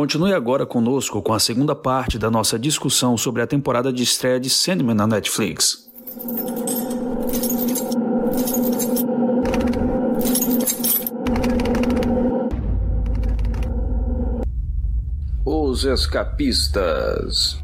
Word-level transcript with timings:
Continue 0.00 0.32
agora 0.32 0.64
conosco 0.64 1.20
com 1.20 1.34
a 1.34 1.38
segunda 1.38 1.74
parte 1.74 2.18
da 2.18 2.30
nossa 2.30 2.58
discussão 2.58 3.18
sobre 3.18 3.42
a 3.42 3.46
temporada 3.46 3.92
de 3.92 4.02
estreia 4.02 4.40
de 4.40 4.48
Sandman 4.48 4.96
na 4.96 5.06
Netflix. 5.06 5.90
Os 15.44 15.84
Escapistas. 15.84 17.62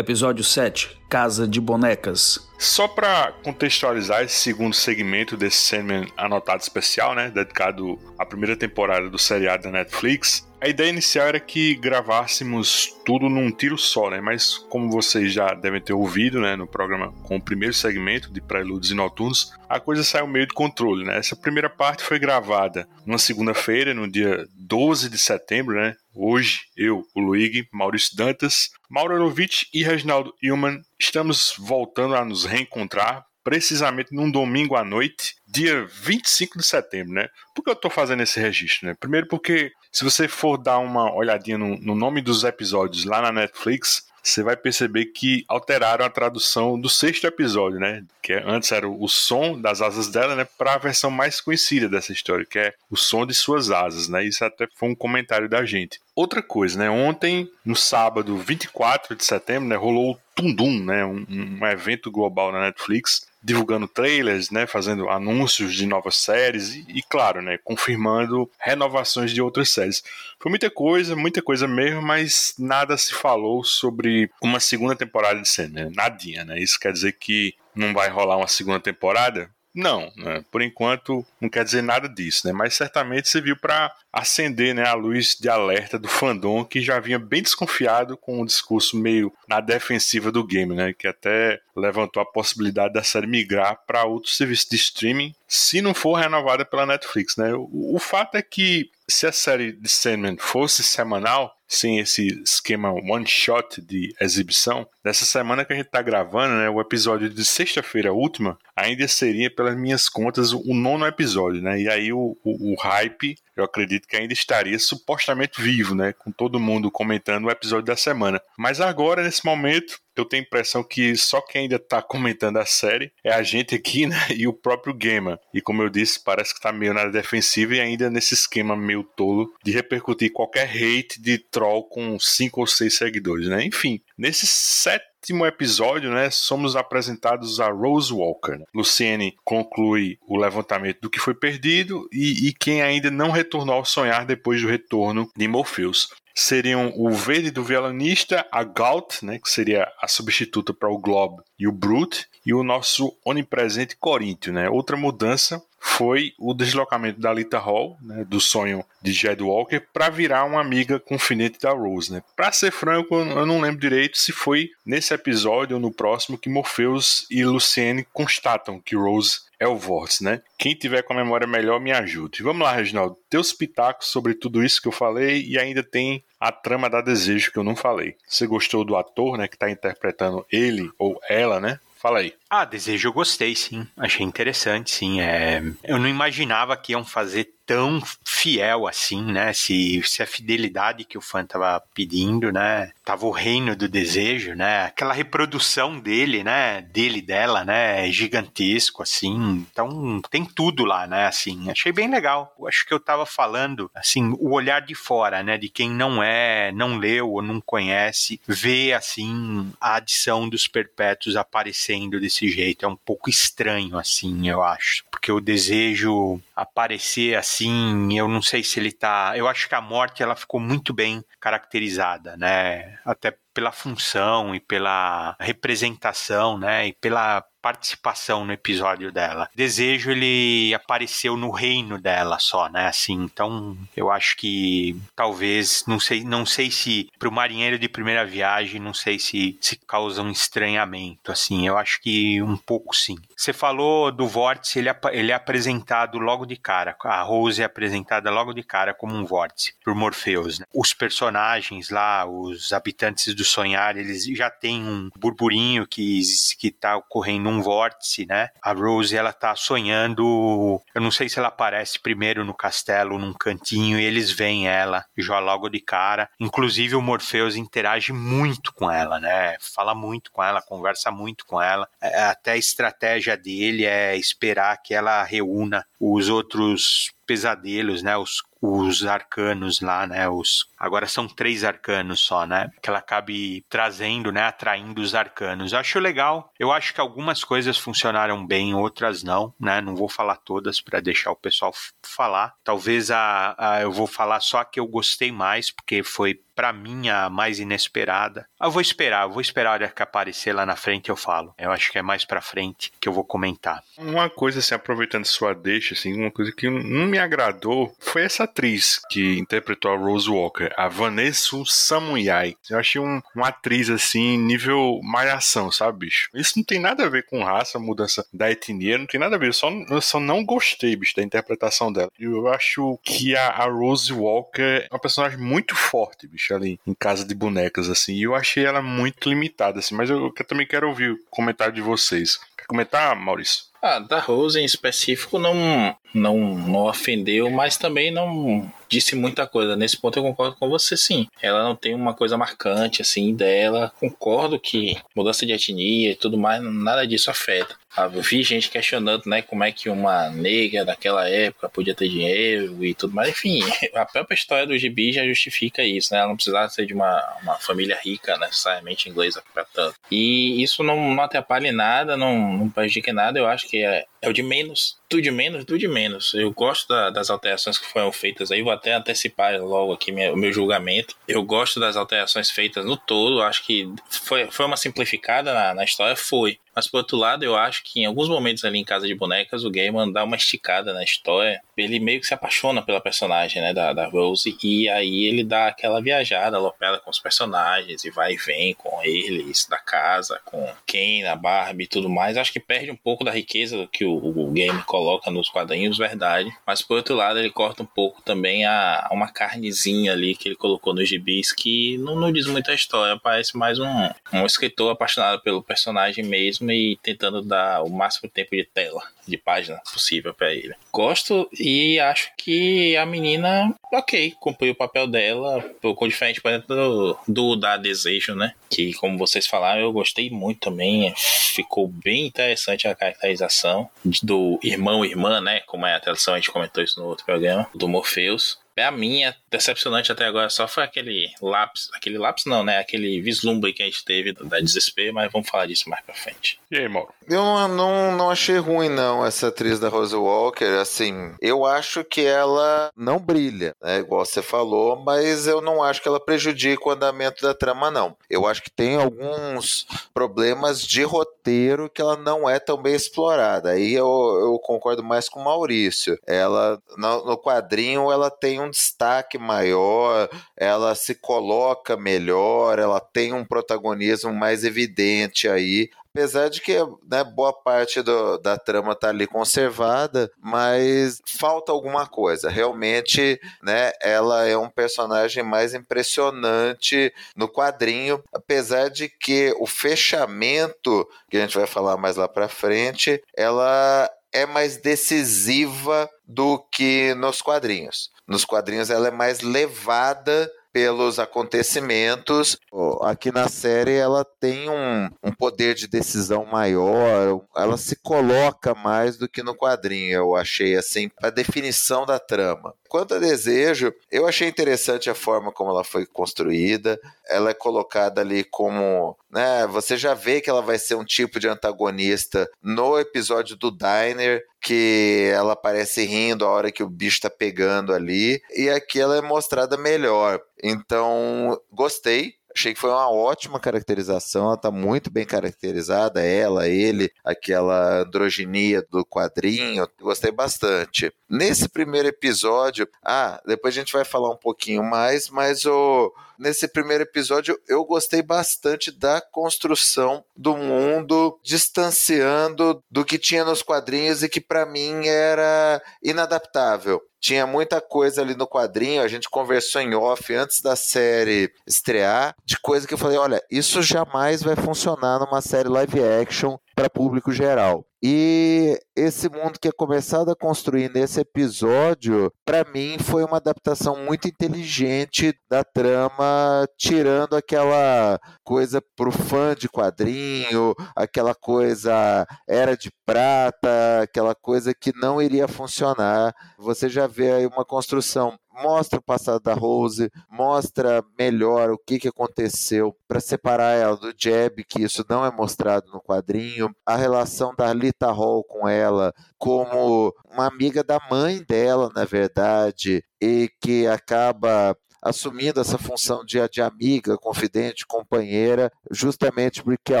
Episódio 0.04 0.44
7 0.44 1.00
Casa 1.08 1.48
de 1.48 1.58
Bonecas. 1.58 2.50
Só 2.58 2.86
para 2.86 3.32
contextualizar 3.42 4.22
esse 4.22 4.34
segundo 4.34 4.74
segmento 4.74 5.34
desse 5.34 5.56
Sandman 5.56 6.06
anotado 6.14 6.60
especial, 6.60 7.14
né, 7.14 7.30
dedicado 7.30 7.98
à 8.18 8.26
primeira 8.26 8.54
temporada 8.54 9.08
do 9.08 9.18
seriado 9.18 9.62
da 9.62 9.70
Netflix, 9.70 10.46
a 10.64 10.68
ideia 10.68 10.88
inicial 10.88 11.26
era 11.26 11.38
que 11.38 11.74
gravássemos 11.74 12.88
tudo 13.04 13.28
num 13.28 13.50
tiro 13.50 13.76
só, 13.76 14.08
né? 14.08 14.18
Mas 14.18 14.56
como 14.56 14.90
vocês 14.90 15.30
já 15.30 15.52
devem 15.52 15.78
ter 15.78 15.92
ouvido, 15.92 16.40
né, 16.40 16.56
no 16.56 16.66
programa 16.66 17.12
com 17.22 17.36
o 17.36 17.40
primeiro 17.40 17.74
segmento 17.74 18.32
de 18.32 18.40
Preludes 18.40 18.90
e 18.90 18.94
Noturnos, 18.94 19.52
a 19.68 19.78
coisa 19.78 20.02
saiu 20.02 20.26
meio 20.26 20.46
de 20.46 20.54
controle, 20.54 21.04
né? 21.04 21.18
Essa 21.18 21.36
primeira 21.36 21.68
parte 21.68 22.02
foi 22.02 22.18
gravada 22.18 22.88
numa 23.04 23.18
segunda-feira, 23.18 23.92
no 23.92 24.10
dia 24.10 24.46
12 24.56 25.10
de 25.10 25.18
setembro, 25.18 25.76
né? 25.76 25.96
Hoje, 26.14 26.60
eu, 26.74 27.04
o 27.14 27.20
Luigi, 27.20 27.68
Maurício 27.70 28.16
Dantas, 28.16 28.70
Mauro 28.88 29.18
Lovitch 29.18 29.64
e 29.74 29.84
Reginaldo 29.84 30.32
Hillman 30.42 30.80
estamos 30.98 31.54
voltando 31.58 32.14
a 32.14 32.24
nos 32.24 32.46
reencontrar 32.46 33.22
precisamente 33.44 34.14
num 34.14 34.30
domingo 34.30 34.74
à 34.74 34.82
noite, 34.82 35.34
dia 35.46 35.84
25 35.84 36.56
de 36.56 36.64
setembro, 36.64 37.12
né? 37.12 37.28
Por 37.54 37.62
que 37.62 37.70
eu 37.70 37.76
tô 37.76 37.90
fazendo 37.90 38.22
esse 38.22 38.40
registro, 38.40 38.88
né? 38.88 38.96
Primeiro 38.98 39.28
porque 39.28 39.70
se 39.94 40.02
você 40.02 40.26
for 40.26 40.58
dar 40.58 40.80
uma 40.80 41.14
olhadinha 41.14 41.56
no, 41.56 41.78
no 41.78 41.94
nome 41.94 42.20
dos 42.20 42.42
episódios 42.42 43.04
lá 43.04 43.22
na 43.22 43.30
Netflix, 43.30 44.04
você 44.20 44.42
vai 44.42 44.56
perceber 44.56 45.06
que 45.06 45.44
alteraram 45.46 46.04
a 46.04 46.10
tradução 46.10 46.80
do 46.80 46.88
sexto 46.88 47.28
episódio, 47.28 47.78
né? 47.78 48.02
Que 48.20 48.32
é, 48.32 48.42
antes 48.44 48.72
era 48.72 48.88
o 48.88 49.06
som 49.06 49.60
das 49.60 49.80
asas 49.80 50.08
dela, 50.08 50.34
né? 50.34 50.44
Para 50.58 50.74
a 50.74 50.78
versão 50.78 51.12
mais 51.12 51.40
conhecida 51.40 51.88
dessa 51.88 52.12
história, 52.12 52.44
que 52.44 52.58
é 52.58 52.74
o 52.90 52.96
som 52.96 53.24
de 53.24 53.34
suas 53.34 53.70
asas, 53.70 54.08
né? 54.08 54.24
Isso 54.24 54.44
até 54.44 54.66
foi 54.74 54.88
um 54.88 54.96
comentário 54.96 55.48
da 55.48 55.64
gente. 55.64 56.00
Outra 56.16 56.42
coisa, 56.42 56.76
né? 56.76 56.90
Ontem, 56.90 57.48
no 57.64 57.76
sábado 57.76 58.36
24 58.36 59.14
de 59.14 59.24
setembro, 59.24 59.68
né? 59.68 59.76
Rolou 59.76 60.14
o 60.14 60.18
Tundum, 60.34 60.82
né? 60.82 61.04
Um, 61.04 61.24
um 61.60 61.66
evento 61.68 62.10
global 62.10 62.50
na 62.50 62.62
Netflix 62.62 63.28
divulgando 63.44 63.86
trailers, 63.86 64.50
né, 64.50 64.66
fazendo 64.66 65.10
anúncios 65.10 65.74
de 65.74 65.84
novas 65.86 66.16
séries 66.16 66.74
e, 66.74 66.86
e, 66.88 67.02
claro, 67.02 67.42
né, 67.42 67.58
confirmando 67.62 68.50
renovações 68.58 69.32
de 69.32 69.42
outras 69.42 69.68
séries. 69.68 70.02
Foi 70.40 70.48
muita 70.48 70.70
coisa, 70.70 71.14
muita 71.14 71.42
coisa 71.42 71.68
mesmo, 71.68 72.00
mas 72.00 72.54
nada 72.58 72.96
se 72.96 73.12
falou 73.12 73.62
sobre 73.62 74.30
uma 74.42 74.58
segunda 74.58 74.96
temporada 74.96 75.40
de 75.40 75.48
cena, 75.48 75.84
né? 75.84 75.90
nadinha, 75.94 76.44
né? 76.44 76.58
Isso 76.58 76.80
quer 76.80 76.92
dizer 76.92 77.12
que 77.12 77.54
não 77.74 77.92
vai 77.92 78.08
rolar 78.08 78.38
uma 78.38 78.48
segunda 78.48 78.80
temporada? 78.80 79.50
Não, 79.74 80.12
né? 80.16 80.44
por 80.52 80.62
enquanto 80.62 81.26
não 81.40 81.48
quer 81.48 81.64
dizer 81.64 81.82
nada 81.82 82.08
disso, 82.08 82.46
né? 82.46 82.52
Mas 82.52 82.74
certamente 82.74 83.28
você 83.28 83.40
viu 83.40 83.56
para 83.56 83.92
acender 84.12 84.72
né, 84.72 84.86
a 84.86 84.94
luz 84.94 85.36
de 85.38 85.48
alerta 85.48 85.98
do 85.98 86.06
fandom 86.06 86.64
que 86.64 86.80
já 86.80 87.00
vinha 87.00 87.18
bem 87.18 87.42
desconfiado 87.42 88.16
com 88.16 88.40
um 88.40 88.46
discurso 88.46 88.96
meio 88.96 89.32
na 89.48 89.60
defensiva 89.60 90.30
do 90.30 90.44
game, 90.44 90.76
né? 90.76 90.92
Que 90.92 91.08
até 91.08 91.60
levantou 91.74 92.22
a 92.22 92.26
possibilidade 92.26 92.94
da 92.94 93.02
série 93.02 93.26
migrar 93.26 93.80
para 93.84 94.04
outros 94.04 94.36
serviços 94.36 94.68
de 94.68 94.76
streaming 94.76 95.34
se 95.48 95.82
não 95.82 95.92
for 95.92 96.14
renovada 96.14 96.64
pela 96.64 96.86
Netflix, 96.86 97.36
né? 97.36 97.52
O, 97.54 97.96
o 97.96 97.98
fato 97.98 98.36
é 98.36 98.42
que 98.42 98.90
se 99.08 99.26
a 99.26 99.32
série 99.32 99.72
de 99.72 99.88
Sandman 99.88 100.36
fosse 100.38 100.82
semanal, 100.82 101.54
sem 101.66 101.98
esse 101.98 102.42
esquema 102.42 102.92
one 102.92 103.26
shot 103.26 103.80
de 103.80 104.14
exibição, 104.20 104.86
nessa 105.04 105.24
semana 105.24 105.64
que 105.64 105.72
a 105.72 105.76
gente 105.76 105.86
está 105.86 106.00
gravando, 106.00 106.54
né, 106.54 106.70
o 106.70 106.80
episódio 106.80 107.28
de 107.28 107.44
sexta-feira 107.44 108.12
última, 108.12 108.58
ainda 108.74 109.06
seria, 109.06 109.50
pelas 109.50 109.76
minhas 109.76 110.08
contas, 110.08 110.52
o 110.52 110.74
nono 110.74 111.06
episódio, 111.06 111.60
né? 111.60 111.80
E 111.80 111.88
aí 111.88 112.12
o, 112.12 112.36
o, 112.42 112.72
o 112.72 112.74
hype 112.76 113.36
eu 113.56 113.64
acredito 113.64 114.08
que 114.08 114.16
ainda 114.16 114.32
estaria 114.32 114.78
supostamente 114.78 115.62
vivo, 115.62 115.94
né? 115.94 116.12
Com 116.12 116.32
todo 116.32 116.58
mundo 116.58 116.90
comentando 116.90 117.44
o 117.44 117.50
episódio 117.50 117.86
da 117.86 117.96
semana. 117.96 118.40
Mas 118.58 118.80
agora, 118.80 119.22
nesse 119.22 119.44
momento, 119.44 119.98
eu 120.16 120.24
tenho 120.24 120.42
a 120.42 120.46
impressão 120.46 120.82
que 120.82 121.16
só 121.16 121.40
quem 121.40 121.62
ainda 121.62 121.78
tá 121.78 122.02
comentando 122.02 122.56
a 122.56 122.66
série 122.66 123.12
é 123.22 123.32
a 123.32 123.42
gente 123.42 123.74
aqui, 123.74 124.06
né? 124.06 124.16
E 124.34 124.48
o 124.48 124.52
próprio 124.52 124.92
Gamer. 124.92 125.38
E 125.52 125.60
como 125.60 125.82
eu 125.82 125.88
disse, 125.88 126.22
parece 126.22 126.52
que 126.52 126.60
tá 126.60 126.72
meio 126.72 126.92
na 126.92 127.06
defensiva 127.06 127.76
e 127.76 127.80
ainda 127.80 128.10
nesse 128.10 128.34
esquema 128.34 128.76
meio 128.76 129.04
tolo 129.04 129.52
de 129.62 129.70
repercutir 129.70 130.32
qualquer 130.32 130.68
hate 130.68 131.20
de 131.20 131.38
troll 131.38 131.84
com 131.84 132.18
cinco 132.18 132.60
ou 132.60 132.66
seis 132.66 132.96
seguidores, 132.96 133.48
né? 133.48 133.64
Enfim, 133.64 134.00
nesses 134.18 134.50
sete 134.50 134.93
sétimo 135.24 135.46
episódio, 135.46 136.10
né, 136.10 136.28
somos 136.30 136.76
apresentados 136.76 137.58
a 137.58 137.70
Rose 137.70 138.12
Walker. 138.12 138.58
Né? 138.58 138.64
Luciene 138.74 139.34
conclui 139.42 140.18
o 140.28 140.36
levantamento 140.36 141.00
do 141.00 141.10
que 141.10 141.18
foi 141.18 141.34
perdido 141.34 142.06
e, 142.12 142.48
e 142.48 142.52
quem 142.52 142.82
ainda 142.82 143.10
não 143.10 143.30
retornou 143.30 143.76
ao 143.76 143.84
sonhar 143.86 144.26
depois 144.26 144.60
do 144.60 144.68
retorno 144.68 145.30
de 145.34 145.48
Morpheus 145.48 146.10
seriam 146.34 146.92
o 146.96 147.10
verde 147.10 147.50
do 147.50 147.62
violonista, 147.62 148.44
a 148.50 148.64
Galt, 148.64 149.22
né, 149.22 149.38
que 149.38 149.48
seria 149.48 149.90
a 150.02 150.08
substituta 150.08 150.74
para 150.74 150.90
o 150.90 150.98
Glob 150.98 151.40
e 151.58 151.66
o 151.66 151.72
Brute, 151.72 152.26
e 152.44 152.52
o 152.52 152.64
nosso 152.64 153.16
onipresente 153.24 153.96
Coríntio. 153.96 154.52
Né? 154.52 154.68
Outra 154.68 154.96
mudança 154.96 155.62
foi 155.86 156.32
o 156.38 156.54
deslocamento 156.54 157.20
da 157.20 157.32
Lita 157.32 157.58
Hall, 157.58 157.98
né, 158.00 158.24
do 158.24 158.40
sonho 158.40 158.82
de 159.02 159.12
Jed 159.12 159.42
Walker, 159.42 159.80
para 159.92 160.08
virar 160.08 160.44
uma 160.44 160.58
amiga 160.58 160.98
confidente 160.98 161.58
da 161.60 161.72
Rose. 161.72 162.10
Né? 162.10 162.22
Para 162.34 162.50
ser 162.52 162.72
franco, 162.72 163.14
eu 163.14 163.44
não 163.44 163.60
lembro 163.60 163.80
direito 163.80 164.16
se 164.16 164.32
foi 164.32 164.70
nesse 164.84 165.12
episódio 165.12 165.76
ou 165.76 165.80
no 165.80 165.92
próximo 165.92 166.38
que 166.38 166.48
Morpheus 166.48 167.26
e 167.30 167.44
Luciene 167.44 168.06
constatam 168.14 168.80
que 168.80 168.96
Rose 168.96 169.42
é 169.60 169.68
o 169.68 169.76
Vórtice, 169.76 170.24
né? 170.24 170.42
Quem 170.58 170.74
tiver 170.74 171.02
com 171.02 171.12
a 171.12 171.16
memória 171.16 171.46
melhor, 171.46 171.78
me 171.78 171.92
ajude. 171.92 172.42
Vamos 172.42 172.62
lá, 172.62 172.72
Reginaldo. 172.72 173.16
Teus 173.30 173.52
pitacos 173.52 174.08
sobre 174.08 174.34
tudo 174.34 174.64
isso 174.64 174.80
que 174.80 174.88
eu 174.88 174.92
falei 174.92 175.44
e 175.46 175.58
ainda 175.58 175.82
tem 175.82 176.24
a 176.40 176.50
trama 176.50 176.90
da 176.90 177.00
Desejo 177.00 177.52
que 177.52 177.58
eu 177.58 177.64
não 177.64 177.76
falei. 177.76 178.16
Você 178.26 178.46
gostou 178.46 178.84
do 178.84 178.96
ator, 178.96 179.38
né, 179.38 179.46
que 179.46 179.54
está 179.54 179.70
interpretando 179.70 180.44
ele 180.50 180.90
ou 180.98 181.20
ela, 181.28 181.60
né? 181.60 181.78
Fala 182.04 182.18
aí. 182.18 182.34
Ah, 182.50 182.64
Desejo 182.64 183.08
eu 183.08 183.12
gostei, 183.12 183.54
sim. 183.54 183.86
Achei 183.96 184.24
interessante, 184.24 184.90
sim. 184.90 185.20
É... 185.20 185.62
Eu 185.82 185.98
não 185.98 186.08
imaginava 186.08 186.76
que 186.76 186.92
iam 186.92 187.04
fazer 187.04 187.54
tão 187.66 188.02
fiel 188.24 188.86
assim, 188.86 189.22
né? 189.22 189.52
Se, 189.52 190.02
se 190.04 190.22
a 190.22 190.26
fidelidade 190.26 191.04
que 191.04 191.16
o 191.16 191.20
fã 191.20 191.44
tava 191.44 191.82
pedindo, 191.94 192.52
né? 192.52 192.92
Tava 193.04 193.26
o 193.26 193.30
reino 193.30 193.74
do 193.74 193.88
desejo, 193.88 194.54
né? 194.54 194.84
Aquela 194.84 195.14
reprodução 195.14 195.98
dele, 195.98 196.44
né? 196.44 196.82
Dele 196.82 197.22
dela, 197.22 197.64
né? 197.64 198.06
É 198.06 198.12
gigantesco, 198.12 199.02
assim. 199.02 199.66
Então 199.70 200.20
tem 200.30 200.44
tudo 200.44 200.84
lá, 200.84 201.06
né? 201.06 201.26
Assim, 201.26 201.70
achei 201.70 201.92
bem 201.92 202.10
legal. 202.10 202.54
Eu 202.58 202.68
acho 202.68 202.86
que 202.86 202.92
eu 202.92 203.00
tava 203.00 203.24
falando, 203.24 203.90
assim, 203.94 204.34
o 204.38 204.52
olhar 204.52 204.80
de 204.80 204.94
fora, 204.94 205.42
né? 205.42 205.56
De 205.56 205.68
quem 205.68 205.90
não 205.90 206.22
é, 206.22 206.70
não 206.72 206.98
leu 206.98 207.30
ou 207.30 207.42
não 207.42 207.60
conhece, 207.60 208.40
vê, 208.46 208.92
assim, 208.92 209.72
a 209.80 209.96
adição 209.96 210.48
dos 210.48 210.66
perpétuos 210.68 211.36
aparecendo 211.36 212.20
desse 212.20 212.33
jeito. 212.48 212.84
É 212.84 212.88
um 212.88 212.96
pouco 212.96 213.30
estranho, 213.30 213.98
assim, 213.98 214.48
eu 214.48 214.62
acho. 214.62 215.04
Porque 215.10 215.30
o 215.30 215.40
desejo 215.40 216.40
aparecer 216.54 217.36
assim, 217.36 218.16
eu 218.16 218.28
não 218.28 218.42
sei 218.42 218.62
se 218.62 218.78
ele 218.80 218.92
tá. 218.92 219.32
Eu 219.36 219.48
acho 219.48 219.68
que 219.68 219.74
a 219.74 219.80
morte 219.80 220.22
ela 220.22 220.36
ficou 220.36 220.60
muito 220.60 220.92
bem 220.92 221.24
caracterizada, 221.40 222.36
né? 222.36 222.98
Até 223.04 223.36
pela 223.52 223.70
função 223.70 224.54
e 224.54 224.60
pela 224.60 225.36
representação, 225.38 226.58
né? 226.58 226.88
E 226.88 226.92
pela 226.92 227.44
participação 227.64 228.44
no 228.44 228.52
episódio 228.52 229.10
dela. 229.10 229.48
Desejo 229.54 230.10
ele 230.10 230.74
apareceu 230.74 231.34
no 231.34 231.50
reino 231.50 231.98
dela 231.98 232.38
só, 232.38 232.68
né? 232.68 232.88
Assim, 232.88 233.14
então 233.14 233.74
eu 233.96 234.10
acho 234.10 234.36
que 234.36 234.94
talvez 235.16 235.82
não 235.86 235.98
sei, 235.98 236.22
não 236.22 236.44
sei 236.44 236.70
se 236.70 237.10
para 237.18 237.26
o 237.26 237.32
marinheiro 237.32 237.78
de 237.78 237.88
primeira 237.88 238.26
viagem, 238.26 238.78
não 238.78 238.92
sei 238.92 239.18
se 239.18 239.56
se 239.62 239.76
causa 239.76 240.20
um 240.20 240.30
estranhamento, 240.30 241.32
assim. 241.32 241.66
Eu 241.66 241.78
acho 241.78 242.02
que 242.02 242.42
um 242.42 242.54
pouco 242.54 242.94
sim. 242.94 243.16
Você 243.34 243.54
falou 243.54 244.12
do 244.12 244.26
vórtice, 244.26 244.80
ele, 244.80 244.90
ele 245.12 245.32
é 245.32 245.34
apresentado 245.34 246.18
logo 246.18 246.44
de 246.44 246.56
cara. 246.56 246.94
A 247.02 247.22
Rose 247.22 247.62
é 247.62 247.64
apresentada 247.64 248.30
logo 248.30 248.52
de 248.52 248.62
cara 248.62 248.92
como 248.92 249.14
um 249.14 249.24
vórtice 249.24 249.72
por 249.82 249.94
Morpheus. 249.94 250.58
Né? 250.58 250.66
Os 250.74 250.92
personagens 250.92 251.88
lá, 251.88 252.26
os 252.26 252.74
habitantes 252.74 253.34
do 253.34 253.42
sonhar, 253.42 253.96
eles 253.96 254.26
já 254.36 254.50
têm 254.50 254.84
um 254.84 255.08
burburinho 255.16 255.86
que 255.86 256.20
que 256.58 256.68
está 256.68 256.96
ocorrendo 256.96 257.53
um 257.54 257.62
vórtice, 257.62 258.26
né? 258.26 258.48
A 258.62 258.72
Rose, 258.72 259.16
ela 259.16 259.32
tá 259.32 259.54
sonhando, 259.54 260.80
eu 260.94 261.00
não 261.00 261.10
sei 261.10 261.28
se 261.28 261.38
ela 261.38 261.48
aparece 261.48 261.98
primeiro 261.98 262.44
no 262.44 262.54
castelo, 262.54 263.18
num 263.18 263.32
cantinho, 263.32 263.98
e 263.98 264.04
eles 264.04 264.30
veem 264.30 264.68
ela 264.68 265.04
já 265.16 265.38
logo 265.38 265.68
de 265.68 265.80
cara. 265.80 266.28
Inclusive 266.38 266.96
o 266.96 267.02
Morpheus 267.02 267.56
interage 267.56 268.12
muito 268.12 268.72
com 268.72 268.90
ela, 268.90 269.18
né? 269.20 269.56
Fala 269.60 269.94
muito 269.94 270.30
com 270.32 270.42
ela, 270.42 270.62
conversa 270.62 271.10
muito 271.10 271.46
com 271.46 271.60
ela. 271.60 271.88
É, 272.00 272.24
até 272.24 272.52
a 272.52 272.56
estratégia 272.56 273.36
dele 273.36 273.84
é 273.84 274.16
esperar 274.16 274.76
que 274.82 274.94
ela 274.94 275.22
reúna 275.22 275.84
os 276.00 276.28
outros 276.28 277.12
pesadelos, 277.26 278.02
né? 278.02 278.16
Os, 278.16 278.42
os 278.64 279.04
arcanos 279.04 279.80
lá, 279.80 280.06
né? 280.06 280.26
Os, 280.28 280.66
agora 280.78 281.06
são 281.06 281.28
três 281.28 281.64
arcanos 281.64 282.20
só, 282.20 282.46
né? 282.46 282.70
Que 282.82 282.88
ela 282.88 282.98
acabe 282.98 283.64
trazendo, 283.68 284.32
né? 284.32 284.42
Atraindo 284.42 285.02
os 285.02 285.14
arcanos. 285.14 285.72
Eu 285.72 285.78
acho 285.78 285.98
legal. 285.98 286.50
Eu 286.58 286.72
acho 286.72 286.94
que 286.94 287.00
algumas 287.00 287.44
coisas 287.44 287.76
funcionaram 287.76 288.46
bem, 288.46 288.74
outras 288.74 289.22
não, 289.22 289.54
né? 289.60 289.80
Não 289.82 289.94
vou 289.94 290.08
falar 290.08 290.36
todas 290.36 290.80
para 290.80 291.00
deixar 291.00 291.30
o 291.30 291.36
pessoal 291.36 291.74
falar. 292.02 292.54
Talvez 292.64 293.10
a, 293.10 293.54
a, 293.58 293.82
eu 293.82 293.92
vou 293.92 294.06
falar 294.06 294.40
só 294.40 294.58
a 294.58 294.64
que 294.64 294.80
eu 294.80 294.86
gostei 294.86 295.30
mais, 295.30 295.70
porque 295.70 296.02
foi 296.02 296.40
para 296.54 296.72
mim 296.72 297.08
a 297.08 297.28
mais 297.28 297.58
inesperada. 297.58 298.46
Eu 298.60 298.70
vou 298.70 298.80
esperar, 298.80 299.24
eu 299.24 299.30
vou 299.30 299.40
esperar 299.40 299.70
a 299.70 299.72
hora 299.72 299.88
que 299.88 300.02
aparecer 300.02 300.52
lá 300.54 300.64
na 300.64 300.76
frente 300.76 301.10
eu 301.10 301.16
falo. 301.16 301.54
Eu 301.58 301.70
acho 301.70 301.90
que 301.90 301.98
é 301.98 302.02
mais 302.02 302.24
para 302.24 302.40
frente 302.40 302.92
que 303.00 303.08
eu 303.08 303.12
vou 303.12 303.24
comentar. 303.24 303.82
Uma 303.98 304.30
coisa 304.30 304.60
assim, 304.60 304.74
aproveitando 304.74 305.24
sua 305.24 305.54
deixa, 305.54 305.94
assim, 305.94 306.14
uma 306.14 306.30
coisa 306.30 306.52
que 306.52 306.68
não 306.68 307.06
me 307.06 307.18
agradou 307.18 307.94
foi 307.98 308.22
essa 308.22 308.44
atriz 308.44 309.00
que 309.10 309.38
interpretou 309.38 309.92
a 309.92 309.96
Rose 309.96 310.28
Walker, 310.28 310.70
a 310.76 310.88
Vanessa 310.88 311.34
Samuyai. 311.66 312.56
Eu 312.70 312.78
achei 312.78 313.00
um, 313.00 313.20
uma 313.34 313.48
atriz 313.48 313.90
assim, 313.90 314.38
nível 314.38 315.00
malhação, 315.02 315.70
sabe, 315.70 316.06
bicho? 316.06 316.30
Isso 316.34 316.54
não 316.56 316.64
tem 316.64 316.78
nada 316.78 317.04
a 317.04 317.08
ver 317.08 317.26
com 317.26 317.42
raça, 317.42 317.78
mudança 317.78 318.26
da 318.32 318.50
etnia, 318.50 318.98
não 318.98 319.06
tem 319.06 319.20
nada 319.20 319.36
a 319.36 319.38
ver. 319.38 319.48
Eu 319.48 319.52
só, 319.52 319.70
eu 319.70 320.00
só 320.00 320.20
não 320.20 320.44
gostei, 320.44 320.96
bicho, 320.96 321.16
da 321.16 321.22
interpretação 321.22 321.92
dela. 321.92 322.10
Eu 322.18 322.48
acho 322.48 322.98
que 323.02 323.36
a, 323.36 323.48
a 323.48 323.64
Rose 323.68 324.12
Walker 324.12 324.62
é 324.62 324.88
uma 324.90 324.98
personagem 324.98 325.38
muito 325.38 325.74
forte, 325.74 326.26
bicho 326.26 326.43
ali 326.52 326.78
em 326.86 326.94
casa 326.94 327.24
de 327.24 327.34
bonecas, 327.34 327.88
assim. 327.88 328.14
E 328.14 328.24
eu 328.24 328.34
achei 328.34 328.64
ela 328.64 328.82
muito 328.82 329.28
limitada, 329.28 329.78
assim. 329.78 329.94
Mas 329.94 330.10
eu, 330.10 330.32
eu 330.36 330.44
também 330.44 330.66
quero 330.66 330.88
ouvir 330.88 331.12
o 331.12 331.18
comentário 331.30 331.72
de 331.72 331.80
vocês. 331.80 332.38
Quer 332.56 332.66
comentar, 332.66 333.14
Maurício? 333.16 333.64
Ah, 333.86 333.98
da 333.98 334.18
Rose 334.18 334.58
em 334.58 334.64
específico 334.64 335.38
não, 335.38 335.94
não, 336.14 336.54
não 336.54 336.86
ofendeu, 336.86 337.50
mas 337.50 337.76
também 337.76 338.10
não 338.10 338.72
disse 338.88 339.14
muita 339.14 339.46
coisa. 339.46 339.76
Nesse 339.76 340.00
ponto 340.00 340.18
eu 340.18 340.22
concordo 340.22 340.56
com 340.56 340.70
você, 340.70 340.96
sim. 340.96 341.26
Ela 341.42 341.62
não 341.62 341.76
tem 341.76 341.94
uma 341.94 342.14
coisa 342.14 342.38
marcante, 342.38 343.02
assim, 343.02 343.34
dela. 343.34 343.92
Concordo 344.00 344.58
que 344.58 344.96
mudança 345.14 345.44
de 345.44 345.52
etnia 345.52 346.12
e 346.12 346.16
tudo 346.16 346.38
mais, 346.38 346.62
nada 346.62 347.06
disso 347.06 347.30
afeta. 347.30 347.76
Eu 347.96 348.22
vi 348.22 348.42
gente 348.42 348.70
questionando, 348.70 349.22
né, 349.26 349.42
como 349.42 349.64
é 349.64 349.70
que 349.70 349.88
uma 349.88 350.28
negra 350.30 350.84
daquela 350.84 351.28
época 351.28 351.68
podia 351.68 351.94
ter 351.94 352.08
dinheiro 352.08 352.84
e 352.84 352.94
tudo 352.94 353.14
mais. 353.14 353.28
Enfim, 353.30 353.60
a 353.94 354.04
própria 354.04 354.34
história 354.34 354.66
do 354.66 354.76
gibi 354.76 355.12
já 355.12 355.24
justifica 355.24 355.82
isso, 355.82 356.12
né? 356.12 356.18
Ela 356.18 356.28
não 356.28 356.36
precisava 356.36 356.68
ser 356.68 356.86
de 356.86 356.94
uma, 356.94 357.38
uma 357.42 357.54
família 357.54 357.98
rica, 358.02 358.36
necessariamente 358.38 359.08
inglesa 359.08 359.42
para 359.52 359.64
tanto. 359.64 359.94
E 360.10 360.62
isso 360.62 360.82
não, 360.82 361.14
não 361.14 361.22
atrapalha 361.22 361.68
em 361.68 361.72
nada, 361.72 362.16
não, 362.16 362.52
não 362.56 362.68
prejudica 362.68 363.10
em 363.10 363.14
nada. 363.14 363.38
Eu 363.38 363.46
acho 363.46 363.68
que 363.68 363.84
é, 363.84 364.06
é 364.20 364.28
o 364.28 364.32
de 364.32 364.42
menos. 364.42 364.98
Tudo 365.08 365.22
de 365.22 365.30
menos, 365.30 365.64
tudo 365.64 365.78
de 365.78 365.88
menos. 365.88 366.34
Eu 366.34 366.50
gosto 366.50 366.88
da, 366.88 367.10
das 367.10 367.30
alterações 367.30 367.78
que 367.78 367.86
foram 367.86 368.10
feitas 368.10 368.50
aí. 368.50 368.62
Vou 368.62 368.72
até 368.72 368.94
antecipar 368.94 369.60
logo 369.60 369.92
aqui 369.92 370.10
o 370.10 370.36
meu 370.36 370.52
julgamento. 370.52 371.14
Eu 371.28 371.42
gosto 371.42 371.78
das 371.78 371.96
alterações 371.96 372.50
feitas 372.50 372.84
no 372.84 372.96
todo. 372.96 373.42
Acho 373.42 373.64
que 373.64 373.88
foi, 374.08 374.50
foi 374.50 374.66
uma 374.66 374.76
simplificada 374.76 375.54
na, 375.54 375.74
na 375.74 375.84
história, 375.84 376.16
foi. 376.16 376.58
Mas 376.74 376.86
por 376.86 376.98
outro 376.98 377.16
lado, 377.16 377.44
eu 377.44 377.56
acho 377.56 377.82
que 377.84 378.00
em 378.00 378.06
alguns 378.06 378.28
momentos 378.28 378.64
ali 378.64 378.78
em 378.78 378.84
Casa 378.84 379.06
de 379.06 379.14
Bonecas, 379.14 379.64
o 379.64 379.70
Gaiman 379.70 380.10
dá 380.10 380.24
uma 380.24 380.36
esticada 380.36 380.92
na 380.92 381.04
história. 381.04 381.60
Ele 381.76 382.00
meio 382.00 382.20
que 382.20 382.26
se 382.26 382.34
apaixona 382.34 382.82
pela 382.82 383.00
personagem, 383.00 383.60
né, 383.60 383.72
da, 383.72 383.92
da 383.92 384.06
Rose, 384.06 384.56
e 384.62 384.88
aí 384.88 385.24
ele 385.24 385.44
dá 385.44 385.68
aquela 385.68 386.00
viajada, 386.00 386.56
aloprada 386.56 386.98
com 386.98 387.10
os 387.10 387.18
personagens, 387.18 388.04
e 388.04 388.10
vai 388.10 388.34
e 388.34 388.36
vem 388.36 388.74
com 388.74 389.02
eles, 389.02 389.66
da 389.68 389.78
casa, 389.78 390.40
com 390.44 390.66
Ken, 390.86 391.24
a 391.24 391.36
Barbie 391.36 391.84
e 391.84 391.88
tudo 391.88 392.08
mais. 392.08 392.36
Acho 392.36 392.52
que 392.52 392.60
perde 392.60 392.90
um 392.90 392.96
pouco 392.96 393.24
da 393.24 393.30
riqueza 393.30 393.88
que 393.92 394.04
o, 394.04 394.14
o 394.14 394.50
game 394.50 394.82
coloca 394.84 395.30
nos 395.30 395.48
quadrinhos, 395.48 395.98
verdade. 395.98 396.50
Mas 396.66 396.82
por 396.82 396.96
outro 396.96 397.14
lado, 397.14 397.38
ele 397.38 397.50
corta 397.50 397.82
um 397.82 397.86
pouco 397.86 398.22
também 398.22 398.64
a, 398.64 399.08
uma 399.10 399.30
carnezinha 399.30 400.12
ali 400.12 400.34
que 400.34 400.48
ele 400.48 400.56
colocou 400.56 400.94
nos 400.94 401.08
gibis, 401.08 401.52
que 401.52 401.98
não, 401.98 402.16
não 402.16 402.32
diz 402.32 402.46
muita 402.46 402.72
história, 402.72 403.18
parece 403.22 403.56
mais 403.56 403.78
um, 403.78 404.10
um 404.32 404.46
escritor 404.46 404.92
apaixonado 404.92 405.40
pelo 405.40 405.62
personagem 405.62 406.24
mesmo 406.24 406.63
e 406.72 406.96
tentando 407.02 407.42
dar 407.42 407.82
o 407.82 407.90
máximo 407.90 408.28
tempo 408.28 408.54
de 408.54 408.64
tela, 408.64 409.02
de 409.26 409.36
página 409.36 409.80
possível 409.92 410.34
para 410.34 410.52
ele. 410.52 410.74
Gosto 410.92 411.48
e 411.58 411.98
acho 412.00 412.30
que 412.36 412.96
a 412.96 413.06
menina, 413.06 413.74
ok, 413.92 414.34
cumpriu 414.40 414.72
o 414.72 414.76
papel 414.76 415.06
dela, 415.06 415.62
pouco 415.80 416.06
diferente, 416.08 416.40
do, 416.66 417.18
do 417.26 417.56
da 417.56 417.76
Desejo, 417.76 418.34
né? 418.34 418.54
Que, 418.68 418.92
como 418.94 419.18
vocês 419.18 419.46
falaram, 419.46 419.80
eu 419.80 419.92
gostei 419.92 420.30
muito 420.30 420.60
também. 420.60 421.12
Ficou 421.16 421.88
bem 421.88 422.26
interessante 422.26 422.88
a 422.88 422.94
caracterização 422.94 423.88
do 424.22 424.58
irmão 424.62 425.04
irmã, 425.04 425.40
né? 425.40 425.60
Como 425.60 425.86
é 425.86 425.94
a 425.94 426.00
tradução, 426.00 426.34
a 426.34 426.38
gente 426.38 426.50
comentou 426.50 426.82
isso 426.82 427.00
no 427.00 427.06
outro 427.06 427.24
programa, 427.24 427.68
do 427.74 427.88
Morpheus. 427.88 428.58
É 428.76 428.84
a 428.84 428.90
minha 428.90 429.36
decepcionante 429.50 430.10
até 430.10 430.24
agora 430.24 430.50
só 430.50 430.66
foi 430.66 430.82
aquele 430.82 431.30
lápis, 431.40 431.88
aquele 431.94 432.18
lápis 432.18 432.44
não, 432.44 432.64
né? 432.64 432.78
Aquele 432.78 433.20
vislumbre 433.20 433.72
que 433.72 433.82
a 433.82 433.86
gente 433.86 434.04
teve 434.04 434.32
da 434.32 434.58
desespero, 434.58 435.14
mas 435.14 435.30
vamos 435.30 435.48
falar 435.48 435.66
disso 435.66 435.88
mais 435.88 436.04
pra 436.04 436.14
frente. 436.14 436.58
E 436.70 436.76
aí, 436.76 436.88
Mauro? 436.88 437.12
Eu 437.28 437.42
não, 437.42 437.68
não, 437.68 438.16
não 438.16 438.30
achei 438.30 438.58
ruim, 438.58 438.88
não, 438.88 439.24
essa 439.24 439.48
atriz 439.48 439.78
da 439.78 439.88
Rose 439.88 440.14
Walker. 440.14 440.80
Assim, 440.80 441.34
eu 441.40 441.64
acho 441.64 442.04
que 442.04 442.22
ela 442.22 442.90
não 442.96 443.18
brilha, 443.18 443.74
né? 443.80 443.98
Igual 443.98 444.24
você 444.24 444.42
falou, 444.42 444.96
mas 444.96 445.46
eu 445.46 445.60
não 445.60 445.82
acho 445.82 446.02
que 446.02 446.08
ela 446.08 446.20
prejudica 446.20 446.88
o 446.88 446.92
andamento 446.92 447.42
da 447.42 447.54
trama, 447.54 447.90
não. 447.90 448.16
Eu 448.28 448.46
acho 448.46 448.62
que 448.62 448.70
tem 448.70 448.96
alguns 448.96 449.86
problemas 450.12 450.82
de 450.82 451.02
roteiro 451.02 451.88
que 451.88 452.02
ela 452.02 452.16
não 452.16 452.48
é 452.48 452.58
tão 452.58 452.76
bem 452.76 452.94
explorada. 452.94 453.70
Aí 453.70 453.94
eu, 453.94 454.06
eu 454.40 454.58
concordo 454.58 455.02
mais 455.02 455.28
com 455.28 455.40
o 455.40 455.44
Maurício. 455.44 456.18
Ela, 456.26 456.80
no, 456.96 457.24
no 457.24 457.38
quadrinho, 457.38 458.10
ela 458.10 458.30
tem 458.30 458.60
um 458.60 458.63
destaque 458.70 459.38
maior, 459.38 460.28
ela 460.56 460.94
se 460.94 461.14
coloca 461.14 461.96
melhor, 461.96 462.78
ela 462.78 463.00
tem 463.00 463.32
um 463.32 463.44
protagonismo 463.44 464.32
mais 464.32 464.64
evidente 464.64 465.48
aí, 465.48 465.90
apesar 466.14 466.48
de 466.48 466.60
que 466.60 466.74
né, 467.10 467.24
boa 467.24 467.52
parte 467.52 468.00
do, 468.00 468.38
da 468.38 468.56
trama 468.56 468.92
está 468.92 469.08
ali 469.08 469.26
conservada, 469.26 470.30
mas 470.40 471.20
falta 471.26 471.72
alguma 471.72 472.06
coisa. 472.06 472.48
Realmente, 472.48 473.40
né, 473.60 473.90
ela 474.00 474.46
é 474.46 474.56
um 474.56 474.70
personagem 474.70 475.42
mais 475.42 475.74
impressionante 475.74 477.12
no 477.34 477.48
quadrinho, 477.48 478.22
apesar 478.32 478.90
de 478.90 479.08
que 479.08 479.52
o 479.58 479.66
fechamento, 479.66 481.04
que 481.28 481.36
a 481.36 481.40
gente 481.40 481.58
vai 481.58 481.66
falar 481.66 481.96
mais 481.96 482.14
lá 482.14 482.28
para 482.28 482.48
frente, 482.48 483.20
ela 483.36 484.08
é 484.32 484.46
mais 484.46 484.76
decisiva 484.76 486.08
do 486.26 486.58
que 486.70 487.12
nos 487.14 487.42
quadrinhos. 487.42 488.13
Nos 488.26 488.44
quadrinhos 488.44 488.90
ela 488.90 489.08
é 489.08 489.10
mais 489.10 489.40
levada 489.40 490.50
pelos 490.74 491.20
acontecimentos. 491.20 492.58
Aqui 493.02 493.30
na 493.30 493.48
série 493.48 493.94
ela 493.94 494.24
tem 494.24 494.68
um, 494.68 495.08
um, 495.22 495.30
poder 495.32 495.76
de 495.76 495.86
decisão 495.86 496.44
maior, 496.44 497.40
ela 497.56 497.76
se 497.76 497.94
coloca 497.94 498.74
mais 498.74 499.16
do 499.16 499.28
que 499.28 499.40
no 499.40 499.54
quadrinho, 499.54 500.12
eu 500.12 500.34
achei 500.34 500.74
assim, 500.74 501.08
a 501.22 501.30
definição 501.30 502.04
da 502.04 502.18
trama. 502.18 502.74
Quanto 502.88 503.14
a 503.14 503.18
desejo, 503.18 503.92
eu 504.10 504.26
achei 504.26 504.48
interessante 504.48 505.08
a 505.08 505.14
forma 505.14 505.52
como 505.52 505.70
ela 505.70 505.82
foi 505.82 506.06
construída. 506.06 507.00
Ela 507.28 507.50
é 507.50 507.54
colocada 507.54 508.20
ali 508.20 508.44
como, 508.44 509.16
né, 509.30 509.66
você 509.66 509.96
já 509.96 510.14
vê 510.14 510.40
que 510.40 510.50
ela 510.50 510.62
vai 510.62 510.78
ser 510.78 510.94
um 510.94 511.04
tipo 511.04 511.40
de 511.40 511.48
antagonista 511.48 512.48
no 512.62 512.98
episódio 512.98 513.56
do 513.56 513.70
Diner, 513.70 514.44
que 514.64 515.30
ela 515.30 515.52
aparece 515.52 516.06
rindo 516.06 516.46
a 516.46 516.48
hora 516.48 516.72
que 516.72 516.82
o 516.82 516.88
bicho 516.88 517.20
tá 517.20 517.28
pegando 517.28 517.92
ali, 517.92 518.40
e 518.56 518.70
aqui 518.70 518.98
ela 518.98 519.14
é 519.14 519.20
mostrada 519.20 519.76
melhor. 519.76 520.40
Então, 520.62 521.60
gostei. 521.70 522.32
Achei 522.56 522.72
que 522.72 522.80
foi 522.80 522.90
uma 522.90 523.10
ótima 523.10 523.58
caracterização, 523.58 524.46
ela 524.46 524.56
tá 524.56 524.70
muito 524.70 525.10
bem 525.10 525.26
caracterizada, 525.26 526.22
ela, 526.24 526.68
ele, 526.68 527.10
aquela 527.24 528.02
androginia 528.02 528.80
do 528.88 529.04
quadrinho, 529.04 529.88
gostei 530.00 530.30
bastante. 530.30 531.12
Nesse 531.28 531.68
primeiro 531.68 532.06
episódio, 532.08 532.88
ah, 533.04 533.42
depois 533.44 533.74
a 533.74 533.78
gente 533.78 533.92
vai 533.92 534.04
falar 534.04 534.30
um 534.30 534.36
pouquinho 534.36 534.84
mais, 534.84 535.28
mas 535.28 535.64
o 535.64 536.14
nesse 536.38 536.68
primeiro 536.68 537.04
episódio 537.04 537.58
eu 537.68 537.84
gostei 537.84 538.22
bastante 538.22 538.90
da 538.90 539.20
construção 539.20 540.24
do 540.36 540.56
mundo, 540.56 541.38
distanciando 541.42 542.82
do 542.90 543.04
que 543.04 543.18
tinha 543.18 543.44
nos 543.44 543.62
quadrinhos 543.62 544.22
e 544.22 544.28
que 544.28 544.40
para 544.40 544.66
mim 544.66 545.06
era 545.06 545.82
inadaptável 546.02 547.00
tinha 547.24 547.46
muita 547.46 547.80
coisa 547.80 548.20
ali 548.20 548.36
no 548.36 548.46
quadrinho, 548.46 549.00
a 549.00 549.08
gente 549.08 549.30
conversou 549.30 549.80
em 549.80 549.94
off 549.94 550.34
antes 550.34 550.60
da 550.60 550.76
série 550.76 551.50
estrear, 551.66 552.34
de 552.44 552.58
coisa 552.60 552.86
que 552.86 552.92
eu 552.92 552.98
falei, 552.98 553.16
olha, 553.16 553.42
isso 553.50 553.80
jamais 553.80 554.42
vai 554.42 554.54
funcionar 554.54 555.18
numa 555.18 555.40
série 555.40 555.70
live 555.70 556.04
action 556.04 556.58
para 556.74 556.90
público 556.90 557.32
geral. 557.32 557.86
E 558.06 558.78
esse 558.94 559.30
mundo 559.30 559.58
que 559.58 559.68
é 559.68 559.72
começado 559.72 560.30
a 560.30 560.36
construir 560.36 560.90
nesse 560.92 561.20
episódio, 561.20 562.30
para 562.44 562.62
mim 562.70 562.98
foi 562.98 563.24
uma 563.24 563.38
adaptação 563.38 563.96
muito 563.96 564.28
inteligente 564.28 565.32
da 565.48 565.64
trama, 565.64 566.68
tirando 566.76 567.34
aquela 567.34 568.20
coisa 568.44 568.82
pro 568.94 569.10
fã 569.10 569.54
de 569.54 569.70
quadrinho, 569.70 570.74
aquela 570.94 571.34
coisa 571.34 572.26
era 572.46 572.76
de 572.76 572.92
prata, 573.06 574.02
aquela 574.02 574.34
coisa 574.34 574.74
que 574.74 574.92
não 574.94 575.22
iria 575.22 575.48
funcionar. 575.48 576.34
Você 576.58 576.90
já 576.90 577.06
vê 577.14 577.32
aí 577.32 577.46
uma 577.46 577.64
construção. 577.64 578.36
Mostra 578.52 578.98
o 578.98 579.02
passado 579.02 579.40
da 579.40 579.54
Rose, 579.54 580.10
mostra 580.30 581.04
melhor 581.18 581.70
o 581.70 581.78
que, 581.78 581.98
que 581.98 582.08
aconteceu 582.08 582.94
para 583.08 583.20
separar 583.20 583.72
ela 583.72 583.96
do 583.96 584.12
Jeb, 584.16 584.64
que 584.64 584.82
isso 584.82 585.04
não 585.08 585.24
é 585.24 585.30
mostrado 585.30 585.90
no 585.92 586.00
quadrinho, 586.00 586.70
a 586.86 586.96
relação 586.96 587.54
da 587.56 587.72
Lita 587.72 588.10
Hall 588.12 588.44
com 588.44 588.68
ela 588.68 589.12
como 589.38 590.12
uma 590.32 590.46
amiga 590.46 590.84
da 590.84 591.00
mãe 591.10 591.42
dela, 591.48 591.90
na 591.94 592.04
verdade, 592.04 593.02
e 593.20 593.50
que 593.60 593.86
acaba 593.86 594.76
assumindo 595.04 595.60
essa 595.60 595.76
função 595.78 596.24
de, 596.24 596.38
de 596.48 596.62
amiga, 596.62 597.18
confidente, 597.18 597.86
companheira, 597.86 598.72
justamente 598.90 599.62
porque 599.62 599.94
a 599.94 600.00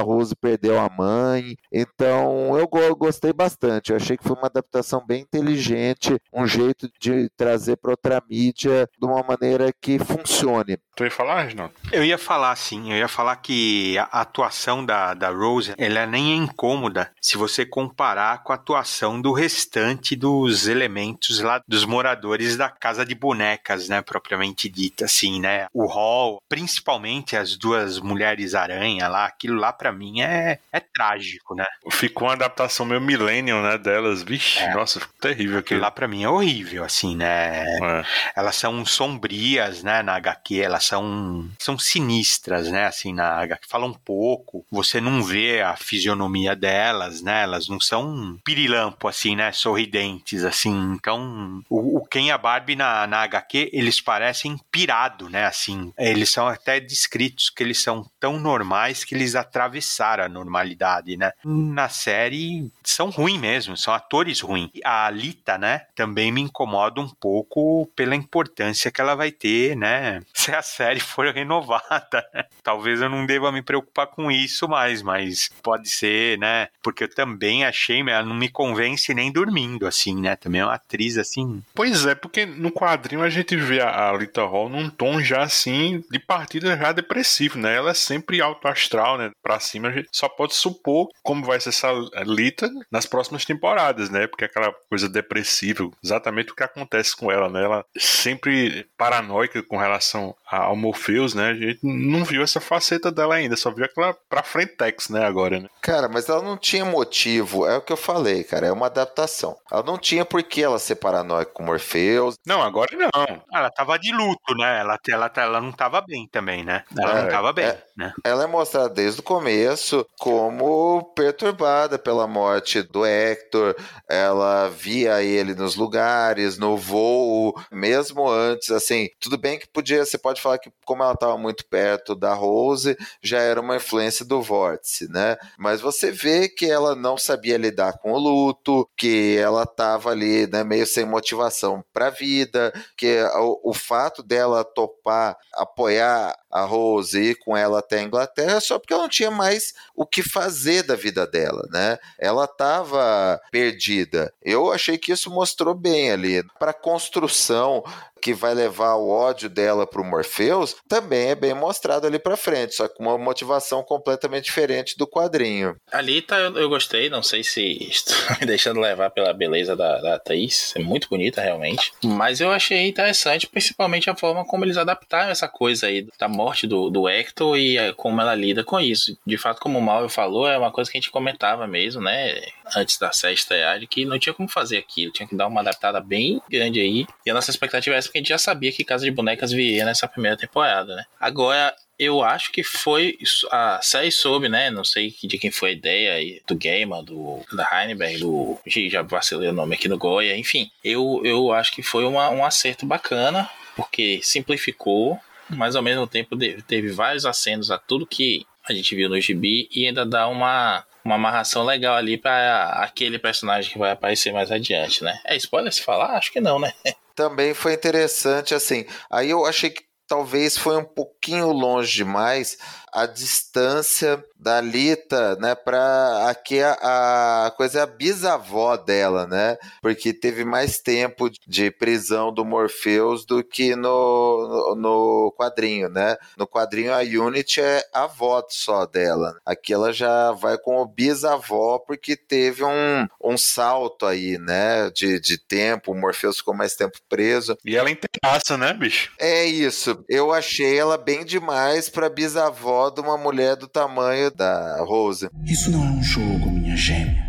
Rose 0.00 0.34
perdeu 0.34 0.80
a 0.80 0.88
mãe. 0.88 1.56
Então 1.72 2.58
eu 2.58 2.96
gostei 2.96 3.32
bastante. 3.32 3.90
Eu 3.90 3.96
achei 3.96 4.16
que 4.16 4.24
foi 4.24 4.36
uma 4.36 4.46
adaptação 4.46 5.04
bem 5.06 5.22
inteligente, 5.22 6.16
um 6.32 6.46
jeito 6.46 6.88
de 6.98 7.28
trazer 7.36 7.76
para 7.76 7.90
outra 7.90 8.22
mídia 8.28 8.88
de 8.98 9.06
uma 9.06 9.22
maneira 9.22 9.72
que 9.80 9.98
funcione. 9.98 10.78
Tu 10.96 11.04
ia 11.04 11.10
falar, 11.10 11.42
Reginaldo? 11.42 11.74
Eu 11.90 12.04
ia 12.04 12.16
falar, 12.16 12.54
sim. 12.56 12.92
Eu 12.92 12.98
ia 12.98 13.08
falar 13.08 13.36
que 13.36 13.98
a 13.98 14.20
atuação 14.20 14.84
da, 14.86 15.12
da 15.12 15.28
Rose, 15.30 15.74
ela 15.76 16.06
nem 16.06 16.32
é 16.32 16.36
incômoda 16.36 17.10
se 17.20 17.36
você 17.36 17.66
comparar 17.66 18.44
com 18.44 18.52
a 18.52 18.54
atuação 18.54 19.20
do 19.20 19.32
restante 19.32 20.14
dos 20.14 20.68
elementos 20.68 21.40
lá 21.40 21.60
dos 21.66 21.84
moradores 21.84 22.56
da 22.56 22.70
Casa 22.70 23.04
de 23.04 23.14
Bonecas, 23.14 23.88
né, 23.88 24.02
propriamente 24.02 24.68
dita, 24.68 24.93
assim, 25.02 25.40
né? 25.40 25.66
O 25.72 25.86
Hall, 25.86 26.38
principalmente 26.48 27.36
as 27.36 27.56
duas 27.56 27.98
mulheres 27.98 28.54
aranha 28.54 29.08
lá, 29.08 29.26
aquilo 29.26 29.58
lá 29.58 29.72
para 29.72 29.92
mim 29.92 30.20
é, 30.20 30.58
é 30.72 30.80
trágico, 30.80 31.54
né? 31.54 31.64
Ficou 31.90 32.28
uma 32.28 32.34
adaptação 32.34 32.86
meio 32.86 33.00
millennium, 33.00 33.62
né, 33.62 33.78
delas. 33.78 34.22
Vixe, 34.22 34.60
é. 34.60 34.74
nossa, 34.74 35.00
ficou 35.00 35.16
terrível 35.20 35.58
aquilo. 35.58 35.78
Aquilo 35.78 35.80
lá 35.80 35.90
para 35.90 36.08
mim 36.08 36.22
é 36.22 36.28
horrível, 36.28 36.84
assim, 36.84 37.16
né? 37.16 37.64
É. 37.64 38.04
Elas 38.36 38.56
são 38.56 38.84
sombrias, 38.84 39.82
né, 39.82 40.02
na 40.02 40.14
HQ, 40.16 40.60
elas 40.60 40.84
são, 40.84 41.48
são 41.58 41.78
sinistras, 41.78 42.70
né? 42.70 42.86
Assim, 42.86 43.12
na 43.12 43.40
HQ 43.42 43.66
falam 43.68 43.92
pouco, 43.92 44.64
você 44.70 45.00
não 45.00 45.22
vê 45.22 45.62
a 45.62 45.76
fisionomia 45.76 46.54
delas, 46.54 47.22
né? 47.22 47.42
Elas 47.42 47.68
não 47.68 47.80
são 47.80 48.38
pirilampo, 48.44 49.08
assim, 49.08 49.36
né? 49.36 49.52
Sorridentes, 49.52 50.44
assim. 50.44 50.92
Então, 50.94 51.62
o, 51.68 51.98
o 51.98 52.06
Ken 52.06 52.26
e 52.26 52.30
a 52.30 52.38
Barbie 52.38 52.76
na, 52.76 53.06
na 53.06 53.22
HQ, 53.22 53.70
eles 53.72 54.00
parecem 54.00 54.58
pirado, 54.84 55.30
né? 55.30 55.46
Assim, 55.46 55.92
eles 55.96 56.30
são 56.30 56.46
até 56.46 56.78
descritos 56.78 57.48
que 57.48 57.62
eles 57.62 57.82
são 57.82 58.04
tão 58.20 58.38
normais 58.38 59.02
que 59.02 59.14
eles 59.14 59.34
atravessaram 59.34 60.24
a 60.24 60.28
normalidade, 60.28 61.16
né? 61.16 61.32
Na 61.42 61.88
série, 61.88 62.70
são 62.82 63.08
ruins 63.08 63.40
mesmo, 63.40 63.78
são 63.78 63.94
atores 63.94 64.40
ruins. 64.40 64.68
A 64.84 65.06
Alita, 65.06 65.56
né? 65.56 65.86
Também 65.94 66.30
me 66.30 66.42
incomoda 66.42 67.00
um 67.00 67.08
pouco 67.08 67.90
pela 67.96 68.14
importância 68.14 68.90
que 68.90 69.00
ela 69.00 69.14
vai 69.14 69.30
ter, 69.30 69.74
né? 69.74 70.20
Se 70.34 70.54
a 70.54 70.60
série 70.60 71.00
for 71.00 71.32
renovada. 71.32 72.22
Talvez 72.62 73.00
eu 73.00 73.08
não 73.08 73.24
deva 73.24 73.50
me 73.50 73.62
preocupar 73.62 74.08
com 74.08 74.30
isso 74.30 74.68
mais, 74.68 75.00
mas 75.00 75.50
pode 75.62 75.88
ser, 75.88 76.38
né? 76.38 76.68
Porque 76.82 77.04
eu 77.04 77.14
também 77.14 77.64
achei, 77.64 78.00
ela 78.00 78.22
não 78.22 78.34
me 78.34 78.50
convence 78.50 79.14
nem 79.14 79.32
dormindo, 79.32 79.86
assim, 79.86 80.20
né? 80.20 80.36
Também 80.36 80.60
é 80.60 80.64
uma 80.66 80.74
atriz, 80.74 81.16
assim. 81.16 81.62
Pois 81.74 82.04
é, 82.04 82.14
porque 82.14 82.44
no 82.44 82.70
quadrinho 82.70 83.22
a 83.22 83.30
gente 83.30 83.56
vê 83.56 83.80
a 83.80 84.12
Lita 84.12 84.44
Hall 84.44 84.68
num 84.74 84.90
tom 84.90 85.20
já, 85.20 85.42
assim, 85.42 86.02
de 86.10 86.18
partida 86.18 86.76
já 86.76 86.92
depressivo, 86.92 87.58
né? 87.58 87.76
Ela 87.76 87.90
é 87.90 87.94
sempre 87.94 88.40
alto 88.40 88.66
astral, 88.68 89.18
né? 89.18 89.30
Pra 89.42 89.60
cima 89.60 89.88
a 89.88 89.92
gente 89.92 90.08
só 90.12 90.28
pode 90.28 90.54
supor 90.54 91.08
como 91.22 91.44
vai 91.44 91.60
ser 91.60 91.70
essa 91.70 91.90
Lita 92.24 92.70
nas 92.90 93.06
próximas 93.06 93.44
temporadas, 93.44 94.10
né? 94.10 94.26
Porque 94.26 94.44
aquela 94.44 94.72
coisa 94.88 95.08
depressiva, 95.08 95.88
exatamente 96.02 96.52
o 96.52 96.54
que 96.54 96.62
acontece 96.62 97.16
com 97.16 97.30
ela, 97.30 97.48
né? 97.48 97.64
Ela 97.64 97.84
sempre 97.96 98.86
paranoica 98.96 99.62
com 99.62 99.76
relação 99.76 100.34
ao 100.56 100.76
Morpheus, 100.76 101.34
né? 101.34 101.50
A 101.50 101.54
gente 101.54 101.80
não 101.82 102.24
viu 102.24 102.42
essa 102.42 102.60
faceta 102.60 103.10
dela 103.10 103.34
ainda, 103.34 103.56
só 103.56 103.70
viu 103.70 103.84
aquela 103.84 104.14
pra 104.28 104.42
frentex, 104.42 105.08
né, 105.08 105.24
agora, 105.24 105.60
né? 105.60 105.68
Cara, 105.80 106.08
mas 106.08 106.28
ela 106.28 106.42
não 106.42 106.56
tinha 106.56 106.84
motivo, 106.84 107.66
é 107.66 107.76
o 107.76 107.82
que 107.82 107.92
eu 107.92 107.96
falei, 107.96 108.44
cara, 108.44 108.66
é 108.66 108.72
uma 108.72 108.86
adaptação. 108.86 109.56
Ela 109.70 109.82
não 109.82 109.98
tinha 109.98 110.24
por 110.24 110.42
que 110.42 110.62
ela 110.62 110.78
ser 110.78 110.96
paranoica 110.96 111.50
com 111.52 111.62
Morpheus. 111.62 112.36
Não, 112.46 112.62
agora 112.62 112.90
não. 112.96 113.42
Ela 113.52 113.70
tava 113.70 113.98
de 113.98 114.12
luto, 114.12 114.54
né? 114.56 114.80
Ela, 114.80 114.98
ela, 115.08 115.32
ela 115.36 115.60
não 115.60 115.72
tava 115.72 116.00
bem 116.00 116.28
também, 116.30 116.64
né? 116.64 116.84
Ela 116.96 117.18
é, 117.18 117.22
não 117.22 117.30
tava 117.30 117.52
bem, 117.52 117.66
é, 117.66 117.82
né? 117.96 118.12
Ela 118.24 118.44
é 118.44 118.46
mostrada 118.46 118.88
desde 118.88 119.20
o 119.20 119.24
começo 119.24 120.06
como 120.18 121.02
perturbada 121.14 121.98
pela 121.98 122.26
morte 122.26 122.82
do 122.82 123.04
Hector. 123.04 123.74
Ela 124.08 124.68
via 124.68 125.22
ele 125.22 125.54
nos 125.54 125.76
lugares, 125.76 126.58
no 126.58 126.76
voo, 126.76 127.54
mesmo 127.70 128.28
antes, 128.28 128.70
assim, 128.70 129.08
tudo 129.20 129.38
bem 129.38 129.58
que 129.58 129.66
podia, 129.66 130.04
você 130.04 130.18
pode 130.18 130.40
falar 130.44 130.58
que 130.58 130.70
como 130.84 131.02
ela 131.02 131.12
estava 131.12 131.36
muito 131.36 131.66
perto 131.66 132.14
da 132.14 132.34
Rose, 132.34 132.96
já 133.22 133.40
era 133.40 133.60
uma 133.60 133.76
influência 133.76 134.24
do 134.24 134.42
vórtice, 134.42 135.10
né? 135.10 135.36
Mas 135.58 135.80
você 135.80 136.10
vê 136.10 136.48
que 136.48 136.66
ela 136.66 136.94
não 136.94 137.16
sabia 137.16 137.56
lidar 137.56 137.98
com 137.98 138.12
o 138.12 138.18
luto, 138.18 138.88
que 138.96 139.36
ela 139.38 139.62
estava 139.64 140.10
ali, 140.10 140.46
né, 140.46 140.62
meio 140.62 140.86
sem 140.86 141.04
motivação 141.04 141.84
para 141.92 142.08
a 142.08 142.10
vida, 142.10 142.72
que 142.96 143.22
o, 143.36 143.70
o 143.70 143.74
fato 143.74 144.22
dela 144.22 144.64
topar 144.64 145.36
apoiar 145.54 146.36
a 146.54 146.62
Rose 146.62 147.20
ir 147.20 147.34
com 147.34 147.56
ela 147.56 147.80
até 147.80 147.98
a 147.98 148.02
Inglaterra 148.02 148.60
só 148.60 148.78
porque 148.78 148.92
ela 148.92 149.02
não 149.02 149.08
tinha 149.08 149.30
mais 149.30 149.74
o 149.96 150.06
que 150.06 150.22
fazer 150.22 150.84
da 150.84 150.94
vida 150.94 151.26
dela, 151.26 151.68
né? 151.72 151.98
Ela 152.16 152.44
estava 152.44 153.40
perdida. 153.50 154.32
Eu 154.40 154.70
achei 154.70 154.96
que 154.96 155.10
isso 155.10 155.30
mostrou 155.30 155.74
bem 155.74 156.12
ali. 156.12 156.44
Para 156.58 156.70
a 156.70 156.74
construção 156.74 157.82
que 158.24 158.32
vai 158.32 158.54
levar 158.54 158.94
o 158.94 159.10
ódio 159.10 159.50
dela 159.50 159.86
pro 159.86 160.02
Morpheus, 160.02 160.76
também 160.88 161.28
é 161.28 161.34
bem 161.34 161.52
mostrado 161.52 162.06
ali 162.06 162.18
pra 162.18 162.38
frente, 162.38 162.74
só 162.74 162.88
com 162.88 163.02
uma 163.02 163.18
motivação 163.18 163.82
completamente 163.82 164.46
diferente 164.46 164.96
do 164.96 165.06
quadrinho. 165.06 165.76
Ali 165.92 166.22
tá, 166.22 166.38
eu, 166.38 166.56
eu 166.56 166.70
gostei, 166.70 167.10
não 167.10 167.22
sei 167.22 167.44
se 167.44 167.86
estou 167.86 168.16
me 168.40 168.46
deixando 168.46 168.80
levar 168.80 169.10
pela 169.10 169.34
beleza 169.34 169.76
da, 169.76 170.00
da 170.00 170.18
Thaís, 170.18 170.72
é 170.74 170.78
muito 170.78 171.06
bonita 171.10 171.42
realmente, 171.42 171.92
mas 172.02 172.40
eu 172.40 172.50
achei 172.50 172.88
interessante, 172.88 173.46
principalmente 173.46 174.08
a 174.08 174.16
forma 174.16 174.42
como 174.46 174.64
eles 174.64 174.78
adaptaram 174.78 175.30
essa 175.30 175.46
coisa 175.46 175.88
aí 175.88 176.08
da 176.18 176.26
morte 176.26 176.43
do, 176.66 176.90
do 176.90 177.08
Hector 177.08 177.56
e 177.56 177.76
eh, 177.76 177.92
como 177.92 178.20
ela 178.20 178.34
lida 178.34 178.62
com 178.64 178.80
isso. 178.80 179.16
De 179.26 179.36
fato, 179.36 179.60
como 179.60 179.78
o 179.78 179.82
Mauro 179.82 180.08
falou, 180.08 180.48
é 180.48 180.58
uma 180.58 180.70
coisa 180.70 180.90
que 180.90 180.98
a 180.98 181.00
gente 181.00 181.10
comentava 181.10 181.66
mesmo, 181.66 182.02
né, 182.02 182.40
antes 182.76 182.98
da 182.98 183.12
série 183.12 183.34
estrear, 183.34 183.78
de 183.78 183.86
que 183.86 184.04
não 184.04 184.18
tinha 184.18 184.34
como 184.34 184.48
fazer 184.48 184.78
aquilo, 184.78 185.12
tinha 185.12 185.28
que 185.28 185.36
dar 185.36 185.46
uma 185.46 185.60
adaptada 185.60 186.00
bem 186.00 186.40
grande 186.48 186.80
aí, 186.80 187.06
e 187.24 187.30
a 187.30 187.34
nossa 187.34 187.50
expectativa 187.50 187.94
é 187.94 187.98
essa 187.98 188.08
porque 188.08 188.18
a 188.18 188.20
gente 188.20 188.28
já 188.28 188.38
sabia 188.38 188.72
que 188.72 188.84
Casa 188.84 189.04
de 189.04 189.10
Bonecas 189.10 189.52
viria 189.52 189.84
nessa 189.84 190.08
primeira 190.08 190.36
temporada, 190.36 190.94
né? 190.96 191.04
Agora, 191.20 191.74
eu 191.98 192.22
acho 192.22 192.50
que 192.50 192.62
foi 192.62 193.16
a 193.50 193.80
série 193.82 194.10
soube, 194.10 194.48
né? 194.48 194.70
Não 194.70 194.84
sei 194.84 195.14
de 195.22 195.38
quem 195.38 195.50
foi 195.50 195.70
a 195.70 195.72
ideia 195.72 196.40
do 196.46 196.56
Gamer, 196.56 197.02
do 197.02 197.40
da 197.52 197.68
Heinberg, 197.72 198.18
do 198.18 198.58
já 198.90 199.02
vacilei 199.02 199.48
o 199.48 199.52
nome 199.52 199.74
aqui 199.74 199.88
no 199.88 199.98
Goya, 199.98 200.36
enfim. 200.36 200.70
Eu, 200.82 201.20
eu 201.24 201.52
acho 201.52 201.72
que 201.72 201.82
foi 201.82 202.04
uma, 202.04 202.30
um 202.30 202.44
acerto 202.44 202.84
bacana, 202.84 203.48
porque 203.76 204.20
simplificou, 204.22 205.18
mas 205.54 205.76
ao 205.76 205.82
mesmo 205.82 206.06
tempo 206.06 206.36
teve 206.66 206.90
vários 206.90 207.24
acenos 207.26 207.70
a 207.70 207.78
tudo 207.78 208.06
que 208.06 208.46
a 208.68 208.72
gente 208.72 208.94
viu 208.94 209.08
no 209.08 209.20
gibi 209.20 209.68
e 209.74 209.86
ainda 209.86 210.04
dá 210.06 210.26
uma 210.28 210.84
uma 211.04 211.16
amarração 211.16 211.64
legal 211.64 211.94
ali 211.96 212.16
para 212.16 212.70
aquele 212.82 213.18
personagem 213.18 213.70
que 213.70 213.78
vai 213.78 213.90
aparecer 213.90 214.32
mais 214.32 214.50
adiante, 214.50 215.04
né? 215.04 215.20
É 215.26 215.36
spoiler 215.36 215.70
se 215.70 215.82
falar? 215.82 216.16
Acho 216.16 216.32
que 216.32 216.40
não, 216.40 216.58
né? 216.58 216.72
Também 217.14 217.52
foi 217.52 217.74
interessante, 217.74 218.54
assim. 218.54 218.86
Aí 219.10 219.30
eu 219.30 219.44
achei 219.44 219.68
que 219.68 219.82
talvez 220.08 220.56
foi 220.56 220.76
um 220.76 220.84
pouquinho 220.84 221.52
longe 221.52 221.94
demais 221.94 222.58
a 222.94 223.06
distância 223.06 224.24
da 224.38 224.60
Lita, 224.60 225.36
né, 225.36 225.54
pra 225.54 226.28
aqui 226.28 226.60
a, 226.60 227.46
a 227.46 227.50
coisa 227.50 227.80
é 227.80 227.82
a 227.82 227.86
bisavó 227.86 228.76
dela, 228.76 229.26
né? 229.26 229.56
Porque 229.80 230.12
teve 230.12 230.44
mais 230.44 230.78
tempo 230.78 231.30
de 231.46 231.70
prisão 231.70 232.32
do 232.32 232.44
Morpheus 232.44 233.24
do 233.24 233.42
que 233.42 233.74
no, 233.74 234.74
no, 234.74 234.74
no 234.74 235.34
quadrinho, 235.36 235.88
né? 235.88 236.16
No 236.36 236.46
quadrinho 236.46 236.92
a 236.92 236.98
Unity 236.98 237.60
é 237.62 237.82
a 237.92 238.04
avó 238.04 238.44
só 238.48 238.84
dela. 238.84 239.38
Aqui 239.46 239.72
ela 239.72 239.92
já 239.92 240.32
vai 240.32 240.58
com 240.58 240.76
o 240.76 240.86
bisavó 240.86 241.78
porque 241.78 242.14
teve 242.14 242.62
um, 242.62 243.06
um 243.22 243.38
salto 243.38 244.06
aí, 244.06 244.38
né? 244.38 244.90
De, 244.90 245.18
de 245.18 245.38
tempo, 245.38 245.92
o 245.92 245.94
Morpheus 245.94 246.36
ficou 246.36 246.54
mais 246.54 246.74
tempo 246.74 246.98
preso. 247.08 247.56
E 247.64 247.76
ela 247.76 247.90
inteiraça, 247.90 248.58
né, 248.58 248.74
bicho? 248.74 249.10
É 249.18 249.44
isso. 249.46 250.04
Eu 250.08 250.32
achei 250.32 250.78
ela 250.78 250.98
bem 250.98 251.24
demais 251.24 251.88
pra 251.88 252.10
bisavó 252.10 252.83
de 252.90 253.00
uma 253.00 253.16
mulher 253.16 253.56
do 253.56 253.66
tamanho 253.66 254.30
da 254.30 254.82
Rose. 254.84 255.28
Isso 255.44 255.70
não 255.70 255.84
é 255.84 255.90
um 255.90 256.02
jogo, 256.02 256.50
minha 256.50 256.76
gêmea. 256.76 257.24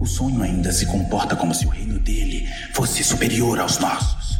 O 0.00 0.06
sonho 0.06 0.42
ainda 0.42 0.70
se 0.70 0.86
comporta 0.86 1.34
como 1.34 1.54
se 1.54 1.66
o 1.66 1.70
reino 1.70 1.98
dele 1.98 2.48
fosse 2.74 3.02
superior 3.02 3.58
aos 3.58 3.78
nossos. 3.78 4.38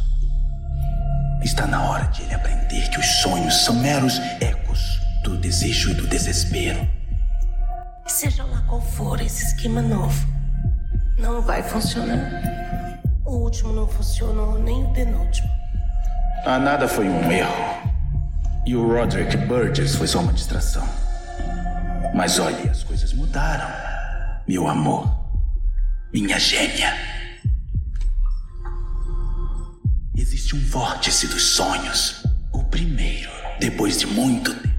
Está 1.43 1.67
na 1.67 1.89
hora 1.89 2.05
de 2.05 2.23
ele 2.23 2.33
aprender 2.33 2.89
que 2.89 2.99
os 2.99 3.05
sonhos 3.21 3.65
são 3.65 3.75
meros 3.75 4.19
ecos 4.41 4.79
do 5.23 5.37
desejo 5.37 5.91
e 5.91 5.93
do 5.93 6.07
desespero. 6.07 6.87
Seja 8.05 8.43
lá 8.43 8.61
qual 8.67 8.81
for 8.81 9.21
esse 9.21 9.45
esquema 9.45 9.81
novo, 9.81 10.27
não 11.17 11.41
vai 11.41 11.61
funcionar. 11.61 12.99
O 13.25 13.43
último 13.43 13.73
não 13.73 13.87
funcionou, 13.87 14.57
nem 14.57 14.83
o 14.83 14.93
penúltimo. 14.93 15.49
A 16.45 16.57
nada 16.57 16.87
foi 16.87 17.07
um 17.07 17.31
erro. 17.31 17.79
E 18.65 18.75
o 18.75 18.87
Roderick 18.87 19.37
Burgess 19.45 19.95
foi 19.95 20.07
só 20.07 20.19
uma 20.19 20.33
distração. 20.33 20.87
Mas 22.13 22.39
olhe, 22.39 22.69
as 22.69 22.83
coisas 22.83 23.13
mudaram. 23.13 23.69
Meu 24.47 24.67
amor. 24.67 25.09
Minha 26.13 26.39
gêmea. 26.39 26.93
Existe 30.15 30.55
um 30.55 30.59
vórtice 30.59 31.27
dos 31.27 31.43
sonhos. 31.43 32.23
O 32.51 32.63
primeiro, 32.63 33.29
depois 33.59 33.99
de 33.99 34.05
muito 34.05 34.53
tempo. 34.53 34.78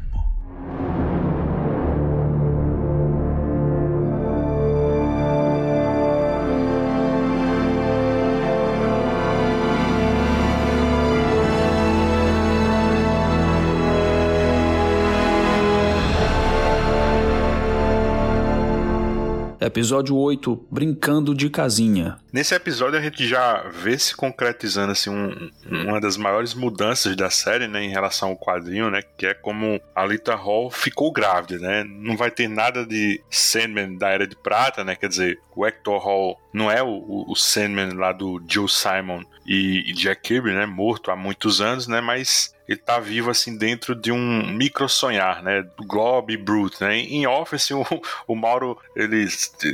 Episódio 19.71 20.17
8 20.17 20.67
Brincando 20.69 21.33
de 21.33 21.49
Casinha. 21.49 22.19
Nesse 22.33 22.57
episódio 22.57 22.99
a 22.99 23.01
gente 23.01 23.25
já 23.25 23.69
vê 23.69 23.97
se 23.97 24.17
concretizando 24.17 24.91
assim, 24.91 25.11
um, 25.11 25.49
uma 25.65 26.01
das 26.01 26.17
maiores 26.17 26.55
mudanças 26.55 27.15
da 27.15 27.31
série 27.31 27.69
né, 27.69 27.85
em 27.85 27.89
relação 27.89 28.31
ao 28.31 28.37
quadrinho, 28.37 28.91
né, 28.91 29.01
que 29.17 29.27
é 29.27 29.33
como 29.33 29.81
a 29.95 30.05
Lita 30.05 30.35
Hall 30.35 30.73
ficou 30.73 31.13
grávida. 31.13 31.61
Né? 31.61 31.85
Não 31.85 32.17
vai 32.17 32.33
ter 32.33 32.49
nada 32.49 32.85
de 32.85 33.23
Sandman 33.31 33.97
da 33.97 34.09
Era 34.09 34.27
de 34.27 34.35
Prata, 34.35 34.83
né? 34.83 34.97
quer 34.97 35.09
dizer, 35.09 35.39
o 35.55 35.65
Hector 35.65 36.03
Hall 36.03 36.41
não 36.53 36.69
é 36.69 36.83
o, 36.83 37.27
o 37.29 37.37
Sandman 37.37 37.95
lá 37.95 38.11
do 38.11 38.43
Joe 38.49 38.69
Simon 38.69 39.23
e, 39.47 39.89
e 39.89 39.93
Jack 39.93 40.23
Kirby, 40.23 40.51
né, 40.51 40.67
morto 40.67 41.13
há 41.13 41.17
muitos 41.17 41.61
anos, 41.61 41.87
né, 41.87 42.01
mas 42.01 42.53
ele 42.71 42.79
tá 42.79 43.01
vivo 43.01 43.31
assim 43.31 43.57
dentro 43.57 43.97
de 43.97 44.13
um 44.13 44.47
micro 44.47 44.89
sonhar, 44.89 45.43
né? 45.43 45.61
Do 45.77 45.85
Glob 45.85 46.33
e 46.33 46.37
Brute, 46.37 46.81
né? 46.81 46.99
Em 46.99 47.27
Office, 47.27 47.71
o, 47.75 47.85
o 48.29 48.37
Mauro, 48.37 48.79
ele. 48.95 49.27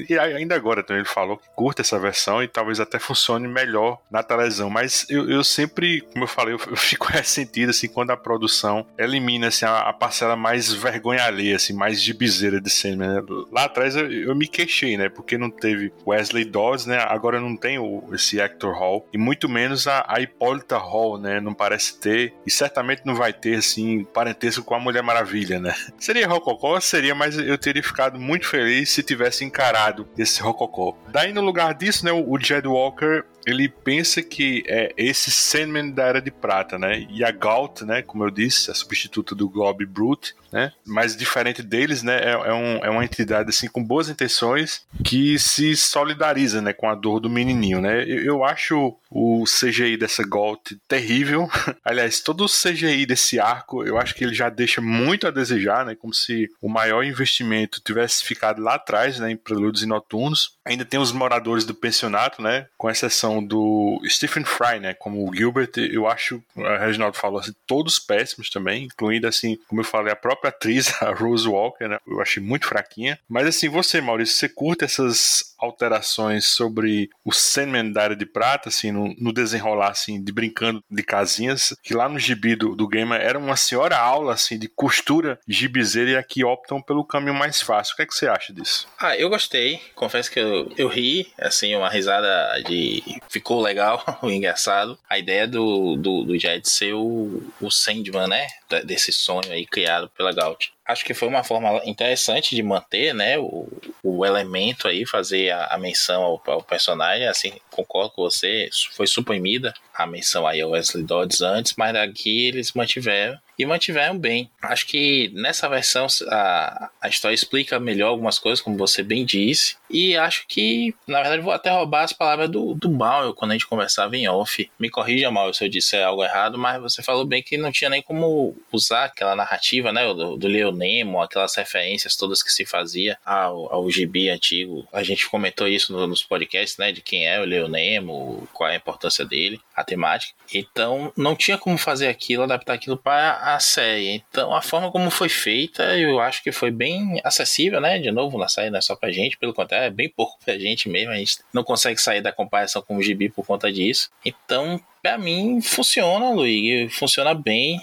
E 0.09 0.19
ainda 0.19 0.55
agora 0.55 0.83
também 0.83 1.03
ele 1.03 1.09
falou 1.09 1.37
que 1.37 1.47
curta 1.55 1.83
essa 1.83 1.99
versão 1.99 2.43
e 2.43 2.49
talvez 2.49 2.81
até 2.81 2.99
funcione 2.99 3.47
melhor 3.47 4.01
na 4.11 4.23
televisão. 4.23 4.71
Mas 4.71 5.05
eu, 5.11 5.29
eu 5.29 5.45
sempre, 5.45 6.01
como 6.01 6.25
eu 6.25 6.29
falei, 6.29 6.55
eu, 6.55 6.61
eu 6.69 6.77
fico 6.77 7.07
ressentido 7.13 7.69
assim 7.69 7.87
quando 7.87 8.13
a 8.13 8.17
produção 8.17 8.87
elimina 8.97 9.49
assim, 9.49 9.67
a, 9.67 9.81
a 9.81 9.93
parcela 9.93 10.35
mais 10.35 10.73
vergonha 10.73 11.23
alheia, 11.23 11.57
assim, 11.57 11.75
mais 11.75 12.01
gibizeira 12.01 12.59
de 12.63 12.71
Sandman. 12.71 13.09
Né? 13.09 13.23
Lá 13.53 13.65
atrás 13.65 13.95
eu, 13.95 14.11
eu, 14.11 14.35
me 14.35 14.49
queixei, 14.49 14.97
né? 14.97 15.11
Porque 15.11 15.37
não 15.37 15.51
teve 15.51 15.93
Wesley 16.07 16.47
Dodds, 16.47 16.87
né? 16.87 16.97
Agora 16.99 17.39
não 17.39 17.59
tem 17.59 17.79
o, 17.79 18.09
esse 18.15 18.41
Hector 18.41 18.75
Hall 18.75 19.07
e 19.13 19.19
muito 19.19 19.51
menos 19.51 19.87
a, 19.87 20.03
a 20.09 20.19
Hipólita 20.19 20.79
Hall, 20.79 21.19
né? 21.19 21.43
Não 21.43 21.53
parece 21.53 22.01
ter. 22.01 22.33
E 22.47 22.51
certamente 22.51 22.86
não 23.05 23.15
vai 23.15 23.33
ter, 23.33 23.57
assim, 23.57 24.05
parentesco 24.05 24.65
com 24.65 24.75
a 24.75 24.81
Mulher 24.81 25.03
Maravilha, 25.03 25.59
né? 25.59 25.75
Seria 25.99 26.27
Rococó? 26.27 26.79
Seria, 26.81 27.15
mas 27.15 27.39
eu 27.39 27.59
teria 27.59 27.83
ficado 27.83 28.19
muito 28.19 28.47
feliz 28.47 28.91
se 28.91 29.03
tivesse 29.03 29.45
encarado 29.45 30.09
esse 30.17 30.41
Rococó. 30.43 30.97
Daí, 31.09 31.33
no 31.33 31.41
lugar 31.41 31.75
disso, 31.75 32.05
né, 32.05 32.13
o 32.13 32.39
Jed 32.39 32.67
Walker 32.67 33.25
ele 33.47 33.69
pensa 33.69 34.21
que 34.21 34.65
é 34.67 34.93
esse 34.97 35.31
Sandman 35.31 35.91
da 35.91 36.05
Era 36.05 36.21
de 36.21 36.33
Prata, 36.33 36.77
né? 36.77 37.07
E 37.09 37.25
a 37.25 37.31
Galt, 37.31 37.83
né, 37.83 38.03
como 38.03 38.25
eu 38.25 38.31
disse, 38.31 38.73
a 38.73 38.75
substituta 38.75 39.37
do 39.37 39.49
Glob 39.49 39.87
Brute, 39.87 40.35
né? 40.53 40.73
Mas 40.85 41.17
diferente 41.17 41.63
deles, 41.63 42.03
né, 42.03 42.17
é, 42.17 42.31
é, 42.33 42.53
um, 42.53 42.85
é 42.85 42.91
uma 42.91 43.05
entidade 43.05 43.51
assim 43.51 43.69
com 43.69 43.85
boas 43.85 44.09
intenções 44.09 44.85
que 45.05 45.39
se 45.39 45.77
solidariza, 45.77 46.61
né, 46.61 46.73
com 46.73 46.89
a 46.89 46.95
dor 46.95 47.21
do 47.21 47.31
menininho, 47.31 47.81
né? 47.81 48.03
Eu, 48.03 48.25
eu 48.25 48.45
acho 48.45 48.97
o 49.11 49.45
CGI 49.45 49.97
dessa 49.97 50.27
Galt 50.27 50.73
terrível. 50.89 51.49
Aliás, 51.85 52.21
todo 52.21 52.45
o 52.45 52.49
CGI 52.49 53.07
desse 53.07 53.39
arco, 53.39 53.85
eu 53.85 53.99
acho 53.99 54.15
que 54.15 54.25
ele 54.25 54.35
já 54.35 54.49
deixa 54.49 54.81
muito 54.81 55.27
a 55.27 55.31
desejar, 55.31 55.85
né? 55.85 55.95
Como 55.95 56.13
se 56.13 56.49
o 56.61 56.69
maior 56.69 57.05
investimento 57.05 57.81
tivesse 57.81 58.25
ficado 58.25 58.61
lá 58.61 58.75
atrás, 58.75 59.19
né, 59.19 59.31
em 59.31 59.37
Prelúdios 59.37 59.85
e 59.85 59.87
Noturnos. 59.87 60.57
Ainda 60.65 60.85
tem 60.85 60.99
os 60.99 61.13
moradores 61.13 61.65
do 61.65 61.75
pensionato, 61.75 62.43
né? 62.43 62.67
Com 62.77 62.91
exceção 62.91 63.36
do 63.45 64.01
Stephen 64.07 64.45
Fry, 64.45 64.81
né? 64.81 64.95
Como 64.95 65.29
o 65.29 65.35
Gilbert, 65.35 65.71
eu 65.77 66.07
acho, 66.07 66.43
a 66.57 66.79
Reginaldo 66.79 67.17
falou 67.17 67.41
assim, 67.41 67.55
todos 67.67 67.99
péssimos 67.99 68.51
também, 68.51 68.85
incluindo 68.85 69.27
assim, 69.27 69.59
como 69.69 69.81
eu 69.81 69.85
falei, 69.85 70.13
a 70.13 70.17
própria 70.17 70.51
atriz, 70.51 70.93
a 71.03 71.13
Rose 71.13 71.49
Walker, 71.49 71.89
né? 71.89 71.99
Eu 72.07 72.21
achei 72.21 72.43
muito 72.43 72.67
fraquinha. 72.67 73.19
Mas 73.29 73.47
assim, 73.47 73.69
você, 73.69 74.01
Maurício, 74.01 74.37
você 74.37 74.49
curta 74.49 74.85
essas 74.85 75.56
alterações 75.59 76.47
sobre 76.47 77.09
o 77.25 77.33
Sandman 77.33 77.93
da 77.93 78.03
Era 78.03 78.17
de 78.17 78.27
Prata, 78.27 78.69
assim, 78.69 78.93
no, 78.93 79.15
no, 79.19 79.33
desenrolar, 79.33 79.91
assim, 79.91 80.23
de 80.23 80.33
brincando 80.33 80.83
de 80.91 81.03
casinhas, 81.03 81.75
que 81.83 81.95
lá 81.95 82.09
no 82.09 82.19
gibi 82.19 82.57
do, 82.57 82.75
do 82.75 82.89
Gamer 82.89 83.21
era 83.21 83.39
uma 83.39 83.57
senhora 83.57 83.99
aula, 83.99 84.35
assim, 84.35 84.59
de 84.59 84.69
costura 84.69 85.39
gibizeira 85.47 86.11
e 86.13 86.17
aqui 86.17 86.45
optam 86.45 86.81
pelo 86.81 87.05
caminho 87.05 87.35
mais 87.35 87.61
fácil. 87.61 87.95
O 87.95 87.97
que 87.97 88.03
é 88.03 88.07
que 88.07 88.15
você 88.15 88.27
acha 88.27 88.53
disso? 88.53 88.87
Ah, 88.99 89.17
eu 89.17 89.29
gostei. 89.29 89.81
Confesso 89.95 90.31
que 90.31 90.41
eu, 90.41 90.73
eu 90.77 90.89
ri, 90.89 91.33
assim, 91.39 91.75
uma 91.75 91.91
risada 91.91 92.63
de... 92.63 93.03
Ficou 93.29 93.61
legal, 93.61 94.05
engraçado. 94.25 94.99
A 95.09 95.19
ideia 95.19 95.47
do, 95.47 95.97
do, 95.97 96.25
do 96.25 96.37
ser 96.65 96.95
o, 96.95 97.43
o 97.61 97.71
Sandman, 97.71 98.29
né? 98.29 98.47
Desse 98.85 99.13
sonho 99.13 99.51
aí 99.51 99.67
criado 99.67 100.11
pela 100.11 100.33
Gaut 100.33 100.76
acho 100.87 101.05
que 101.05 101.15
foi 101.15 101.29
uma 101.29 101.43
forma 101.43 101.81
interessante 101.85 102.55
de 102.55 102.63
manter, 102.63 103.13
né, 103.13 103.39
o, 103.39 103.69
o 104.03 104.25
elemento 104.25 104.87
aí, 104.87 105.05
fazer 105.07 105.51
a, 105.51 105.67
a 105.67 105.79
menção 105.79 106.23
ao, 106.23 106.43
ao, 106.47 106.63
personagem, 106.63 107.27
assim, 107.27 107.53
concordo 107.71 108.11
com 108.11 108.23
você, 108.23 108.69
foi 108.93 109.07
suprimida 109.07 109.75
a 109.95 110.07
menção 110.07 110.47
aí 110.47 110.61
ao 110.61 110.71
Wesley 110.71 111.05
Dodds 111.05 111.41
antes, 111.41 111.75
mas 111.77 111.95
aqui 111.97 112.47
eles 112.47 112.73
mantiveram 112.73 113.39
e 113.59 113.65
mantiveram 113.65 114.19
bem. 114.19 114.51
Acho 114.63 114.87
que 114.87 115.31
nessa 115.35 115.69
versão 115.69 116.07
a, 116.29 116.91
a 117.01 117.09
história 117.09 117.35
explica 117.35 117.81
melhor 117.81 118.09
algumas 118.09 118.39
coisas, 118.39 118.61
como 118.61 118.77
você 118.77 119.03
bem 119.03 119.25
disse, 119.25 119.77
e 119.91 120.17
acho 120.17 120.45
que, 120.49 120.95
na 121.07 121.21
verdade, 121.21 121.43
vou 121.43 121.53
até 121.53 121.71
roubar 121.71 122.03
as 122.03 122.13
palavras 122.13 122.51
do, 122.51 122.75
do 122.75 122.91
Mal 122.91 123.35
quando 123.35 123.53
a 123.53 123.55
gente 123.55 123.67
conversava 123.67 124.17
em 124.17 124.29
off. 124.29 124.71
Me 124.79 124.91
corrija, 124.91 125.31
Mal, 125.31 125.53
se 125.55 125.65
eu 125.65 125.69
disser 125.69 126.05
algo 126.05 126.25
errado, 126.25 126.59
mas 126.59 126.81
você 126.81 127.03
falou 127.03 127.25
bem 127.25 127.43
que 127.43 127.57
não 127.57 127.73
tinha 127.73 127.91
nem 127.91 128.03
como 128.03 128.57
usar 128.73 129.05
aquela 129.05 129.37
narrativa, 129.37 129.93
né, 129.93 130.05
do, 130.13 130.37
do 130.37 130.49
Leo 130.49 130.73
Nemo, 130.73 131.23
aquelas 131.23 131.55
referências 131.55 132.17
todas 132.17 132.43
que 132.43 132.53
se 132.53 132.65
fazia 132.65 133.19
ao, 133.25 133.73
ao 133.73 133.91
gibi 133.91 134.29
antigo. 134.29 134.87
A 134.93 135.03
gente 135.03 135.29
comentou 135.29 135.69
isso 135.69 135.93
no, 135.93 136.07
nos 136.07 136.23
podcasts, 136.23 136.79
né, 136.79 136.93
de 136.93 137.01
quem 137.01 137.27
é 137.27 137.41
o 137.41 137.45
Leo 137.45 137.69
Nemo, 137.69 138.49
qual 138.53 138.69
é 138.69 138.75
a 138.75 138.77
importância 138.77 139.25
dele, 139.25 139.61
a 139.75 139.85
temática. 139.85 140.35
Então, 140.53 141.13
não 141.17 141.35
tinha 141.37 141.59
como 141.59 141.79
fazer 141.79 142.09
aquilo, 142.09 142.43
adaptar 142.43 142.75
aquilo 142.75 142.97
para 142.97 143.46
a 143.47 143.61
série. 143.61 144.25
Então, 144.29 144.53
a 144.53 144.61
forma 144.61 144.91
como 144.91 145.09
foi 145.09 145.29
feita, 145.29 145.97
eu 145.97 146.19
acho 146.19 146.43
que 146.43 146.51
foi 146.51 146.73
bem 146.73 147.21
acessível, 147.23 147.81
né? 147.81 147.97
De 147.97 148.11
novo, 148.11 148.37
na 148.37 148.49
série 148.49 148.71
não 148.71 148.79
é 148.79 148.83
só 148.83 148.97
pra 148.97 149.13
gente, 149.13 149.39
pelo 149.39 149.55
contrário, 149.55 149.87
é 149.87 149.91
bem 149.91 150.09
pouco 150.09 150.37
pra 150.45 150.59
gente 150.59 150.89
mesmo. 150.89 151.13
A 151.13 151.17
gente 151.17 151.39
não 151.53 151.63
consegue 151.63 152.01
sair 152.01 152.21
da 152.21 152.33
comparação 152.33 152.83
com 152.83 152.97
o 152.97 153.03
gibi 153.03 153.29
por 153.29 153.47
conta 153.47 153.71
disso. 153.71 154.11
Então, 154.25 154.81
para 155.01 155.17
mim, 155.17 155.61
funciona, 155.63 156.31
Luiz. 156.31 156.93
Funciona 156.93 157.35
bem. 157.35 157.81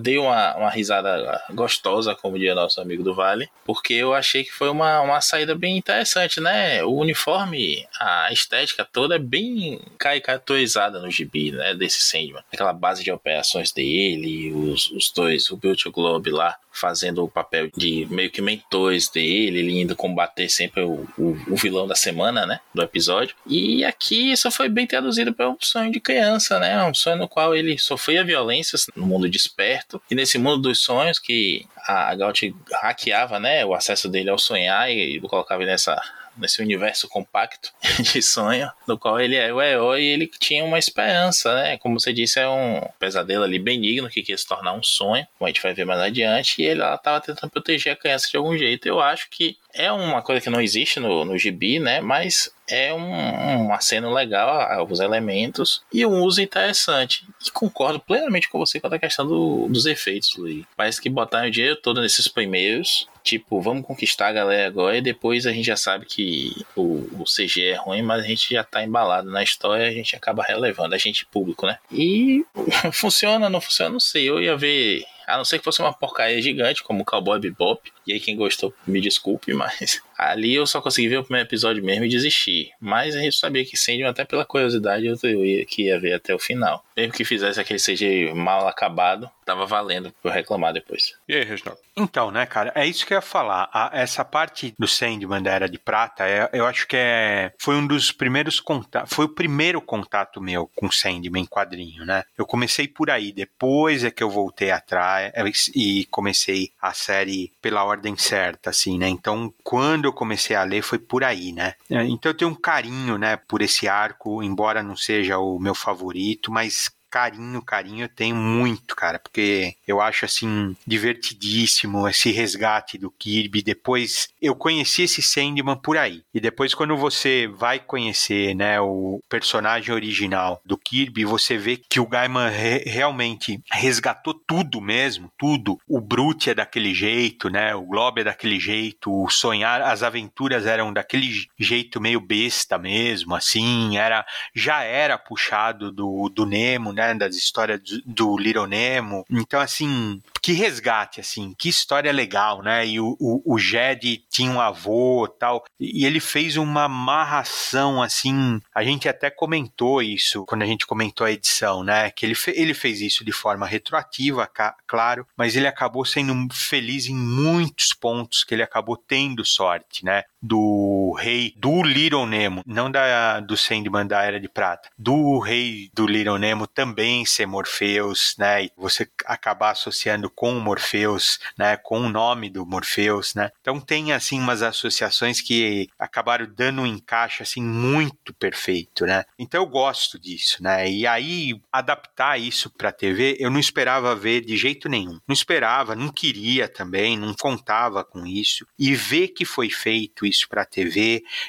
Dei 0.00 0.18
uma, 0.18 0.56
uma 0.56 0.70
risada 0.70 1.42
gostosa, 1.50 2.14
como 2.14 2.38
diria 2.38 2.54
nosso 2.54 2.80
amigo 2.80 3.02
do 3.02 3.14
Vale, 3.14 3.48
porque 3.64 3.94
eu 3.94 4.14
achei 4.14 4.44
que 4.44 4.52
foi 4.52 4.68
uma, 4.68 5.00
uma 5.00 5.20
saída 5.20 5.54
bem 5.54 5.76
interessante, 5.76 6.40
né? 6.40 6.82
O 6.84 6.94
uniforme, 6.94 7.86
a 7.98 8.32
estética 8.32 8.84
toda 8.84 9.16
é 9.16 9.18
bem 9.18 9.80
caricaturizada 9.98 11.00
no 11.00 11.10
gibi, 11.10 11.52
né? 11.52 11.74
Desse 11.74 12.00
Sandman. 12.00 12.42
Aquela 12.52 12.72
base 12.72 13.02
de 13.02 13.10
operações 13.10 13.72
dele, 13.72 14.52
os, 14.52 14.90
os 14.90 15.10
dois, 15.10 15.50
o 15.50 15.56
Beauty 15.56 15.90
Globe 15.90 16.30
lá, 16.30 16.56
fazendo 16.74 17.22
o 17.22 17.28
papel 17.28 17.70
de 17.76 18.06
meio 18.10 18.30
que 18.30 18.42
mentores 18.42 19.08
dele, 19.08 19.60
ele 19.60 19.80
indo 19.80 19.94
combater 19.94 20.48
sempre 20.48 20.82
o, 20.82 21.06
o, 21.16 21.38
o, 21.48 21.56
vilão 21.56 21.86
da 21.86 21.94
semana, 21.94 22.44
né? 22.44 22.60
Do 22.74 22.82
episódio. 22.82 23.36
E 23.46 23.84
aqui 23.84 24.32
isso 24.32 24.50
foi 24.50 24.68
bem 24.68 24.86
traduzido 24.86 25.32
para 25.32 25.48
um 25.48 25.56
sonho 25.60 25.92
de 25.92 26.00
criança, 26.00 26.58
né? 26.58 26.82
Um 26.84 26.92
sonho 26.92 27.16
no 27.16 27.28
qual 27.28 27.54
ele 27.54 27.78
sofria 27.78 28.24
violências 28.24 28.86
no 28.96 29.06
mundo 29.06 29.28
desperto. 29.64 30.02
E 30.10 30.14
nesse 30.14 30.38
mundo 30.38 30.62
dos 30.62 30.82
sonhos 30.82 31.18
que 31.18 31.66
a 31.86 32.14
Gaut 32.14 32.54
hackeava, 32.72 33.38
né? 33.40 33.64
O 33.64 33.74
acesso 33.74 34.08
dele 34.08 34.30
ao 34.30 34.38
sonhar 34.38 34.90
e, 34.90 35.16
e 35.16 35.20
colocava 35.20 35.64
nessa 35.64 36.00
nesse 36.36 36.60
universo 36.60 37.08
compacto 37.08 37.72
de 38.12 38.20
sonho, 38.20 38.68
no 38.88 38.98
qual 38.98 39.20
ele 39.20 39.36
é 39.36 39.52
o 39.52 39.62
herói 39.62 40.02
e 40.02 40.06
ele 40.06 40.26
tinha 40.26 40.64
uma 40.64 40.80
esperança, 40.80 41.54
né? 41.54 41.78
Como 41.78 41.98
você 41.98 42.12
disse, 42.12 42.40
é 42.40 42.48
um 42.48 42.80
pesadelo 42.98 43.44
ali 43.44 43.56
benigno 43.56 44.08
que 44.08 44.20
quer 44.20 44.36
se 44.36 44.44
tornar 44.44 44.72
um 44.72 44.82
sonho, 44.82 45.24
como 45.38 45.46
a 45.46 45.48
gente 45.48 45.62
vai 45.62 45.72
ver 45.72 45.84
mais 45.84 46.00
adiante, 46.00 46.60
e 46.60 46.64
ele 46.64 46.82
estava 46.82 47.20
tentando 47.20 47.50
proteger 47.50 47.92
a 47.92 47.96
criança 47.96 48.28
de 48.28 48.36
algum 48.36 48.58
jeito. 48.58 48.86
Eu 48.86 49.00
acho 49.00 49.28
que 49.30 49.56
é 49.72 49.90
uma 49.92 50.22
coisa 50.22 50.40
que 50.40 50.50
não 50.50 50.60
existe 50.60 50.98
no, 50.98 51.24
no 51.24 51.38
gibi, 51.38 51.78
né? 51.78 52.00
Mas 52.00 52.52
é 52.68 52.92
um, 52.92 53.66
um 53.66 53.74
aceno 53.74 54.12
legal 54.12 54.84
os 54.90 55.00
elementos 55.00 55.82
e 55.92 56.04
um 56.04 56.22
uso 56.22 56.40
interessante. 56.40 57.26
E 57.44 57.50
concordo 57.50 58.00
plenamente 58.00 58.48
com 58.48 58.58
você 58.58 58.80
quanto 58.80 58.94
à 58.94 58.98
questão 58.98 59.26
do, 59.26 59.66
dos 59.68 59.86
efeitos, 59.86 60.34
Luiz. 60.36 60.64
Parece 60.76 61.00
que 61.00 61.08
botaram 61.08 61.48
o 61.48 61.50
dinheiro 61.50 61.76
todo 61.76 62.00
nesses 62.00 62.28
primeiros. 62.28 63.08
Tipo, 63.22 63.60
vamos 63.60 63.86
conquistar 63.86 64.28
a 64.28 64.32
galera 64.32 64.66
agora 64.66 64.98
e 64.98 65.02
depois 65.02 65.46
a 65.46 65.52
gente 65.52 65.64
já 65.64 65.76
sabe 65.76 66.04
que 66.04 66.52
o, 66.76 67.08
o 67.20 67.24
CG 67.24 67.68
é 67.68 67.74
ruim, 67.74 68.02
mas 68.02 68.22
a 68.22 68.26
gente 68.26 68.52
já 68.52 68.62
tá 68.62 68.84
embalado 68.84 69.30
na 69.30 69.42
história, 69.42 69.88
a 69.88 69.90
gente 69.90 70.14
acaba 70.14 70.42
relevando, 70.42 70.94
a 70.94 70.98
gente 70.98 71.24
público, 71.24 71.66
né? 71.66 71.78
E 71.90 72.44
funciona, 72.92 73.48
não 73.48 73.62
funciona, 73.62 73.90
não 73.90 74.00
sei. 74.00 74.28
Eu 74.28 74.42
ia 74.42 74.54
ver 74.56 75.06
a 75.26 75.36
não 75.36 75.44
ser 75.44 75.58
que 75.58 75.64
fosse 75.64 75.80
uma 75.80 75.92
porcaria 75.92 76.40
gigante, 76.40 76.82
como 76.82 77.02
o 77.02 77.04
Cowboy 77.04 77.38
Bebop. 77.40 77.92
E 78.06 78.12
aí, 78.12 78.20
quem 78.20 78.36
gostou, 78.36 78.74
me 78.86 79.00
desculpe, 79.00 79.52
mas 79.52 80.00
ali 80.16 80.54
eu 80.54 80.66
só 80.66 80.80
consegui 80.80 81.08
ver 81.08 81.18
o 81.18 81.24
primeiro 81.24 81.48
episódio 81.48 81.84
mesmo 81.84 82.04
e 82.04 82.08
desistir. 82.08 82.70
Mas 82.80 83.16
a 83.16 83.20
gente 83.20 83.36
sabia 83.36 83.64
que 83.64 83.76
Sandman, 83.76 84.08
até 84.08 84.24
pela 84.24 84.44
curiosidade, 84.44 85.06
eu 85.06 85.44
ia, 85.44 85.64
que 85.64 85.84
ia 85.84 85.98
ver 85.98 86.14
até 86.14 86.34
o 86.34 86.38
final. 86.38 86.84
Mesmo 86.96 87.12
que 87.12 87.24
fizesse 87.24 87.60
aquele 87.60 87.80
CG 87.80 88.32
mal 88.34 88.68
acabado, 88.68 89.30
tava 89.44 89.66
valendo 89.66 90.12
pra 90.22 90.30
eu 90.30 90.34
reclamar 90.34 90.72
depois. 90.72 91.14
E 91.28 91.34
aí, 91.34 91.44
Reginaldo? 91.44 91.80
Então, 91.96 92.30
né, 92.30 92.44
cara, 92.46 92.72
é 92.74 92.86
isso 92.86 93.06
que 93.06 93.12
eu 93.12 93.18
ia 93.18 93.22
falar. 93.22 93.68
A, 93.72 93.90
essa 93.92 94.24
parte 94.24 94.74
do 94.78 94.88
Sandman 94.88 95.42
da 95.42 95.52
Era 95.52 95.68
de 95.68 95.78
Prata, 95.78 96.26
é, 96.26 96.48
eu 96.52 96.66
acho 96.66 96.86
que 96.88 96.96
é, 96.96 97.52
foi 97.58 97.76
um 97.76 97.86
dos 97.86 98.10
primeiros 98.10 98.58
contatos, 98.58 99.14
foi 99.14 99.26
o 99.26 99.28
primeiro 99.28 99.80
contato 99.80 100.40
meu 100.40 100.68
com 100.74 100.90
Sandman 100.90 101.42
em 101.42 101.46
quadrinho, 101.46 102.04
né? 102.04 102.24
Eu 102.36 102.46
comecei 102.46 102.88
por 102.88 103.10
aí, 103.10 103.32
depois 103.32 104.02
é 104.02 104.10
que 104.10 104.22
eu 104.22 104.30
voltei 104.30 104.70
atrás 104.70 105.32
é, 105.34 105.44
e 105.74 106.06
comecei 106.06 106.72
a 106.80 106.92
série 106.92 107.52
pela 107.62 107.84
ordem 107.94 108.16
certa, 108.16 108.70
assim, 108.70 108.98
né? 108.98 109.08
Então, 109.08 109.52
quando 109.62 110.04
eu 110.04 110.12
comecei 110.12 110.54
a 110.54 110.64
ler, 110.64 110.82
foi 110.82 110.98
por 110.98 111.24
aí, 111.24 111.52
né? 111.52 111.74
É, 111.90 112.04
então 112.04 112.30
eu 112.30 112.36
tenho 112.36 112.50
um 112.50 112.54
carinho, 112.54 113.16
né, 113.16 113.36
por 113.36 113.62
esse 113.62 113.88
arco, 113.88 114.42
embora 114.42 114.82
não 114.82 114.96
seja 114.96 115.38
o 115.38 115.58
meu 115.58 115.74
favorito, 115.74 116.52
mas 116.52 116.90
carinho, 117.14 117.62
carinho 117.62 118.04
eu 118.06 118.08
tenho 118.08 118.34
muito, 118.34 118.96
cara, 118.96 119.20
porque 119.20 119.76
eu 119.86 120.00
acho 120.00 120.24
assim 120.24 120.76
divertidíssimo 120.84 122.08
esse 122.08 122.32
resgate 122.32 122.98
do 122.98 123.08
Kirby. 123.08 123.62
Depois 123.62 124.30
eu 124.42 124.56
conheci 124.56 125.02
esse 125.02 125.22
Sandman 125.22 125.76
por 125.76 125.96
aí. 125.96 126.24
E 126.34 126.40
depois 126.40 126.74
quando 126.74 126.96
você 126.96 127.46
vai 127.46 127.78
conhecer, 127.78 128.52
né, 128.56 128.80
o 128.80 129.20
personagem 129.28 129.94
original 129.94 130.60
do 130.64 130.76
Kirby, 130.76 131.24
você 131.24 131.56
vê 131.56 131.76
que 131.76 132.00
o 132.00 132.06
Gaiman 132.06 132.48
re 132.48 132.78
realmente 132.84 133.62
resgatou 133.70 134.34
tudo 134.34 134.80
mesmo, 134.80 135.30
tudo. 135.38 135.78
O 135.86 136.00
Brute 136.00 136.50
é 136.50 136.54
daquele 136.54 136.92
jeito, 136.92 137.48
né? 137.48 137.76
O 137.76 137.82
Globe 137.82 138.22
é 138.22 138.24
daquele 138.24 138.58
jeito, 138.58 139.12
o 139.12 139.30
sonhar, 139.30 139.80
as 139.82 140.02
aventuras 140.02 140.66
eram 140.66 140.92
daquele 140.92 141.46
jeito 141.56 142.00
meio 142.00 142.20
besta 142.20 142.76
mesmo, 142.76 143.36
assim, 143.36 143.96
era 143.96 144.26
já 144.52 144.82
era 144.82 145.16
puxado 145.16 145.92
do, 145.92 146.28
do 146.28 146.44
Nemo, 146.44 146.92
né? 146.92 147.03
Né, 147.08 147.14
das 147.14 147.36
histórias 147.36 147.80
do, 147.82 148.02
do 148.06 148.38
Little 148.38 148.66
Nemo. 148.66 149.24
Então, 149.30 149.60
assim, 149.60 150.22
que 150.42 150.52
resgate, 150.52 151.20
assim, 151.20 151.54
que 151.58 151.68
história 151.68 152.12
legal, 152.12 152.62
né? 152.62 152.86
E 152.86 153.00
o, 153.00 153.16
o, 153.18 153.54
o 153.54 153.58
Jed 153.58 154.24
tinha 154.30 154.50
um 154.50 154.60
avô 154.60 155.26
tal, 155.26 155.64
e 155.80 156.04
ele 156.04 156.20
fez 156.20 156.56
uma 156.56 156.84
amarração, 156.84 158.02
assim, 158.02 158.60
a 158.74 158.84
gente 158.84 159.08
até 159.08 159.30
comentou 159.30 160.02
isso 160.02 160.44
quando 160.46 160.62
a 160.62 160.66
gente 160.66 160.86
comentou 160.86 161.26
a 161.26 161.32
edição, 161.32 161.82
né? 161.82 162.10
Que 162.10 162.26
ele, 162.26 162.34
fe, 162.34 162.52
ele 162.54 162.74
fez 162.74 163.00
isso 163.00 163.24
de 163.24 163.32
forma 163.32 163.66
retroativa, 163.66 164.48
claro, 164.86 165.26
mas 165.36 165.56
ele 165.56 165.66
acabou 165.66 166.04
sendo 166.04 166.34
feliz 166.52 167.06
em 167.06 167.16
muitos 167.16 167.92
pontos 167.92 168.44
que 168.44 168.54
ele 168.54 168.62
acabou 168.62 168.96
tendo 168.96 169.44
sorte, 169.44 170.04
né? 170.04 170.24
Do 170.42 170.73
rei 171.14 171.54
do 171.56 171.82
Little 171.82 172.26
Nemo, 172.26 172.62
não 172.66 172.90
da, 172.90 173.40
do 173.40 173.56
Sandman 173.56 174.06
da 174.06 174.22
Era 174.22 174.40
de 174.40 174.48
Prata, 174.48 174.88
do 174.98 175.38
rei 175.38 175.90
do 175.94 176.06
Little 176.06 176.38
Nemo 176.38 176.66
também 176.66 177.24
ser 177.24 177.46
Morpheus, 177.46 178.34
né? 178.38 178.64
E 178.64 178.72
você 178.76 179.08
acabar 179.24 179.70
associando 179.70 180.28
com 180.28 180.56
o 180.56 180.60
Morpheus, 180.60 181.38
né, 181.56 181.76
com 181.76 182.00
o 182.00 182.08
nome 182.08 182.50
do 182.50 182.66
Morpheus, 182.66 183.34
né? 183.34 183.50
Então 183.60 183.80
tem 183.80 184.12
assim 184.12 184.38
umas 184.38 184.62
associações 184.62 185.40
que 185.40 185.88
acabaram 185.98 186.46
dando 186.46 186.82
um 186.82 186.86
encaixe 186.86 187.42
assim 187.42 187.62
muito 187.62 188.34
perfeito, 188.34 189.06
né? 189.06 189.24
Então 189.38 189.62
eu 189.62 189.66
gosto 189.66 190.18
disso, 190.18 190.62
né? 190.62 190.90
E 190.90 191.06
aí 191.06 191.60
adaptar 191.72 192.38
isso 192.38 192.70
para 192.70 192.92
TV, 192.92 193.36
eu 193.38 193.50
não 193.50 193.60
esperava 193.60 194.14
ver 194.14 194.44
de 194.44 194.56
jeito 194.56 194.88
nenhum. 194.88 195.18
Não 195.26 195.32
esperava, 195.32 195.94
não 195.94 196.08
queria 196.08 196.68
também, 196.68 197.16
não 197.18 197.34
contava 197.34 198.04
com 198.04 198.26
isso 198.26 198.66
e 198.78 198.94
ver 198.94 199.28
que 199.28 199.44
foi 199.44 199.70
feito 199.70 200.26
isso 200.26 200.48
para 200.48 200.64
TV 200.64 201.03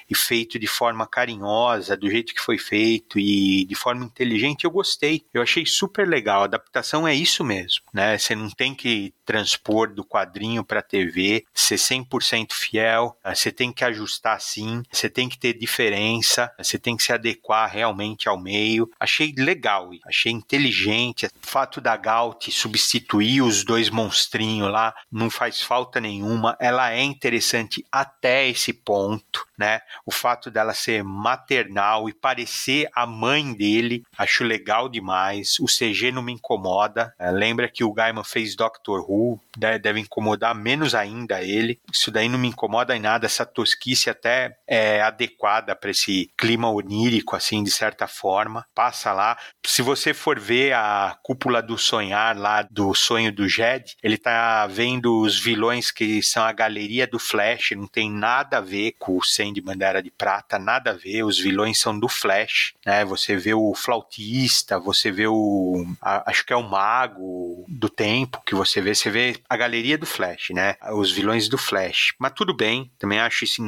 e 0.10 0.16
feito 0.16 0.60
de 0.60 0.68
forma 0.68 1.08
carinhosa, 1.08 1.96
do 1.96 2.10
jeito 2.10 2.34
que 2.34 2.42
foi 2.42 2.58
feito 2.58 3.20
e 3.20 3.66
de 3.66 3.76
forma 3.76 4.06
inteligente, 4.06 4.66
eu 4.66 4.72
gostei. 4.72 5.26
Eu 5.34 5.42
achei 5.42 5.66
super 5.66 6.08
legal. 6.08 6.42
A 6.42 6.46
adaptação 6.46 7.08
é 7.08 7.14
isso 7.14 7.44
mesmo, 7.44 7.84
né? 7.94 8.18
Você 8.18 8.36
não 8.36 8.50
tem 8.50 8.74
que 8.74 9.14
transpor 9.26 9.94
do 9.94 10.06
quadrinho 10.06 10.64
para 10.64 10.80
a 10.80 10.84
TV, 10.84 11.46
ser 11.54 11.76
100% 11.76 12.54
fiel, 12.54 13.18
né? 13.24 13.34
você 13.34 13.52
tem 13.52 13.72
que 13.72 13.84
ajustar 13.84 14.40
sim, 14.40 14.84
você 14.92 15.10
tem 15.10 15.28
que 15.28 15.38
ter 15.38 15.54
diferença, 15.54 16.52
você 16.58 16.78
tem 16.78 16.96
que 16.96 17.04
se 17.04 17.12
adequar 17.12 17.70
realmente 17.70 18.30
ao 18.30 18.40
meio. 18.40 18.90
Achei 19.00 19.34
legal, 19.38 19.90
achei 20.06 20.32
inteligente. 20.32 21.26
O 21.26 21.48
fato 21.48 21.82
da 21.82 21.98
Gaut 21.98 22.52
substituir 22.52 23.42
os 23.42 23.64
dois 23.64 23.90
monstrinhos 23.90 24.72
lá 24.72 24.94
não 25.12 25.30
faz 25.30 25.62
falta 25.62 26.00
nenhuma. 26.00 26.56
Ela 26.60 26.92
é 26.92 27.02
interessante 27.02 27.84
até 27.92 28.48
esse 28.48 28.72
ponto, 28.74 29.46
né? 29.58 29.82
O 30.06 30.12
fato 30.12 30.52
dela 30.52 30.74
ser 30.74 31.04
maternal 31.04 32.08
e 32.10 32.14
parecer 32.14 32.88
a 32.94 33.06
mãe 33.06 33.54
dele, 33.54 34.04
acho 34.18 34.44
legal 34.44 34.90
demais. 34.90 35.58
O 35.60 35.66
CG 35.66 36.12
não 36.12 36.22
me 36.22 36.34
incomoda. 36.34 37.14
É, 37.18 37.32
lembra 37.32 37.70
que 37.70 37.84
o 37.84 37.94
Gaiman 37.94 38.24
fez 38.24 38.56
Doctor 38.56 39.06
Who, 39.10 39.15
deve 39.58 40.00
incomodar 40.00 40.54
menos 40.54 40.94
ainda 40.94 41.42
ele. 41.42 41.80
Isso 41.92 42.12
daí 42.12 42.28
não 42.28 42.40
me 42.40 42.50
incomoda 42.50 42.96
em 42.96 43.00
nada. 43.00 43.26
Essa 43.26 43.46
tosquice 43.46 44.10
até 44.10 44.58
é 44.68 45.02
adequada 45.02 45.76
para 45.76 45.92
esse 45.92 46.30
clima 46.38 46.70
onírico, 46.70 47.36
assim, 47.36 47.64
de 47.64 47.72
certa 47.72 48.08
forma. 48.08 48.66
Passa 48.74 49.12
lá. 49.14 49.38
Se 49.66 49.82
você 49.82 50.14
for 50.14 50.40
ver 50.40 50.74
a 50.74 51.18
cúpula 51.24 51.62
do 51.62 51.78
sonhar 51.78 52.38
lá 52.38 52.62
do 52.64 52.94
sonho 52.94 53.32
do 53.32 53.48
Jed, 53.48 53.96
ele 54.04 54.18
tá 54.18 54.68
vendo 54.68 55.22
os 55.22 55.40
vilões 55.40 55.92
que 55.92 56.22
são 56.22 56.44
a 56.44 56.52
galeria 56.52 57.08
do 57.08 57.20
Flash, 57.20 57.72
não 57.76 57.88
tem 57.88 58.12
nada 58.12 58.58
a 58.58 58.62
ver 58.62 58.96
com 59.00 59.18
o 59.18 59.24
Sandman 59.24 59.78
da 59.78 59.88
Era 59.88 60.04
de 60.04 60.12
Prata, 60.12 60.60
nada 60.60 60.92
a 60.92 60.94
ver. 60.94 61.24
Os 61.24 61.40
vilões 61.40 61.80
são 61.80 61.98
do 61.98 62.08
Flash, 62.08 62.74
né? 62.86 63.06
Você 63.06 63.36
vê 63.36 63.54
o 63.54 63.74
flautista, 63.74 64.80
você 64.80 65.12
vê 65.12 65.28
o. 65.28 65.86
A, 66.02 66.30
acho 66.30 66.46
que 66.46 66.54
é 66.54 66.56
o 66.56 66.64
mago 66.64 67.66
do 67.68 67.90
tempo 67.90 68.42
que 68.46 68.56
você 68.56 68.82
vê, 68.82 68.94
você 68.94 69.05
você 69.06 69.12
vê 69.12 69.36
a 69.48 69.56
galeria 69.56 69.98
do 70.00 70.06
Flash, 70.06 70.50
né? 70.50 70.76
Os 70.94 71.12
vilões 71.12 71.48
do 71.48 71.60
Flash. 71.60 72.14
Mas 72.18 72.34
tudo 72.36 72.56
bem, 72.56 72.92
também 72.98 73.20
acho 73.20 73.44
isso 73.44 73.62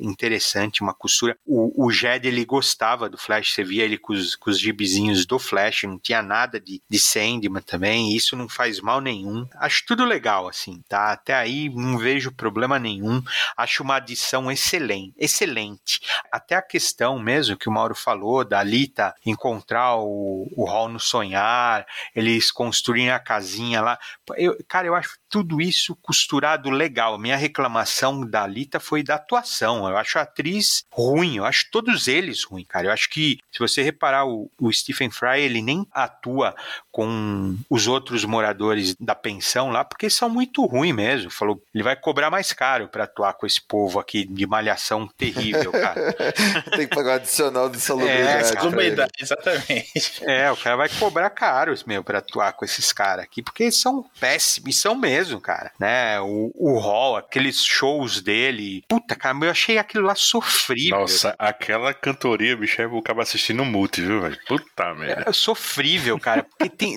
interessante, 0.00 0.82
uma 0.82 0.92
costura. 0.92 1.36
O, 1.46 1.86
o 1.86 1.92
Jed, 1.92 2.26
ele 2.26 2.44
gostava 2.44 3.08
do 3.08 3.16
Flash, 3.16 3.54
você 3.54 3.62
via 3.62 3.84
ele 3.84 3.96
com 3.96 4.12
os, 4.12 4.34
com 4.34 4.50
os 4.50 4.58
gibizinhos 4.58 5.24
do 5.24 5.38
Flash, 5.38 5.84
não 5.84 5.98
tinha 5.98 6.22
nada 6.22 6.58
de, 6.58 6.82
de 6.88 6.98
Sandman 6.98 7.62
também, 7.62 8.16
isso 8.16 8.34
não 8.34 8.48
faz 8.48 8.80
mal 8.80 9.00
nenhum. 9.00 9.46
Acho 9.54 9.84
tudo 9.86 10.04
legal, 10.04 10.48
assim, 10.48 10.82
tá? 10.88 11.12
Até 11.12 11.34
aí 11.34 11.68
não 11.68 11.96
vejo 11.96 12.32
problema 12.32 12.76
nenhum. 12.78 13.22
Acho 13.56 13.84
uma 13.84 13.96
adição 13.96 14.50
excelente, 14.50 15.14
excelente. 15.16 16.00
Até 16.32 16.56
a 16.56 16.62
questão 16.62 17.16
mesmo 17.18 17.56
que 17.56 17.68
o 17.68 17.72
Mauro 17.72 17.94
falou 17.94 18.44
da 18.44 18.62
Lita 18.62 19.14
encontrar 19.24 19.96
o, 19.98 20.48
o 20.56 20.64
Hall 20.64 20.88
no 20.88 20.98
sonhar, 20.98 21.86
eles 22.14 22.50
construírem 22.50 23.10
a 23.10 23.20
casinha 23.20 23.80
lá. 23.80 23.98
Eu, 24.36 24.56
cara, 24.66 24.79
eu 24.86 24.94
acho 24.94 25.18
tudo 25.28 25.60
isso 25.60 25.96
costurado 25.96 26.70
legal. 26.70 27.18
Minha 27.18 27.36
reclamação 27.36 28.26
da 28.26 28.46
Lita 28.46 28.80
foi 28.80 29.02
da 29.02 29.14
atuação. 29.14 29.88
Eu 29.88 29.96
acho 29.96 30.18
a 30.18 30.22
atriz 30.22 30.84
ruim, 30.92 31.36
eu 31.36 31.44
acho 31.44 31.70
todos 31.70 32.08
eles 32.08 32.44
ruins, 32.44 32.66
cara. 32.68 32.88
Eu 32.88 32.92
acho 32.92 33.08
que, 33.08 33.38
se 33.52 33.58
você 33.58 33.82
reparar, 33.82 34.26
o, 34.26 34.50
o 34.58 34.72
Stephen 34.72 35.10
Fry, 35.10 35.40
ele 35.40 35.62
nem 35.62 35.86
atua 35.92 36.54
com 36.90 37.56
os 37.68 37.86
outros 37.86 38.24
moradores 38.24 38.94
da 38.98 39.14
pensão 39.14 39.70
lá, 39.70 39.84
porque 39.84 40.10
são 40.10 40.28
muito 40.28 40.64
ruins 40.66 40.94
mesmo. 40.94 41.30
Falou, 41.30 41.62
ele 41.72 41.84
vai 41.84 41.96
cobrar 41.96 42.30
mais 42.30 42.52
caro 42.52 42.88
para 42.88 43.04
atuar 43.04 43.34
com 43.34 43.46
esse 43.46 43.60
povo 43.60 43.98
aqui 43.98 44.24
de 44.24 44.46
malhação 44.46 45.06
terrível, 45.06 45.70
cara. 45.70 46.12
Tem 46.76 46.88
que 46.88 46.94
pagar 46.94 47.12
um 47.12 47.14
adicional 47.16 47.68
de 47.68 47.80
salubridade. 47.80 49.12
É, 49.18 49.22
exatamente. 49.22 50.24
É, 50.24 50.50
o 50.50 50.56
cara 50.56 50.76
vai 50.76 50.88
cobrar 50.88 51.30
caro, 51.30 51.74
meu, 51.86 52.02
para 52.02 52.18
atuar 52.18 52.52
com 52.52 52.64
esses 52.64 52.92
caras 52.92 53.24
aqui, 53.24 53.42
porque 53.42 53.64
eles 53.64 53.80
são 53.80 54.04
péssimos, 54.18 54.69
são 54.72 54.94
mesmo, 54.94 55.40
cara. 55.40 55.72
Né? 55.78 56.20
O, 56.20 56.50
o 56.54 56.78
Hall, 56.78 57.16
aqueles 57.16 57.64
shows 57.64 58.20
dele. 58.20 58.82
Puta, 58.88 59.14
cara, 59.16 59.36
eu 59.42 59.50
achei 59.50 59.78
aquilo 59.78 60.06
lá 60.06 60.14
sofrível. 60.14 61.00
Nossa, 61.00 61.34
aquela 61.38 61.92
cantoria, 61.94 62.56
bicho, 62.56 62.80
eu 62.82 62.98
acaba 62.98 63.22
assistindo 63.22 63.64
mute, 63.64 64.00
viu, 64.00 64.20
velho? 64.20 64.38
Puta 64.46 64.94
merda. 64.94 65.24
É 65.26 65.32
sofrível, 65.32 66.18
cara. 66.18 66.44
Porque 66.44 66.68
tem, 66.68 66.96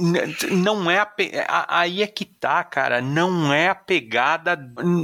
não 0.51 0.89
é 0.89 0.99
a, 0.99 1.79
aí 1.79 2.01
é 2.01 2.07
que 2.07 2.25
tá, 2.25 2.63
cara. 2.63 3.01
Não 3.01 3.53
é 3.53 3.69
a 3.69 3.75
pegada. 3.75 4.57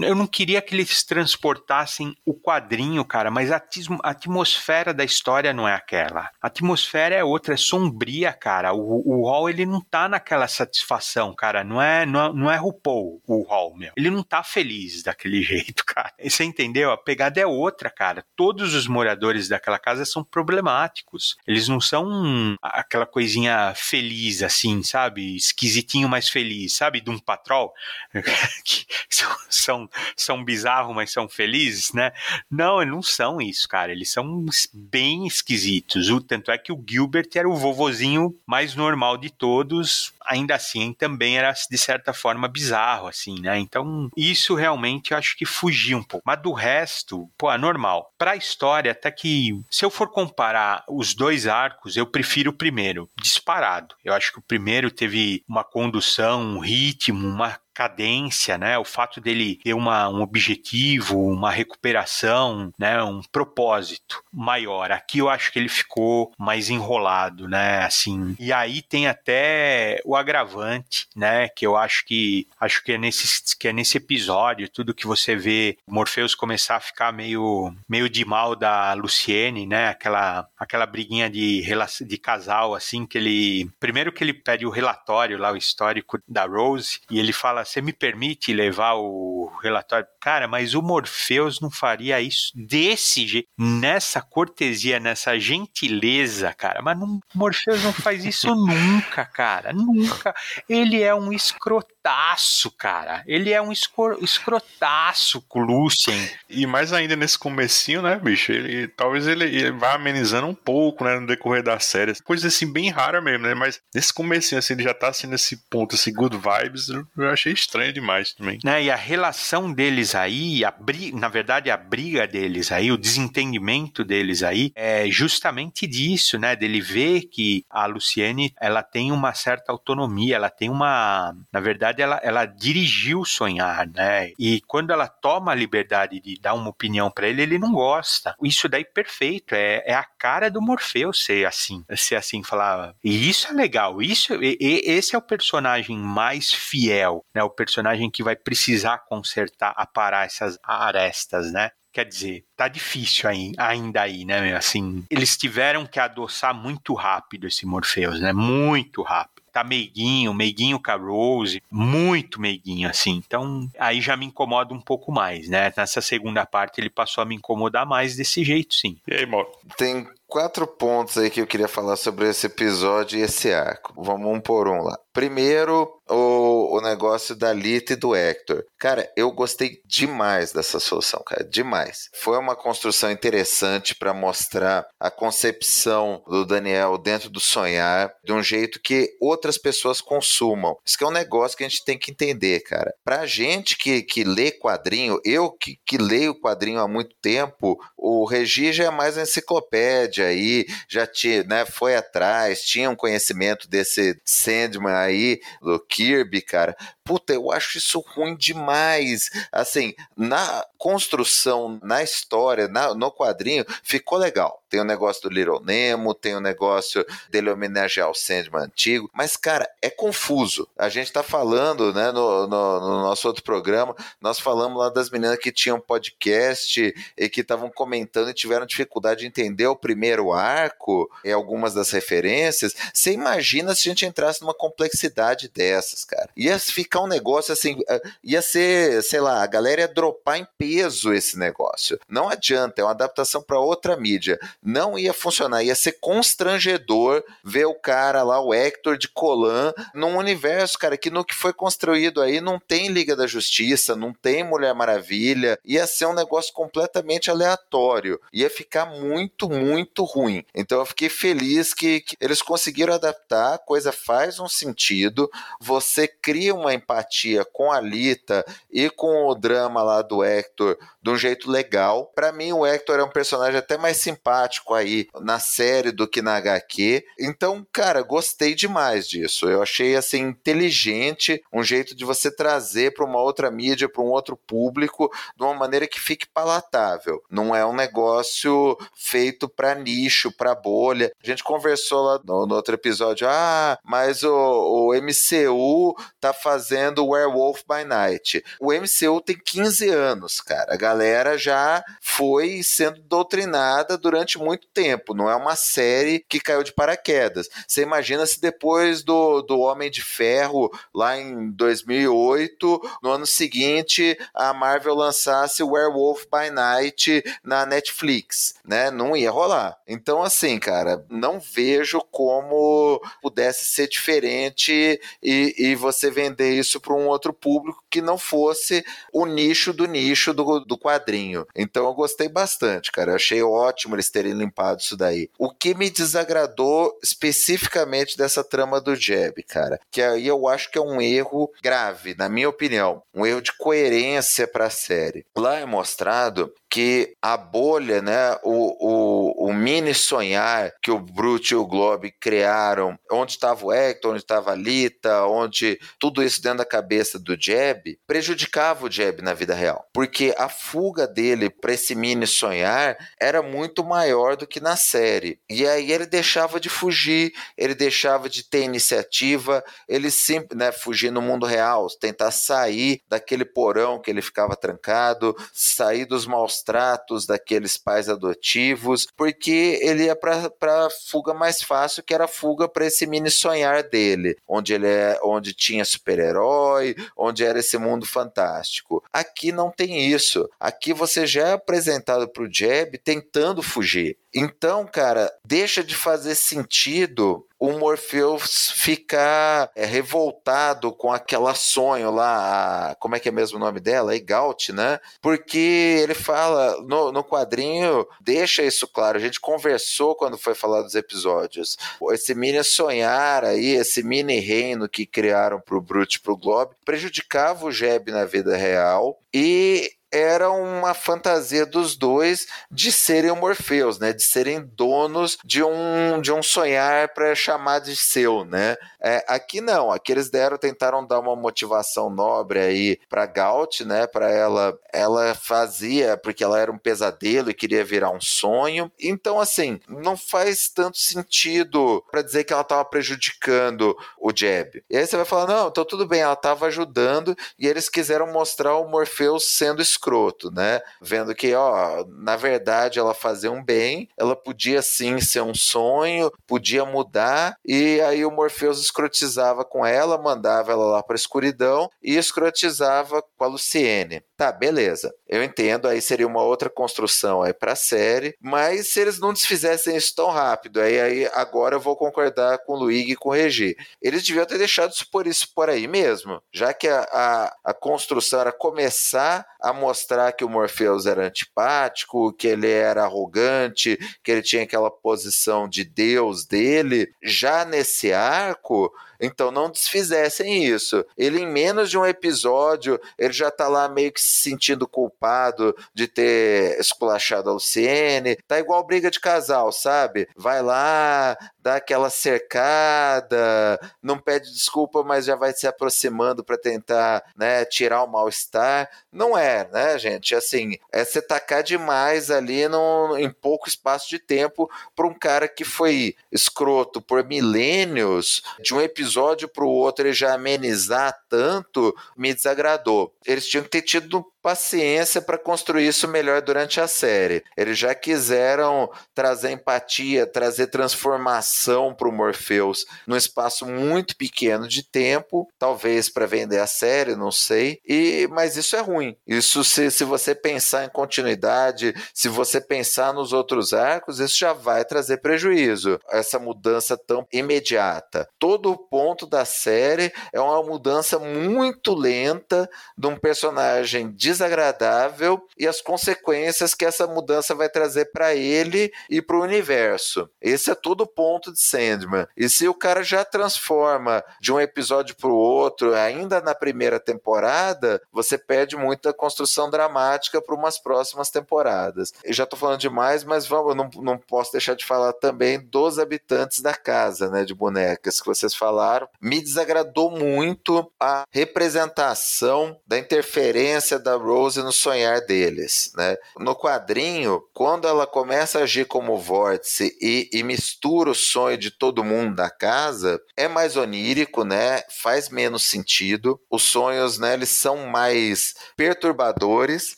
Eu 0.03 0.15
não 0.15 0.27
queria 0.27 0.61
que 0.61 0.75
eles 0.75 1.03
transportassem 1.03 2.15
o 2.25 2.33
quadrinho, 2.33 3.03
cara, 3.05 3.31
mas 3.31 3.51
a, 3.51 3.61
a 4.03 4.09
atmosfera 4.09 4.93
da 4.93 5.03
história 5.03 5.53
não 5.53 5.67
é 5.67 5.73
aquela. 5.73 6.29
A 6.41 6.47
atmosfera 6.47 7.15
é 7.15 7.23
outra, 7.23 7.53
é 7.53 7.57
sombria, 7.57 8.33
cara. 8.33 8.73
O, 8.73 9.03
o 9.05 9.29
Hall, 9.29 9.49
ele 9.49 9.65
não 9.65 9.81
tá 9.81 10.07
naquela 10.09 10.47
satisfação, 10.47 11.33
cara. 11.33 11.63
Não 11.63 11.81
é, 11.81 12.05
não 12.05 12.25
é, 12.25 12.33
não 12.33 12.51
é 12.51 12.57
RuPaul, 12.59 13.21
o 13.27 13.43
Hall, 13.43 13.75
meu. 13.75 13.93
Ele 13.95 14.09
não 14.09 14.23
tá 14.23 14.43
feliz 14.43 15.03
daquele 15.03 15.41
jeito, 15.43 15.83
cara. 15.85 16.13
E 16.19 16.29
você 16.29 16.43
entendeu? 16.43 16.91
A 16.91 16.97
pegada 16.97 17.39
é 17.39 17.45
outra, 17.45 17.89
cara. 17.89 18.25
Todos 18.35 18.73
os 18.73 18.87
moradores 18.87 19.47
daquela 19.47 19.79
casa 19.79 20.05
são 20.05 20.23
problemáticos. 20.23 21.37
Eles 21.47 21.67
não 21.67 21.79
são 21.79 22.55
aquela 22.61 23.05
coisinha 23.05 23.73
feliz, 23.75 24.43
assim, 24.43 24.83
sabe? 24.83 25.35
Esquisitinho, 25.35 26.09
mas 26.09 26.29
feliz, 26.29 26.73
sabe? 26.73 27.01
De 27.01 27.09
um 27.09 27.19
patrol. 27.19 27.73
que 28.63 28.85
são, 29.09 29.37
são, 29.49 29.89
são 30.15 30.43
bizarros, 30.43 30.95
mas 30.95 31.11
são 31.11 31.27
felizes, 31.27 31.93
né? 31.93 32.11
Não, 32.49 32.81
eles 32.81 32.93
não 32.93 33.03
são 33.03 33.41
isso, 33.41 33.67
cara. 33.67 33.91
Eles 33.91 34.11
são 34.11 34.45
bem 34.73 35.25
esquisitos. 35.25 36.09
O, 36.09 36.21
tanto 36.21 36.51
é 36.51 36.57
que 36.57 36.71
o 36.71 36.83
Gilbert 36.87 37.29
era 37.35 37.49
o 37.49 37.55
vovozinho 37.55 38.37
mais 38.45 38.75
normal 38.75 39.17
de 39.17 39.29
todos, 39.29 40.13
ainda 40.25 40.55
assim 40.55 40.93
também 40.93 41.37
era 41.37 41.51
de 41.51 41.77
certa 41.77 42.13
forma 42.13 42.47
bizarro, 42.49 43.07
assim, 43.07 43.39
né? 43.39 43.59
Então, 43.59 44.09
isso 44.15 44.55
realmente 44.55 45.11
eu 45.11 45.17
acho 45.17 45.37
que 45.37 45.45
fugia 45.45 45.97
um 45.97 46.03
pouco. 46.03 46.23
Mas 46.25 46.41
do 46.41 46.51
resto, 46.51 47.29
pô, 47.37 47.51
é 47.51 47.57
normal. 47.57 48.11
Pra 48.17 48.35
história, 48.35 48.91
até 48.91 49.11
que, 49.11 49.59
se 49.69 49.85
eu 49.85 49.89
for 49.89 50.11
comparar 50.11 50.83
os 50.89 51.13
dois 51.13 51.47
arcos, 51.47 51.95
eu 51.95 52.05
prefiro 52.05 52.51
o 52.51 52.57
primeiro, 52.57 53.09
disparado. 53.21 53.95
Eu 54.03 54.13
acho 54.13 54.31
que 54.31 54.39
o 54.39 54.43
primeiro 54.43 54.91
teve 54.91 55.43
uma 55.47 55.63
condução, 55.63 56.41
um 56.41 56.59
ritmo, 56.59 57.27
uma 57.27 57.57
cadência, 57.79 58.57
né? 58.57 58.77
O 58.77 58.83
fato 58.83 59.21
dele 59.21 59.55
ter 59.63 59.73
uma, 59.73 60.09
um 60.09 60.21
objetivo, 60.21 61.17
uma 61.17 61.49
recuperação, 61.49 62.73
né? 62.77 63.01
Um 63.01 63.21
propósito 63.31 64.21
maior. 64.33 64.91
Aqui 64.91 65.19
eu 65.19 65.29
acho 65.29 65.49
que 65.49 65.59
ele 65.59 65.69
ficou 65.69 66.33
mais 66.37 66.69
enrolado, 66.69 67.47
né? 67.47 67.85
Assim. 67.85 68.35
E 68.37 68.51
aí 68.51 68.81
tem 68.81 69.07
até 69.07 70.01
o 70.03 70.13
agravante, 70.13 71.07
né? 71.15 71.47
Que 71.47 71.65
eu 71.65 71.77
acho 71.77 72.05
que 72.05 72.45
acho 72.59 72.83
que 72.83 72.91
é 72.91 72.97
nesse 72.97 73.55
que 73.55 73.69
é 73.69 73.71
nesse 73.71 73.95
episódio 73.95 74.67
tudo 74.67 74.93
que 74.93 75.07
você 75.07 75.33
vê 75.33 75.77
Morpheus 75.87 76.35
começar 76.35 76.75
a 76.75 76.81
ficar 76.81 77.13
meio 77.13 77.73
meio 77.87 78.09
de 78.09 78.25
mal 78.25 78.57
da 78.57 78.93
Luciene, 78.93 79.65
né? 79.65 79.87
Aquela 79.87 80.49
aquela 80.59 80.85
briguinha 80.85 81.29
de 81.29 81.63
de 82.01 82.17
casal 82.17 82.75
assim 82.75 83.05
que 83.05 83.17
ele 83.17 83.71
primeiro 83.79 84.11
que 84.11 84.21
ele 84.21 84.33
pede 84.33 84.65
o 84.65 84.69
relatório 84.69 85.37
lá 85.37 85.53
o 85.53 85.57
histórico 85.57 86.19
da 86.27 86.45
Rose 86.45 86.99
e 87.09 87.17
ele 87.19 87.31
fala 87.31 87.68
você 87.69 87.81
me 87.81 87.93
permite 87.93 88.53
levar 88.53 88.95
o 88.95 89.28
relatório? 89.57 90.07
Cara, 90.19 90.47
mas 90.47 90.73
o 90.73 90.81
Morpheus 90.81 91.59
não 91.59 91.71
faria 91.71 92.19
isso 92.21 92.51
desse 92.55 93.27
jeito, 93.27 93.47
nessa 93.57 94.21
cortesia, 94.21 94.99
nessa 94.99 95.39
gentileza, 95.39 96.53
cara. 96.53 96.81
Mas 96.81 96.99
não, 96.99 97.19
Morpheus 97.33 97.83
não 97.83 97.93
faz 97.93 98.25
isso 98.25 98.47
nunca, 98.55 99.25
cara. 99.25 99.73
Nunca. 99.73 100.35
Ele 100.67 101.01
é 101.01 101.13
um 101.13 101.31
escrotaço, 101.31 102.71
cara. 102.71 103.23
Ele 103.25 103.51
é 103.51 103.61
um 103.61 103.71
escrotaço 103.71 105.41
com 105.47 105.61
o 105.61 105.65
Lucien. 105.65 106.29
E 106.49 106.65
mais 106.65 106.93
ainda 106.93 107.15
nesse 107.15 107.37
comecinho, 107.37 108.01
né, 108.01 108.19
bicho? 108.19 108.51
Ele, 108.51 108.87
talvez 108.87 109.27
ele, 109.27 109.45
ele 109.45 109.71
vá 109.71 109.93
amenizando 109.93 110.47
um 110.47 110.55
pouco, 110.55 111.03
né, 111.03 111.19
no 111.19 111.27
decorrer 111.27 111.63
da 111.63 111.79
série. 111.79 112.13
Coisa 112.21 112.47
assim, 112.47 112.71
bem 112.71 112.89
rara 112.89 113.21
mesmo, 113.21 113.45
né? 113.45 113.53
Mas 113.53 113.79
nesse 113.93 114.13
comecinho, 114.13 114.59
assim, 114.59 114.73
ele 114.73 114.83
já 114.83 114.93
tá 114.93 115.09
assim 115.09 115.27
nesse 115.27 115.57
ponto, 115.69 115.95
assim, 115.95 116.13
good 116.13 116.37
vibes, 116.37 116.89
eu 116.89 117.29
achei 117.29 117.53
estranho 117.53 117.93
demais 117.93 118.33
também. 118.33 118.59
Né, 118.63 118.83
e 118.83 118.91
a 118.91 118.95
relação 118.95 119.38
deles 119.73 120.15
aí, 120.15 120.63
a 120.65 120.73
na 121.13 121.27
verdade, 121.27 121.69
a 121.69 121.77
briga 121.77 122.27
deles 122.27 122.71
aí, 122.71 122.91
o 122.91 122.97
desentendimento 122.97 124.03
deles 124.03 124.43
aí, 124.43 124.71
é 124.75 125.09
justamente 125.09 125.87
disso, 125.87 126.37
né? 126.37 126.55
Dele 126.55 126.81
ver 126.81 127.21
que 127.21 127.65
a 127.69 127.85
Luciene, 127.85 128.53
ela 128.59 128.83
tem 128.83 129.11
uma 129.11 129.33
certa 129.33 129.71
autonomia, 129.71 130.35
ela 130.35 130.49
tem 130.49 130.69
uma. 130.69 131.35
Na 131.51 131.59
verdade, 131.59 132.01
ela, 132.01 132.19
ela 132.23 132.45
dirigiu 132.45 133.23
sonhar, 133.25 133.87
né? 133.87 134.31
E 134.37 134.61
quando 134.67 134.91
ela 134.91 135.07
toma 135.07 135.51
a 135.51 135.55
liberdade 135.55 136.19
de 136.19 136.39
dar 136.39 136.53
uma 136.53 136.69
opinião 136.69 137.09
para 137.11 137.27
ele, 137.27 137.41
ele 137.41 137.59
não 137.59 137.71
gosta. 137.71 138.35
Isso 138.43 138.67
daí 138.67 138.85
perfeito, 138.85 139.53
é, 139.53 139.83
é 139.85 139.93
a 139.93 140.03
cara 140.03 140.49
do 140.49 140.61
Morfeu 140.61 141.13
ser 141.13 141.45
assim, 141.45 141.83
ser 141.95 142.15
assim, 142.15 142.43
falar. 142.43 142.93
E 143.03 143.29
isso 143.29 143.47
é 143.47 143.51
legal, 143.51 144.01
isso, 144.01 144.33
e, 144.43 144.57
e, 144.59 144.81
esse 144.85 145.15
é 145.15 145.17
o 145.17 145.21
personagem 145.21 145.97
mais 145.97 146.51
fiel, 146.51 147.25
né? 147.33 147.43
O 147.43 147.49
personagem 147.49 148.09
que 148.09 148.23
vai 148.23 148.35
precisar 148.35 148.99
consertar, 149.19 149.73
aparar 149.75 150.25
essas 150.25 150.57
arestas, 150.63 151.51
né? 151.51 151.71
Quer 151.91 152.05
dizer, 152.05 152.45
tá 152.55 152.67
difícil 152.67 153.29
aí, 153.29 153.51
ainda 153.57 154.01
aí, 154.01 154.23
né? 154.23 154.55
Assim, 154.55 155.03
eles 155.09 155.35
tiveram 155.35 155.85
que 155.85 155.99
adoçar 155.99 156.53
muito 156.53 156.93
rápido 156.93 157.47
esse 157.47 157.65
Morpheus, 157.65 158.19
né? 158.19 158.31
Muito 158.31 159.01
rápido 159.01 159.39
tá 159.51 159.63
meiguinho, 159.63 160.33
meiguinho 160.33 160.79
com 160.81 160.91
a 160.91 160.95
Rose, 160.95 161.61
muito 161.71 162.39
meiguinho, 162.39 162.89
assim. 162.89 163.21
Então, 163.25 163.67
aí 163.77 163.99
já 163.99 164.15
me 164.15 164.25
incomoda 164.25 164.73
um 164.73 164.79
pouco 164.79 165.11
mais, 165.11 165.49
né? 165.49 165.73
Nessa 165.75 166.01
segunda 166.01 166.45
parte 166.45 166.79
ele 166.79 166.89
passou 166.89 167.21
a 167.21 167.25
me 167.25 167.35
incomodar 167.35 167.85
mais 167.85 168.15
desse 168.15 168.43
jeito, 168.43 168.73
sim. 168.73 168.97
E 169.07 169.13
aí, 169.13 169.25
Mauro? 169.25 169.49
Tem 169.77 170.07
quatro 170.27 170.65
pontos 170.67 171.17
aí 171.17 171.29
que 171.29 171.41
eu 171.41 171.47
queria 171.47 171.67
falar 171.67 171.95
sobre 171.95 172.29
esse 172.29 172.45
episódio 172.45 173.19
e 173.19 173.23
esse 173.23 173.51
arco. 173.51 173.93
Vamos 174.01 174.31
um 174.31 174.39
por 174.39 174.67
um 174.67 174.83
lá. 174.83 174.97
Primeiro, 175.11 175.99
o, 176.07 176.48
o 176.69 176.81
negócio 176.81 177.35
da 177.35 177.51
Lita 177.51 177.93
e 177.93 177.95
do 177.95 178.15
Hector. 178.15 178.63
Cara, 178.77 179.11
eu 179.15 179.31
gostei 179.31 179.81
demais 179.85 180.51
dessa 180.51 180.79
solução, 180.79 181.21
cara, 181.25 181.43
demais. 181.43 182.09
Foi 182.15 182.37
uma 182.37 182.55
construção 182.55 183.11
interessante 183.11 183.95
para 183.95 184.13
mostrar 184.13 184.85
a 184.99 185.11
concepção 185.11 186.23
do 186.27 186.45
Daniel 186.45 186.97
dentro 186.97 187.29
do 187.29 187.39
sonhar 187.39 188.11
de 188.23 188.31
um 188.31 188.41
jeito 188.41 188.79
que 188.81 189.09
outras 189.19 189.57
pessoas 189.57 190.01
consumam. 190.01 190.77
Isso 190.85 190.97
que 190.97 191.03
é 191.03 191.07
um 191.07 191.11
negócio 191.11 191.57
que 191.57 191.63
a 191.63 191.69
gente 191.69 191.83
tem 191.83 191.97
que 191.97 192.11
entender, 192.11 192.61
cara. 192.61 192.93
Pra 193.03 193.25
gente 193.25 193.77
que, 193.77 194.01
que 194.01 194.23
lê 194.23 194.51
quadrinho, 194.51 195.19
eu 195.25 195.51
que, 195.51 195.77
que 195.85 195.97
leio 195.97 196.39
quadrinho 196.39 196.79
há 196.79 196.87
muito 196.87 197.15
tempo, 197.21 197.77
o 197.97 198.25
Regi 198.25 198.71
já 198.71 198.85
é 198.85 198.89
mais 198.89 199.17
enciclopédia 199.17 200.27
aí, 200.27 200.65
já 200.89 201.05
tinha, 201.05 201.43
né, 201.43 201.65
foi 201.65 201.95
atrás, 201.95 202.61
tinha 202.61 202.89
um 202.89 202.95
conhecimento 202.95 203.67
desse 203.67 204.19
Sandman 204.25 204.93
aí, 204.93 205.39
do 205.61 205.79
Kirby, 205.79 206.41
cara. 206.41 206.58
Puta, 207.03 207.33
eu 207.33 207.51
acho 207.51 207.77
isso 207.77 207.99
ruim 207.99 208.35
demais. 208.35 209.29
Assim, 209.51 209.93
na 210.15 210.65
construção, 210.77 211.79
na 211.83 212.03
história, 212.03 212.67
na, 212.67 212.93
no 212.93 213.11
quadrinho, 213.11 213.65
ficou 213.83 214.17
legal 214.17 214.58
Tem 214.69 214.79
o 214.79 214.85
negócio 214.85 215.23
do 215.23 215.33
Little 215.33 215.61
Nemo, 215.61 216.13
tem 216.13 216.35
o 216.35 216.39
negócio 216.39 217.05
dele 217.29 217.49
homenagear 217.49 218.09
o 218.09 218.13
Sandman 218.13 218.63
antigo, 218.63 219.09
mas, 219.13 219.35
cara, 219.35 219.69
é 219.81 219.89
confuso. 219.89 220.67
A 220.77 220.89
gente 220.89 221.11
tá 221.11 221.23
falando, 221.23 221.93
né, 221.93 222.11
no, 222.11 222.47
no, 222.47 222.79
no 222.79 223.01
nosso 223.01 223.27
outro 223.27 223.43
programa, 223.43 223.95
nós 224.21 224.39
falamos 224.39 224.77
lá 224.77 224.89
das 224.89 225.09
meninas 225.09 225.37
que 225.37 225.51
tinham 225.51 225.79
podcast 225.79 226.93
e 227.17 227.29
que 227.29 227.41
estavam 227.41 227.69
comentando 227.69 228.29
e 228.29 228.33
tiveram 228.33 228.65
dificuldade 228.65 229.21
de 229.21 229.27
entender 229.27 229.67
o 229.67 229.75
primeiro 229.75 230.31
arco 230.31 231.09
e 231.23 231.31
algumas 231.31 231.73
das 231.73 231.91
referências. 231.91 232.75
Você 232.93 233.11
imagina 233.11 233.73
se 233.73 233.87
a 233.87 233.91
gente 233.91 234.05
entrasse 234.05 234.41
numa 234.41 234.53
complexidade 234.53 235.49
dessas, 235.49 236.05
cara. 236.05 236.29
Ia 236.35 236.59
ficar 236.59 237.01
um 237.01 237.07
negócio 237.07 237.51
assim, 237.53 237.79
eh, 237.89 238.01
ia 238.23 238.41
ser, 238.41 239.01
sei 239.03 239.19
lá, 239.19 239.43
a 239.43 239.47
galera 239.47 239.81
ia 239.81 239.87
dropar 239.87 240.37
em 240.37 240.47
peso 240.57 241.13
esse 241.13 241.37
negócio. 241.37 241.99
Não 242.07 242.29
adianta, 242.29 242.81
é 242.81 242.83
uma 242.83 242.91
adaptação 242.91 243.41
para 243.41 243.59
outra 243.59 243.97
mídia. 243.97 244.39
Não 244.61 244.99
ia 244.99 245.13
funcionar, 245.13 245.63
ia 245.63 245.73
ser 245.73 245.93
constrangedor 246.01 247.23
ver 247.43 247.65
o 247.65 247.73
cara 247.73 248.23
lá, 248.23 248.41
o 248.41 248.53
Hector 248.53 248.97
de 248.97 249.07
Colan, 249.07 249.73
num 249.93 250.17
universo, 250.17 250.77
cara, 250.77 250.97
que 250.97 251.09
no 251.09 251.23
que 251.23 251.33
foi 251.33 251.53
construído 251.53 252.21
aí 252.21 252.41
não 252.41 252.59
tem 252.59 252.89
Liga 252.89 253.15
da 253.15 253.25
Justiça, 253.25 253.95
não 253.95 254.13
tem 254.13 254.43
Mulher 254.43 254.73
Maravilha, 254.75 255.57
ia 255.63 255.87
ser 255.87 256.07
um 256.07 256.13
negócio 256.13 256.53
completamente 256.53 257.31
aleatório, 257.31 258.19
ia 258.33 258.49
ficar 258.49 258.85
muito, 258.85 259.49
muito 259.49 260.03
ruim. 260.03 260.43
Então 260.53 260.79
eu 260.79 260.85
fiquei 260.85 261.07
feliz 261.07 261.73
que, 261.73 262.01
que 262.01 262.17
eles 262.19 262.41
conseguiram 262.41 262.93
adaptar, 262.93 263.53
a 263.53 263.59
coisa 263.59 263.93
faz 263.93 264.39
um 264.39 264.47
sentido, 264.49 265.29
você 265.59 266.05
cria 266.05 266.53
uma 266.53 266.73
empatia 266.73 267.45
com 267.45 267.71
a 267.71 267.79
Lita 267.79 268.45
e 268.69 268.89
com 268.89 269.25
o 269.27 269.35
drama 269.35 269.81
lá 269.81 270.01
do 270.01 270.21
Hector 270.21 270.77
de 271.01 271.09
um 271.09 271.17
jeito 271.17 271.49
legal. 271.49 272.11
Para 272.13 272.33
mim, 272.33 272.51
o 272.51 272.65
Hector 272.65 272.99
é 272.99 273.03
um 273.03 273.09
personagem 273.09 273.57
até 273.57 273.77
mais 273.77 273.97
simpático 273.97 274.48
aí 274.73 275.07
na 275.21 275.39
série 275.39 275.91
do 275.91 276.07
que 276.07 276.21
na 276.21 276.35
HQ. 276.35 277.05
Então, 277.19 277.65
cara, 277.71 278.01
gostei 278.01 278.55
demais 278.55 279.07
disso. 279.07 279.49
Eu 279.49 279.61
achei 279.61 279.95
assim 279.95 280.19
inteligente, 280.19 281.41
um 281.51 281.63
jeito 281.63 281.95
de 281.95 282.05
você 282.05 282.33
trazer 282.33 282.93
para 282.93 283.05
uma 283.05 283.21
outra 283.21 283.51
mídia, 283.51 283.89
para 283.89 284.01
um 284.01 284.07
outro 284.07 284.35
público, 284.35 285.11
de 285.35 285.43
uma 285.43 285.53
maneira 285.53 285.87
que 285.87 285.99
fique 285.99 286.27
palatável. 286.27 287.21
Não 287.29 287.55
é 287.55 287.65
um 287.65 287.75
negócio 287.75 288.77
feito 288.95 289.47
para 289.47 289.75
nicho, 289.75 290.31
para 290.31 290.55
bolha. 290.55 291.11
A 291.23 291.27
gente 291.27 291.43
conversou 291.43 292.03
lá 292.03 292.19
no, 292.23 292.45
no, 292.45 292.55
outro 292.55 292.75
episódio, 292.75 293.27
ah, 293.29 293.77
mas 293.83 294.23
o, 294.23 294.31
o 294.31 294.93
MCU 294.93 295.95
tá 296.19 296.33
fazendo 296.33 297.07
Werewolf 297.07 297.61
by 297.67 297.83
Night. 297.85 298.43
O 298.59 298.71
MCU 298.73 299.21
tem 299.21 299.37
15 299.37 299.89
anos, 299.89 300.41
cara. 300.41 300.73
A 300.73 300.77
galera 300.77 301.37
já 301.37 301.83
foi 302.01 302.63
sendo 302.63 303.01
doutrinada 303.01 303.97
durante 303.97 304.37
muito 304.39 304.67
tempo. 304.67 305.13
Não 305.13 305.29
é 305.29 305.35
uma 305.35 305.55
série 305.55 306.25
que 306.27 306.39
caiu 306.39 306.63
de 306.63 306.73
paraquedas. 306.73 307.49
Você 307.67 307.81
imagina 307.81 308.25
se 308.25 308.41
depois 308.41 309.03
do, 309.03 309.41
do 309.41 309.59
Homem 309.59 309.91
de 309.91 310.01
Ferro, 310.01 310.71
lá 310.93 311.17
em 311.17 311.51
2008, 311.51 312.81
no 313.03 313.11
ano 313.11 313.25
seguinte, 313.25 314.17
a 314.33 314.53
Marvel 314.53 314.95
lançasse 314.95 315.63
Werewolf 315.63 316.25
by 316.25 316.49
Night 316.49 317.23
na 317.43 317.65
Netflix, 317.65 318.55
né? 318.65 318.89
Não 318.89 319.15
ia 319.15 319.31
rolar. 319.31 319.77
Então, 319.87 320.23
assim, 320.23 320.59
cara, 320.59 321.05
não 321.09 321.39
vejo 321.39 322.01
como 322.11 323.01
pudesse 323.21 323.65
ser 323.65 323.87
diferente 323.87 324.99
e, 325.21 325.55
e 325.57 325.75
você 325.75 326.09
vender 326.09 326.53
isso 326.53 326.79
para 326.79 326.93
um 326.93 327.07
outro 327.07 327.33
público 327.33 327.83
que 327.89 328.01
não 328.01 328.17
fosse 328.17 328.83
o 329.13 329.25
nicho 329.25 329.73
do 329.73 329.85
nicho 329.85 330.33
do, 330.33 330.59
do 330.59 330.77
quadrinho. 330.77 331.45
Então 331.55 331.85
eu 331.85 331.93
gostei 331.93 332.29
bastante, 332.29 332.91
cara. 332.91 333.11
Eu 333.11 333.15
achei 333.15 333.41
ótimo 333.41 333.95
eles 333.95 334.09
terem 334.09 334.28
limpado 334.33 334.81
isso 334.81 334.97
daí. 334.97 335.29
O 335.37 335.49
que 335.49 335.73
me 335.73 335.89
desagradou 335.89 336.97
especificamente 337.03 338.17
dessa 338.17 338.43
trama 338.43 338.79
do 338.79 338.95
Jeb, 338.95 339.43
cara, 339.43 339.79
que 339.91 340.01
aí 340.01 340.27
eu 340.27 340.47
acho 340.47 340.71
que 340.71 340.77
é 340.77 340.81
um 340.81 341.01
erro 341.01 341.51
grave, 341.61 342.15
na 342.17 342.29
minha 342.29 342.49
opinião, 342.49 343.01
um 343.13 343.25
erro 343.25 343.41
de 343.41 343.55
coerência 343.57 344.47
para 344.47 344.65
a 344.65 344.69
série. 344.69 345.25
Lá 345.35 345.59
é 345.59 345.65
mostrado 345.65 346.53
que 346.69 347.15
a 347.21 347.35
bolha, 347.35 348.01
né, 348.01 348.37
o, 348.43 348.75
o, 348.79 349.49
o 349.49 349.53
mini 349.53 349.93
sonhar 349.93 350.71
que 350.81 350.91
o 350.91 350.99
Brute 350.99 351.53
e 351.53 351.57
o 351.57 351.65
Globe 351.65 352.11
criaram, 352.11 352.97
onde 353.11 353.31
estava 353.31 353.65
o 353.65 353.73
Hector, 353.73 354.11
onde 354.11 354.21
estava 354.21 354.51
a 354.51 354.55
Lita, 354.55 355.25
onde 355.25 355.79
tudo 355.99 356.21
isso 356.21 356.41
dentro 356.41 356.59
da 356.59 356.65
cabeça 356.65 357.17
do 357.17 357.35
Jeb, 357.39 357.97
prejudicava 358.05 358.85
o 358.85 358.91
Jeb 358.91 359.21
na 359.21 359.33
vida 359.33 359.55
real. 359.55 359.87
Porque 359.91 360.33
a 360.37 360.47
fuga 360.47 361.07
dele 361.07 361.49
para 361.49 361.73
esse 361.73 361.95
mini 361.95 362.27
sonhar 362.27 362.97
era 363.19 363.41
muito 363.41 363.83
maior 363.83 364.37
do 364.37 364.45
que 364.45 364.59
na 364.59 364.75
série. 364.75 365.39
E 365.49 365.67
aí 365.67 365.91
ele 365.91 366.05
deixava 366.05 366.59
de 366.59 366.69
fugir, 366.69 367.33
ele 367.57 367.73
deixava 367.73 368.29
de 368.29 368.43
ter 368.43 368.61
iniciativa, 368.63 369.63
ele 369.87 370.11
sempre, 370.11 370.55
né, 370.55 370.71
fugir 370.71 371.11
no 371.11 371.21
mundo 371.21 371.45
real, 371.47 371.87
tentar 371.99 372.29
sair 372.31 373.01
daquele 373.07 373.43
porão 373.43 373.99
que 373.99 374.11
ele 374.11 374.21
ficava 374.21 374.55
trancado, 374.55 375.35
sair 375.51 376.05
dos 376.05 376.27
maus 376.27 376.58
tratos 376.61 377.25
daqueles 377.25 377.77
pais 377.77 378.09
adotivos, 378.09 379.07
porque 379.15 379.79
ele 379.81 380.05
ia 380.05 380.15
para 380.15 380.89
fuga 381.07 381.33
mais 381.33 381.61
fácil, 381.61 382.03
que 382.03 382.13
era 382.13 382.25
a 382.25 382.27
fuga 382.27 382.67
para 382.67 382.85
esse 382.85 383.05
mini 383.05 383.29
sonhar 383.29 383.83
dele, 383.83 384.37
onde 384.47 384.73
ele 384.73 384.87
é, 384.87 385.19
onde 385.23 385.53
tinha 385.53 385.85
super-herói, 385.85 386.95
onde 387.15 387.43
era 387.43 387.59
esse 387.59 387.77
mundo 387.77 388.05
fantástico. 388.05 389.03
Aqui 389.11 389.51
não 389.51 389.71
tem 389.71 390.07
isso. 390.07 390.49
Aqui 390.59 390.93
você 390.93 391.25
já 391.25 391.49
é 391.49 391.53
apresentado 391.53 392.27
para 392.27 392.43
o 392.43 392.51
Jeb 392.51 392.97
tentando 392.97 393.61
fugir. 393.61 394.17
Então, 394.33 394.85
cara, 394.85 395.31
deixa 395.43 395.83
de 395.83 395.95
fazer 395.95 396.35
sentido 396.35 397.45
o 397.59 397.73
Morpheus 397.73 398.71
ficar 398.73 399.69
é, 399.75 399.85
revoltado 399.85 400.93
com 400.93 401.11
aquela 401.11 401.53
sonho 401.53 402.09
lá, 402.09 402.91
a, 402.91 402.95
como 402.95 403.15
é 403.15 403.19
que 403.19 403.27
é 403.27 403.31
mesmo 403.31 403.57
o 403.57 403.59
nome 403.59 403.81
dela? 403.81 404.15
Igaut, 404.15 404.71
né? 404.71 404.99
Porque 405.21 405.99
ele 406.01 406.13
fala 406.13 406.81
no, 406.83 407.11
no 407.11 407.23
quadrinho, 407.23 408.07
deixa 408.21 408.63
isso 408.63 408.87
claro, 408.87 409.17
a 409.17 409.21
gente 409.21 409.41
conversou 409.41 410.15
quando 410.15 410.37
foi 410.37 410.55
falar 410.55 410.81
dos 410.81 410.95
episódios. 410.95 411.77
Esse 412.11 412.33
mini 412.33 412.63
sonhar 412.63 413.43
aí, 413.43 413.75
esse 413.75 414.01
mini 414.03 414.39
reino 414.39 414.87
que 414.87 415.05
criaram 415.05 415.59
pro 415.59 415.81
Brute 415.81 416.17
e 416.17 416.21
pro 416.21 416.37
Globe, 416.37 416.75
prejudicava 416.85 417.65
o 417.65 417.71
Jeb 417.71 418.11
na 418.11 418.23
vida 418.23 418.55
real 418.55 419.19
e 419.33 419.91
era 420.11 420.49
uma 420.49 420.93
fantasia 420.93 421.65
dos 421.65 421.95
dois 421.95 422.47
de 422.69 422.91
serem 422.91 423.35
Morpheus, 423.35 423.99
né? 423.99 424.13
De 424.13 424.23
serem 424.23 424.61
donos 424.61 425.37
de 425.43 425.63
um, 425.63 426.21
de 426.21 426.31
um 426.31 426.41
sonhar 426.41 427.09
para 427.13 427.33
chamar 427.35 427.79
de 427.79 427.95
seu, 427.95 428.43
né? 428.43 428.75
É, 429.01 429.23
aqui 429.27 429.61
não, 429.61 429.91
aqui 429.91 430.11
eles 430.11 430.29
deram, 430.29 430.57
tentaram 430.57 431.05
dar 431.05 431.19
uma 431.19 431.35
motivação 431.35 432.09
nobre 432.09 432.59
aí 432.59 432.99
para 433.09 433.25
Gaut, 433.25 433.85
né? 433.85 434.07
Para 434.07 434.29
ela, 434.29 434.77
ela 434.91 435.35
fazia 435.35 436.17
porque 436.17 436.43
ela 436.43 436.59
era 436.59 436.71
um 436.71 436.77
pesadelo 436.77 437.49
e 437.49 437.53
queria 437.53 437.83
virar 437.85 438.09
um 438.09 438.21
sonho. 438.21 438.91
Então, 438.99 439.39
assim, 439.39 439.79
não 439.87 440.17
faz 440.17 440.69
tanto 440.69 440.97
sentido 440.97 442.03
para 442.11 442.21
dizer 442.21 442.43
que 442.43 442.53
ela 442.53 442.61
estava 442.61 442.83
prejudicando 442.83 443.95
o 444.17 444.31
Jeb. 444.35 444.83
E 444.89 444.97
aí 444.97 445.05
você 445.05 445.15
vai 445.15 445.25
falar, 445.25 445.47
não, 445.47 445.67
então 445.67 445.85
tudo 445.85 446.05
bem, 446.05 446.21
ela 446.21 446.33
estava 446.33 446.65
ajudando 446.67 447.35
e 447.57 447.67
eles 447.67 447.89
quiseram 447.89 448.27
mostrar 448.27 448.75
o 448.75 448.89
Morpheus 448.89 449.47
sendo 449.47 449.81
escroto, 449.99 450.49
né? 450.49 450.81
Vendo 451.01 451.35
que, 451.35 451.53
ó, 451.53 452.05
na 452.07 452.35
verdade 452.35 452.97
ela 452.97 453.13
fazia 453.13 453.51
um 453.51 453.63
bem, 453.63 454.07
ela 454.17 454.35
podia 454.35 454.81
sim 454.81 455.19
ser 455.19 455.41
um 455.41 455.53
sonho, 455.53 456.31
podia 456.47 456.85
mudar, 456.85 457.57
e 457.65 457.99
aí 458.01 458.25
o 458.25 458.31
Morpheus 458.31 458.79
escrotizava 458.79 459.65
com 459.65 459.85
ela, 459.85 460.17
mandava 460.17 460.71
ela 460.71 460.85
lá 460.85 461.03
para 461.03 461.15
escuridão 461.15 461.89
e 462.01 462.15
escrotizava 462.15 463.21
com 463.37 463.43
a 463.43 463.47
Luciene. 463.47 464.23
Tá, 464.39 464.53
beleza. 464.53 465.13
Eu 465.27 465.43
entendo, 465.43 465.85
aí 465.85 466.01
seria 466.01 466.25
uma 466.25 466.41
outra 466.41 466.69
construção 466.69 467.41
aí 467.41 467.53
para 467.53 467.73
a 467.73 467.75
série, 467.75 468.37
mas 468.39 468.87
se 468.87 469.01
eles 469.01 469.19
não 469.19 469.33
desfizessem 469.33 469.97
isso 469.97 470.15
tão 470.15 470.29
rápido, 470.29 470.79
aí, 470.79 470.97
aí 470.97 471.29
agora 471.33 471.75
eu 471.75 471.79
vou 471.81 471.93
concordar 471.97 472.57
com 472.59 472.71
o 472.71 472.77
Luigi 472.77 473.11
e 473.11 473.15
com 473.17 473.27
o 473.27 473.33
Regi. 473.33 473.75
Eles 474.01 474.23
deviam 474.23 474.45
ter 474.45 474.57
deixado 474.57 474.93
isso 474.93 475.05
por 475.11 475.27
isso 475.27 475.53
por 475.53 475.69
aí 475.69 475.89
mesmo, 475.89 476.41
já 476.53 476.73
que 476.73 476.87
a, 476.87 477.01
a, 477.11 477.55
a 477.65 477.73
construção 477.73 478.39
era 478.39 478.53
começar 478.53 479.45
a 479.59 479.73
mostrar 479.73 480.31
que 480.31 480.45
o 480.45 480.49
Morpheus 480.49 481.05
era 481.05 481.25
antipático, 481.27 482.31
que 482.31 482.47
ele 482.47 482.71
era 482.71 483.03
arrogante, 483.03 483.99
que 484.23 484.31
ele 484.31 484.41
tinha 484.41 484.63
aquela 484.63 484.89
posição 484.89 485.67
de 485.67 485.83
Deus 485.83 486.45
dele. 486.45 487.11
Já 487.21 487.65
nesse 487.65 488.13
arco, 488.13 488.89
Então 489.19 489.51
não 489.51 489.69
desfizessem 489.69 490.63
isso. 490.63 491.05
Ele, 491.17 491.39
em 491.41 491.47
menos 491.47 491.89
de 491.89 491.97
um 491.97 492.05
episódio, 492.05 492.99
ele 493.17 493.33
já 493.33 493.51
tá 493.51 493.67
lá 493.67 493.89
meio 493.89 494.11
que 494.11 494.21
se 494.21 494.49
sentindo 494.49 494.87
culpado 494.87 495.75
de 495.93 496.07
ter 496.07 496.79
esculachado 496.79 497.49
a 497.49 497.53
Luciene. 497.53 498.37
Tá 498.47 498.59
igual 498.59 498.85
briga 498.85 499.11
de 499.11 499.19
casal, 499.19 499.71
sabe? 499.71 500.27
Vai 500.35 500.61
lá, 500.61 501.37
dá 501.61 501.75
aquela 501.75 502.09
cercada, 502.09 503.79
não 504.01 504.17
pede 504.17 504.51
desculpa, 504.51 505.03
mas 505.03 505.25
já 505.25 505.35
vai 505.35 505.53
se 505.53 505.67
aproximando 505.67 506.43
para 506.43 506.57
tentar 506.57 507.23
né, 507.35 507.65
tirar 507.65 508.03
o 508.03 508.07
mal-estar. 508.07 508.89
Não 509.11 509.37
é, 509.37 509.67
né, 509.71 509.97
gente? 509.99 510.33
Assim, 510.35 510.77
é 510.91 511.03
se 511.03 511.21
tacar 511.21 511.63
demais 511.63 512.31
ali 512.31 512.67
no, 512.67 513.17
em 513.17 513.29
pouco 513.29 513.67
espaço 513.67 514.09
de 514.09 514.19
tempo 514.19 514.69
para 514.95 515.07
um 515.07 515.13
cara 515.13 515.47
que 515.47 515.63
foi 515.63 516.15
escroto 516.31 517.01
por 517.01 517.23
milênios, 517.25 518.41
de 518.61 518.73
um 518.73 518.81
episódio 518.81 519.47
para 519.47 519.63
o 519.63 519.69
outro 519.69 520.05
ele 520.05 520.13
já 520.13 520.33
amenizar 520.33 521.17
tanto, 521.27 521.95
me 522.15 522.33
desagradou. 522.33 523.13
Eles 523.25 523.47
tinham 523.47 523.63
que 523.63 523.69
ter 523.69 523.81
tido 523.81 524.25
paciência 524.41 525.21
para 525.21 525.37
construir 525.37 525.87
isso 525.87 526.07
melhor 526.07 526.41
durante 526.41 526.79
a 526.79 526.87
série. 526.87 527.43
Eles 527.57 527.77
já 527.77 527.93
quiseram 527.93 528.89
trazer 529.13 529.51
empatia, 529.51 530.25
trazer 530.25 530.67
transformação 530.67 531.93
para 531.93 532.07
o 532.07 532.11
Morpheus 532.11 532.85
num 533.05 533.15
espaço 533.15 533.65
muito 533.65 534.15
pequeno 534.15 534.67
de 534.67 534.83
tempo, 534.83 535.47
talvez 535.57 536.09
para 536.09 536.25
vender 536.25 536.59
a 536.59 536.67
série, 536.67 537.15
não 537.15 537.31
sei. 537.31 537.79
E 537.85 538.27
mas 538.31 538.55
isso 538.55 538.75
é 538.75 538.79
ruim. 538.79 539.15
Isso 539.27 539.63
se, 539.63 539.91
se 539.91 540.03
você 540.03 540.33
pensar 540.33 540.85
em 540.85 540.89
continuidade, 540.89 541.93
se 542.13 542.29
você 542.29 542.61
pensar 542.61 543.13
nos 543.13 543.33
outros 543.33 543.73
arcos, 543.73 544.19
isso 544.19 544.37
já 544.37 544.53
vai 544.53 544.85
trazer 544.85 545.17
prejuízo. 545.17 545.99
Essa 546.09 546.39
mudança 546.39 546.97
tão 546.97 547.27
imediata. 547.31 548.27
Todo 548.39 548.71
o 548.71 548.77
ponto 548.77 549.25
da 549.25 549.43
série 549.43 550.13
é 550.31 550.39
uma 550.39 550.63
mudança 550.63 551.19
muito 551.19 551.93
lenta 551.93 552.69
de 552.97 553.07
um 553.07 553.17
personagem 553.17 554.11
de 554.11 554.28
desagradável 554.29 555.41
e 555.57 555.67
as 555.67 555.81
consequências 555.81 556.75
que 556.75 556.85
essa 556.85 557.07
mudança 557.07 557.55
vai 557.55 557.67
trazer 557.67 558.11
para 558.11 558.35
ele 558.35 558.91
e 559.09 559.21
para 559.21 559.37
o 559.37 559.41
universo. 559.41 560.29
Esse 560.39 560.69
é 560.69 560.75
todo 560.75 561.01
o 561.01 561.07
ponto 561.07 561.51
de 561.51 561.59
Sandman. 561.59 562.27
E 562.37 562.47
se 562.47 562.67
o 562.67 562.73
cara 562.73 563.01
já 563.01 563.25
transforma 563.25 564.23
de 564.39 564.53
um 564.53 564.59
episódio 564.59 565.15
para 565.15 565.29
o 565.29 565.35
outro, 565.35 565.95
ainda 565.95 566.39
na 566.41 566.53
primeira 566.53 566.99
temporada, 566.99 567.99
você 568.11 568.37
perde 568.37 568.77
muita 568.77 569.11
construção 569.11 569.69
dramática 569.69 570.39
para 570.39 570.55
umas 570.55 570.77
próximas 570.77 571.31
temporadas. 571.31 572.13
Eu 572.23 572.33
já 572.33 572.43
estou 572.43 572.59
falando 572.59 572.79
demais, 572.79 573.23
mas 573.23 573.47
vamos, 573.47 573.75
não, 573.75 573.89
não 573.95 574.17
posso 574.17 574.51
deixar 574.51 574.75
de 574.75 574.85
falar 574.85 575.13
também 575.13 575.59
dos 575.59 575.97
habitantes 575.97 576.61
da 576.61 576.75
casa, 576.75 577.29
né, 577.29 577.43
de 577.43 577.55
bonecas 577.55 578.21
que 578.21 578.27
vocês 578.27 578.53
falaram. 578.53 579.07
Me 579.19 579.41
desagradou 579.41 580.11
muito 580.11 580.91
a 580.99 581.23
representação 581.31 582.79
da 582.85 582.99
interferência 582.99 583.97
da 583.97 584.18
Rose 584.19 584.61
no 584.61 584.71
sonhar 584.71 585.21
deles, 585.21 585.91
né? 585.95 586.17
No 586.37 586.55
quadrinho, 586.55 587.41
quando 587.53 587.87
ela 587.87 588.05
começa 588.05 588.59
a 588.59 588.63
agir 588.63 588.85
como 588.85 589.17
vórtice 589.17 589.95
e, 590.01 590.29
e 590.31 590.43
mistura 590.43 591.11
o 591.11 591.15
sonho 591.15 591.57
de 591.57 591.71
todo 591.71 592.03
mundo 592.03 592.35
da 592.35 592.49
casa, 592.49 593.21
é 593.35 593.47
mais 593.47 593.75
onírico, 593.75 594.43
né? 594.43 594.83
Faz 595.01 595.29
menos 595.29 595.63
sentido. 595.63 596.39
Os 596.49 596.63
sonhos, 596.63 597.17
né, 597.17 597.33
eles 597.33 597.49
são 597.49 597.87
mais 597.87 598.53
perturbadores 598.75 599.97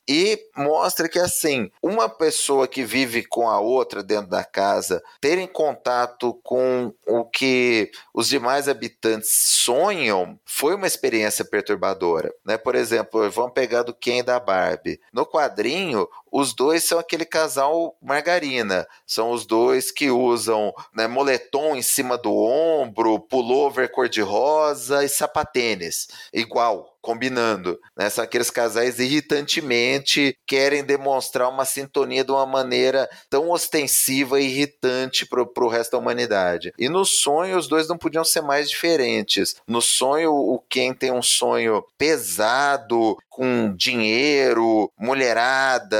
e 0.08 0.40
mostra 0.56 1.10
que 1.10 1.20
assim, 1.20 1.70
uma 1.82 2.10
pessoa 2.10 2.68
que 2.68 2.84
vive 2.84 3.24
com 3.24 3.50
a 3.50 3.60
outra 3.60 4.04
dentro 4.04 4.30
da 4.30 4.44
casa, 4.44 5.02
terem 5.20 5.48
contato 5.48 6.40
com 6.44 6.94
o 7.08 7.26
que 7.26 7.92
os 8.14 8.28
demais 8.28 8.68
habitantes 8.68 9.32
sonham, 9.32 10.40
foi 10.46 10.76
uma 10.76 10.88
experiência 10.88 11.46
perturbadora, 11.46 12.34
né? 12.46 12.58
Por 12.58 12.76
exemplo, 12.76 13.30
vamos 13.30 13.54
pegar 13.54 13.84
do 13.84 13.94
que 13.94 14.11
Ken 14.12 14.26
da 14.26 14.40
Barbie. 14.42 15.00
No 15.14 15.26
quadrinho, 15.26 16.10
os 16.32 16.54
dois 16.54 16.86
são 16.86 16.98
aquele 16.98 17.26
casal 17.26 17.98
margarina. 18.02 18.88
São 19.06 19.32
os 19.32 19.46
dois 19.46 19.92
que 19.92 20.10
usam 20.10 20.74
né, 20.96 21.08
moletom 21.08 21.76
em 21.76 21.82
cima 21.82 22.18
do 22.18 22.34
ombro, 22.34 23.20
pullover 23.20 23.92
cor-de-rosa 23.92 25.04
e 25.04 25.10
sapatênis. 25.10 26.08
Igual, 26.34 26.92
combinando. 27.02 27.80
Né? 27.98 28.10
São 28.10 28.24
aqueles 28.24 28.50
casais 28.50 29.00
irritantemente 29.00 30.38
querem 30.46 30.84
demonstrar 30.84 31.50
uma 31.50 31.66
sintonia 31.66 32.24
de 32.24 32.32
uma 32.32 32.46
maneira 32.46 33.10
tão 33.30 33.50
ostensiva 33.50 34.40
e 34.40 34.46
irritante 34.46 35.26
para 35.26 35.42
o 35.42 35.68
resto 35.68 35.94
da 35.94 35.98
humanidade. 35.98 36.72
E 36.78 36.88
no 36.88 37.04
sonho, 37.04 37.58
os 37.58 37.68
dois 37.68 37.88
não 37.88 37.98
podiam 37.98 38.24
ser 38.24 38.42
mais 38.42 38.70
diferentes. 38.70 39.56
No 39.68 39.82
sonho, 39.82 40.32
o 40.32 40.60
Ken 40.70 40.94
tem 40.94 41.12
um 41.12 41.22
sonho 41.22 41.84
pesado, 41.98 43.18
com 43.30 43.74
dinheiro, 43.76 44.92
mulherada, 45.00 45.98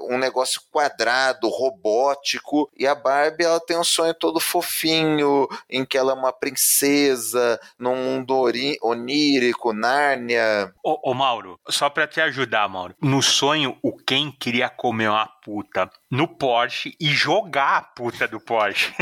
um 0.00 0.18
negócio 0.18 0.60
quadrado, 0.70 1.48
robótico, 1.48 2.70
e 2.76 2.86
a 2.86 2.94
Barbie 2.94 3.44
ela 3.44 3.60
tem 3.60 3.78
um 3.78 3.84
sonho 3.84 4.14
todo 4.14 4.40
fofinho, 4.40 5.46
em 5.68 5.84
que 5.84 5.96
ela 5.96 6.12
é 6.12 6.14
uma 6.14 6.32
princesa 6.32 7.60
num 7.78 7.96
mundo 7.96 8.44
onírico, 8.82 9.72
Nárnia. 9.72 10.72
Ô, 10.82 11.10
ô 11.10 11.14
Mauro, 11.14 11.58
só 11.68 11.90
pra 11.90 12.06
te 12.06 12.20
ajudar, 12.20 12.68
Mauro. 12.68 12.94
No 13.00 13.22
sonho, 13.22 13.76
o 13.82 13.96
Ken 13.96 14.30
queria 14.30 14.68
comer 14.68 15.08
uma 15.08 15.26
puta 15.26 15.90
no 16.10 16.28
Porsche 16.28 16.94
e 17.00 17.08
jogar 17.08 17.76
a 17.76 17.82
puta 17.82 18.26
do 18.28 18.40
Porsche. 18.40 18.94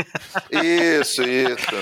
Isso, 0.51 1.23
isso. 1.23 1.75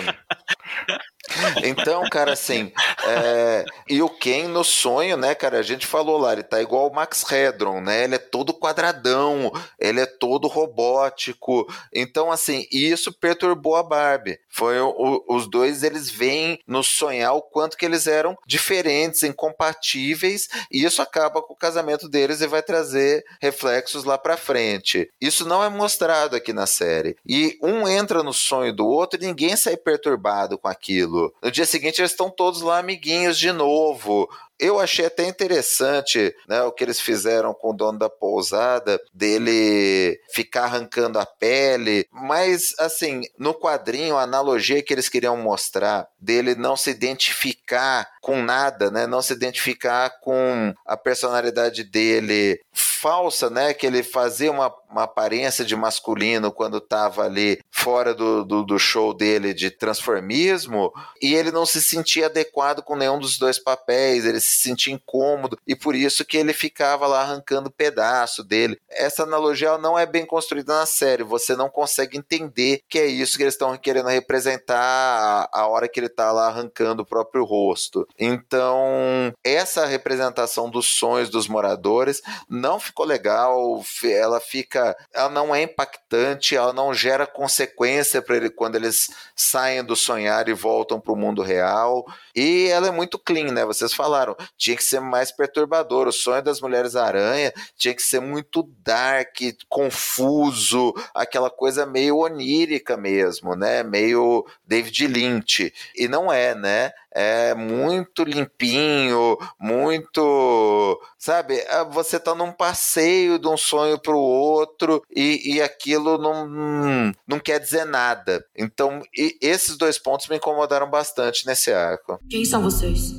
Então, 1.64 2.04
cara, 2.10 2.34
assim, 2.34 2.72
é... 3.06 3.66
e 3.90 4.02
o 4.02 4.10
Ken 4.10 4.48
no 4.48 4.64
sonho, 4.64 5.18
né, 5.18 5.34
cara, 5.34 5.60
a 5.60 5.64
gente 5.64 5.86
falou 5.86 6.18
lá, 6.18 6.34
ele 6.34 6.44
tá 6.44 6.62
igual 6.62 6.88
o 6.88 6.94
Max 6.94 7.24
Hedron, 7.30 7.82
né, 7.82 8.04
ele 8.04 8.16
é 8.16 8.20
todo 8.20 8.54
quadradão, 8.54 9.52
ele 9.80 10.02
é 10.02 10.06
todo 10.06 10.48
robótico, 10.48 11.68
então, 11.94 12.32
assim, 12.32 12.66
isso 12.72 13.12
perturbou 13.12 13.76
a 13.76 13.84
Barbie, 13.84 14.40
foi 14.50 14.80
o, 14.80 15.24
os 15.28 15.50
dois, 15.50 15.84
eles 15.84 16.10
veem 16.10 16.60
no 16.68 16.84
sonhar 16.84 17.34
o 17.34 17.42
quanto 17.42 17.78
que 17.78 17.86
eles 17.86 18.08
eram 18.08 18.38
diferentes, 18.46 19.24
incompatíveis, 19.24 20.48
e 20.72 20.84
isso 20.84 21.02
acaba 21.02 21.42
com 21.42 21.54
o 21.54 21.58
casamento 21.58 22.08
deles 22.08 22.42
e 22.42 22.48
vai 22.48 22.62
trazer 22.62 23.26
reflexos 23.42 24.04
lá 24.04 24.18
pra 24.18 24.38
frente. 24.38 25.10
Isso 25.20 25.48
não 25.48 25.64
é 25.64 25.70
mostrado 25.70 26.36
aqui 26.36 26.54
na 26.54 26.68
série, 26.68 27.18
e 27.26 27.58
um 27.62 27.88
entra 27.88 28.24
no 28.24 28.34
sonho 28.34 28.74
do 28.74 28.86
outro 28.86 29.20
e 29.22 29.26
ninguém 29.26 29.56
sai 29.56 29.76
perturbado 29.76 30.58
com 30.58 30.68
aquilo, 30.68 31.15
no 31.42 31.52
dia 31.52 31.66
seguinte, 31.66 32.00
eles 32.00 32.12
estão 32.12 32.30
todos 32.30 32.62
lá 32.62 32.80
amiguinhos 32.80 33.38
de 33.38 33.52
novo. 33.52 34.30
Eu 34.58 34.80
achei 34.80 35.06
até 35.06 35.28
interessante 35.28 36.34
né, 36.48 36.62
o 36.64 36.72
que 36.72 36.84
eles 36.84 37.00
fizeram 37.00 37.54
com 37.54 37.72
o 37.72 37.76
dono 37.76 38.00
da 38.00 38.10
pousada, 38.10 39.00
dele 39.14 40.18
ficar 40.32 40.64
arrancando 40.64 41.20
a 41.20 41.26
pele, 41.26 42.08
mas 42.10 42.74
assim, 42.80 43.22
no 43.38 43.54
quadrinho, 43.54 44.16
a 44.16 44.22
analogia 44.22 44.82
que 44.82 44.94
eles 44.94 45.10
queriam 45.10 45.36
mostrar 45.36 46.08
dele 46.18 46.56
não 46.56 46.78
se 46.78 46.90
identificar 46.90 48.08
com 48.22 48.42
nada, 48.42 48.90
né, 48.90 49.06
não 49.06 49.22
se 49.22 49.34
identificar 49.34 50.10
com 50.22 50.74
a 50.86 50.96
personalidade 50.96 51.84
dele 51.84 52.60
falsa, 53.06 53.52
né, 53.52 53.72
que 53.72 53.86
ele 53.86 54.02
fazia 54.02 54.52
uma, 54.52 54.74
uma 54.90 55.04
aparência 55.04 55.64
de 55.64 55.76
masculino 55.76 56.52
quando 56.52 56.78
estava 56.78 57.24
ali 57.24 57.62
fora 57.70 58.16
do, 58.16 58.44
do, 58.44 58.64
do 58.64 58.80
show 58.80 59.14
dele 59.14 59.54
de 59.54 59.70
transformismo, 59.70 60.92
e 61.22 61.36
ele 61.36 61.52
não 61.52 61.68
se 61.68 61.80
sentia 61.80 62.26
adequado 62.26 62.82
com 62.82 62.96
nenhum 62.96 63.20
dos 63.20 63.38
dois 63.38 63.60
papéis, 63.60 64.26
ele 64.26 64.40
se 64.40 64.58
sentia 64.58 64.92
incômodo 64.92 65.56
e 65.68 65.76
por 65.76 65.94
isso 65.94 66.26
que 66.26 66.36
ele 66.36 66.52
ficava 66.52 67.06
lá 67.06 67.22
arrancando 67.22 67.70
pedaço 67.70 68.44
dele. 68.44 68.80
Essa 68.90 69.22
analogia 69.22 69.78
não 69.78 70.00
é 70.00 70.08
bem 70.08 70.26
construída 70.26 70.80
na 70.80 70.88
série, 70.88 71.22
você 71.22 71.56
não 71.56 71.70
consegue 71.70 72.18
entender 72.18 72.82
que 72.90 72.98
é 72.98 73.06
isso 73.06 73.38
que 73.38 73.44
eles 73.44 73.54
estão 73.54 73.78
querendo 73.78 74.10
representar 74.10 75.48
a, 75.54 75.68
hora 75.68 75.88
que 75.88 76.00
ele 76.00 76.08
está 76.08 76.32
lá 76.32 76.48
arrancando 76.48 77.04
o 77.04 77.06
próprio 77.06 77.44
rosto. 77.44 78.08
Então, 78.18 79.32
essa 79.44 79.86
representação 79.86 80.72
dos 80.72 80.88
sonhos 80.98 81.30
dos 81.30 81.48
moradores 81.48 82.24
não 82.50 82.80
ficou 82.96 83.06
legal, 83.06 83.84
ela 84.06 84.40
fica, 84.40 84.96
ela 85.14 85.30
não 85.30 85.54
é 85.54 85.64
impactante, 85.64 86.56
ela 86.56 86.72
não 86.72 86.94
gera 86.94 87.28
consequência 87.28 88.22
para 88.22 88.38
ele 88.38 88.50
quando 88.50 88.78
eles 88.78 89.10
saem 89.36 89.84
do 89.84 89.98
sonhar 89.98 90.48
e 90.48 90.54
voltam 90.54 90.98
para 90.98 91.12
o 91.12 91.18
mundo 91.18 91.42
real. 91.42 92.06
E 92.34 92.68
ela 92.70 92.88
é 92.88 92.92
muito 92.92 93.20
clean, 93.20 93.52
né? 93.52 93.66
Vocês 93.66 93.94
falaram, 93.94 94.34
tinha 94.58 94.78
que 94.78 94.84
ser 94.84 95.02
mais 95.02 95.30
perturbador. 95.30 96.08
O 96.08 96.14
sonho 96.14 96.42
das 96.42 96.62
Mulheres-Aranha 96.62 97.52
tinha 97.76 97.94
que 97.94 98.02
ser 98.02 98.22
muito 98.22 98.64
dark, 98.82 99.36
confuso, 99.68 100.94
aquela 101.14 101.50
coisa 101.50 101.86
meio 101.86 102.20
onírica 102.20 102.96
mesmo, 102.96 103.58
né? 103.58 103.84
Meio 103.84 104.46
David 104.66 105.08
Lynch. 105.08 105.74
E 105.98 106.08
não 106.08 106.32
é, 106.32 106.56
né? 106.56 106.94
É 107.16 107.56
muito 107.56 108.26
limpinho, 108.26 109.38
muito. 109.58 111.00
Sabe? 111.18 111.56
É, 111.56 111.86
você 111.86 112.20
tá 112.20 112.36
num 112.36 112.52
passeio 112.52 113.40
de 113.40 113.48
um 113.48 113.56
sonho 113.56 113.98
pro 113.98 114.18
outro 114.18 115.02
e, 115.16 115.56
e 115.56 115.62
aquilo 115.62 116.18
não, 116.18 117.14
não 117.26 117.40
quer 117.40 117.60
dizer 117.60 117.86
nada. 117.86 118.46
Então, 118.54 119.02
esses 119.42 119.78
dois 119.78 119.98
pontos 119.98 120.28
me 120.28 120.36
incomodaram 120.36 120.90
bastante 120.90 121.48
nesse 121.48 121.72
arco. 121.72 122.20
Quem 122.30 122.44
são 122.44 122.62
vocês? 122.62 123.14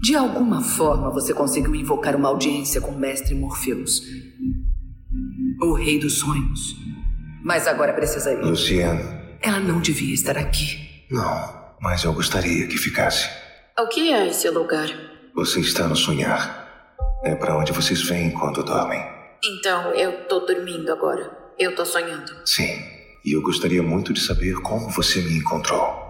De 0.00 0.16
alguma 0.16 0.62
forma 0.62 1.10
você 1.10 1.34
conseguiu 1.34 1.74
invocar 1.74 2.16
uma 2.16 2.30
audiência 2.30 2.80
com 2.80 2.90
o 2.90 2.98
mestre 2.98 3.34
Morpheus. 3.34 4.02
O 5.60 5.74
rei 5.74 5.98
dos 5.98 6.18
sonhos. 6.18 6.74
Mas 7.44 7.66
agora 7.66 7.92
precisa 7.92 8.32
ir. 8.32 8.42
Luciano. 8.42 9.20
Ela 9.42 9.60
não 9.60 9.80
devia 9.80 10.14
estar 10.14 10.38
aqui. 10.38 11.06
Não, 11.10 11.74
mas 11.80 12.02
eu 12.02 12.12
gostaria 12.14 12.66
que 12.66 12.78
ficasse. 12.78 13.41
O 13.78 13.86
que 13.86 14.12
é 14.12 14.28
esse 14.28 14.50
lugar? 14.50 14.86
Você 15.34 15.60
está 15.60 15.88
no 15.88 15.96
sonhar. 15.96 16.60
É 17.24 17.34
para 17.34 17.56
onde 17.56 17.72
vocês 17.72 18.02
vêm 18.02 18.30
quando 18.30 18.62
dormem. 18.62 19.02
Então 19.42 19.94
eu 19.94 20.28
tô 20.28 20.40
dormindo 20.40 20.92
agora. 20.92 21.30
Eu 21.58 21.74
tô 21.74 21.84
sonhando. 21.86 22.30
Sim. 22.44 22.68
E 23.24 23.34
eu 23.34 23.40
gostaria 23.40 23.82
muito 23.82 24.12
de 24.12 24.20
saber 24.20 24.54
como 24.56 24.90
você 24.90 25.22
me 25.22 25.38
encontrou. 25.38 26.01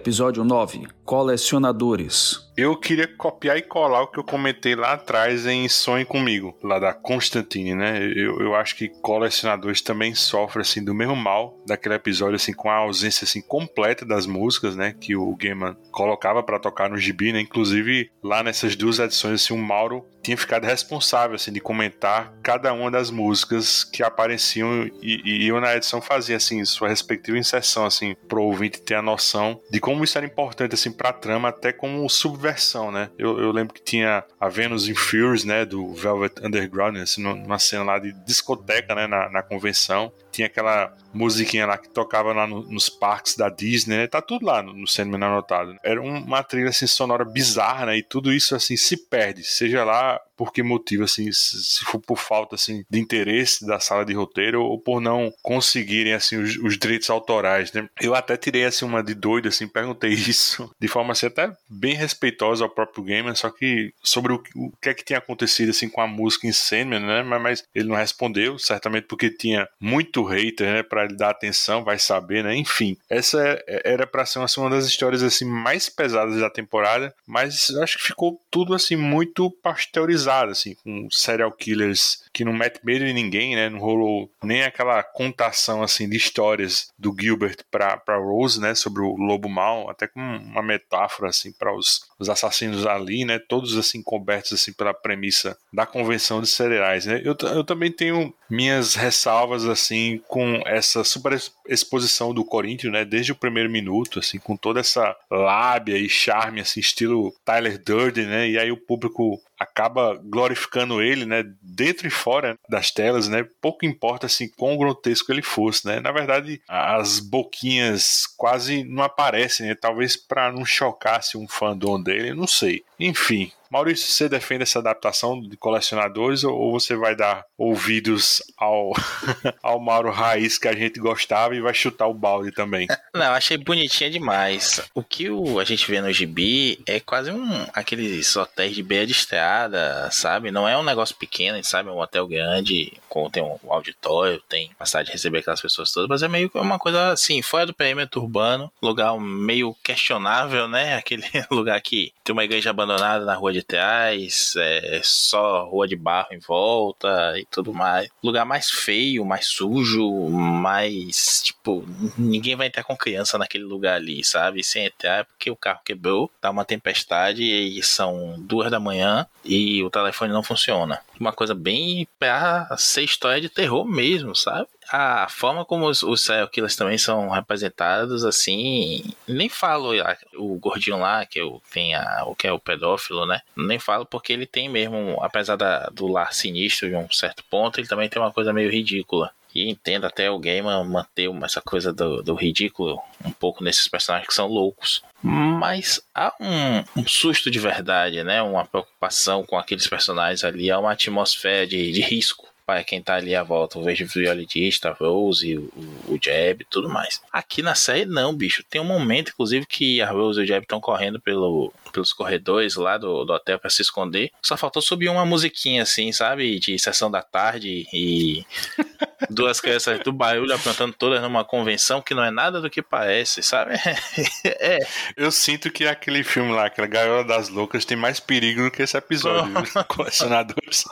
Episódio 0.00 0.42
9 0.44 0.88
Colecionadores 1.04 2.49
eu 2.60 2.76
queria 2.76 3.06
copiar 3.06 3.56
e 3.56 3.62
colar 3.62 4.02
o 4.02 4.06
que 4.08 4.18
eu 4.18 4.24
comentei 4.24 4.74
lá 4.74 4.92
atrás 4.92 5.46
em 5.46 5.68
Sonhe 5.68 6.04
Comigo, 6.04 6.56
lá 6.62 6.78
da 6.78 6.92
Constantine, 6.92 7.74
né? 7.74 8.02
Eu, 8.14 8.40
eu 8.40 8.54
acho 8.54 8.76
que 8.76 8.88
colecionadores 8.88 9.80
também 9.80 10.14
sofrem, 10.14 10.62
assim, 10.62 10.84
do 10.84 10.94
mesmo 10.94 11.16
mal 11.16 11.58
daquele 11.66 11.94
episódio, 11.94 12.36
assim, 12.36 12.52
com 12.52 12.70
a 12.70 12.76
ausência, 12.76 13.24
assim, 13.24 13.40
completa 13.40 14.04
das 14.04 14.26
músicas, 14.26 14.76
né? 14.76 14.94
Que 15.00 15.16
o 15.16 15.34
Gaiman 15.36 15.76
colocava 15.90 16.42
para 16.42 16.58
tocar 16.58 16.90
no 16.90 16.98
gibi, 16.98 17.32
né? 17.32 17.40
Inclusive, 17.40 18.10
lá 18.22 18.42
nessas 18.42 18.76
duas 18.76 18.98
edições, 18.98 19.42
assim, 19.42 19.54
o 19.54 19.58
Mauro 19.58 20.04
tinha 20.22 20.36
ficado 20.36 20.64
responsável, 20.64 21.36
assim, 21.36 21.52
de 21.52 21.60
comentar 21.60 22.32
cada 22.42 22.72
uma 22.74 22.90
das 22.90 23.10
músicas 23.10 23.84
que 23.84 24.02
apareciam 24.02 24.86
e, 25.02 25.22
e 25.24 25.48
eu 25.48 25.60
na 25.60 25.74
edição 25.74 26.00
fazia, 26.00 26.36
assim, 26.36 26.62
sua 26.64 26.88
respectiva 26.88 27.38
inserção, 27.38 27.86
assim, 27.86 28.14
pro 28.28 28.42
ouvinte 28.42 28.82
ter 28.82 28.96
a 28.96 29.02
noção 29.02 29.58
de 29.70 29.80
como 29.80 30.04
isso 30.04 30.18
era 30.18 30.26
importante, 30.26 30.74
assim, 30.74 30.92
pra 30.92 31.12
trama, 31.12 31.48
até 31.48 31.72
como 31.72 32.08
subversão 32.08 32.49
versão, 32.50 32.90
né? 32.90 33.10
Eu, 33.18 33.38
eu, 33.40 33.52
lembro 33.52 33.74
que 33.74 33.82
tinha 33.82 34.24
a 34.38 34.48
Venus 34.48 34.88
in 34.88 34.94
Furious, 34.94 35.44
né? 35.44 35.64
Do 35.64 35.94
Velvet 35.94 36.34
Underground, 36.44 36.96
assim, 36.96 37.22
numa 37.22 37.58
cena 37.58 37.84
lá 37.84 37.98
de 37.98 38.12
discoteca, 38.24 38.94
né? 38.94 39.06
Na, 39.06 39.30
na 39.30 39.42
convenção. 39.42 40.12
Tinha 40.30 40.46
aquela 40.46 40.94
musiquinha 41.12 41.66
lá 41.66 41.76
que 41.76 41.88
tocava 41.88 42.32
lá 42.32 42.46
no, 42.46 42.62
nos 42.62 42.88
parques 42.88 43.36
da 43.36 43.48
Disney, 43.48 43.96
né? 43.96 44.06
Tá 44.06 44.20
tudo 44.20 44.46
lá 44.46 44.62
no, 44.62 44.72
no 44.72 44.86
Sandman 44.86 45.22
anotado. 45.22 45.76
Era 45.82 46.00
uma 46.00 46.42
trilha 46.42 46.70
assim 46.70 46.86
sonora 46.86 47.24
bizarra, 47.24 47.86
né? 47.86 47.98
E 47.98 48.02
tudo 48.02 48.32
isso 48.32 48.54
assim 48.54 48.76
se 48.76 48.96
perde, 48.96 49.44
seja 49.44 49.84
lá 49.84 50.20
por 50.40 50.54
que 50.54 50.62
motivo, 50.62 51.04
assim, 51.04 51.30
se 51.32 51.84
for 51.84 52.00
por 52.00 52.16
falta 52.16 52.54
assim 52.54 52.82
de 52.88 52.98
interesse 52.98 53.66
da 53.66 53.78
sala 53.78 54.06
de 54.06 54.14
roteiro 54.14 54.62
ou 54.62 54.80
por 54.80 54.98
não 54.98 55.30
conseguirem 55.42 56.14
assim 56.14 56.38
os, 56.38 56.56
os 56.56 56.78
direitos 56.78 57.10
autorais, 57.10 57.70
né? 57.74 57.86
Eu 58.00 58.14
até 58.14 58.38
tirei 58.38 58.64
assim 58.64 58.86
uma 58.86 59.02
de 59.02 59.12
doido 59.12 59.48
assim, 59.48 59.68
perguntei 59.68 60.08
isso 60.16 60.74
de 60.80 60.88
forma 60.88 61.12
assim 61.12 61.26
até 61.26 61.54
bem 61.68 61.94
respeitosa 61.94 62.64
ao 62.64 62.70
próprio 62.70 63.04
gamer, 63.04 63.36
só 63.36 63.50
que 63.50 63.92
sobre 64.02 64.32
o, 64.32 64.42
o 64.56 64.72
que 64.80 64.88
é 64.88 64.94
que 64.94 65.04
tinha 65.04 65.18
acontecido 65.18 65.68
assim 65.68 65.90
com 65.90 66.00
a 66.00 66.06
música 66.06 66.46
em 66.46 66.52
Sandman, 66.52 67.00
né? 67.00 67.22
Mas, 67.22 67.42
mas 67.42 67.64
ele 67.74 67.90
não 67.90 67.96
respondeu, 67.96 68.58
certamente 68.58 69.08
porque 69.08 69.28
tinha 69.28 69.68
muito 69.78 70.19
hater, 70.24 70.72
né, 70.72 70.82
para 70.82 71.04
ele 71.04 71.16
dar 71.16 71.30
atenção, 71.30 71.84
vai 71.84 71.98
saber, 71.98 72.44
né? 72.44 72.54
Enfim, 72.56 72.96
essa 73.08 73.40
é, 73.66 73.82
era 73.84 74.06
para 74.06 74.26
ser 74.26 74.40
assim, 74.40 74.60
uma 74.60 74.70
das 74.70 74.86
histórias 74.86 75.22
assim 75.22 75.44
mais 75.44 75.88
pesadas 75.88 76.38
da 76.40 76.50
temporada, 76.50 77.14
mas 77.26 77.70
acho 77.76 77.98
que 77.98 78.04
ficou 78.04 78.40
tudo 78.50 78.74
assim 78.74 78.96
muito 78.96 79.50
pasteurizado 79.50 80.52
assim, 80.52 80.74
com 80.74 81.08
serial 81.10 81.52
killers 81.52 82.22
que 82.40 82.44
não 82.44 82.54
mete 82.54 82.80
medo 82.82 83.04
em 83.04 83.12
ninguém, 83.12 83.54
né? 83.54 83.68
Não 83.68 83.78
rolou 83.78 84.32
nem 84.42 84.62
aquela 84.62 85.02
contação 85.02 85.82
assim 85.82 86.08
de 86.08 86.16
histórias 86.16 86.88
do 86.98 87.14
Gilbert 87.18 87.58
para 87.70 88.16
Rose, 88.16 88.58
né, 88.58 88.74
sobre 88.74 89.02
o 89.02 89.14
lobo 89.14 89.46
mau, 89.46 89.90
até 89.90 90.06
com 90.06 90.18
uma 90.20 90.62
metáfora 90.62 91.28
assim 91.28 91.52
para 91.52 91.70
os, 91.76 92.06
os 92.18 92.30
assassinos 92.30 92.86
ali, 92.86 93.26
né? 93.26 93.38
Todos 93.38 93.76
assim 93.76 94.02
cobertos 94.02 94.54
assim 94.54 94.72
pela 94.72 94.94
premissa 94.94 95.54
da 95.70 95.84
convenção 95.84 96.40
de 96.40 96.46
cereais, 96.46 97.04
né? 97.04 97.20
Eu, 97.22 97.36
eu 97.54 97.62
também 97.62 97.92
tenho 97.92 98.32
minhas 98.48 98.94
ressalvas 98.94 99.66
assim 99.66 100.18
com 100.26 100.62
essa 100.64 101.04
super 101.04 101.38
exposição 101.68 102.32
do 102.32 102.42
Corinthians, 102.42 102.92
né, 102.92 103.04
desde 103.04 103.32
o 103.32 103.36
primeiro 103.36 103.70
minuto, 103.70 104.18
assim, 104.18 104.38
com 104.38 104.56
toda 104.56 104.80
essa 104.80 105.14
lábia 105.30 105.98
e 105.98 106.08
charme 106.08 106.60
assim, 106.60 106.80
estilo 106.80 107.34
Tyler 107.44 107.78
Durden, 107.78 108.26
né? 108.26 108.48
E 108.48 108.58
aí 108.58 108.72
o 108.72 108.76
público 108.78 109.38
acaba 109.60 110.18
glorificando 110.24 111.02
ele, 111.02 111.26
né, 111.26 111.44
dentro 111.60 112.08
e 112.08 112.10
fora 112.10 112.58
das 112.66 112.90
telas, 112.90 113.28
né? 113.28 113.46
Pouco 113.60 113.84
importa 113.84 114.24
assim 114.24 114.48
quão 114.48 114.74
grotesco 114.78 115.30
ele 115.30 115.42
fosse, 115.42 115.86
né? 115.86 116.00
Na 116.00 116.10
verdade, 116.10 116.62
as 116.66 117.20
boquinhas 117.20 118.26
quase 118.38 118.82
não 118.84 119.02
aparecem, 119.02 119.66
né? 119.68 119.74
Talvez 119.74 120.16
para 120.16 120.50
não 120.50 120.64
chocasse 120.64 121.36
um 121.36 121.46
fandom 121.46 122.02
dele, 122.02 122.32
não 122.32 122.46
sei. 122.46 122.82
Enfim, 122.98 123.52
Maurício, 123.70 124.12
você 124.12 124.28
defende 124.28 124.64
essa 124.64 124.80
adaptação 124.80 125.40
de 125.40 125.56
colecionadores 125.56 126.42
ou 126.42 126.72
você 126.72 126.96
vai 126.96 127.14
dar 127.14 127.44
ouvidos 127.56 128.42
ao, 128.58 128.92
ao 129.62 129.78
Mauro 129.78 130.10
Raiz 130.10 130.58
que 130.58 130.66
a 130.66 130.74
gente 130.74 130.98
gostava 130.98 131.54
e 131.54 131.60
vai 131.60 131.72
chutar 131.72 132.08
o 132.08 132.14
balde 132.14 132.50
também? 132.50 132.88
Não, 133.14 133.32
achei 133.32 133.56
bonitinha 133.56 134.10
demais. 134.10 134.80
O 134.92 135.04
que 135.04 135.30
o, 135.30 135.60
a 135.60 135.64
gente 135.64 135.88
vê 135.88 136.00
no 136.00 136.12
gibi 136.12 136.80
é 136.84 136.98
quase 136.98 137.30
um 137.30 137.64
aqueles 137.72 138.34
hotéis 138.34 138.74
de 138.74 138.82
beira 138.82 139.06
de 139.06 139.12
estrada, 139.12 140.08
sabe? 140.10 140.50
Não 140.50 140.68
é 140.68 140.76
um 140.76 140.82
negócio 140.82 141.14
pequeno, 141.14 141.62
sabe? 141.62 141.88
É 141.88 141.92
um 141.92 142.00
hotel 142.00 142.26
grande, 142.26 142.92
com, 143.08 143.30
tem 143.30 143.42
um 143.42 143.58
auditório, 143.68 144.42
tem 144.48 144.68
capacidade 144.70 145.06
de 145.06 145.12
receber 145.12 145.38
aquelas 145.38 145.60
pessoas 145.60 145.92
todas, 145.92 146.08
mas 146.08 146.22
é 146.22 146.28
meio 146.28 146.50
uma 146.54 146.78
coisa 146.78 147.12
assim, 147.12 147.40
fora 147.40 147.66
do 147.66 147.74
perímetro 147.74 148.20
urbano, 148.20 148.70
lugar 148.82 149.18
meio 149.20 149.76
questionável, 149.82 150.66
né? 150.66 150.96
Aquele 150.98 151.24
lugar 151.50 151.80
que 151.80 152.12
tem 152.24 152.32
uma 152.32 152.44
igreja 152.44 152.70
abandonada 152.70 153.24
na 153.24 153.34
rua 153.34 153.52
de 153.52 153.59
trás, 153.62 154.54
é 154.56 155.00
só 155.02 155.64
rua 155.64 155.86
de 155.86 155.96
barro 155.96 156.28
em 156.32 156.38
volta 156.38 157.34
e 157.38 157.46
tudo 157.46 157.72
mais. 157.72 158.08
Lugar 158.22 158.44
mais 158.44 158.70
feio, 158.70 159.24
mais 159.24 159.46
sujo, 159.46 160.28
mais 160.28 161.42
tipo, 161.42 161.84
ninguém 162.16 162.56
vai 162.56 162.66
entrar 162.66 162.84
com 162.84 162.96
criança 162.96 163.38
naquele 163.38 163.64
lugar 163.64 163.96
ali, 163.96 164.24
sabe? 164.24 164.62
Sem 164.64 164.86
entrar 164.86 165.24
porque 165.24 165.50
o 165.50 165.56
carro 165.56 165.80
quebrou, 165.84 166.30
tá 166.40 166.50
uma 166.50 166.64
tempestade 166.64 167.42
e 167.42 167.82
são 167.82 168.36
duas 168.38 168.70
da 168.70 168.80
manhã 168.80 169.26
e 169.44 169.82
o 169.82 169.90
telefone 169.90 170.32
não 170.32 170.42
funciona. 170.42 171.00
Uma 171.18 171.32
coisa 171.32 171.54
bem 171.54 172.06
pra 172.18 172.68
ser 172.78 173.02
história 173.02 173.40
de 173.40 173.48
terror 173.48 173.84
mesmo, 173.84 174.34
sabe? 174.34 174.68
A 174.90 175.28
forma 175.28 175.64
como 175.64 175.88
os, 175.88 176.02
os 176.02 176.20
serial 176.20 176.48
killers 176.48 176.74
também 176.74 176.98
são 176.98 177.28
representados, 177.28 178.24
assim, 178.24 179.04
nem 179.26 179.48
falo 179.48 179.92
o 180.34 180.58
gordinho 180.58 180.98
lá, 180.98 181.24
que 181.24 181.40
eu 181.40 181.62
tem 181.72 181.94
a, 181.94 182.24
o 182.26 182.34
que 182.34 182.48
é 182.48 182.52
o 182.52 182.58
pedófilo, 182.58 183.24
né? 183.24 183.40
Nem 183.56 183.78
falo 183.78 184.04
porque 184.04 184.32
ele 184.32 184.46
tem 184.46 184.68
mesmo, 184.68 185.16
apesar 185.22 185.54
da, 185.54 185.88
do 185.92 186.08
lar 186.08 186.34
sinistro 186.34 186.88
de 186.88 186.96
um 186.96 187.10
certo 187.10 187.44
ponto, 187.44 187.78
ele 187.78 187.86
também 187.86 188.08
tem 188.08 188.20
uma 188.20 188.32
coisa 188.32 188.52
meio 188.52 188.70
ridícula. 188.70 189.30
E 189.54 189.68
entendo 189.68 190.06
até 190.06 190.30
o 190.30 190.38
game 190.38 190.68
manter 190.84 191.28
essa 191.42 191.60
coisa 191.60 191.92
do, 191.92 192.22
do, 192.22 192.34
ridículo 192.34 193.00
um 193.24 193.32
pouco 193.32 193.64
nesses 193.64 193.88
personagens 193.88 194.28
que 194.28 194.34
são 194.34 194.46
loucos. 194.46 195.02
Mas 195.22 196.00
há 196.14 196.32
um, 196.40 197.00
um, 197.00 197.06
susto 197.06 197.50
de 197.50 197.58
verdade, 197.58 198.22
né? 198.22 198.40
Uma 198.42 198.64
preocupação 198.64 199.44
com 199.44 199.58
aqueles 199.58 199.88
personagens 199.88 200.44
ali, 200.44 200.70
há 200.70 200.78
uma 200.78 200.92
atmosfera 200.92 201.66
de, 201.66 201.90
de 201.90 202.00
risco 202.00 202.49
para 202.64 202.84
quem 202.84 203.02
tá 203.02 203.16
ali 203.16 203.34
à 203.34 203.42
volta, 203.42 203.78
o 203.78 203.82
vejo 203.82 204.06
violinista, 204.06 204.90
a 204.90 204.92
Rose, 204.92 205.56
o, 205.56 205.70
o 206.08 206.18
Jeb 206.22 206.64
tudo 206.70 206.88
mais. 206.88 207.20
Aqui 207.32 207.62
na 207.62 207.74
série, 207.74 208.04
não, 208.04 208.34
bicho. 208.34 208.64
Tem 208.68 208.80
um 208.80 208.84
momento, 208.84 209.32
inclusive, 209.32 209.66
que 209.66 210.00
a 210.00 210.10
Rose 210.10 210.40
e 210.40 210.44
o 210.44 210.46
Jeb 210.46 210.62
estão 210.62 210.80
correndo 210.80 211.20
pelo, 211.20 211.72
pelos 211.90 212.12
corredores 212.12 212.76
lá 212.76 212.96
do, 212.96 213.24
do 213.24 213.32
hotel 213.32 213.58
para 213.58 213.70
se 213.70 213.82
esconder. 213.82 214.30
Só 214.42 214.56
faltou 214.56 214.82
subir 214.82 215.08
uma 215.08 215.26
musiquinha 215.26 215.82
assim, 215.82 216.12
sabe? 216.12 216.58
De 216.58 216.78
sessão 216.78 217.10
da 217.10 217.22
tarde 217.22 217.86
e 217.92 218.44
duas 219.28 219.60
crianças 219.60 220.00
do 220.00 220.12
barulho 220.12 220.54
aprontando 220.54 220.94
todas 220.94 221.20
numa 221.20 221.44
convenção 221.44 222.00
que 222.00 222.14
não 222.14 222.24
é 222.24 222.30
nada 222.30 222.60
do 222.60 222.70
que 222.70 222.82
parece, 222.82 223.42
sabe? 223.42 223.74
é. 224.44 224.78
Eu 225.16 225.30
sinto 225.30 225.70
que 225.70 225.86
aquele 225.86 226.24
filme 226.24 226.52
lá, 226.52 226.66
aquela 226.66 226.86
Gaiola 226.86 227.24
das 227.24 227.48
Loucas, 227.48 227.84
tem 227.84 227.96
mais 227.96 228.20
perigo 228.20 228.62
do 228.62 228.70
que 228.70 228.82
esse 228.82 228.96
episódio, 228.96 229.52
colecionadores. 229.88 230.84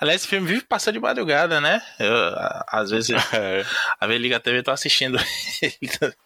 Aliás, 0.00 0.22
esse 0.22 0.28
filme 0.28 0.46
vive 0.46 0.62
passando 0.62 0.94
de 0.94 1.00
madrugada, 1.00 1.60
né? 1.60 1.80
Eu, 1.98 2.14
às 2.68 2.90
vezes, 2.90 3.10
é. 3.32 3.64
a 4.00 4.06
liga 4.06 4.40
TV 4.40 4.62
tô 4.62 4.70
assistindo 4.70 5.18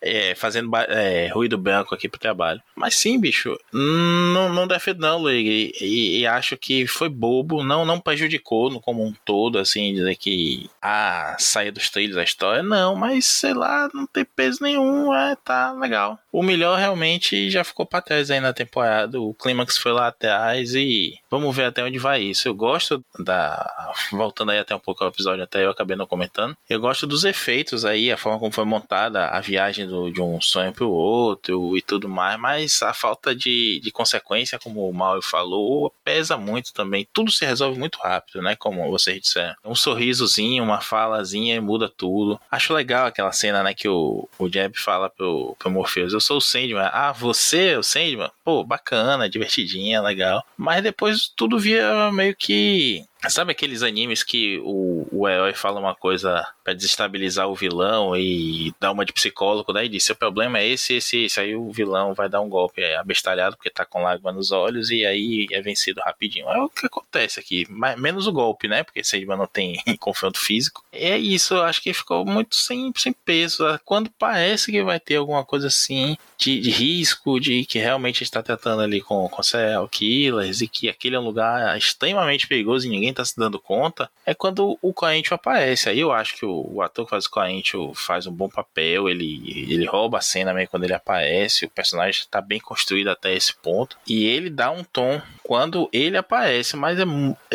é, 0.01 0.35
fazendo 0.35 0.71
é, 0.89 1.29
ruído 1.29 1.59
branco 1.59 1.95
aqui 1.95 2.09
pro 2.09 2.21
trabalho. 2.21 2.63
Mas 2.85 2.97
sim, 2.97 3.19
bicho, 3.19 3.59
não, 3.73 4.53
não 4.53 4.67
defendo 4.67 5.01
não, 5.01 5.17
Luigi. 5.17 5.73
E, 5.81 6.21
e, 6.21 6.27
acho 6.27 6.55
que 6.55 6.87
foi 6.87 7.09
bobo, 7.09 7.65
não, 7.65 7.83
não 7.83 7.99
prejudicou 7.99 8.69
no 8.69 8.79
como 8.79 9.03
um 9.03 9.15
todo, 9.25 9.59
assim, 9.59 9.95
dizer 9.95 10.15
que 10.17 10.69
ah, 10.83 11.35
saia 11.39 11.73
dos 11.73 11.89
trilhos 11.89 12.19
a 12.19 12.23
história. 12.23 12.63
Não, 12.63 12.95
mas 12.95 13.25
sei 13.25 13.55
lá, 13.55 13.89
não 13.95 14.07
tem 14.07 14.23
peso 14.23 14.59
nenhum, 14.61 15.15
é, 15.15 15.35
tá 15.35 15.73
legal. 15.73 16.19
O 16.35 16.43
melhor 16.43 16.77
realmente 16.77 17.49
já 17.49 17.63
ficou 17.63 17.87
pra 17.87 18.01
trás 18.01 18.29
aí 18.29 18.41
na 18.41 18.53
temporada. 18.53 19.21
O 19.21 19.33
clímax 19.33 19.79
foi 19.79 19.93
lá 19.93 20.09
atrás 20.09 20.75
e 20.75 21.17
vamos 21.31 21.55
ver 21.55 21.67
até 21.67 21.85
onde 21.85 21.97
vai 21.97 22.23
isso. 22.23 22.49
Eu 22.49 22.55
gosto 22.57 23.05
da. 23.21 23.93
Voltando 24.11 24.51
aí 24.51 24.59
até 24.59 24.75
um 24.75 24.81
pouco 24.81 25.05
ao 25.05 25.11
episódio, 25.11 25.45
até 25.45 25.65
eu 25.65 25.71
acabei 25.71 25.97
não 25.97 26.09
comentando. 26.09 26.57
Eu 26.69 26.81
gosto 26.81 27.07
dos 27.07 27.23
efeitos 27.23 27.85
aí, 27.85 28.11
a 28.11 28.17
forma 28.17 28.41
como 28.41 28.51
foi 28.51 28.65
montada 28.65 29.29
a 29.29 29.41
viagem 29.41 29.87
do, 29.87 30.11
de 30.11 30.21
um 30.21 30.41
sonho 30.41 30.73
pro 30.73 30.91
outro 30.91 31.77
e 31.77 31.81
tudo 31.81 32.09
mais, 32.09 32.37
mas 32.41 32.83
a 32.83 32.93
falta 32.93 33.33
de, 33.33 33.79
de 33.79 33.93
consequência, 33.93 34.59
como 34.59 34.91
o 34.91 34.93
Mauro 34.93 35.23
falou, 35.23 35.95
pesa 36.03 36.37
muito 36.37 36.75
também. 36.75 37.07
Tudo 37.13 37.31
se 37.31 37.47
resolve 37.47 37.79
muito 37.79 38.01
rápido, 38.01 38.43
né? 38.43 38.57
Como 38.57 38.91
vocês 38.91 39.21
disseram. 39.21 39.55
Um 39.65 39.77
sorrisozinho, 39.77 40.65
uma 40.65 40.81
falazinha 40.81 41.63
muda 41.63 41.89
tudo. 41.89 42.41
Acho 42.51 42.75
legal 42.75 43.07
aquela 43.07 43.31
cena, 43.31 43.63
né? 43.63 43.73
Que 43.73 43.89
o, 43.89 44.29
o 44.37 44.49
Jeb 44.49 44.77
fala 44.77 45.09
pro, 45.09 45.55
pro 45.61 45.71
Morpheus: 45.71 46.13
Eu 46.13 46.24
sou 46.25 46.39
o 46.39 46.41
Sandman. 46.41 46.89
Ah, 46.93 47.13
você 47.13 47.73
é 47.73 47.79
o 47.79 47.83
Sandman? 47.83 48.31
Pô, 48.45 48.65
bacana, 48.65 49.29
divertidinha, 49.29 50.01
legal. 50.01 50.43
Mas 50.57 50.83
depois 50.83 51.29
tudo 51.37 51.59
via 51.59 52.11
meio 52.13 52.35
que 52.35 53.05
Sabe 53.29 53.53
aqueles 53.53 53.83
animes 53.83 54.23
que 54.23 54.61
o, 54.65 55.07
o 55.11 55.29
herói 55.29 55.55
fala 55.55 55.81
uma 55.81 55.95
coisa 55.95 56.47
para 56.63 56.75
desestabilizar 56.75 57.49
o 57.49 57.55
vilão 57.55 58.17
e 58.17 58.75
dá 58.81 58.91
uma 58.91 59.05
de 59.05 59.13
psicólogo, 59.13 59.73
daí 59.73 59.89
diz: 59.89 60.05
seu 60.05 60.17
problema 60.17 60.59
é 60.59 60.67
esse, 60.67 60.95
esse, 60.95 61.25
esse. 61.25 61.41
Aí 61.41 61.55
o 61.55 61.71
vilão 61.71 62.15
vai 62.15 62.29
dar 62.29 62.41
um 62.41 62.49
golpe 62.49 62.83
é, 62.83 62.97
abestalhado 62.97 63.57
porque 63.57 63.71
tá 63.71 63.85
com 63.85 64.03
lágrima 64.03 64.33
nos 64.33 64.51
olhos 64.51 64.91
e 64.91 65.05
aí 65.05 65.47
é 65.51 65.61
vencido 65.61 66.01
rapidinho. 66.01 66.49
É 66.49 66.59
o 66.61 66.69
que 66.69 66.87
acontece 66.87 67.41
aqui. 67.41 67.67
Mas, 67.69 67.99
menos 67.99 68.27
o 68.27 68.33
golpe, 68.33 68.69
né? 68.69 68.83
Porque 68.83 69.05
Sandman 69.05 69.37
não 69.37 69.47
tem 69.47 69.77
confronto 69.99 70.39
físico. 70.39 70.85
É 70.93 71.17
isso, 71.17 71.55
eu 71.55 71.63
acho 71.63 71.83
que 71.83 71.93
ficou 71.93 72.25
muito 72.25 72.57
sem, 72.57 72.93
sem 72.97 73.13
peso. 73.13 73.65
Quando 73.85 74.11
parece 74.19 74.71
que 74.71 74.83
vai 74.83 75.01
ter 75.01 75.17
alguma 75.17 75.45
coisa 75.45 75.69
assim 75.69 76.17
de, 76.39 76.61
de 76.61 76.71
risco, 76.71 77.41
de 77.41 77.65
que 77.65 77.79
realmente 77.79 78.23
está 78.23 78.43
tratando 78.43 78.83
ali 78.83 79.01
com, 79.01 79.29
com 79.29 79.43
serial 79.43 79.89
killers 79.89 80.61
e 80.61 80.69
que 80.69 80.89
aquele 80.89 81.17
é 81.17 81.21
um 81.21 81.25
lugar 81.25 81.77
extremamente 81.77 82.47
perigoso 82.47 82.87
e 82.87 82.91
ninguém 82.91 83.14
tá 83.15 83.25
se 83.25 83.37
dando 83.37 83.59
conta, 83.59 84.11
é 84.27 84.35
quando 84.35 84.79
o 84.81 84.93
Coentro 84.93 85.35
aparece. 85.35 85.89
Aí 85.89 86.01
eu 86.01 86.13
acho 86.13 86.37
que 86.37 86.45
o, 86.45 86.67
o 86.75 86.83
ator 86.83 87.05
que 87.05 87.11
faz 87.11 87.27
o 87.27 87.31
Coentro 87.31 87.93
faz 87.95 88.27
um 88.27 88.33
bom 88.33 88.49
papel, 88.49 89.09
ele, 89.09 89.67
ele 89.71 89.87
rouba 89.87 90.19
a 90.19 90.23
cena 90.23 90.53
meio 90.53 90.69
quando 90.69 90.85
ele 90.85 90.95
aparece, 90.95 91.67
o 91.67 91.71
personagem 91.71 92.21
está 92.21 92.41
bem 92.41 92.61
construído 92.61 93.09
até 93.09 93.33
esse 93.35 93.55
ponto, 93.55 93.97
e 94.07 94.27
ele 94.27 94.51
dá 94.51 94.71
um 94.71 94.85
tom 94.85 95.21
quando 95.45 95.91
ele 95.93 96.17
aparece, 96.17 96.75
mas 96.75 96.99
é, 96.99 97.05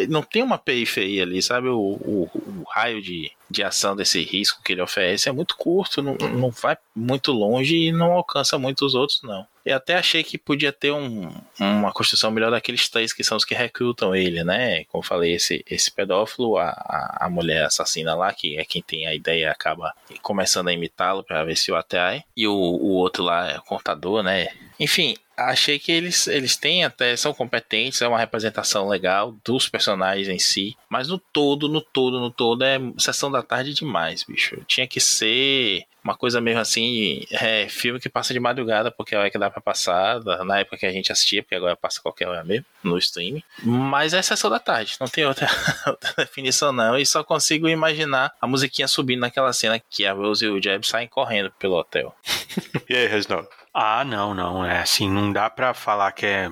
não 0.08 0.22
tem 0.22 0.44
uma 0.44 0.60
periferia 0.60 1.24
ali, 1.24 1.42
sabe? 1.42 1.68
O, 1.70 1.80
o, 1.80 2.30
o 2.34 2.64
raio 2.70 3.02
de, 3.02 3.32
de 3.50 3.64
ação 3.64 3.96
desse 3.96 4.22
risco 4.22 4.62
que 4.64 4.74
ele 4.74 4.82
oferece 4.82 5.28
é 5.28 5.32
muito 5.32 5.58
curto, 5.58 6.02
não, 6.02 6.14
não 6.16 6.52
vai 6.52 6.78
muito 6.96 7.32
longe 7.32 7.76
e 7.76 7.92
não 7.92 8.14
alcança 8.14 8.60
muito 8.60 8.86
os 8.86 8.94
outros, 8.94 9.22
não. 9.24 9.46
Eu 9.66 9.76
até 9.76 9.96
achei 9.96 10.24
que 10.24 10.38
podia 10.38 10.72
ter 10.72 10.92
um, 10.92 11.32
uma 11.60 11.92
construção 11.92 12.30
melhor 12.32 12.52
daqueles 12.52 12.88
três 12.88 13.12
que 13.12 13.24
são 13.24 13.38
os 13.38 13.46
que 13.46 13.56
recrutam 13.56 14.16
ele, 14.16 14.44
né? 14.44 14.84
Como 14.86 15.04
falei, 15.04 15.34
esse, 15.34 15.64
esse 15.70 15.92
pedófilo, 15.92 16.58
a, 16.58 16.70
a, 16.70 17.26
a 17.26 17.30
mulher 17.30 17.66
assassina 17.66 18.16
lá, 18.16 18.32
que 18.34 18.58
é 18.58 18.66
quem 18.66 18.82
tem 18.84 19.08
a 19.08 19.16
ideia, 19.16 19.52
acaba 19.52 19.94
começando 20.22 20.68
a 20.68 20.74
imitá-lo 20.74 21.24
para 21.24 21.44
ver 21.44 21.58
se 21.58 21.72
o 21.72 21.76
atrai. 21.76 22.24
E 22.38 22.48
o, 22.48 22.54
o 22.54 22.94
outro 22.94 23.24
lá 23.24 23.50
é 23.52 23.58
o 23.58 23.64
contador, 23.64 24.22
né? 24.22 24.50
Enfim, 24.80 25.16
achei 25.48 25.80
que 25.80 25.92
eles, 25.92 26.28
eles 26.28 26.56
têm 26.56 26.84
até, 26.84 27.16
são 27.16 27.34
competentes, 27.34 28.02
é 28.02 28.08
uma 28.08 28.20
representação 28.20 28.88
legal 28.88 29.36
dos 29.44 29.68
personagens 29.70 30.28
em 30.28 30.40
si, 30.40 30.76
mas 30.90 31.08
no 31.08 31.18
todo, 31.18 31.70
no 31.70 31.82
todo, 31.82 32.20
no 32.20 32.30
todo, 32.30 32.64
é 32.64 32.80
sessão 32.98 33.32
da 33.32 33.42
tarde 33.42 33.74
demais, 33.74 34.24
bicho. 34.24 34.62
Tinha 34.68 34.88
que 34.88 35.00
ser 35.00 35.86
uma 36.04 36.16
coisa 36.16 36.40
mesmo 36.40 36.62
assim, 36.62 37.26
é, 37.32 37.68
filme 37.70 38.00
que 38.00 38.10
passa 38.10 38.34
de 38.34 38.40
madrugada, 38.40 38.90
porque 38.90 39.14
é 39.14 39.18
hora 39.18 39.30
que 39.30 39.38
dá 39.38 39.50
pra 39.50 39.62
passar, 39.62 40.20
na 40.46 40.60
época 40.60 40.78
que 40.78 40.86
a 40.86 40.92
gente 40.92 41.12
assistia, 41.12 41.44
porque 41.44 41.56
agora 41.56 41.76
passa 41.76 42.02
qualquer 42.02 42.28
hora 42.28 42.44
mesmo, 42.44 42.66
no 42.84 42.98
streaming. 42.98 43.44
Mas 43.64 44.14
é 44.14 44.22
sessão 44.22 44.50
da 44.50 44.60
tarde, 44.60 44.96
não 45.00 45.08
tem 45.08 45.26
outra, 45.26 45.48
outra 45.88 46.14
definição 46.18 46.72
não, 46.72 46.98
e 46.98 47.06
só 47.06 47.24
consigo 47.24 47.68
imaginar 47.68 48.34
a 48.42 48.48
musiquinha 48.48 48.88
subindo 48.88 49.20
naquela 49.20 49.52
cena 49.54 49.80
que 49.80 50.06
a 50.06 50.14
Rose 50.14 50.46
e 50.46 50.50
o 50.50 50.62
Jeb 50.62 50.86
saem 50.86 51.08
correndo 51.08 51.52
pelo 51.60 51.76
hotel. 51.76 52.16
e 52.90 52.96
aí, 52.96 53.08
Reginaldo? 53.08 53.59
Ah, 53.74 54.04
não, 54.04 54.34
não. 54.34 54.66
É 54.66 54.80
assim, 54.80 55.10
não 55.10 55.32
dá 55.32 55.50
para 55.50 55.74
falar 55.74 56.12
que 56.12 56.26
é. 56.26 56.52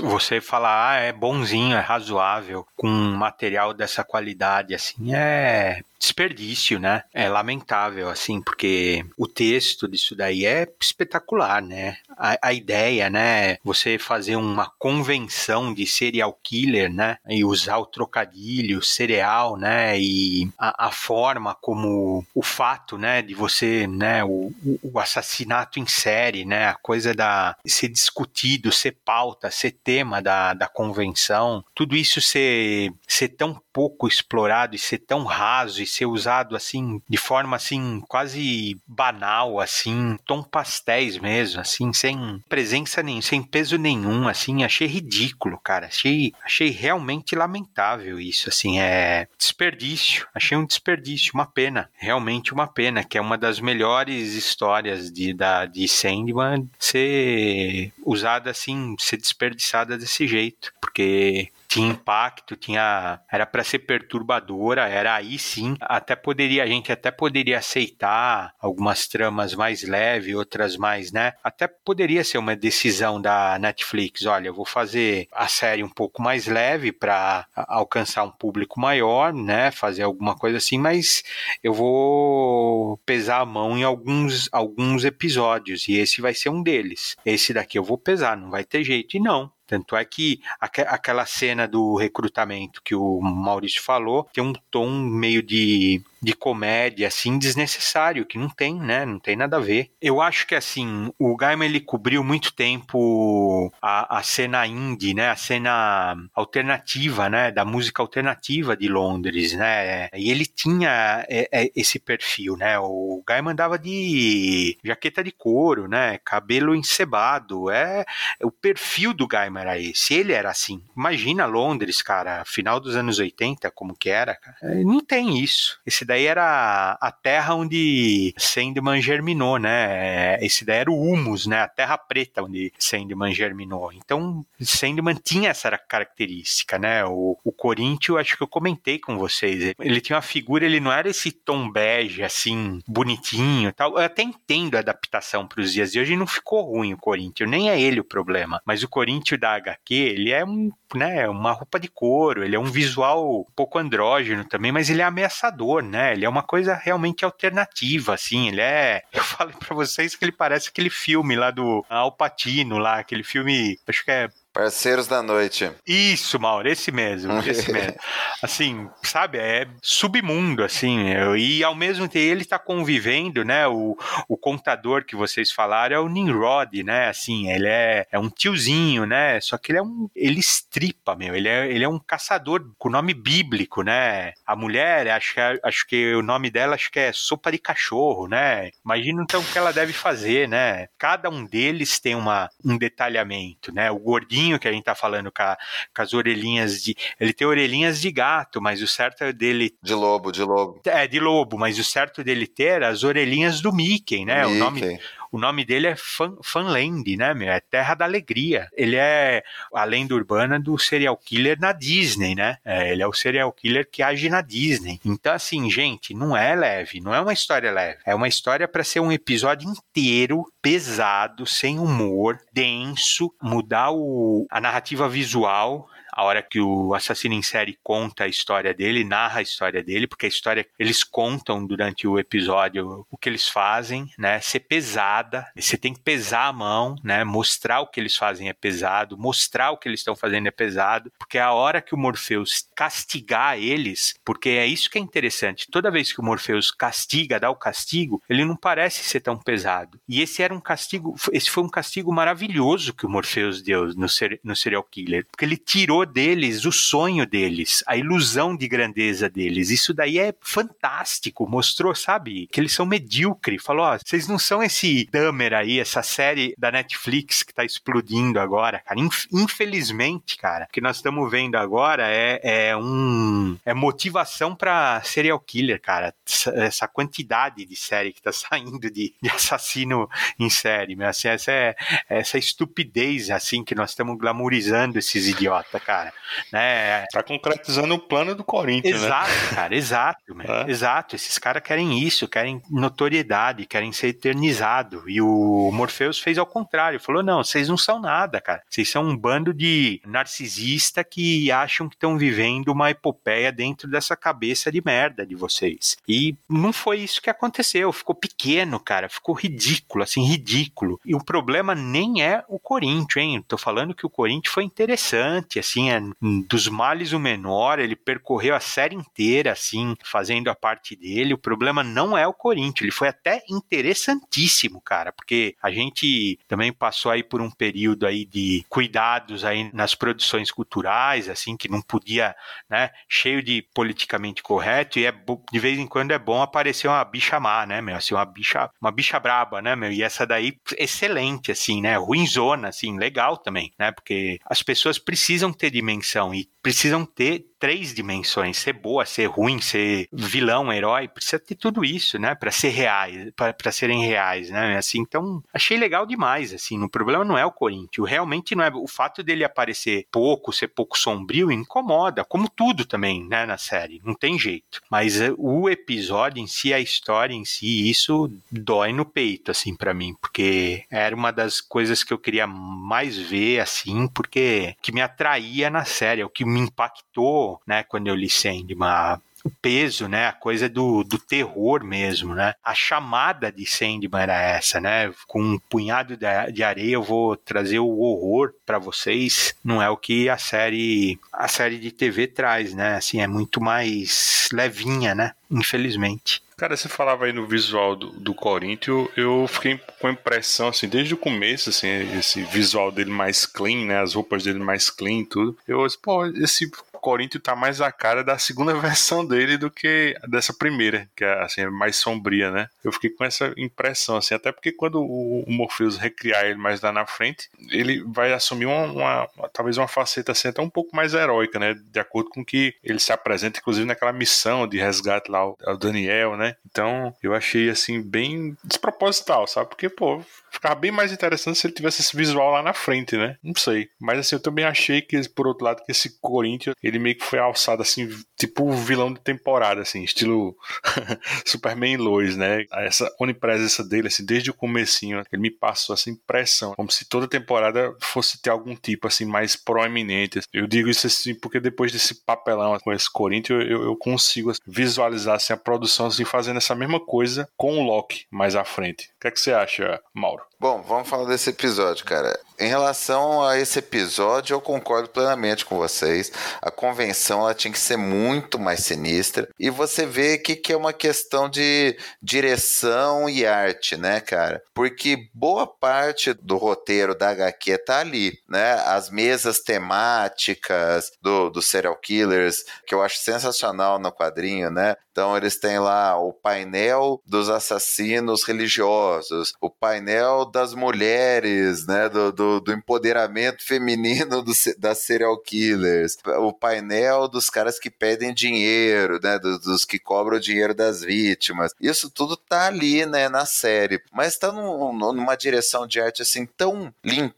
Você 0.00 0.40
falar, 0.40 0.92
ah, 0.92 0.96
é 0.96 1.12
bonzinho, 1.12 1.76
é 1.76 1.80
razoável, 1.80 2.66
com 2.76 2.88
material 2.88 3.72
dessa 3.72 4.02
qualidade, 4.04 4.74
assim, 4.74 5.14
é 5.14 5.82
desperdício, 5.98 6.78
né? 6.78 7.02
É 7.12 7.28
lamentável, 7.28 8.08
assim, 8.08 8.40
porque 8.40 9.04
o 9.16 9.26
texto 9.26 9.88
disso 9.88 10.14
daí 10.14 10.44
é 10.44 10.66
espetacular, 10.80 11.62
né? 11.62 11.96
A, 12.16 12.48
a, 12.48 12.52
ideia, 12.52 13.10
né? 13.10 13.58
Você 13.64 13.98
fazer 13.98 14.36
uma 14.36 14.70
convenção 14.78 15.72
de 15.72 15.86
serial 15.86 16.38
killer, 16.42 16.92
né? 16.92 17.18
E 17.28 17.44
usar 17.44 17.78
o 17.78 17.86
trocadilho 17.86 18.82
cereal, 18.82 19.56
né? 19.56 19.98
E 19.98 20.50
a, 20.58 20.86
a 20.86 20.90
forma 20.90 21.54
como 21.54 22.24
o 22.34 22.42
fato, 22.42 22.96
né? 22.96 23.22
De 23.22 23.34
você, 23.34 23.86
né? 23.86 24.24
O, 24.24 24.52
o, 24.82 24.98
assassinato 24.98 25.78
em 25.78 25.86
série, 25.86 26.44
né? 26.44 26.68
A 26.68 26.74
coisa 26.74 27.14
da 27.14 27.56
ser 27.66 27.88
discutido, 27.88 28.72
ser 28.72 28.96
pauta, 29.04 29.50
ser 29.50 29.72
tema 29.72 30.22
da, 30.22 30.54
da 30.54 30.68
convenção, 30.68 31.64
tudo 31.74 31.96
isso 31.96 32.20
ser, 32.20 32.92
ser 33.06 33.28
tão 33.28 33.60
pouco 33.72 34.08
explorado 34.08 34.74
e 34.74 34.78
ser 34.78 34.98
tão 34.98 35.24
raso 35.24 35.82
ser 35.86 36.06
usado 36.06 36.56
assim 36.56 37.00
de 37.08 37.16
forma 37.16 37.56
assim 37.56 38.00
quase 38.08 38.76
banal 38.86 39.60
assim, 39.60 40.16
tom 40.24 40.42
pastéis 40.42 41.18
mesmo, 41.18 41.60
assim, 41.60 41.92
sem 41.92 42.42
presença 42.48 43.02
nem, 43.02 43.20
sem 43.20 43.42
peso 43.42 43.76
nenhum, 43.76 44.28
assim, 44.28 44.64
achei 44.64 44.86
ridículo, 44.86 45.58
cara. 45.58 45.86
Achei, 45.86 46.32
achei 46.42 46.70
realmente 46.70 47.34
lamentável 47.34 48.18
isso, 48.20 48.48
assim, 48.48 48.78
é 48.78 49.28
desperdício. 49.38 50.26
Achei 50.34 50.56
um 50.56 50.64
desperdício, 50.64 51.32
uma 51.34 51.46
pena, 51.46 51.90
realmente 51.94 52.52
uma 52.52 52.66
pena, 52.66 53.04
que 53.04 53.18
é 53.18 53.20
uma 53.20 53.38
das 53.38 53.60
melhores 53.60 54.34
histórias 54.34 55.10
de 55.10 55.32
da 55.32 55.66
de 55.66 55.88
Sandman 55.88 56.68
ser 56.78 57.92
usada 58.04 58.50
assim, 58.50 58.94
ser 58.98 59.16
desperdiçada 59.16 59.98
desse 59.98 60.26
jeito, 60.26 60.72
porque 60.80 61.50
tinha 61.68 61.88
impacto, 61.88 62.56
tinha 62.56 63.20
era 63.30 63.46
para 63.46 63.64
ser 63.64 63.80
perturbadora, 63.80 64.88
era 64.88 65.14
aí 65.14 65.38
sim, 65.38 65.76
até 65.80 66.16
poderia 66.16 66.62
a 66.62 66.66
gente 66.66 66.90
até 66.92 67.10
poderia 67.10 67.58
aceitar 67.58 68.52
algumas 68.60 69.06
tramas 69.06 69.54
mais 69.54 69.82
leves, 69.82 70.34
outras 70.34 70.76
mais, 70.76 71.12
né? 71.12 71.32
Até 71.42 71.66
poderia 71.66 72.24
ser 72.24 72.38
uma 72.38 72.56
decisão 72.56 73.20
da 73.20 73.58
Netflix, 73.58 74.26
olha, 74.26 74.48
eu 74.48 74.54
vou 74.54 74.64
fazer 74.64 75.28
a 75.32 75.48
série 75.48 75.82
um 75.82 75.88
pouco 75.88 76.22
mais 76.22 76.46
leve 76.46 76.92
para 76.92 77.46
alcançar 77.54 78.24
um 78.24 78.30
público 78.30 78.80
maior, 78.80 79.32
né? 79.32 79.70
Fazer 79.70 80.02
alguma 80.02 80.36
coisa 80.36 80.58
assim, 80.58 80.78
mas 80.78 81.22
eu 81.62 81.72
vou 81.72 82.98
pesar 83.04 83.40
a 83.40 83.46
mão 83.46 83.76
em 83.76 83.82
alguns 83.82 84.48
alguns 84.52 85.04
episódios 85.04 85.88
e 85.88 85.94
esse 85.94 86.20
vai 86.20 86.34
ser 86.34 86.48
um 86.48 86.62
deles. 86.62 87.16
Esse 87.24 87.52
daqui 87.52 87.78
eu 87.78 87.84
vou 87.84 87.98
pesar, 87.98 88.36
não 88.36 88.50
vai 88.50 88.64
ter 88.64 88.84
jeito 88.84 89.16
e 89.16 89.20
não 89.20 89.50
Tanto 89.66 89.96
é 89.96 90.04
que 90.04 90.40
aqu 90.60 90.82
aquela 90.82 91.26
cena 91.26 91.66
do 91.66 91.96
recrutamento 91.96 92.80
que 92.82 92.94
o 92.94 93.20
Maurício 93.20 93.82
falou 93.82 94.28
tem 94.32 94.42
um 94.42 94.52
tom 94.70 94.90
meio 94.90 95.42
de 95.42 96.00
de 96.22 96.32
comédia, 96.34 97.08
assim, 97.08 97.38
desnecessário, 97.38 98.24
que 98.24 98.38
não 98.38 98.48
tem, 98.48 98.74
né? 98.74 99.04
Não 99.04 99.18
tem 99.18 99.36
nada 99.36 99.56
a 99.56 99.60
ver. 99.60 99.90
Eu 100.00 100.20
acho 100.20 100.46
que, 100.46 100.54
assim, 100.54 101.12
o 101.18 101.36
Gaiman, 101.36 101.66
ele 101.66 101.80
cobriu 101.80 102.24
muito 102.24 102.52
tempo 102.52 103.72
a, 103.80 104.18
a 104.18 104.22
cena 104.22 104.66
indie, 104.66 105.14
né? 105.14 105.28
A 105.28 105.36
cena 105.36 106.16
alternativa, 106.34 107.28
né? 107.28 107.50
Da 107.50 107.64
música 107.64 108.02
alternativa 108.02 108.76
de 108.76 108.88
Londres, 108.88 109.52
né? 109.52 110.08
E 110.14 110.30
ele 110.30 110.46
tinha 110.46 111.24
é, 111.28 111.48
é, 111.52 111.70
esse 111.76 111.98
perfil, 111.98 112.56
né? 112.56 112.78
O 112.78 113.22
Gaiman 113.26 113.52
andava 113.52 113.78
de 113.78 114.78
jaqueta 114.82 115.22
de 115.22 115.32
couro, 115.32 115.86
né? 115.86 116.18
Cabelo 116.24 116.74
encebado. 116.74 117.70
É, 117.70 118.04
o 118.42 118.50
perfil 118.50 119.12
do 119.12 119.26
Gaiman 119.26 119.60
era 119.60 119.78
esse. 119.78 120.14
Ele 120.14 120.32
era 120.32 120.50
assim. 120.50 120.82
Imagina 120.96 121.46
Londres, 121.46 122.00
cara, 122.00 122.44
final 122.46 122.80
dos 122.80 122.96
anos 122.96 123.18
80, 123.18 123.70
como 123.70 123.94
que 123.94 124.08
era, 124.08 124.34
cara. 124.34 124.56
Não 124.82 125.00
tem 125.00 125.38
isso. 125.38 125.78
Esse 125.84 126.05
daí 126.06 126.26
era 126.26 126.96
a 127.00 127.10
terra 127.10 127.54
onde 127.54 128.34
Sandman 128.38 129.00
germinou, 129.00 129.58
né? 129.58 130.38
Esse 130.44 130.64
daí 130.64 130.78
era 130.78 130.90
o 130.90 131.00
humus, 131.00 131.46
né? 131.46 131.60
A 131.60 131.68
terra 131.68 131.98
preta 131.98 132.42
onde 132.42 132.72
Sandman 132.78 133.32
germinou. 133.32 133.92
Então, 133.92 134.44
Sandman 134.60 135.16
tinha 135.22 135.50
essa 135.50 135.76
característica, 135.76 136.78
né? 136.78 137.04
O, 137.04 137.38
o 137.44 137.52
Corinthians, 137.52 138.18
acho 138.18 138.36
que 138.36 138.42
eu 138.42 138.48
comentei 138.48 138.98
com 138.98 139.18
vocês. 139.18 139.74
Ele 139.78 140.00
tinha 140.00 140.16
uma 140.16 140.22
figura, 140.22 140.64
ele 140.64 140.80
não 140.80 140.92
era 140.92 141.08
esse 141.08 141.30
tom 141.30 141.70
bege, 141.70 142.22
assim, 142.22 142.80
bonitinho 142.86 143.72
tal. 143.72 143.92
Eu 143.92 144.04
até 144.04 144.22
entendo 144.22 144.76
a 144.76 144.80
adaptação 144.80 145.46
para 145.46 145.60
os 145.60 145.72
dias 145.72 145.92
de 145.92 146.00
hoje, 146.00 146.16
não 146.16 146.26
ficou 146.26 146.62
ruim 146.62 146.94
o 146.94 146.98
Corinthians, 146.98 147.48
nem 147.48 147.70
é 147.70 147.80
ele 147.80 148.00
o 148.00 148.04
problema. 148.04 148.60
Mas 148.64 148.82
o 148.82 148.88
Corinthians 148.88 149.40
da 149.40 149.54
HQ, 149.54 149.94
ele 149.94 150.32
é 150.32 150.44
um, 150.44 150.70
né, 150.94 151.28
uma 151.28 151.52
roupa 151.52 151.78
de 151.78 151.88
couro, 151.88 152.44
ele 152.44 152.56
é 152.56 152.58
um 152.58 152.64
visual 152.64 153.40
um 153.40 153.52
pouco 153.54 153.78
andrógeno 153.78 154.44
também, 154.44 154.72
mas 154.72 154.88
ele 154.90 155.02
é 155.02 155.04
ameaçador, 155.04 155.82
né? 155.82 155.95
Né? 155.96 156.12
Ele 156.12 156.26
é 156.26 156.28
uma 156.28 156.42
coisa 156.42 156.74
realmente 156.74 157.24
alternativa, 157.24 158.14
assim. 158.14 158.48
Ele 158.48 158.60
é. 158.60 159.02
Eu 159.12 159.24
falei 159.24 159.54
para 159.58 159.74
vocês 159.74 160.14
que 160.14 160.24
ele 160.24 160.32
parece 160.32 160.68
aquele 160.68 160.90
filme 160.90 161.34
lá 161.34 161.50
do 161.50 161.84
Alpatino, 161.88 162.78
lá, 162.78 162.98
aquele 162.98 163.22
filme. 163.22 163.78
Acho 163.88 164.04
que 164.04 164.10
é 164.10 164.28
Parceiros 164.56 165.06
da 165.06 165.22
Noite. 165.22 165.70
Isso, 165.86 166.40
Mauro, 166.40 166.66
esse 166.66 166.90
mesmo, 166.90 167.38
esse 167.46 167.70
mesmo. 167.70 167.94
Assim, 168.42 168.88
sabe, 169.02 169.36
é 169.36 169.68
submundo, 169.82 170.64
assim, 170.64 171.10
e 171.36 171.62
ao 171.62 171.74
mesmo 171.74 172.08
tempo 172.08 172.24
ele 172.24 172.40
está 172.40 172.58
convivendo, 172.58 173.44
né, 173.44 173.66
o, 173.68 173.94
o 174.26 174.36
contador 174.36 175.04
que 175.04 175.14
vocês 175.14 175.52
falaram 175.52 175.96
é 175.96 176.00
o 176.00 176.08
Nimrod, 176.08 176.82
né, 176.82 177.08
assim, 177.08 177.50
ele 177.50 177.68
é, 177.68 178.06
é 178.10 178.18
um 178.18 178.30
tiozinho, 178.30 179.04
né, 179.04 179.38
só 179.42 179.58
que 179.58 179.72
ele 179.72 179.78
é 179.78 179.82
um, 179.82 180.08
ele 180.16 180.40
estripa, 180.40 181.14
meu, 181.14 181.36
ele 181.36 181.48
é, 181.48 181.70
ele 181.70 181.84
é 181.84 181.88
um 181.88 181.98
caçador 181.98 182.66
com 182.78 182.88
nome 182.88 183.12
bíblico, 183.12 183.82
né, 183.82 184.32
a 184.46 184.56
mulher, 184.56 185.08
acho 185.10 185.34
que, 185.34 185.40
acho 185.40 185.86
que 185.86 186.14
o 186.14 186.22
nome 186.22 186.50
dela, 186.50 186.74
acho 186.74 186.90
que 186.90 187.00
é 187.00 187.12
sopa 187.12 187.52
de 187.52 187.58
cachorro, 187.58 188.26
né, 188.26 188.70
imagina 188.82 189.22
então 189.22 189.42
o 189.42 189.44
que 189.44 189.58
ela 189.58 189.72
deve 189.72 189.92
fazer, 189.92 190.48
né, 190.48 190.88
cada 190.96 191.28
um 191.28 191.44
deles 191.44 192.00
tem 192.00 192.14
uma, 192.14 192.48
um 192.64 192.78
detalhamento, 192.78 193.70
né, 193.70 193.90
o 193.90 193.98
gordinho 193.98 194.45
que 194.58 194.68
a 194.68 194.72
gente 194.72 194.84
tá 194.84 194.94
falando 194.94 195.32
com, 195.32 195.42
a, 195.42 195.56
com, 195.94 196.02
as 196.02 196.14
orelhinhas 196.14 196.82
de. 196.82 196.96
Ele 197.18 197.32
tem 197.32 197.46
orelhinhas 197.46 198.00
de 198.00 198.10
gato, 198.10 198.60
mas 198.60 198.80
o 198.80 198.86
certo 198.86 199.24
é 199.24 199.32
dele. 199.32 199.74
De 199.82 199.94
lobo, 199.94 200.30
de 200.30 200.42
lobo. 200.42 200.80
É, 200.86 201.06
de 201.06 201.18
lobo, 201.18 201.58
mas 201.58 201.78
o 201.78 201.84
certo 201.84 202.22
dele 202.22 202.46
ter 202.46 202.82
as 202.82 203.02
orelhinhas 203.02 203.60
do 203.60 203.72
Mickey, 203.72 204.24
né? 204.24 204.46
Mickey. 204.46 204.56
O 204.56 204.58
nome. 204.58 205.00
O 205.36 205.38
nome 205.38 205.66
dele 205.66 205.88
é 205.88 205.94
Fun, 205.94 206.38
Funland, 206.42 207.14
né, 207.14 207.34
meu? 207.34 207.50
É 207.50 207.60
Terra 207.60 207.94
da 207.94 208.06
Alegria. 208.06 208.70
Ele 208.72 208.96
é 208.96 209.44
a 209.70 209.84
lenda 209.84 210.14
urbana 210.14 210.58
do 210.58 210.78
serial 210.78 211.14
killer 211.14 211.60
na 211.60 211.72
Disney, 211.72 212.34
né? 212.34 212.56
É, 212.64 212.90
ele 212.90 213.02
é 213.02 213.06
o 213.06 213.12
serial 213.12 213.52
killer 213.52 213.86
que 213.86 214.02
age 214.02 214.30
na 214.30 214.40
Disney. 214.40 214.98
Então, 215.04 215.34
assim, 215.34 215.70
gente, 215.70 216.14
não 216.14 216.34
é 216.34 216.56
leve, 216.56 217.02
não 217.02 217.14
é 217.14 217.20
uma 217.20 217.34
história 217.34 217.70
leve. 217.70 217.98
É 218.06 218.14
uma 218.14 218.26
história 218.26 218.66
para 218.66 218.82
ser 218.82 219.00
um 219.00 219.12
episódio 219.12 219.68
inteiro 219.68 220.50
pesado, 220.62 221.44
sem 221.44 221.78
humor, 221.78 222.40
denso, 222.50 223.30
mudar 223.42 223.90
o, 223.90 224.46
a 224.50 224.58
narrativa 224.58 225.06
visual 225.06 225.86
a 226.16 226.24
hora 226.24 226.42
que 226.42 226.58
o 226.58 226.94
assassino 226.94 227.34
em 227.34 227.42
série 227.42 227.78
conta 227.82 228.24
a 228.24 228.28
história 228.28 228.72
dele, 228.72 229.04
narra 229.04 229.40
a 229.40 229.42
história 229.42 229.82
dele, 229.82 230.06
porque 230.06 230.24
a 230.24 230.28
história 230.28 230.66
eles 230.78 231.04
contam 231.04 231.66
durante 231.66 232.08
o 232.08 232.18
episódio 232.18 233.06
o 233.10 233.18
que 233.18 233.28
eles 233.28 233.46
fazem, 233.46 234.10
né? 234.18 234.40
Ser 234.40 234.60
pesada, 234.60 235.46
você 235.54 235.76
tem 235.76 235.92
que 235.92 236.00
pesar 236.00 236.46
a 236.46 236.52
mão, 236.54 236.96
né? 237.04 237.22
Mostrar 237.22 237.80
o 237.80 237.86
que 237.86 238.00
eles 238.00 238.16
fazem 238.16 238.48
é 238.48 238.54
pesado, 238.54 239.18
mostrar 239.18 239.72
o 239.72 239.76
que 239.76 239.88
eles 239.88 240.00
estão 240.00 240.16
fazendo 240.16 240.46
é 240.46 240.50
pesado, 240.50 241.12
porque 241.18 241.36
a 241.36 241.52
hora 241.52 241.82
que 241.82 241.94
o 241.94 241.98
Morpheus 241.98 242.66
castigar 242.74 243.58
eles, 243.58 244.14
porque 244.24 244.48
é 244.48 244.66
isso 244.66 244.88
que 244.88 244.96
é 244.96 245.00
interessante, 245.02 245.68
toda 245.70 245.90
vez 245.90 246.14
que 246.14 246.20
o 246.20 246.24
Morpheus 246.24 246.70
castiga, 246.70 247.38
dá 247.38 247.50
o 247.50 247.56
castigo, 247.56 248.22
ele 248.26 248.44
não 248.44 248.56
parece 248.56 249.04
ser 249.04 249.20
tão 249.20 249.36
pesado. 249.36 250.00
E 250.08 250.22
esse 250.22 250.42
era 250.42 250.54
um 250.54 250.60
castigo, 250.60 251.14
esse 251.30 251.50
foi 251.50 251.62
um 251.62 251.68
castigo 251.68 252.10
maravilhoso 252.10 252.94
que 252.94 253.04
o 253.04 253.10
Morpheus 253.10 253.60
deu 253.60 253.88
no, 253.94 254.08
ser, 254.08 254.40
no 254.42 254.56
serial 254.56 254.82
killer, 254.82 255.26
porque 255.30 255.44
ele 255.44 255.58
tirou 255.58 256.05
deles 256.06 256.64
o 256.64 256.72
sonho 256.72 257.26
deles, 257.26 257.82
a 257.86 257.96
ilusão 257.96 258.56
de 258.56 258.68
grandeza 258.68 259.28
deles. 259.28 259.70
Isso 259.70 259.92
daí 259.92 260.18
é 260.18 260.34
fantástico. 260.40 261.48
Mostrou, 261.48 261.94
sabe, 261.94 262.46
que 262.46 262.60
eles 262.60 262.72
são 262.72 262.86
medíocres. 262.86 263.62
Falou: 263.62 263.86
ó, 263.86 263.98
vocês 263.98 264.26
não 264.28 264.38
são 264.38 264.62
esse 264.62 265.08
Dahmer 265.10 265.52
aí, 265.52 265.80
essa 265.80 266.02
série 266.02 266.54
da 266.56 266.70
Netflix 266.70 267.42
que 267.42 267.52
tá 267.52 267.64
explodindo 267.64 268.38
agora, 268.38 268.80
cara. 268.80 269.00
Infelizmente, 269.32 270.36
cara, 270.36 270.66
o 270.68 270.72
que 270.72 270.80
nós 270.80 270.96
estamos 270.96 271.30
vendo 271.30 271.56
agora 271.56 272.08
é, 272.08 272.68
é 272.68 272.76
um. 272.76 273.58
É 273.64 273.74
motivação 273.74 274.54
para 274.54 275.02
serial 275.02 275.38
killer, 275.40 275.80
cara. 275.80 276.14
Essa 276.54 276.86
quantidade 276.86 277.64
de 277.64 277.76
série 277.76 278.12
que 278.12 278.22
tá 278.22 278.32
saindo 278.32 278.90
de, 278.90 279.14
de 279.20 279.30
assassino 279.30 280.08
em 280.38 280.48
série. 280.48 280.96
Assim, 281.04 281.28
essa 281.28 281.52
é 281.52 281.76
essa 282.08 282.38
estupidez, 282.38 283.30
assim, 283.30 283.64
que 283.64 283.74
nós 283.74 283.90
estamos 283.90 284.16
glamourizando 284.18 284.98
esses 284.98 285.28
idiotas, 285.28 285.82
cara 285.82 285.95
cara. 285.96 286.12
Né? 286.52 287.06
Tá 287.12 287.22
concretizando 287.22 287.94
o 287.94 287.98
plano 287.98 288.34
do 288.34 288.44
Corinthians, 288.44 289.00
né? 289.00 289.06
Exato, 289.06 289.30
né? 289.30 289.50
cara, 289.54 289.74
exato, 289.74 290.40
é. 290.40 290.70
exato. 290.70 291.16
Esses 291.16 291.38
caras 291.38 291.62
querem 291.62 291.98
isso, 291.98 292.28
querem 292.28 292.62
notoriedade, 292.70 293.66
querem 293.66 293.92
ser 293.92 294.08
eternizado. 294.08 295.08
E 295.08 295.20
o 295.20 295.70
Morpheus 295.72 296.18
fez 296.18 296.38
ao 296.38 296.46
contrário, 296.46 297.00
falou: 297.00 297.22
não, 297.22 297.42
vocês 297.42 297.68
não 297.68 297.76
são 297.76 298.00
nada, 298.00 298.40
cara. 298.40 298.62
Vocês 298.68 298.88
são 298.88 299.04
um 299.04 299.16
bando 299.16 299.54
de 299.54 300.00
narcisista 300.06 301.02
que 301.02 301.50
acham 301.50 301.88
que 301.88 301.96
estão 301.96 302.18
vivendo 302.18 302.68
uma 302.68 302.90
epopeia 302.90 303.50
dentro 303.50 303.88
dessa 303.88 304.16
cabeça 304.16 304.70
de 304.70 304.82
merda 304.84 305.26
de 305.26 305.34
vocês. 305.34 305.96
E 306.08 306.36
não 306.48 306.72
foi 306.72 306.98
isso 306.98 307.22
que 307.22 307.30
aconteceu. 307.30 307.92
Ficou 307.92 308.14
pequeno, 308.14 308.78
cara. 308.78 309.08
Ficou 309.08 309.34
ridículo, 309.34 310.04
assim, 310.04 310.24
ridículo. 310.24 311.00
E 311.04 311.14
o 311.14 311.24
problema 311.24 311.74
nem 311.74 312.22
é 312.22 312.44
o 312.48 312.58
Corinthians, 312.58 313.24
hein? 313.24 313.44
Tô 313.46 313.56
falando 313.56 313.94
que 313.94 314.06
o 314.06 314.10
Corinthians 314.10 314.52
foi 314.52 314.64
interessante, 314.64 315.58
assim, 315.58 315.85
é 315.92 316.00
dos 316.48 316.68
males 316.68 317.12
o 317.12 317.18
menor, 317.18 317.78
ele 317.78 317.96
percorreu 317.96 318.54
a 318.54 318.60
série 318.60 318.94
inteira, 318.94 319.52
assim, 319.52 319.94
fazendo 320.04 320.48
a 320.48 320.54
parte 320.54 320.96
dele. 320.96 321.34
O 321.34 321.38
problema 321.38 321.82
não 321.82 322.16
é 322.16 322.26
o 322.26 322.34
Corinthians, 322.34 322.82
ele 322.82 322.90
foi 322.90 323.08
até 323.08 323.42
interessantíssimo, 323.48 324.80
cara, 324.80 325.12
porque 325.12 325.54
a 325.62 325.70
gente 325.70 326.38
também 326.48 326.72
passou 326.72 327.10
aí 327.10 327.22
por 327.22 327.40
um 327.40 327.50
período 327.50 328.06
aí 328.06 328.24
de 328.24 328.64
cuidados 328.68 329.44
aí 329.44 329.70
nas 329.72 329.94
produções 329.94 330.50
culturais, 330.50 331.28
assim, 331.28 331.56
que 331.56 331.68
não 331.68 331.80
podia, 331.82 332.34
né, 332.68 332.90
cheio 333.08 333.42
de 333.42 333.62
politicamente 333.74 334.42
correto, 334.42 334.98
e 334.98 335.06
é, 335.06 335.12
de 335.52 335.58
vez 335.58 335.78
em 335.78 335.86
quando 335.86 336.12
é 336.12 336.18
bom 336.18 336.42
aparecer 336.42 336.88
uma 336.88 337.04
bicha 337.04 337.38
má, 337.40 337.66
né, 337.66 337.80
meu, 337.80 337.96
assim, 337.96 338.14
uma 338.14 338.24
bicha, 338.24 338.70
uma 338.80 338.90
bicha 338.90 339.18
braba, 339.18 339.60
né, 339.62 339.76
meu, 339.76 339.90
e 339.90 340.02
essa 340.02 340.26
daí, 340.26 340.56
excelente, 340.76 341.50
assim, 341.52 341.80
né, 341.80 341.96
ruinzona, 341.96 342.68
assim, 342.68 342.98
legal 342.98 343.36
também, 343.36 343.72
né, 343.78 343.92
porque 343.92 344.38
as 344.44 344.62
pessoas 344.62 344.98
precisam 344.98 345.52
ter 345.52 345.70
dimensão 345.76 346.34
e 346.34 346.48
precisam 346.62 347.04
ter 347.04 347.44
três 347.58 347.94
dimensões, 347.94 348.58
ser 348.58 348.72
boa, 348.72 349.04
ser 349.04 349.26
ruim, 349.26 349.60
ser 349.60 350.08
vilão, 350.12 350.72
herói, 350.72 351.08
precisa 351.08 351.38
ter 351.38 351.54
tudo 351.54 351.84
isso, 351.84 352.18
né, 352.18 352.34
para 352.34 352.50
ser 352.50 352.68
reais, 352.68 353.32
para 353.34 353.72
serem 353.72 354.04
reais, 354.06 354.50
né? 354.50 354.76
Assim, 354.76 355.00
então 355.00 355.42
achei 355.52 355.76
legal 355.76 356.06
demais, 356.06 356.52
assim. 356.52 356.82
O 356.82 356.88
problema 356.88 357.24
não 357.24 357.38
é 357.38 357.44
o 357.44 357.52
Corinthians, 357.52 358.08
realmente 358.08 358.54
não 358.54 358.64
é 358.64 358.70
o 358.72 358.86
fato 358.86 359.22
dele 359.22 359.44
aparecer 359.44 360.06
pouco, 360.10 360.52
ser 360.52 360.68
pouco 360.68 360.98
sombrio 360.98 361.50
incomoda, 361.50 362.24
como 362.24 362.48
tudo 362.48 362.84
também, 362.84 363.26
né, 363.26 363.46
na 363.46 363.58
série. 363.58 364.00
Não 364.04 364.14
tem 364.14 364.38
jeito. 364.38 364.80
Mas 364.90 365.20
eh, 365.20 365.32
o 365.36 365.68
episódio 365.68 366.40
em 366.40 366.46
si, 366.46 366.72
a 366.72 366.80
história 366.80 367.34
em 367.34 367.44
si, 367.44 367.88
isso 367.88 368.30
dói 368.50 368.92
no 368.92 369.04
peito, 369.04 369.50
assim, 369.50 369.74
para 369.74 369.94
mim, 369.94 370.14
porque 370.20 370.84
era 370.90 371.14
uma 371.14 371.30
das 371.30 371.60
coisas 371.60 372.04
que 372.04 372.12
eu 372.12 372.18
queria 372.18 372.46
mais 372.46 373.16
ver, 373.16 373.60
assim, 373.60 374.08
porque 374.08 374.74
que 374.82 374.92
me 374.92 375.00
atraía 375.00 375.70
na 375.70 375.84
série, 375.84 376.24
o 376.24 376.30
que 376.30 376.44
me 376.44 376.60
impactou 376.60 377.45
né, 377.66 377.82
quando 377.82 378.08
eu 378.08 378.14
li 378.14 378.28
Sandman. 378.28 379.20
o 379.44 379.50
peso, 379.62 380.08
né? 380.08 380.26
A 380.26 380.32
coisa 380.32 380.68
do, 380.68 381.04
do 381.04 381.18
terror 381.18 381.84
mesmo, 381.84 382.34
né? 382.34 382.54
A 382.64 382.74
chamada 382.74 383.52
de 383.52 383.64
Sandman 383.64 384.22
era 384.22 384.40
essa, 384.40 384.80
né? 384.80 385.12
Com 385.26 385.40
um 385.40 385.58
punhado 385.58 386.16
de 386.16 386.62
areia 386.64 386.94
eu 386.94 387.02
vou 387.02 387.36
trazer 387.36 387.78
o 387.78 387.98
horror 388.00 388.52
para 388.64 388.78
vocês. 388.78 389.54
Não 389.64 389.80
é 389.80 389.88
o 389.88 389.96
que 389.96 390.28
a 390.28 390.36
série 390.36 391.18
a 391.32 391.46
série 391.46 391.78
de 391.78 391.92
TV 391.92 392.26
traz, 392.26 392.74
né? 392.74 392.96
Assim, 392.96 393.20
é 393.20 393.26
muito 393.26 393.60
mais 393.60 394.48
levinha, 394.52 395.14
né? 395.14 395.32
Infelizmente. 395.50 396.42
Cara, 396.56 396.74
você 396.74 396.88
falava 396.88 397.26
aí 397.26 397.34
no 397.34 397.46
visual 397.46 397.94
do, 397.94 398.08
do 398.12 398.32
Corinthians, 398.32 399.08
eu 399.14 399.46
fiquei 399.46 399.78
com 400.00 400.06
a 400.06 400.12
impressão, 400.12 400.68
assim, 400.68 400.88
desde 400.88 401.12
o 401.12 401.18
começo, 401.18 401.68
assim, 401.68 401.88
esse 402.18 402.42
visual 402.44 402.90
dele 402.90 403.10
mais 403.10 403.44
clean, 403.44 403.84
né? 403.84 404.00
As 404.00 404.14
roupas 404.14 404.44
dele 404.44 404.58
mais 404.58 404.88
clean 404.88 405.18
e 405.20 405.26
tudo. 405.26 405.56
Eu, 405.68 405.86
pô, 406.02 406.24
esse 406.24 406.70
Corinthians 407.06 407.40
tá 407.40 407.54
mais 407.54 407.80
a 407.80 407.92
cara 407.92 408.24
da 408.24 408.36
segunda 408.36 408.74
versão 408.80 409.24
dele 409.24 409.56
do 409.56 409.70
que 409.70 410.16
dessa 410.26 410.52
primeira, 410.52 411.08
que 411.14 411.22
é 411.22 411.40
assim, 411.44 411.60
é 411.60 411.70
mais 411.70 411.94
sombria, 411.94 412.50
né? 412.50 412.68
Eu 412.82 412.90
fiquei 412.90 413.10
com 413.10 413.24
essa 413.24 413.54
impressão, 413.56 414.16
assim, 414.16 414.34
até 414.34 414.50
porque 414.50 414.72
quando 414.72 415.00
o, 415.00 415.44
o 415.44 415.52
Morpheus 415.52 415.96
recriar 415.96 416.44
ele 416.46 416.58
mais 416.58 416.80
lá 416.80 416.90
na 416.90 417.06
frente, 417.06 417.48
ele 417.70 418.02
vai 418.02 418.32
assumir 418.32 418.66
uma, 418.66 418.86
uma, 418.86 419.28
talvez 419.52 419.78
uma 419.78 419.86
faceta 419.86 420.32
assim, 420.32 420.48
até 420.48 420.60
um 420.60 420.68
pouco 420.68 420.96
mais 420.96 421.14
heróica, 421.14 421.60
né? 421.60 421.74
De 421.74 422.00
acordo 422.00 422.28
com 422.30 422.44
que 422.44 422.74
ele 422.82 422.98
se 422.98 423.12
apresenta, 423.12 423.60
inclusive 423.60 423.86
naquela 423.86 424.12
missão 424.12 424.66
de 424.66 424.78
resgate 424.78 425.30
lá 425.30 425.38
ao 425.38 425.76
Daniel, 425.78 426.36
né? 426.36 426.56
Então 426.68 427.14
eu 427.22 427.34
achei 427.34 427.70
assim 427.70 428.02
bem 428.02 428.56
desproposital, 428.64 429.46
sabe? 429.46 429.68
Porque, 429.68 429.88
pô, 429.88 430.20
ficava 430.50 430.74
bem 430.74 430.90
mais 430.90 431.12
interessante 431.12 431.58
se 431.58 431.66
ele 431.68 431.74
tivesse 431.74 432.00
esse 432.00 432.16
visual 432.16 432.50
lá 432.50 432.62
na 432.62 432.72
frente, 432.72 433.16
né? 433.16 433.36
Não 433.42 433.54
sei. 433.54 433.88
Mas 434.00 434.18
assim, 434.18 434.34
eu 434.34 434.40
também 434.40 434.64
achei 434.64 435.00
que, 435.00 435.28
por 435.28 435.46
outro 435.46 435.64
lado, 435.64 435.84
que 435.84 435.92
esse 435.92 436.18
Corinthians, 436.20 436.74
ele 436.82 436.95
meio 436.98 437.16
que 437.16 437.24
foi 437.24 437.38
alçado 437.38 437.82
assim, 437.82 438.08
tipo 438.36 438.70
vilão 438.72 439.12
de 439.12 439.20
temporada, 439.20 439.80
assim, 439.80 440.02
estilo 440.02 440.56
Superman 441.44 441.96
Lois, 441.96 442.36
né? 442.36 442.64
Essa 442.72 443.10
onipresença 443.20 443.82
dele, 443.82 444.08
assim, 444.08 444.24
desde 444.24 444.50
o 444.50 444.54
comecinho, 444.54 445.22
ele 445.32 445.42
me 445.42 445.50
passou 445.50 445.94
essa 445.94 446.10
impressão, 446.10 446.74
como 446.74 446.90
se 446.90 447.08
toda 447.08 447.28
temporada 447.28 447.94
fosse 448.00 448.40
ter 448.40 448.50
algum 448.50 448.74
tipo, 448.74 449.06
assim, 449.06 449.24
mais 449.24 449.56
proeminente. 449.56 450.40
Eu 450.52 450.66
digo 450.66 450.88
isso 450.88 451.06
assim 451.06 451.34
porque 451.34 451.60
depois 451.60 451.92
desse 451.92 452.24
papelão 452.24 452.78
com 452.80 452.92
esse 452.92 453.10
Corinthians, 453.10 453.64
eu, 453.68 453.82
eu 453.84 453.96
consigo 453.96 454.50
assim, 454.50 454.60
visualizar, 454.66 455.36
assim, 455.36 455.52
a 455.52 455.56
produção, 455.56 456.06
assim, 456.06 456.24
fazendo 456.24 456.58
essa 456.58 456.74
mesma 456.74 457.00
coisa 457.00 457.48
com 457.56 457.78
o 457.78 457.82
Loki 457.82 458.26
mais 458.30 458.54
à 458.54 458.64
frente. 458.64 459.10
O 459.16 459.20
que, 459.20 459.28
é 459.28 459.30
que 459.30 459.40
você 459.40 459.52
acha, 459.52 460.00
Mauro? 460.14 460.42
Bom, 460.68 460.82
vamos 460.82 461.08
falar 461.08 461.26
desse 461.26 461.50
episódio, 461.50 462.04
cara. 462.04 462.36
Em 462.58 462.66
relação 462.66 463.40
a 463.40 463.56
esse 463.56 463.78
episódio, 463.78 464.54
eu 464.54 464.60
concordo 464.60 465.08
plenamente 465.08 465.64
com 465.64 465.76
vocês. 465.76 466.32
A 466.60 466.72
convenção 466.72 467.42
ela 467.42 467.54
tinha 467.54 467.70
que 467.72 467.78
ser 467.78 467.96
muito 467.96 468.58
mais 468.58 468.80
sinistra. 468.80 469.48
E 469.60 469.70
você 469.70 470.04
vê 470.04 470.36
que, 470.36 470.56
que 470.56 470.72
é 470.72 470.76
uma 470.76 470.92
questão 470.92 471.48
de 471.48 471.96
direção 472.20 473.30
e 473.30 473.46
arte, 473.46 473.96
né, 473.96 474.18
cara? 474.18 474.60
Porque 474.74 475.28
boa 475.32 475.68
parte 475.68 476.32
do 476.32 476.56
roteiro 476.56 477.16
da 477.16 477.28
HQ 477.28 477.78
tá 477.78 478.00
ali, 478.00 478.36
né? 478.48 478.72
As 478.86 479.08
mesas 479.08 479.60
temáticas 479.60 481.12
do, 481.22 481.48
do 481.48 481.62
serial 481.62 481.94
killers, 481.94 482.64
que 482.88 482.92
eu 482.92 483.02
acho 483.02 483.18
sensacional 483.18 484.00
no 484.00 484.10
quadrinho, 484.10 484.68
né? 484.68 484.96
Então 485.16 485.34
eles 485.34 485.56
têm 485.56 485.78
lá 485.78 486.20
o 486.20 486.30
painel 486.30 487.22
dos 487.24 487.48
assassinos 487.48 488.44
religiosos, 488.44 489.54
o 489.62 489.70
painel 489.70 490.44
das 490.44 490.74
mulheres, 490.74 491.86
né? 491.86 492.06
Do, 492.10 492.30
do, 492.30 492.60
do 492.60 492.70
empoderamento 492.70 493.64
feminino 493.64 494.42
do, 494.42 494.52
das 494.76 494.98
serial 494.98 495.38
killers, 495.38 496.18
o 496.38 496.52
painel 496.52 497.28
dos 497.28 497.48
caras 497.48 497.78
que 497.78 497.88
pedem 497.88 498.34
dinheiro, 498.34 499.18
né? 499.22 499.38
Dos, 499.38 499.60
dos 499.60 499.84
que 499.86 499.98
cobram 499.98 500.36
o 500.36 500.40
dinheiro 500.40 500.74
das 500.74 501.00
vítimas. 501.00 501.72
Isso 501.80 502.10
tudo 502.10 502.36
tá 502.36 502.66
ali, 502.66 503.06
né? 503.06 503.30
Na 503.30 503.46
série, 503.46 504.02
mas 504.12 504.36
tá 504.36 504.52
num, 504.52 504.92
numa 504.92 505.34
direção 505.34 505.86
de 505.86 505.98
arte 505.98 506.20
assim 506.20 506.44
tão 506.44 506.92
limpa 507.02 507.34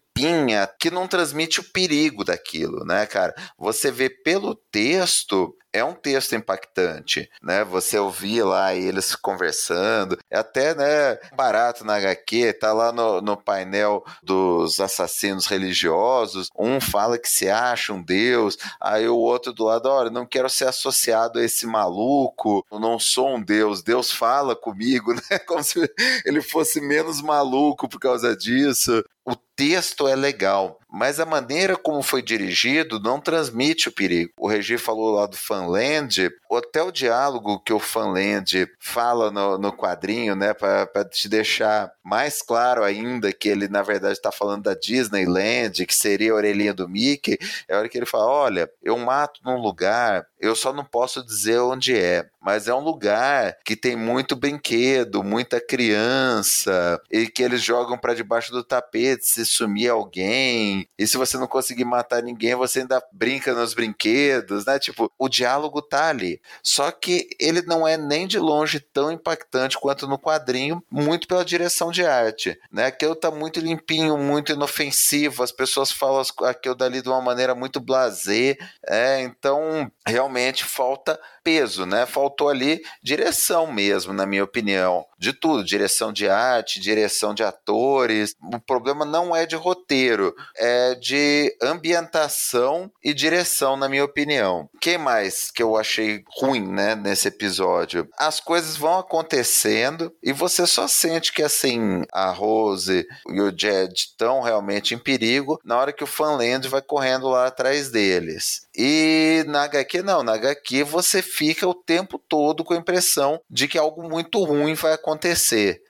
que 0.81 0.91
não 0.91 1.07
transmite 1.07 1.61
o 1.61 1.65
perigo 1.65 2.25
daquilo, 2.25 2.85
né, 2.85 3.07
cara? 3.07 3.33
Você 3.57 3.89
vê 3.93 4.11
pelo 4.11 4.57
texto 4.57 5.55
é 5.73 5.85
um 5.85 5.95
texto 5.95 6.35
impactante, 6.35 7.29
né? 7.43 7.65
Você 7.65 7.99
ouvir 7.99 8.43
lá 8.43 8.75
eles 8.75 9.15
conversando, 9.15 10.19
é 10.31 10.39
até, 10.39 10.75
né, 10.75 11.19
barato 11.35 11.85
na 11.85 11.97
HQ, 11.97 12.55
tá 12.55 12.73
lá 12.73 12.93
no, 12.93 13.21
no 13.21 13.37
painel 13.37 14.05
dos 14.23 14.81
assassinos 14.81 15.47
religiosos, 15.47 16.49
um 16.59 16.81
fala 16.81 17.19
que 17.19 17.29
se 17.29 17.49
acha 17.49 17.93
um 17.93 18.03
deus, 18.03 18.57
aí 18.81 19.09
o 19.09 19.17
outro 19.17 19.53
do 19.53 19.65
lado, 19.65 19.87
olha, 19.87 20.11
não 20.11 20.27
quero 20.27 20.49
ser 20.49 20.69
associado 20.69 21.39
a 21.39 21.45
esse 21.45 21.67
maluco, 21.67 22.65
eu 22.71 22.79
não 22.79 22.99
sou 22.99 23.37
um 23.37 23.43
deus, 23.43 23.83
Deus 23.83 24.11
fala 24.11 24.57
comigo, 24.57 25.13
né? 25.31 25.39
Como 25.47 25.63
se 25.63 25.81
ele 26.25 26.41
fosse 26.41 26.81
menos 26.81 27.21
maluco 27.21 27.89
por 27.89 28.01
causa 28.01 28.37
disso. 28.37 29.05
O 29.25 29.37
texto 29.55 30.09
é 30.09 30.17
legal, 30.17 30.79
mas 30.91 31.21
a 31.21 31.27
maneira 31.27 31.77
como 31.77 32.03
foi 32.03 32.23
dirigido 32.23 32.99
não 32.99 33.21
transmite 33.21 33.89
o 33.89 33.93
perigo. 33.93 34.33
O 34.39 34.49
Regi 34.49 34.79
falou 34.79 35.15
lá 35.15 35.27
do 35.27 35.37
Fanland, 35.37 36.31
até 36.51 36.83
o 36.83 36.91
diálogo 36.91 37.61
que 37.61 37.73
o 37.73 37.79
Fanland 37.79 38.69
fala 38.81 39.31
no, 39.31 39.59
no 39.59 39.73
quadrinho, 39.73 40.35
né, 40.35 40.55
para 40.55 41.05
te 41.05 41.29
deixar 41.29 41.93
mais 42.03 42.43
claro 42.43 42.83
ainda 42.83 43.33
que 43.33 43.49
ele 43.49 43.69
na 43.69 43.83
verdade 43.83 44.15
está 44.15 44.33
falando 44.33 44.65
da 44.65 44.75
Disneyland, 44.75 45.85
que 45.85 45.95
seria 45.95 46.33
a 46.33 46.35
orelhinha 46.35 46.73
do 46.73 46.89
Mickey, 46.89 47.39
é 47.69 47.75
a 47.75 47.79
hora 47.79 47.89
que 47.89 47.99
ele 47.99 48.07
fala: 48.07 48.27
olha, 48.27 48.71
eu 48.83 48.97
mato 48.99 49.41
num 49.45 49.61
lugar, 49.61 50.27
eu 50.41 50.55
só 50.57 50.73
não 50.73 50.85
posso 50.85 51.25
dizer 51.25 51.59
onde 51.61 51.97
é, 51.97 52.27
mas 52.49 52.67
é 52.67 52.73
um 52.73 52.81
lugar 52.81 53.59
que 53.63 53.77
tem 53.77 53.95
muito 53.95 54.35
brinquedo, 54.35 55.23
muita 55.23 55.61
criança, 55.61 56.99
e 57.13 57.27
que 57.27 57.43
eles 57.43 57.61
jogam 57.63 57.99
para 57.99 58.15
debaixo 58.15 58.51
do 58.53 58.65
tapete 58.65 59.27
se 59.27 59.45
sumir 59.45 59.91
alguém. 59.91 60.89
E 60.99 61.07
se 61.07 61.19
você 61.19 61.37
não 61.37 61.47
conseguir 61.47 61.85
matar 61.85 62.23
ninguém, 62.23 62.55
você 62.55 62.81
ainda 62.81 63.03
brinca 63.13 63.53
nos 63.53 63.75
brinquedos, 63.75 64.65
né? 64.65 64.79
Tipo, 64.79 65.13
o 65.19 65.29
diálogo 65.29 65.83
tá 65.83 66.09
ali. 66.09 66.41
Só 66.63 66.91
que 66.91 67.29
ele 67.39 67.61
não 67.61 67.87
é 67.87 67.99
nem 67.99 68.27
de 68.27 68.39
longe 68.39 68.81
tão 68.81 69.13
impactante 69.13 69.79
quanto 69.79 70.09
no 70.09 70.19
quadrinho, 70.19 70.83
muito 70.91 71.29
pela 71.29 71.45
direção 71.45 71.91
de 71.91 72.03
arte, 72.03 72.59
né? 72.73 72.87
Aquilo 72.87 73.15
tá 73.15 73.31
muito 73.31 73.61
limpinho, 73.61 74.17
muito 74.17 74.53
inofensivo, 74.53 75.43
as 75.43 75.53
pessoas 75.53 75.93
falam 75.93 76.23
aquilo 76.45 76.75
dali 76.75 77.03
de 77.03 77.11
uma 77.11 77.21
maneira 77.21 77.55
muito 77.55 77.79
blasé, 77.79 78.57
é, 78.87 79.21
então 79.21 79.93
realmente 80.07 80.65
falta 80.65 81.21
peso, 81.49 81.87
né? 81.87 82.05
Faltou 82.39 82.51
ali 82.51 82.81
direção 83.03 83.67
mesmo, 83.73 84.13
na 84.13 84.25
minha 84.25 84.45
opinião. 84.45 85.05
De 85.19 85.33
tudo, 85.33 85.65
direção 85.65 86.13
de 86.13 86.29
arte, 86.29 86.81
direção 86.81 87.35
de 87.35 87.43
atores. 87.43 88.35
O 88.55 88.61
problema 88.61 89.05
não 89.05 89.35
é 89.35 89.47
de 89.47 89.57
roteiro, 89.57 90.35
é 90.57 90.95
de 90.95 91.55
ambientação 91.63 92.91
e 93.03 93.13
direção, 93.13 93.77
na 93.77 93.89
minha 93.89 94.05
opinião. 94.05 94.69
O 94.75 94.79
que 94.79 94.97
mais 94.97 95.51
que 95.51 95.63
eu 95.63 95.77
achei 95.77 96.23
ruim, 96.39 96.67
né, 96.67 96.95
nesse 96.95 97.29
episódio? 97.29 98.09
As 98.17 98.41
coisas 98.41 98.77
vão 98.77 98.99
acontecendo 98.99 100.13
e 100.23 100.33
você 100.33 100.67
só 100.67 100.87
sente 100.87 101.33
que 101.33 101.43
assim, 101.43 102.03
a 102.13 102.31
Rose 102.31 103.07
e 103.29 103.41
o 103.41 103.53
Jed 103.57 103.93
estão 103.93 104.41
realmente 104.41 104.95
em 104.95 104.99
perigo 104.99 105.61
na 105.65 105.77
hora 105.77 105.93
que 105.93 106.05
o 106.05 106.07
Fanland 106.07 106.69
vai 106.69 106.83
correndo 106.83 107.29
lá 107.29 107.47
atrás 107.47 107.91
deles. 107.91 108.67
E 108.77 109.45
na 109.49 109.65
HQ 109.65 110.03
não, 110.03 110.23
na 110.23 110.35
HQ 110.35 110.85
você 110.85 111.21
fica 111.21 111.67
o 111.67 111.75
tempo 111.75 112.19
todo 112.19 112.65
com 112.65 112.75
a 112.75 112.77
impressão 112.79 113.41
de 113.51 113.67
que 113.67 113.79
algo 113.79 114.09
muito 114.09 114.43
ruim 114.45 114.75
vai 114.75 114.93
acontecer. 114.93 115.08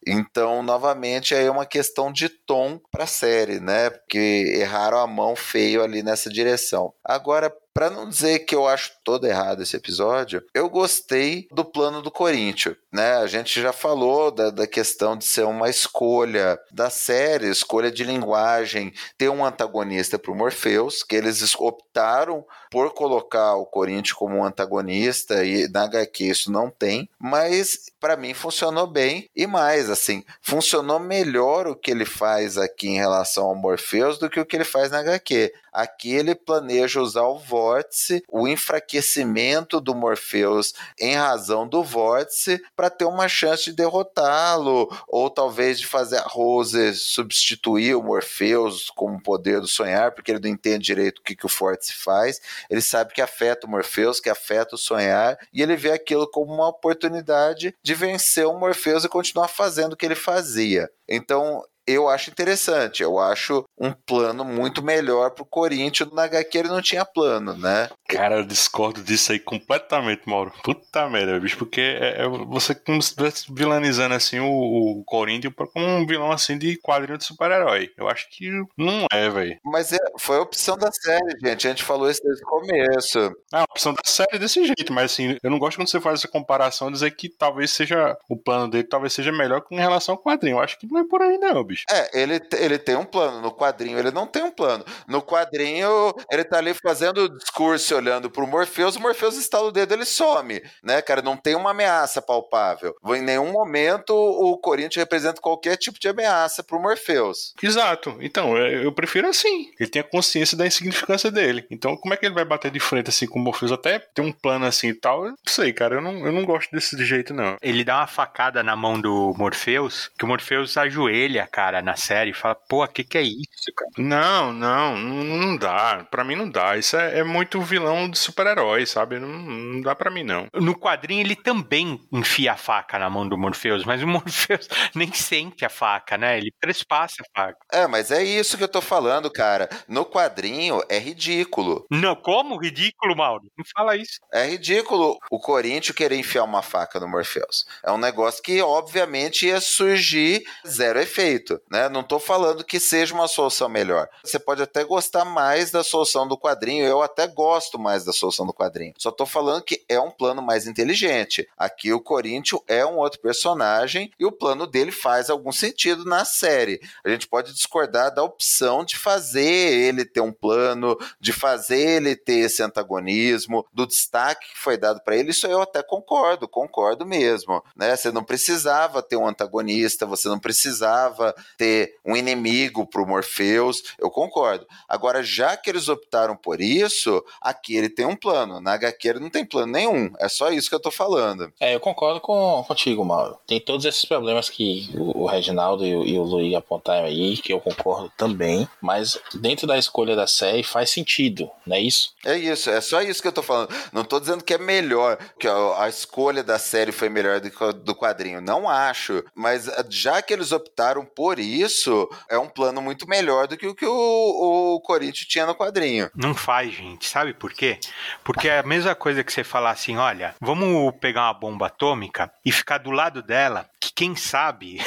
Então, 0.06 0.62
novamente, 0.62 1.34
aí 1.34 1.46
é 1.46 1.50
uma 1.50 1.66
questão 1.66 2.12
de 2.12 2.28
tom 2.28 2.80
para 2.90 3.04
a 3.04 3.06
série, 3.06 3.60
né? 3.60 3.90
Porque 3.90 4.54
erraram 4.56 4.98
a 4.98 5.06
mão 5.06 5.34
feio 5.34 5.82
ali 5.82 6.02
nessa 6.02 6.30
direção. 6.30 6.92
Agora, 7.04 7.52
para 7.78 7.90
não 7.90 8.08
dizer 8.08 8.40
que 8.40 8.56
eu 8.56 8.66
acho 8.66 8.90
todo 9.04 9.24
errado 9.24 9.62
esse 9.62 9.76
episódio, 9.76 10.42
eu 10.52 10.68
gostei 10.68 11.46
do 11.52 11.64
plano 11.64 12.02
do 12.02 12.10
Corinthians, 12.10 12.74
né? 12.92 13.18
A 13.18 13.28
gente 13.28 13.62
já 13.62 13.72
falou 13.72 14.32
da, 14.32 14.50
da 14.50 14.66
questão 14.66 15.16
de 15.16 15.24
ser 15.24 15.44
uma 15.44 15.70
escolha 15.70 16.58
da 16.72 16.90
série, 16.90 17.48
escolha 17.48 17.88
de 17.88 18.02
linguagem, 18.02 18.92
ter 19.16 19.28
um 19.28 19.44
antagonista 19.44 20.18
para 20.18 20.32
o 20.32 20.34
Morpheus, 20.34 21.04
que 21.04 21.14
eles 21.14 21.54
optaram 21.54 22.44
por 22.68 22.92
colocar 22.92 23.54
o 23.54 23.64
Corinthians 23.64 24.12
como 24.12 24.38
um 24.38 24.44
antagonista 24.44 25.44
e 25.44 25.68
na 25.68 25.84
HQ 25.84 26.24
isso 26.24 26.50
não 26.50 26.70
tem, 26.70 27.08
mas 27.16 27.92
para 28.00 28.16
mim 28.16 28.34
funcionou 28.34 28.88
bem 28.88 29.28
e 29.34 29.46
mais 29.46 29.88
assim, 29.88 30.24
funcionou 30.42 30.98
melhor 30.98 31.68
o 31.68 31.76
que 31.76 31.92
ele 31.92 32.04
faz 32.04 32.58
aqui 32.58 32.88
em 32.88 32.96
relação 32.96 33.46
ao 33.46 33.54
Morpheus 33.54 34.18
do 34.18 34.28
que 34.28 34.40
o 34.40 34.44
que 34.44 34.56
ele 34.56 34.64
faz 34.64 34.90
na 34.90 34.98
HQ. 34.98 35.52
Aqui 35.78 36.12
ele 36.12 36.34
planeja 36.34 37.00
usar 37.00 37.22
o 37.22 37.38
vórtice, 37.38 38.24
o 38.28 38.48
enfraquecimento 38.48 39.80
do 39.80 39.94
Morpheus 39.94 40.74
em 40.98 41.14
razão 41.14 41.68
do 41.68 41.84
vórtice, 41.84 42.60
para 42.74 42.90
ter 42.90 43.04
uma 43.04 43.28
chance 43.28 43.66
de 43.66 43.76
derrotá-lo, 43.76 44.90
ou 45.06 45.30
talvez 45.30 45.78
de 45.78 45.86
fazer 45.86 46.16
a 46.16 46.26
Rose 46.26 46.96
substituir 46.96 47.94
o 47.94 48.02
Morpheus 48.02 48.90
com 48.90 49.12
o 49.12 49.22
poder 49.22 49.60
do 49.60 49.68
sonhar, 49.68 50.10
porque 50.10 50.32
ele 50.32 50.40
não 50.40 50.50
entende 50.50 50.86
direito 50.86 51.20
o 51.20 51.22
que, 51.22 51.36
que 51.36 51.46
o 51.46 51.48
vórtice 51.48 51.94
faz. 51.94 52.40
Ele 52.68 52.82
sabe 52.82 53.14
que 53.14 53.22
afeta 53.22 53.64
o 53.64 53.70
Morpheus, 53.70 54.18
que 54.18 54.28
afeta 54.28 54.74
o 54.74 54.78
sonhar, 54.78 55.38
e 55.52 55.62
ele 55.62 55.76
vê 55.76 55.92
aquilo 55.92 56.28
como 56.28 56.52
uma 56.52 56.66
oportunidade 56.66 57.72
de 57.80 57.94
vencer 57.94 58.48
o 58.48 58.58
Morpheus 58.58 59.04
e 59.04 59.08
continuar 59.08 59.46
fazendo 59.46 59.92
o 59.92 59.96
que 59.96 60.06
ele 60.06 60.16
fazia. 60.16 60.90
Então, 61.08 61.62
eu 61.92 62.08
acho 62.08 62.30
interessante. 62.30 63.02
Eu 63.02 63.18
acho 63.18 63.64
um 63.78 63.92
plano 63.92 64.44
muito 64.44 64.82
melhor 64.82 65.30
pro 65.30 65.44
Corinthians. 65.44 66.12
Na 66.12 66.24
HQ 66.24 66.58
ele 66.58 66.68
não 66.68 66.82
tinha 66.82 67.04
plano, 67.04 67.54
né? 67.54 67.88
Cara, 68.08 68.36
eu 68.36 68.44
discordo 68.44 69.02
disso 69.02 69.32
aí 69.32 69.38
completamente, 69.38 70.22
Mauro. 70.26 70.52
Puta 70.62 71.08
merda, 71.08 71.38
bicho, 71.40 71.58
porque 71.58 71.80
é, 71.80 72.22
é 72.22 72.28
você 72.28 72.74
como 72.74 73.02
se 73.02 73.10
estivesse 73.10 73.52
vilanizando 73.52 74.14
assim 74.14 74.38
o, 74.38 74.48
o 74.48 75.04
Corinthians 75.04 75.54
como 75.72 75.86
um 75.86 76.06
vilão 76.06 76.30
assim 76.30 76.58
de 76.58 76.78
quadrinho 76.78 77.18
de 77.18 77.24
super-herói. 77.24 77.90
Eu 77.96 78.08
acho 78.08 78.28
que 78.30 78.50
não 78.76 79.06
é, 79.12 79.28
velho. 79.28 79.58
Mas 79.64 79.92
é, 79.92 79.98
foi 80.18 80.36
a 80.36 80.42
opção 80.42 80.76
da 80.76 80.90
série, 80.92 81.38
gente. 81.42 81.66
A 81.66 81.70
gente 81.70 81.82
falou 81.82 82.10
isso 82.10 82.22
desde 82.22 82.42
o 82.42 82.46
começo. 82.46 83.18
É 83.52 83.58
a 83.58 83.64
opção 83.64 83.92
da 83.92 84.02
série 84.04 84.38
desse 84.38 84.64
jeito, 84.64 84.92
mas 84.92 85.12
assim, 85.12 85.36
eu 85.42 85.50
não 85.50 85.58
gosto 85.58 85.76
quando 85.76 85.88
você 85.88 86.00
faz 86.00 86.20
essa 86.20 86.28
comparação 86.28 86.90
dizer 86.90 87.10
que 87.12 87.28
talvez 87.28 87.70
seja 87.70 88.16
o 88.28 88.36
plano 88.36 88.70
dele, 88.70 88.84
talvez 88.84 89.12
seja 89.12 89.32
melhor 89.32 89.60
que 89.60 89.74
em 89.74 89.78
relação 89.78 90.14
ao 90.14 90.22
quadrinho. 90.22 90.56
Eu 90.56 90.60
acho 90.60 90.78
que 90.78 90.86
não 90.86 91.00
é 91.00 91.04
por 91.08 91.22
aí, 91.22 91.38
não, 91.38 91.62
bicho. 91.64 91.77
É, 91.90 92.20
ele, 92.20 92.40
ele 92.56 92.78
tem 92.78 92.96
um 92.96 93.04
plano. 93.04 93.40
No 93.40 93.52
quadrinho 93.52 93.98
ele 93.98 94.10
não 94.10 94.26
tem 94.26 94.42
um 94.42 94.50
plano. 94.50 94.84
No 95.06 95.22
quadrinho 95.22 96.14
ele 96.30 96.44
tá 96.44 96.58
ali 96.58 96.74
fazendo 96.74 97.24
o 97.24 97.38
discurso 97.38 97.94
olhando 97.94 98.30
pro 98.30 98.46
Morpheus, 98.46 98.96
o 98.96 99.00
Morpheus 99.00 99.36
estala 99.36 99.68
o 99.68 99.72
dedo, 99.72 99.92
ele 99.92 100.04
some, 100.04 100.62
né, 100.82 101.02
cara? 101.02 101.22
Não 101.22 101.36
tem 101.36 101.54
uma 101.54 101.70
ameaça 101.70 102.20
palpável. 102.22 102.94
Em 103.08 103.22
nenhum 103.22 103.52
momento 103.52 104.14
o 104.14 104.56
Corinthians 104.58 104.96
representa 104.96 105.40
qualquer 105.40 105.76
tipo 105.76 105.98
de 105.98 106.08
ameaça 106.08 106.62
pro 106.62 106.80
Morpheus. 106.80 107.54
Exato. 107.62 108.16
Então, 108.20 108.56
é, 108.56 108.84
eu 108.84 108.92
prefiro 108.92 109.28
assim. 109.28 109.70
Ele 109.78 109.88
tem 109.88 110.00
a 110.00 110.04
consciência 110.04 110.56
da 110.56 110.66
insignificância 110.66 111.30
dele. 111.30 111.66
Então, 111.70 111.96
como 111.96 112.14
é 112.14 112.16
que 112.16 112.26
ele 112.26 112.34
vai 112.34 112.44
bater 112.44 112.70
de 112.70 112.80
frente 112.80 113.10
assim 113.10 113.26
com 113.26 113.38
o 113.38 113.42
Morpheus? 113.42 113.72
Até 113.72 113.98
ter 113.98 114.22
um 114.22 114.32
plano 114.32 114.66
assim 114.66 114.88
e 114.88 114.94
tal. 114.94 115.24
Eu 115.24 115.30
não 115.30 115.36
sei, 115.46 115.72
cara. 115.72 115.96
Eu 115.96 116.00
não, 116.00 116.26
eu 116.26 116.32
não 116.32 116.44
gosto 116.44 116.70
desse 116.70 116.96
jeito, 117.04 117.34
não. 117.34 117.56
Ele 117.62 117.84
dá 117.84 117.98
uma 117.98 118.06
facada 118.06 118.62
na 118.62 118.74
mão 118.74 119.00
do 119.00 119.34
Morpheus, 119.36 120.10
que 120.18 120.24
o 120.24 120.28
Morpheus 120.28 120.76
ajoelha, 120.76 121.46
cara, 121.46 121.67
na 121.82 121.96
série 121.96 122.30
e 122.30 122.34
fala, 122.34 122.54
pô, 122.54 122.84
o 122.84 122.88
que, 122.88 123.04
que 123.04 123.18
é 123.18 123.22
isso, 123.22 123.72
cara? 123.76 123.90
Não, 123.98 124.52
não, 124.52 124.96
não, 124.96 125.24
não 125.24 125.56
dá. 125.56 126.06
Pra 126.10 126.24
mim 126.24 126.34
não 126.34 126.48
dá. 126.50 126.76
Isso 126.76 126.96
é, 126.96 127.18
é 127.18 127.24
muito 127.24 127.60
vilão 127.60 128.08
de 128.10 128.18
super-herói, 128.18 128.86
sabe? 128.86 129.18
Não, 129.18 129.28
não 129.28 129.80
dá 129.80 129.94
pra 129.94 130.10
mim, 130.10 130.24
não. 130.24 130.46
No 130.54 130.78
quadrinho 130.78 131.20
ele 131.20 131.36
também 131.36 132.00
enfia 132.12 132.52
a 132.52 132.56
faca 132.56 132.98
na 132.98 133.08
mão 133.10 133.28
do 133.28 133.38
Morpheus, 133.38 133.84
mas 133.84 134.02
o 134.02 134.06
Morpheus 134.08 134.68
nem 134.94 135.12
sente 135.12 135.64
a 135.64 135.68
faca, 135.68 136.16
né? 136.16 136.38
Ele 136.38 136.52
trespassa 136.60 137.22
a 137.22 137.40
faca. 137.40 137.58
É, 137.72 137.86
mas 137.86 138.10
é 138.10 138.22
isso 138.22 138.56
que 138.56 138.64
eu 138.64 138.68
tô 138.68 138.80
falando, 138.80 139.30
cara. 139.30 139.68
No 139.86 140.04
quadrinho 140.04 140.82
é 140.88 140.98
ridículo. 140.98 141.86
Não, 141.90 142.16
como? 142.16 142.58
Ridículo, 142.58 143.16
Mauro. 143.16 143.44
Não 143.56 143.64
fala 143.76 143.96
isso. 143.96 144.18
É 144.32 144.46
ridículo 144.46 145.18
o 145.30 145.38
Corinthians 145.38 145.96
querer 145.96 146.16
enfiar 146.16 146.44
uma 146.44 146.62
faca 146.62 146.98
no 146.98 147.08
Morpheus. 147.08 147.66
É 147.84 147.92
um 147.92 147.98
negócio 147.98 148.42
que, 148.42 148.60
obviamente, 148.60 149.46
ia 149.46 149.60
surgir 149.60 150.42
zero 150.66 150.98
efeito, 150.98 151.47
né? 151.70 151.88
Não 151.88 152.02
tô 152.02 152.18
falando 152.18 152.64
que 152.64 152.80
seja 152.80 153.14
uma 153.14 153.28
solução 153.28 153.68
melhor. 153.68 154.08
Você 154.22 154.38
pode 154.38 154.62
até 154.62 154.84
gostar 154.84 155.24
mais 155.24 155.70
da 155.70 155.82
solução 155.82 156.26
do 156.26 156.38
quadrinho, 156.38 156.84
eu 156.84 157.02
até 157.02 157.26
gosto 157.26 157.78
mais 157.78 158.04
da 158.04 158.12
solução 158.12 158.46
do 158.46 158.52
quadrinho. 158.52 158.94
Só 158.98 159.10
tô 159.10 159.24
falando 159.24 159.62
que 159.62 159.84
é 159.88 160.00
um 160.00 160.10
plano 160.10 160.42
mais 160.42 160.66
inteligente. 160.66 161.48
Aqui 161.56 161.92
o 161.92 162.00
Corinthians 162.00 162.60
é 162.66 162.84
um 162.84 162.96
outro 162.96 163.20
personagem 163.20 164.10
e 164.18 164.24
o 164.24 164.32
plano 164.32 164.66
dele 164.66 164.92
faz 164.92 165.30
algum 165.30 165.52
sentido 165.52 166.04
na 166.04 166.24
série. 166.24 166.80
A 167.04 167.08
gente 167.08 167.26
pode 167.26 167.52
discordar 167.52 168.14
da 168.14 168.22
opção 168.22 168.84
de 168.84 168.96
fazer 168.96 169.40
ele 169.42 170.04
ter 170.04 170.20
um 170.20 170.32
plano, 170.32 170.96
de 171.20 171.32
fazer 171.32 171.78
ele 171.78 172.16
ter 172.16 172.40
esse 172.40 172.62
antagonismo, 172.62 173.66
do 173.72 173.86
destaque 173.86 174.48
que 174.48 174.58
foi 174.58 174.76
dado 174.76 175.00
para 175.02 175.16
ele. 175.16 175.30
Isso 175.30 175.46
eu 175.46 175.62
até 175.62 175.82
concordo, 175.82 176.48
concordo 176.48 177.06
mesmo. 177.06 177.62
Né? 177.76 177.94
Você 177.96 178.10
não 178.10 178.24
precisava 178.24 179.02
ter 179.02 179.16
um 179.16 179.26
antagonista, 179.26 180.06
você 180.06 180.28
não 180.28 180.38
precisava 180.38 181.34
ter 181.56 181.94
um 182.04 182.16
inimigo 182.16 182.86
pro 182.86 183.06
Morpheus. 183.06 183.82
Eu 183.98 184.10
concordo. 184.10 184.66
Agora, 184.88 185.22
já 185.22 185.56
que 185.56 185.70
eles 185.70 185.88
optaram 185.88 186.36
por 186.36 186.60
isso, 186.60 187.24
aqui 187.40 187.76
ele 187.76 187.88
tem 187.88 188.06
um 188.06 188.16
plano. 188.16 188.60
Na 188.60 188.72
HQ 188.74 189.08
ele 189.08 189.20
não 189.20 189.30
tem 189.30 189.44
plano 189.44 189.72
nenhum. 189.72 190.10
É 190.18 190.28
só 190.28 190.50
isso 190.50 190.68
que 190.68 190.74
eu 190.74 190.80
tô 190.80 190.90
falando. 190.90 191.52
É, 191.60 191.74
eu 191.74 191.80
concordo 191.80 192.20
com, 192.20 192.64
contigo, 192.66 193.04
Mauro. 193.04 193.38
Tem 193.46 193.60
todos 193.60 193.84
esses 193.84 194.04
problemas 194.04 194.48
que 194.48 194.90
o, 194.94 195.22
o 195.22 195.26
Reginaldo 195.26 195.86
e 195.86 195.94
o, 195.94 196.04
e 196.04 196.18
o 196.18 196.22
Luiz 196.22 196.54
apontaram 196.54 197.06
aí, 197.06 197.36
que 197.36 197.52
eu 197.52 197.60
concordo 197.60 198.12
também. 198.16 198.68
Mas 198.80 199.18
dentro 199.34 199.66
da 199.66 199.78
escolha 199.78 200.16
da 200.16 200.26
série 200.26 200.62
faz 200.62 200.90
sentido, 200.90 201.50
não 201.66 201.76
é 201.76 201.80
isso? 201.80 202.12
É 202.24 202.36
isso, 202.36 202.70
é 202.70 202.80
só 202.80 203.02
isso 203.02 203.22
que 203.22 203.28
eu 203.28 203.32
tô 203.32 203.42
falando. 203.42 203.74
Não 203.92 204.04
tô 204.04 204.20
dizendo 204.20 204.44
que 204.44 204.54
é 204.54 204.58
melhor, 204.58 205.18
que 205.38 205.46
a, 205.46 205.84
a 205.84 205.88
escolha 205.88 206.42
da 206.42 206.58
série 206.58 206.92
foi 206.92 207.08
melhor 207.08 207.40
do 207.40 207.50
que 207.50 207.72
do 207.72 207.94
quadrinho. 207.94 208.40
Não 208.40 208.68
acho. 208.68 209.24
Mas 209.34 209.68
ah, 209.68 209.84
já 209.88 210.22
que 210.22 210.32
eles 210.32 210.52
optaram 210.52 211.04
por 211.04 211.27
isso, 211.36 212.08
é 212.28 212.38
um 212.38 212.48
plano 212.48 212.80
muito 212.80 213.08
melhor 213.08 213.48
do 213.48 213.56
que 213.56 213.66
o 213.66 213.74
que 213.74 213.86
o, 213.86 214.74
o 214.76 214.80
Corinthians 214.80 215.26
tinha 215.26 215.46
no 215.46 215.54
quadrinho. 215.54 216.10
Não 216.14 216.34
faz, 216.34 216.72
gente. 216.72 217.08
Sabe 217.08 217.34
por 217.34 217.52
quê? 217.52 217.78
Porque 218.22 218.48
é 218.48 218.60
a 218.60 218.62
mesma 218.62 218.94
coisa 218.94 219.24
que 219.24 219.32
você 219.32 219.42
falar 219.42 219.70
assim: 219.70 219.96
olha, 219.96 220.34
vamos 220.40 220.94
pegar 221.00 221.22
uma 221.22 221.34
bomba 221.34 221.66
atômica 221.66 222.32
e 222.44 222.52
ficar 222.52 222.78
do 222.78 222.90
lado 222.90 223.22
dela, 223.22 223.68
que 223.80 223.92
quem 223.92 224.14
sabe 224.14 224.78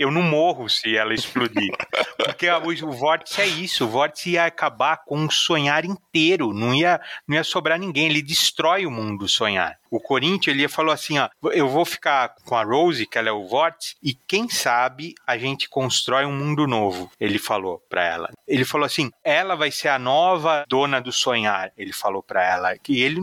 eu 0.00 0.10
não 0.10 0.22
morro 0.22 0.66
se 0.66 0.96
ela 0.96 1.12
explodir. 1.12 1.70
Porque 2.16 2.48
a, 2.48 2.58
o, 2.58 2.70
o 2.70 2.92
vórtice 2.92 3.42
é 3.42 3.46
isso: 3.46 3.84
o 3.84 3.88
vórtice 3.88 4.30
ia 4.30 4.46
acabar 4.46 5.04
com 5.04 5.18
um 5.18 5.30
sonhar 5.30 5.84
inteiro, 5.84 6.54
não 6.54 6.74
ia, 6.74 6.98
não 7.28 7.36
ia 7.36 7.44
sobrar 7.44 7.78
ninguém. 7.78 8.06
Ele 8.06 8.22
destrói 8.22 8.86
o 8.86 8.90
mundo 8.90 9.28
sonhar. 9.28 9.78
O 9.90 9.98
Corinthians, 9.98 10.56
ele 10.56 10.68
falou 10.68 10.94
assim, 10.94 11.18
ó, 11.18 11.28
eu 11.52 11.68
vou 11.68 11.84
ficar 11.84 12.36
com 12.44 12.54
a 12.54 12.62
Rose, 12.62 13.06
que 13.06 13.18
ela 13.18 13.28
é 13.28 13.32
o 13.32 13.48
vórtice, 13.48 13.96
e 14.00 14.14
quem 14.14 14.48
sabe 14.48 15.14
a 15.26 15.36
gente 15.36 15.68
constrói 15.68 16.24
um 16.24 16.32
mundo 16.32 16.64
novo, 16.64 17.10
ele 17.18 17.40
falou 17.40 17.82
para 17.90 18.04
ela. 18.04 18.30
Ele 18.46 18.64
falou 18.64 18.86
assim, 18.86 19.10
ela 19.24 19.56
vai 19.56 19.72
ser 19.72 19.88
a 19.88 19.98
nova 19.98 20.64
dona 20.68 21.00
do 21.00 21.10
sonhar, 21.10 21.72
ele 21.76 21.92
falou 21.92 22.22
para 22.22 22.44
ela. 22.44 22.78
Que 22.78 23.02
ele 23.02 23.20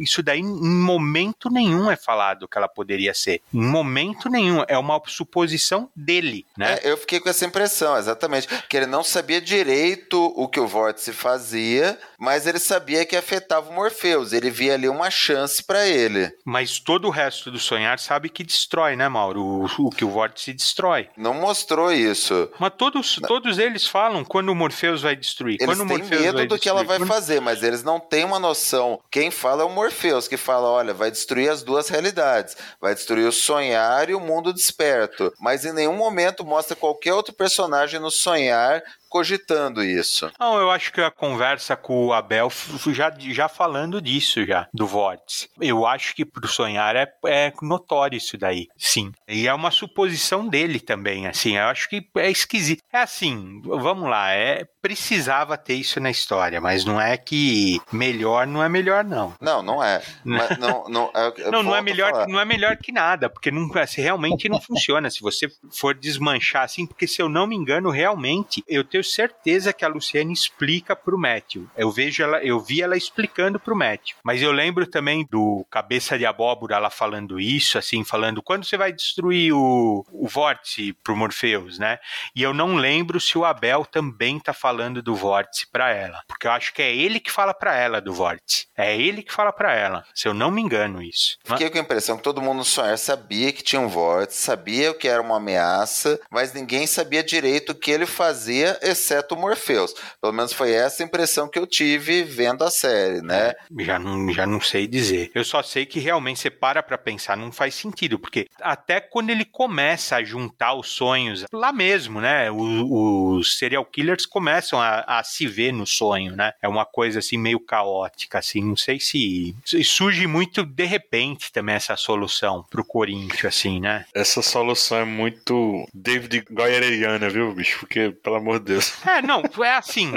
isso 0.00 0.20
daí 0.20 0.40
em 0.40 0.82
momento 0.82 1.48
nenhum 1.48 1.88
é 1.88 1.96
falado 1.96 2.48
que 2.48 2.58
ela 2.58 2.68
poderia 2.68 3.14
ser. 3.14 3.40
Em 3.54 3.64
momento 3.64 4.28
nenhum, 4.28 4.64
é 4.66 4.76
uma 4.76 5.00
suposição 5.06 5.88
dele, 5.94 6.17
né? 6.56 6.78
É, 6.82 6.90
eu 6.90 6.96
fiquei 6.96 7.20
com 7.20 7.28
essa 7.28 7.44
impressão, 7.44 7.96
exatamente, 7.96 8.48
que 8.68 8.76
ele 8.76 8.86
não 8.86 9.02
sabia 9.02 9.40
direito 9.40 10.32
o 10.36 10.48
que 10.48 10.60
o 10.60 10.66
vórtice 10.66 11.12
fazia, 11.12 11.98
mas 12.18 12.46
ele 12.46 12.58
sabia 12.58 13.04
que 13.04 13.16
afetava 13.16 13.70
o 13.70 13.72
Morpheus, 13.72 14.32
ele 14.32 14.50
via 14.50 14.74
ali 14.74 14.88
uma 14.88 15.10
chance 15.10 15.62
para 15.62 15.86
ele. 15.86 16.32
Mas 16.44 16.78
todo 16.78 17.06
o 17.06 17.10
resto 17.10 17.50
do 17.50 17.58
sonhar 17.58 17.98
sabe 17.98 18.28
que 18.28 18.44
destrói, 18.44 18.96
né, 18.96 19.08
Mauro? 19.08 19.42
O, 19.42 19.86
o 19.86 19.90
que 19.90 20.04
o 20.04 20.10
vórtice 20.10 20.52
destrói. 20.52 21.08
Não 21.16 21.34
mostrou 21.34 21.92
isso. 21.92 22.50
Mas 22.58 22.72
todos, 22.76 23.20
todos 23.26 23.58
eles 23.58 23.86
falam 23.86 24.24
quando 24.24 24.50
o 24.50 24.54
Morpheus 24.54 25.02
vai 25.02 25.14
destruir. 25.14 25.56
Eles 25.60 25.66
quando 25.66 25.84
o 25.84 25.86
têm 25.86 25.98
Morpheus 25.98 26.22
medo 26.22 26.46
do 26.46 26.58
que 26.58 26.68
ela 26.68 26.84
vai 26.84 26.98
quando... 26.98 27.08
fazer, 27.08 27.40
mas 27.40 27.62
eles 27.62 27.82
não 27.82 28.00
têm 28.00 28.24
uma 28.24 28.38
noção. 28.38 29.00
Quem 29.10 29.30
fala 29.30 29.62
é 29.62 29.66
o 29.66 29.70
Morpheus, 29.70 30.28
que 30.28 30.36
fala, 30.36 30.68
olha, 30.68 30.94
vai 30.94 31.10
destruir 31.10 31.50
as 31.50 31.62
duas 31.62 31.88
realidades. 31.88 32.56
Vai 32.80 32.94
destruir 32.94 33.26
o 33.26 33.32
sonhar 33.32 34.08
e 34.08 34.14
o 34.14 34.20
mundo 34.20 34.52
desperto. 34.52 35.32
Mas 35.40 35.64
em 35.64 35.72
nenhum 35.72 35.96
momento 35.98 36.44
mostra 36.44 36.74
qualquer 36.76 37.12
outro 37.12 37.34
personagem 37.34 38.00
no 38.00 38.10
sonhar 38.10 38.82
cogitando 39.08 39.82
isso. 39.82 40.30
Não, 40.38 40.58
eu 40.58 40.70
acho 40.70 40.92
que 40.92 41.00
a 41.00 41.10
conversa 41.10 41.76
com 41.76 42.06
o 42.06 42.12
Abel 42.12 42.50
já, 42.92 43.12
já 43.18 43.48
falando 43.48 44.00
disso 44.00 44.44
já, 44.44 44.68
do 44.72 44.86
vórtice. 44.86 45.48
Eu 45.60 45.86
acho 45.86 46.14
que 46.14 46.24
pro 46.24 46.48
sonhar 46.48 46.96
é, 46.96 47.12
é 47.26 47.52
notório 47.62 48.16
isso 48.16 48.36
daí, 48.36 48.68
sim. 48.76 49.12
E 49.26 49.46
é 49.46 49.54
uma 49.54 49.70
suposição 49.70 50.46
dele 50.46 50.80
também, 50.80 51.26
assim, 51.26 51.56
eu 51.56 51.64
acho 51.64 51.88
que 51.88 52.06
é 52.16 52.30
esquisito. 52.30 52.82
É 52.92 52.98
assim, 52.98 53.60
vamos 53.64 54.08
lá, 54.08 54.32
é 54.32 54.66
precisava 54.80 55.58
ter 55.58 55.74
isso 55.74 56.00
na 56.00 56.10
história, 56.10 56.60
mas 56.60 56.84
não 56.84 57.00
é 57.00 57.16
que 57.16 57.80
melhor 57.92 58.46
não 58.46 58.62
é 58.62 58.68
melhor 58.68 59.04
não. 59.04 59.34
Não, 59.40 59.62
não 59.62 59.82
é. 59.82 60.02
Mas 60.24 60.58
não, 60.58 60.84
não, 60.88 61.10
é, 61.14 61.32
eu 61.38 61.52
não, 61.52 61.62
não 61.62 61.76
é 61.76 61.80
melhor, 61.80 62.26
não 62.28 62.40
é 62.40 62.44
melhor 62.44 62.76
que 62.76 62.92
nada, 62.92 63.28
porque 63.30 63.50
não, 63.50 63.70
assim, 63.78 64.00
realmente 64.00 64.48
não 64.48 64.60
funciona. 64.60 65.10
Se 65.10 65.20
você 65.20 65.48
for 65.70 65.94
desmanchar 65.94 66.64
assim, 66.64 66.86
porque 66.86 67.06
se 67.06 67.20
eu 67.20 67.28
não 67.28 67.46
me 67.46 67.56
engano, 67.56 67.90
realmente 67.90 68.62
eu 68.68 68.84
tenho 68.84 68.97
tenho 68.98 69.04
certeza 69.04 69.72
que 69.72 69.84
a 69.84 69.88
Luciane 69.88 70.32
explica 70.32 70.96
pro 70.96 71.18
Matthew. 71.18 71.68
Eu 71.76 71.90
vejo 71.90 72.22
ela, 72.22 72.42
eu 72.42 72.60
vi 72.60 72.82
ela 72.82 72.96
explicando 72.96 73.60
pro 73.60 73.76
Matthew. 73.76 74.16
Mas 74.24 74.42
eu 74.42 74.50
lembro 74.50 74.86
também 74.86 75.26
do 75.30 75.64
Cabeça 75.70 76.18
de 76.18 76.26
Abóbora 76.26 76.76
ela 76.76 76.90
falando 76.90 77.38
isso, 77.38 77.78
assim, 77.78 78.04
falando 78.04 78.42
quando 78.42 78.64
você 78.64 78.76
vai 78.76 78.92
destruir 78.92 79.52
o, 79.52 80.04
o 80.10 80.26
vórtice 80.26 80.92
pro 81.04 81.16
Morpheus, 81.16 81.78
né? 81.78 81.98
E 82.34 82.42
eu 82.42 82.52
não 82.52 82.76
lembro 82.76 83.20
se 83.20 83.38
o 83.38 83.44
Abel 83.44 83.84
também 83.84 84.40
tá 84.40 84.52
falando 84.52 85.02
do 85.02 85.14
vórtice 85.14 85.66
para 85.66 85.90
ela, 85.90 86.22
porque 86.26 86.46
eu 86.46 86.52
acho 86.52 86.72
que 86.72 86.82
é 86.82 86.94
ele 86.94 87.20
que 87.20 87.30
fala 87.30 87.54
para 87.54 87.76
ela 87.76 88.00
do 88.00 88.12
vórtice. 88.12 88.66
É 88.76 88.96
ele 88.96 89.22
que 89.22 89.32
fala 89.32 89.52
para 89.52 89.74
ela, 89.74 90.04
se 90.14 90.26
eu 90.26 90.34
não 90.34 90.50
me 90.50 90.60
engano 90.60 91.02
isso. 91.02 91.38
Fiquei 91.44 91.70
com 91.70 91.78
a 91.78 91.82
impressão 91.82 92.16
que 92.16 92.22
todo 92.22 92.42
mundo 92.42 92.58
no 92.58 92.64
sonhar 92.64 92.98
sabia 92.98 93.52
que 93.52 93.62
tinha 93.62 93.80
um 93.80 93.88
vórtice, 93.88 94.42
sabia 94.42 94.92
que 94.94 95.06
era 95.06 95.22
uma 95.22 95.36
ameaça, 95.36 96.18
mas 96.30 96.52
ninguém 96.52 96.86
sabia 96.86 97.22
direito 97.22 97.70
o 97.70 97.74
que 97.74 97.90
ele 97.90 98.06
fazia, 98.06 98.78
exceto 98.88 99.34
o 99.34 99.38
Morpheus. 99.38 99.94
Pelo 100.20 100.32
menos 100.32 100.52
foi 100.52 100.72
essa 100.72 101.02
a 101.02 101.06
impressão 101.06 101.48
que 101.48 101.58
eu 101.58 101.66
tive 101.66 102.22
vendo 102.22 102.64
a 102.64 102.70
série, 102.70 103.22
né? 103.22 103.48
É, 103.48 103.84
já 103.84 103.98
não, 103.98 104.32
já 104.32 104.46
não 104.46 104.60
sei 104.60 104.86
dizer. 104.86 105.30
Eu 105.34 105.44
só 105.44 105.62
sei 105.62 105.86
que 105.86 106.00
realmente 106.00 106.40
você 106.40 106.50
para 106.50 106.82
pra 106.82 106.98
pensar, 106.98 107.36
não 107.36 107.52
faz 107.52 107.74
sentido, 107.74 108.18
porque 108.18 108.46
até 108.60 109.00
quando 109.00 109.30
ele 109.30 109.44
começa 109.44 110.16
a 110.16 110.24
juntar 110.24 110.74
os 110.74 110.88
sonhos, 110.88 111.44
lá 111.52 111.72
mesmo, 111.72 112.20
né? 112.20 112.50
Os, 112.50 113.56
serial 113.58 113.84
killers 113.84 114.26
começam 114.26 114.80
a, 114.80 115.00
a, 115.00 115.24
se 115.24 115.46
ver 115.46 115.72
no 115.72 115.86
sonho, 115.86 116.36
né? 116.36 116.52
É 116.62 116.68
uma 116.68 116.84
coisa 116.84 117.18
assim 117.18 117.36
meio 117.36 117.60
caótica, 117.60 118.38
assim. 118.38 118.62
Não 118.62 118.76
sei 118.76 119.00
se. 119.00 119.54
Surge 119.84 120.26
muito 120.26 120.64
de 120.64 120.84
repente 120.84 121.52
também 121.52 121.74
essa 121.74 121.96
solução 121.96 122.64
pro 122.70 122.84
Corinthians, 122.84 123.44
assim, 123.44 123.80
né? 123.80 124.04
Essa 124.14 124.42
solução 124.42 124.98
é 124.98 125.04
muito 125.04 125.86
David 125.94 126.44
Goyeriana, 126.50 127.28
viu, 127.28 127.52
bicho? 127.52 127.80
Porque, 127.80 128.10
pelo 128.10 128.36
amor 128.36 128.58
de 128.58 128.66
Deus. 128.66 128.77
É, 129.06 129.22
não, 129.22 129.42
é 129.64 129.70
assim. 129.76 130.12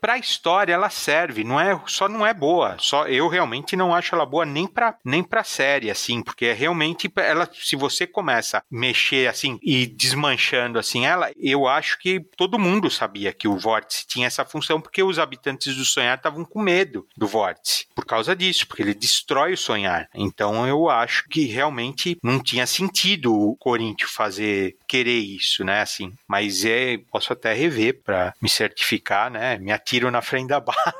pra 0.00 0.18
história 0.18 0.72
ela 0.72 0.90
serve, 0.90 1.44
não 1.44 1.60
é, 1.60 1.80
só 1.86 2.08
não 2.08 2.26
é 2.26 2.32
boa. 2.32 2.76
Só 2.78 3.06
eu 3.06 3.28
realmente 3.28 3.76
não 3.76 3.94
acho 3.94 4.14
ela 4.14 4.26
boa 4.26 4.44
nem 4.44 4.66
pra, 4.66 4.96
nem 5.04 5.22
pra 5.22 5.44
série, 5.44 5.90
assim, 5.90 6.22
porque 6.22 6.46
é 6.46 6.52
realmente 6.52 7.10
ela, 7.16 7.48
se 7.52 7.76
você 7.76 8.06
começa 8.06 8.58
a 8.58 8.62
mexer 8.70 9.28
assim 9.28 9.58
e 9.62 9.86
desmanchando 9.86 10.78
assim 10.78 11.06
ela, 11.06 11.30
eu 11.36 11.66
acho 11.66 11.98
que 11.98 12.20
todo 12.36 12.58
mundo 12.58 12.90
sabia 12.90 13.32
que 13.32 13.48
o 13.48 13.58
vórtice 13.58 14.06
tinha 14.06 14.26
essa 14.26 14.44
função 14.44 14.80
porque 14.80 15.02
os 15.02 15.18
habitantes 15.18 15.76
do 15.76 15.84
sonhar 15.84 16.16
estavam 16.16 16.44
com 16.44 16.60
medo 16.60 17.06
do 17.16 17.26
vórtice 17.26 17.86
por 17.94 18.04
causa 18.04 18.34
disso, 18.34 18.66
porque 18.66 18.82
ele 18.82 18.94
destrói 18.94 19.52
o 19.52 19.58
sonhar. 19.58 20.08
Então 20.14 20.66
eu 20.66 20.88
acho 20.88 21.28
que 21.28 21.44
realmente 21.46 22.18
não 22.22 22.40
tinha 22.40 22.66
sentido 22.66 23.34
o 23.34 23.56
Corinthians 23.56 24.10
fazer 24.10 24.76
querer 24.86 25.18
isso, 25.18 25.64
né? 25.64 25.80
Assim, 25.80 26.12
mas 26.28 26.64
é 26.64 26.98
posso 27.10 27.32
até 27.32 27.52
rever 27.52 27.73
para 27.92 28.34
me 28.40 28.48
certificar, 28.48 29.30
né? 29.30 29.58
Me 29.58 29.72
atiro 29.72 30.10
na 30.10 30.22
frente 30.22 30.48
da 30.48 30.60
bala. 30.60 30.94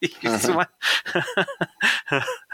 isso, 0.00 0.50
uhum. 0.50 0.56
mas... 0.56 0.68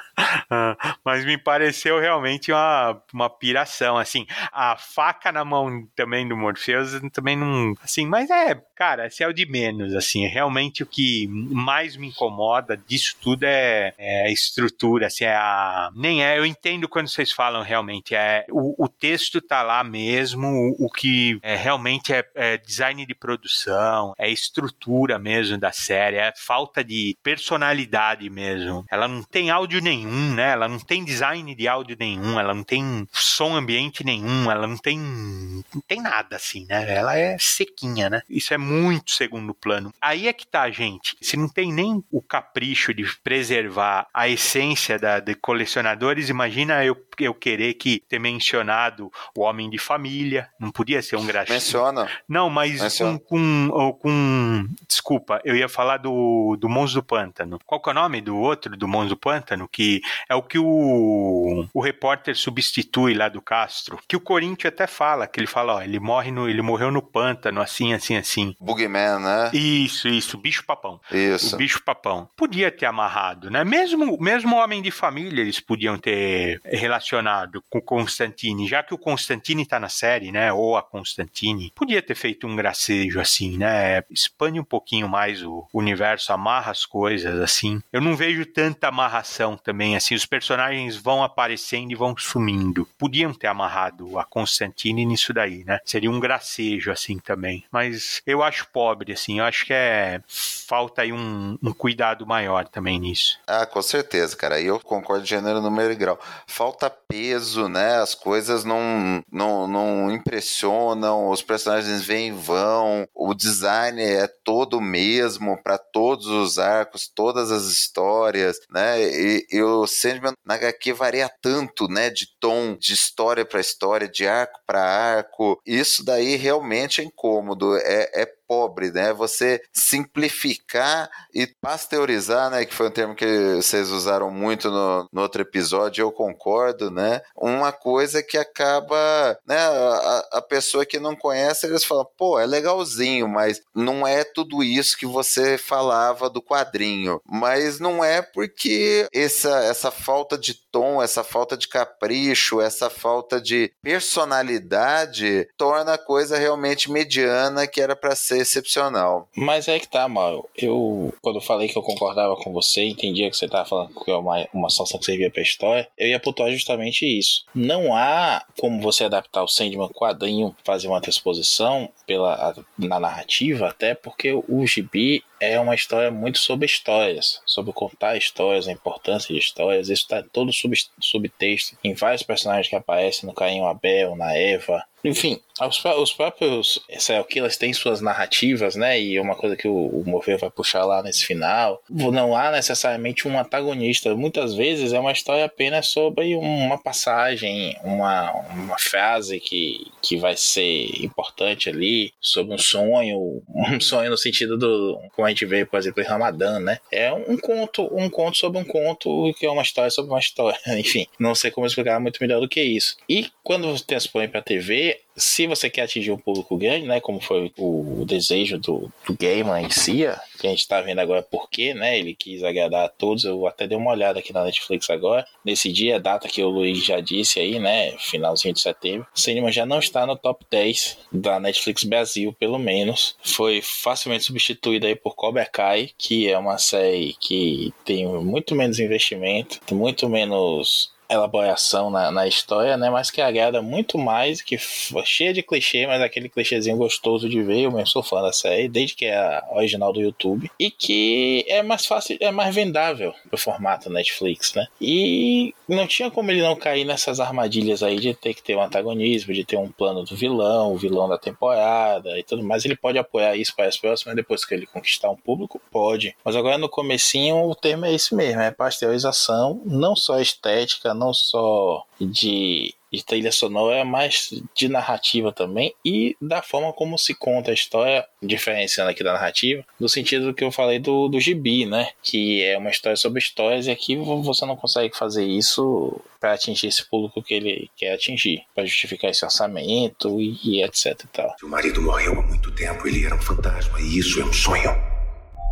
mas 1.05 1.25
me 1.25 1.39
pareceu 1.39 2.01
realmente 2.01 2.53
uma, 2.53 3.03
uma 3.13 3.31
piração, 3.31 3.97
assim, 3.97 4.27
a 4.53 4.77
faca 4.77 5.33
na 5.33 5.45
mão 5.45 5.87
também 5.95 6.27
do 6.27 6.37
Morpheus 6.37 7.01
também 7.13 7.37
não, 7.37 7.75
assim, 7.83 8.07
mas 8.07 8.31
é, 8.31 8.55
cara, 8.75 9.07
esse 9.07 9.23
é 9.23 9.29
o 9.29 9.33
de 9.33 9.47
menos, 9.47 9.95
assim, 9.95 10.27
realmente 10.27 10.83
o 10.83 10.87
que 10.87 11.27
mais 11.29 11.97
me 11.97 12.09
incomoda 12.09 12.77
disso 12.77 13.17
tudo 13.21 13.45
é, 13.45 13.95
é 13.99 14.27
a 14.27 14.31
estrutura, 14.31 15.07
assim, 15.07 15.25
é 15.25 15.35
a, 15.35 15.91
nem 15.95 16.25
é, 16.25 16.39
eu 16.39 16.47
entendo 16.47 16.89
quando 16.89 17.09
vocês 17.09 17.33
falam 17.33 17.63
realmente, 17.63 18.15
é, 18.15 18.45
o, 18.51 18.85
o 18.85 18.89
texto 18.89 19.41
tá 19.41 19.63
lá 19.63 19.83
mesmo, 19.83 20.47
o, 20.47 20.87
o 20.87 20.91
que 20.91 21.39
é, 21.43 21.57
realmente 21.57 22.13
é, 22.13 22.25
é 22.35 22.57
design 22.57 23.05
de 23.07 23.15
produção, 23.15 24.15
é 24.19 24.29
estrutura 24.31 25.19
mesmo 25.19 25.59
da 25.59 25.73
série, 25.73 26.17
é 26.17 26.33
falta 26.37 26.85
de 26.85 27.17
personalidade 27.23 28.29
mesmo, 28.29 28.85
ela 28.91 29.09
não 29.09 29.23
tem 29.23 29.51
áudio 29.51 29.81
nenhum, 29.81 30.02
nenhum, 30.05 30.35
né? 30.35 30.51
Ela 30.51 30.69
não 30.69 30.79
tem 30.79 31.05
design 31.05 31.55
de 31.55 31.69
áudio 31.69 31.97
nenhum, 31.99 32.39
ela 32.39 32.55
não 32.55 32.63
tem 32.63 33.07
som 33.13 33.55
ambiente 33.55 34.05
nenhum, 34.05 34.51
ela 34.51 34.67
não 34.67 34.77
tem 34.77 34.99
não 34.99 35.81
tem 35.87 36.01
nada 36.01 36.37
assim, 36.37 36.67
né? 36.69 36.93
Ela 36.93 37.17
é 37.17 37.37
sequinha, 37.39 38.11
né? 38.11 38.23
Isso 38.29 38.53
é 38.53 38.59
muito 38.59 39.13
segundo 39.13 39.55
plano. 39.55 39.93
Aí 40.01 40.29
é 40.29 40.33
que 40.33 40.47
tá, 40.47 40.71
gente. 40.71 41.17
Se 41.21 41.37
não 41.37 41.49
tem 41.49 41.73
nem 41.73 42.03
o 42.11 42.21
capricho 42.21 42.93
de 42.93 43.05
preservar 43.23 44.07
a 44.13 44.29
essência 44.29 44.99
da, 44.99 45.21
de 45.21 45.35
colecionadores, 45.35 46.29
imagina 46.29 46.85
eu, 46.85 46.97
eu 47.19 47.35
querer 47.35 47.75
que 47.75 48.03
ter 48.09 48.19
mencionado 48.19 49.11
o 49.37 49.43
Homem 49.43 49.71
de 49.71 49.79
Família, 49.79 50.49
não 50.59 50.71
podia 50.71 51.03
ser 51.03 51.17
um 51.17 51.27
graxinho. 51.27 51.57
Menciona. 51.57 52.09
Não, 52.29 52.51
mas 52.51 52.81
Menciona. 52.81 53.19
com, 53.19 53.69
com, 53.71 53.93
com 54.01 54.69
desculpa, 54.87 55.41
eu 55.45 55.57
ia 55.57 55.69
falar 55.69 55.99
do, 55.99 56.57
do 56.59 56.69
Monstro 56.69 57.03
do 57.03 57.07
Pântano. 57.07 57.59
Qual 57.65 57.81
que 57.81 57.89
é 57.89 57.93
o 57.93 57.95
nome 57.95 58.21
do 58.21 58.37
outro 58.37 58.77
do 58.77 58.89
Monstro 58.89 59.17
do 59.17 59.17
Pântano 59.17 59.69
que 59.69 59.92
é 60.29 60.35
o 60.35 60.43
que 60.43 60.59
o, 60.59 61.67
o 61.73 61.81
repórter 61.81 62.37
substitui 62.37 63.15
lá 63.15 63.29
do 63.29 63.43
Castro, 63.43 63.99
que 64.09 64.17
o 64.17 64.21
Corinthians 64.21 64.73
até 64.73 64.87
fala, 64.87 65.27
que 65.27 65.41
ele 65.41 65.47
fala, 65.47 65.77
ó, 65.77 65.83
ele 65.83 65.99
morre 65.99 66.31
no, 66.31 66.49
ele 66.49 66.63
morreu 66.63 66.91
no 66.91 67.03
pântano, 67.03 67.61
assim, 67.61 67.93
assim, 67.93 68.17
assim. 68.17 68.55
Bugman, 68.61 69.19
né? 69.21 69.51
Isso, 69.53 70.09
isso, 70.09 70.39
bicho 70.39 70.65
papão. 70.65 71.01
Isso. 71.11 71.55
O 71.55 71.59
bicho 71.59 71.83
papão. 71.83 72.29
Podia 72.37 72.71
ter 72.71 72.87
amarrado, 72.87 73.51
né? 73.51 73.65
Mesmo, 73.65 74.17
mesmo 74.21 74.57
homem 74.57 74.81
de 74.81 74.91
família 74.91 75.43
eles 75.43 75.61
podiam 75.61 75.99
ter 75.99 76.61
relacionado 76.65 77.63
com 77.69 77.79
o 77.79 77.83
Constantine, 77.83 78.69
já 78.69 78.83
que 78.83 78.95
o 78.95 78.99
Constantine 78.99 79.67
tá 79.67 79.81
na 79.81 79.89
série, 79.89 80.31
né? 80.31 80.53
Ou 80.53 80.77
a 80.77 80.83
Constantine. 80.83 81.73
Podia 81.75 82.03
ter 82.03 82.15
feito 82.15 82.47
um 82.47 82.55
gracejo 82.55 83.21
assim, 83.21 83.59
né? 83.59 84.03
Expande 84.11 84.61
um 84.61 84.65
pouquinho 84.65 85.09
mais 85.09 85.43
o 85.43 85.67
universo, 85.73 86.33
amarra 86.33 86.71
as 86.71 86.85
coisas 86.85 87.41
assim. 87.41 87.83
Eu 87.93 88.01
não 88.01 88.15
vejo 88.15 88.47
tanta 88.47 88.89
amarração 88.89 89.57
também 89.57 89.82
também, 89.83 89.97
assim, 89.97 90.15
os 90.15 90.25
personagens 90.25 90.97
vão 90.97 91.25
aparecendo 91.25 91.91
e 91.91 91.97
vão 91.97 92.17
sumindo. 92.17 92.87
Podiam 92.97 93.35
ter 93.35 93.49
amarrado 93.49 94.17
a 94.17 94.25
Constantine 94.25 95.05
nisso 95.05 95.33
daí, 95.33 95.65
né? 95.65 95.81
Seria 95.85 96.11
um 96.11 96.21
gracejo, 96.21 96.93
assim, 96.93 97.19
também. 97.19 97.65
Mas 97.71 98.23
eu 98.25 98.45
acho 98.45 98.69
pobre, 98.73 99.13
assim, 99.13 99.41
eu 99.41 99.45
acho 99.45 99.67
que 99.67 99.73
é... 99.73 100.21
Falta 100.69 101.03
aí 101.03 101.13
um, 101.13 101.59
um 101.63 101.73
cuidado 101.73 102.27
maior 102.27 102.67
também 102.67 102.99
nisso. 102.99 103.39
Ah, 103.47 103.67
com 103.67 103.83
certeza, 103.83 104.37
cara. 104.37 104.61
Eu 104.61 104.79
concordo 104.81 105.25
de 105.25 105.31
gênero, 105.31 105.61
número 105.61 105.93
e 105.93 105.97
grau. 105.97 106.19
Falta 106.47 106.89
peso, 106.89 107.69
né? 107.69 107.97
As 107.97 108.15
coisas 108.15 108.65
não, 108.65 109.23
não, 109.31 109.67
não 109.67 110.11
impressionam, 110.11 111.29
os 111.29 111.43
personagens 111.43 112.03
vêm 112.03 112.29
e 112.29 112.33
vão, 112.33 113.07
o 113.15 113.35
design 113.35 114.01
é 114.01 114.27
todo 114.27 114.81
mesmo 114.81 115.61
para 115.63 115.77
todos 115.77 116.27
os 116.27 116.59
arcos, 116.59 117.07
todas 117.07 117.51
as 117.51 117.65
histórias, 117.65 118.59
né? 118.71 119.03
E 119.03 119.47
eu 119.51 119.72
o 119.73 119.87
Sandman 119.87 120.33
na 120.45 120.55
HQ 120.55 120.93
varia 120.93 121.31
tanto, 121.41 121.89
né, 121.89 122.11
de 122.11 122.27
tom, 122.41 122.77
de 122.77 122.93
história 122.93 123.45
para 123.45 123.61
história, 123.61 124.09
de 124.09 124.27
arco 124.27 124.61
para 124.67 124.83
arco. 124.83 125.61
Isso 125.67 126.05
daí 126.05 126.37
realmente 126.37 127.01
é 127.01 127.05
incômodo, 127.05 127.77
é, 127.79 128.11
é 128.23 128.27
pobre, 128.53 128.91
né? 128.91 129.15
Você 129.15 129.63
simplificar 129.73 131.09
e 131.35 131.47
pasteurizar, 131.47 132.51
né? 132.51 132.67
Que 132.67 132.75
foi 132.75 132.89
um 132.89 132.91
termo 132.91 133.15
que 133.15 133.57
vocês 133.57 133.89
usaram 133.89 134.31
muito 134.31 134.71
no, 134.71 135.09
no 135.11 135.23
outro 135.23 135.41
episódio, 135.41 136.03
eu 136.03 136.13
concordo, 136.13 136.91
né? 136.91 137.23
Uma 137.35 137.73
coisa 137.73 138.23
que 138.23 138.37
acaba, 138.37 139.39
né? 139.47 139.57
A, 139.57 140.29
a 140.35 140.43
pessoa 140.43 140.85
que 140.85 141.01
não 141.01 141.17
conhece, 141.17 141.65
eles 141.65 141.83
falam, 141.83 142.07
pô, 142.19 142.39
é 142.39 142.45
legalzinho, 142.45 143.27
mas 143.27 143.63
não 143.75 144.07
é 144.07 144.23
tudo 144.23 144.63
isso 144.63 144.99
que 144.99 145.07
você 145.07 145.57
falava 145.57 146.29
do 146.29 146.43
quadrinho. 146.43 147.23
Mas 147.27 147.81
não 147.81 148.05
é 148.05 148.21
porque 148.21 149.09
essa, 149.15 149.65
essa 149.65 149.91
falta 149.91 150.37
de 150.37 150.55
tom, 150.71 151.03
essa 151.03 151.25
falta 151.25 151.57
de 151.57 151.69
capricho, 151.69 152.61
essa 152.61 152.91
falta 152.91 153.41
de 153.41 153.73
personalidade 153.83 155.49
torna 155.57 155.95
a 155.95 155.99
coisa 155.99 156.37
realmente 156.37 156.91
mediana 156.91 157.67
que 157.67 157.81
era 157.81 157.97
para 157.97 158.15
ser 158.15 158.42
excepcional. 158.43 159.29
Mas 159.37 159.69
é 159.69 159.79
que 159.79 159.89
tá, 159.89 160.09
mal. 160.09 160.49
Eu, 160.57 161.15
quando 161.21 161.41
falei 161.41 161.69
que 161.69 161.77
eu 161.77 161.83
concordava 161.83 162.37
com 162.37 162.53
você, 162.53 162.85
entendia 162.85 163.31
que 163.31 163.37
você 163.37 163.49
tava 163.49 163.69
falando 163.69 163.95
que 164.05 164.11
é 164.11 164.17
uma, 164.17 164.47
uma 164.53 164.71
situação 164.71 164.99
que 164.99 165.07
servia 165.07 165.31
pra 165.31 165.43
história, 165.43 165.89
eu 165.97 166.09
ia 166.09 166.21
pontuar 166.21 166.51
justamente 166.51 167.07
isso. 167.07 167.45
Não 167.55 167.95
há 167.95 168.45
como 168.59 168.81
você 168.81 169.05
adaptar 169.05 169.43
o 169.43 169.49
Sandman 169.49 169.89
quadrinho, 169.89 170.55
fazer 170.65 170.89
uma 170.89 171.01
transposição 171.01 171.89
pela, 172.07 172.55
na 172.79 173.01
narrativa, 173.01 173.69
até 173.69 173.95
porque 173.95 174.33
o 174.33 174.67
gibi 174.67 175.25
é 175.41 175.59
uma 175.59 175.75
história 175.75 176.11
muito 176.11 176.39
sobre 176.39 176.67
histórias, 176.67 177.41
sobre 177.45 177.73
contar 177.73 178.17
histórias, 178.17 178.69
a 178.69 178.73
importância 178.73 179.35
de 179.35 179.41
histórias. 179.41 179.89
Isso 179.89 180.03
está 180.03 180.23
todo 180.23 180.53
sub, 180.53 180.77
subtexto 181.01 181.77
em 181.83 181.95
vários 181.95 182.23
personagens 182.23 182.69
que 182.69 182.77
aparecem 182.77 183.29
no 183.29 183.35
Caim 183.35 183.61
Abel, 183.65 184.15
na 184.15 184.37
Eva, 184.37 184.85
Enfim, 185.05 185.41
os, 185.61 185.85
os 185.85 186.13
próprios 186.13 186.81
serial 186.99 187.25
killers 187.25 187.57
têm 187.57 187.73
suas 187.73 188.01
narrativas, 188.01 188.75
né? 188.77 189.01
E 189.01 189.19
uma 189.19 189.35
coisa 189.35 189.57
que 189.57 189.69
o, 189.69 189.75
o 189.75 190.05
Morfeu 190.07 190.39
vai 190.39 190.51
puxar 190.51 190.85
lá 190.85 191.03
nesse 191.03 191.25
final. 191.27 191.83
Não 191.91 192.37
há 192.37 192.51
necessariamente 192.51 193.27
um 193.27 193.39
antagonista. 193.39 194.15
Muitas 194.15 194.55
vezes 194.55 194.93
é 194.93 194.99
uma 194.99 195.13
história 195.13 195.45
apenas 195.45 195.89
sobre 195.89 196.35
uma 196.37 196.79
passagem, 196.79 197.77
uma, 197.83 198.33
uma 198.51 198.79
frase 198.79 199.41
que, 199.41 199.87
que 200.01 200.17
vai 200.17 200.37
ser 200.37 200.87
importante 201.03 201.69
ali, 201.69 202.13
sobre 202.21 202.55
um 202.55 202.59
sonho, 202.59 203.43
um 203.49 203.81
sonho 203.81 204.11
no 204.11 204.17
sentido 204.17 204.57
do. 204.57 205.01
Como 205.15 205.27
a 205.27 205.31
gente 205.31 205.45
vê, 205.45 205.65
por 205.65 205.79
exemplo, 205.79 206.03
em 206.03 206.07
Ramadã, 206.07 206.61
né? 206.61 206.79
É 206.91 207.13
um 207.13 207.37
conto, 207.37 207.89
um 207.93 208.09
conto 208.09 208.39
sobre 208.39 208.59
um 208.59 208.65
conto, 208.65 209.33
que 209.39 209.47
é 209.47 209.51
uma 209.51 209.63
história 209.63 209.91
sobre 209.91 210.11
uma 210.11 210.21
história. 210.21 210.59
Enfim, 210.79 211.07
não 211.19 211.35
sei 211.35 211.51
como 211.51 211.67
explicar 211.67 212.01
muito 212.01 212.19
melhor 212.21 212.41
do 212.41 212.49
que 212.49 212.63
isso. 212.63 212.97
E 213.09 213.31
quando 213.43 213.71
você 213.71 213.85
transpõe 213.85 214.29
para 214.29 214.43
TV, 214.43 214.92
se 215.17 215.47
você 215.47 215.69
quer 215.69 215.83
atingir 215.83 216.11
um 216.11 216.19
público 216.19 216.57
grande, 216.57 216.87
né, 216.87 217.01
como 217.01 217.21
foi 217.21 217.53
o, 217.59 218.05
desejo 218.07 218.59
do, 218.59 218.93
do 219.07 219.17
Gaiman 219.19 219.63
em 219.63 219.71
si, 219.71 220.05
que 220.39 220.47
a 220.47 220.51
gente 220.51 220.61
está 220.61 220.81
vendo 220.81 220.99
agora 221.01 221.23
porque, 221.23 221.75
né, 221.75 221.99
ele 221.99 222.15
quis 222.15 222.43
agradar 222.43 222.85
a 222.87 222.89
todos, 222.89 223.25
eu 223.25 223.47
até 223.47 223.67
dei 223.67 223.77
uma 223.77 223.91
olhada 223.91 224.19
aqui 224.19 224.33
na 224.33 224.45
Netflix 224.45 224.89
agora, 224.91 225.27
nesse 225.45 225.71
dia, 225.71 226.01
data 226.01 226.29
que 226.29 226.43
o 226.43 226.49
Luiz 226.49 226.85
já 226.85 227.01
disse 227.01 227.41
aí, 227.41 227.59
né, 227.59 227.93
finalzinho 227.99 228.55
de 228.55 228.61
setembro, 228.61 229.07
o 229.15 229.21
cinema 229.21 229.53
já 229.53 229.67
não 229.67 229.79
está 229.79 230.07
no 230.07 230.17
top 230.17 230.45
10 230.51 230.99
da 231.13 231.39
Netflix 231.39 231.85
Brasil, 231.85 232.33
pelo 232.33 232.59
menos, 232.59 233.17
foi 233.23 233.61
facilmente 233.63 234.25
substituído 234.25 234.87
aí 234.87 234.97
por 234.97 235.15
Cobra 235.15 235.45
Kai, 235.47 235.91
que 235.97 236.29
é 236.29 236.39
uma 236.39 236.59
série 236.59 237.15
que 237.21 237.73
tem 237.85 238.07
muito 238.07 238.55
menos 238.55 238.79
investimento, 238.79 239.61
muito 239.73 240.09
menos 240.09 240.92
elaboração 241.13 241.91
na, 241.91 242.11
na 242.11 242.27
história, 242.27 242.77
né? 242.77 242.91
Mas 242.91 243.11
que 243.11 243.21
agrada 243.21 243.63
muito 243.63 243.99
mais, 243.99 244.41
que 244.41 244.59
cheia 245.05 245.33
de 245.33 245.43
clichê, 245.43 245.87
mas 245.87 246.01
aquele 246.01 246.29
clichêzinho 246.29 246.77
gostoso 246.77 247.29
de 247.29 247.43
ver. 247.43 247.63
Eu 247.63 247.73
mesmo 247.73 247.87
sou 247.89 248.03
fã 248.03 248.23
da 248.23 248.33
série, 248.33 248.69
desde 248.69 248.95
que 248.95 249.07
é 249.07 249.17
a 249.17 249.45
original 249.53 249.93
do 249.93 250.01
YouTube. 250.01 250.51
E 250.59 250.71
que 250.71 251.45
é 251.49 251.63
mais 251.63 251.87
fácil, 251.87 252.17
é 252.21 252.31
mais 252.31 252.55
vendável 252.55 253.15
pro 253.29 253.39
formato 253.39 253.91
Netflix, 253.91 254.55
né? 254.55 254.67
E 254.81 255.55
não 255.69 255.87
tinha 255.87 256.11
como 256.11 256.31
ele 256.31 256.43
não 256.43 256.57
cair 256.57 256.85
nessas 256.85 257.21
armadilhas 257.21 257.83
aí 257.83 257.99
de 257.99 258.15
ter 258.15 258.35
que 258.35 258.43
ter 258.43 258.57
um 258.57 258.63
antagonismo, 258.63 259.33
de 259.33 259.45
ter 259.45 259.57
um 259.57 259.71
plano 259.71 260.05
do 260.05 260.17
vilão, 260.17 260.73
o 260.73 260.77
vilão 260.77 261.09
da 261.09 261.19
temporada 261.19 262.19
e 262.19 262.23
tudo 262.23 262.43
mais. 262.43 262.65
Ele 262.65 262.77
pode 262.77 262.99
apoiar 262.99 263.37
isso 263.37 263.55
para 263.55 263.67
as 263.67 263.77
próximas, 263.77 264.17
depois 264.17 264.45
que 264.45 264.55
ele 264.55 264.67
conquistar 264.67 265.11
um 265.11 265.17
público, 265.17 265.61
pode. 265.71 266.15
Mas 266.25 266.37
agora 266.37 266.59
no 266.59 266.69
comecinho 266.69 267.49
o 267.49 267.55
termo 267.55 267.87
é 267.87 267.95
esse 267.95 268.15
mesmo, 268.15 268.41
é 268.41 268.51
pasteurização, 268.51 269.61
não 269.65 269.95
só 269.97 270.21
estética, 270.21 270.95
não 271.03 271.13
só 271.13 271.85
de, 272.01 272.75
de 272.93 273.05
trilha 273.05 273.33
sonora, 273.33 273.85
mas 273.85 274.33
de 274.55 274.69
narrativa 274.69 275.33
também 275.33 275.75
e 275.85 276.17
da 276.21 276.41
forma 276.43 276.73
como 276.73 276.97
se 276.97 277.15
conta 277.15 277.51
a 277.51 277.55
história, 277.55 278.07
diferenciando 278.23 278.91
aqui 278.91 279.03
da 279.03 279.13
narrativa, 279.13 279.65
no 279.81 279.89
sentido 279.89 280.33
que 280.33 280.45
eu 280.45 280.53
falei 280.53 280.79
do, 280.79 281.09
do 281.09 281.19
gibi, 281.19 281.67
né? 281.67 281.89
Que 282.03 282.43
é 282.43 282.57
uma 282.57 282.71
história 282.71 282.97
sobre 282.97 283.19
histórias 283.19 283.67
e 283.67 283.71
aqui 283.71 283.97
você 283.97 284.47
não 284.47 284.57
consegue 284.57 284.97
fazer 284.97 285.25
isso 285.25 286.01
para 286.21 286.35
atingir 286.35 286.69
esse 286.69 286.89
público 286.89 287.23
que 287.23 287.35
ele 287.35 287.71
quer 287.77 287.95
atingir, 287.95 288.45
para 288.55 288.65
justificar 288.65 289.11
esse 289.11 289.25
orçamento 289.25 290.21
e, 290.21 290.39
e 290.45 290.63
etc 290.63 290.87
e 290.87 291.07
tal. 291.09 291.35
Seu 291.39 291.49
marido 291.49 291.83
morreu 291.83 292.21
há 292.21 292.23
muito 292.23 292.53
tempo, 292.55 292.87
ele 292.87 293.05
era 293.05 293.15
um 293.15 293.21
fantasma 293.21 293.81
e 293.81 293.99
isso 293.99 294.21
é 294.21 294.25
um 294.25 294.33
sonho. 294.33 294.71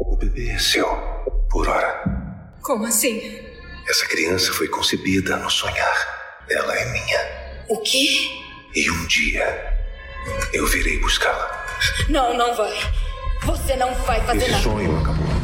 O 0.06 0.16
bebê 0.16 0.50
é 0.50 0.58
seu, 0.58 0.86
por 1.50 1.68
hora. 1.68 2.02
Como 2.62 2.86
assim? 2.86 3.49
Essa 3.88 4.06
criança 4.06 4.52
foi 4.52 4.68
concebida 4.68 5.36
no 5.36 5.50
sonhar. 5.50 6.42
Ela 6.48 6.76
é 6.76 6.84
minha. 6.92 7.64
O 7.68 7.78
quê? 7.82 8.30
E 8.74 8.90
um 8.90 9.06
dia 9.06 9.74
eu 10.52 10.66
virei 10.66 10.98
buscá-la. 11.00 11.66
Não, 12.08 12.36
não 12.36 12.54
vai. 12.54 12.72
Você 13.44 13.74
não 13.76 13.94
vai 14.02 14.20
fazer 14.26 14.38
Esse 14.42 14.50
nada. 14.50 14.62
sonho 14.62 14.98
acabou. 15.00 15.39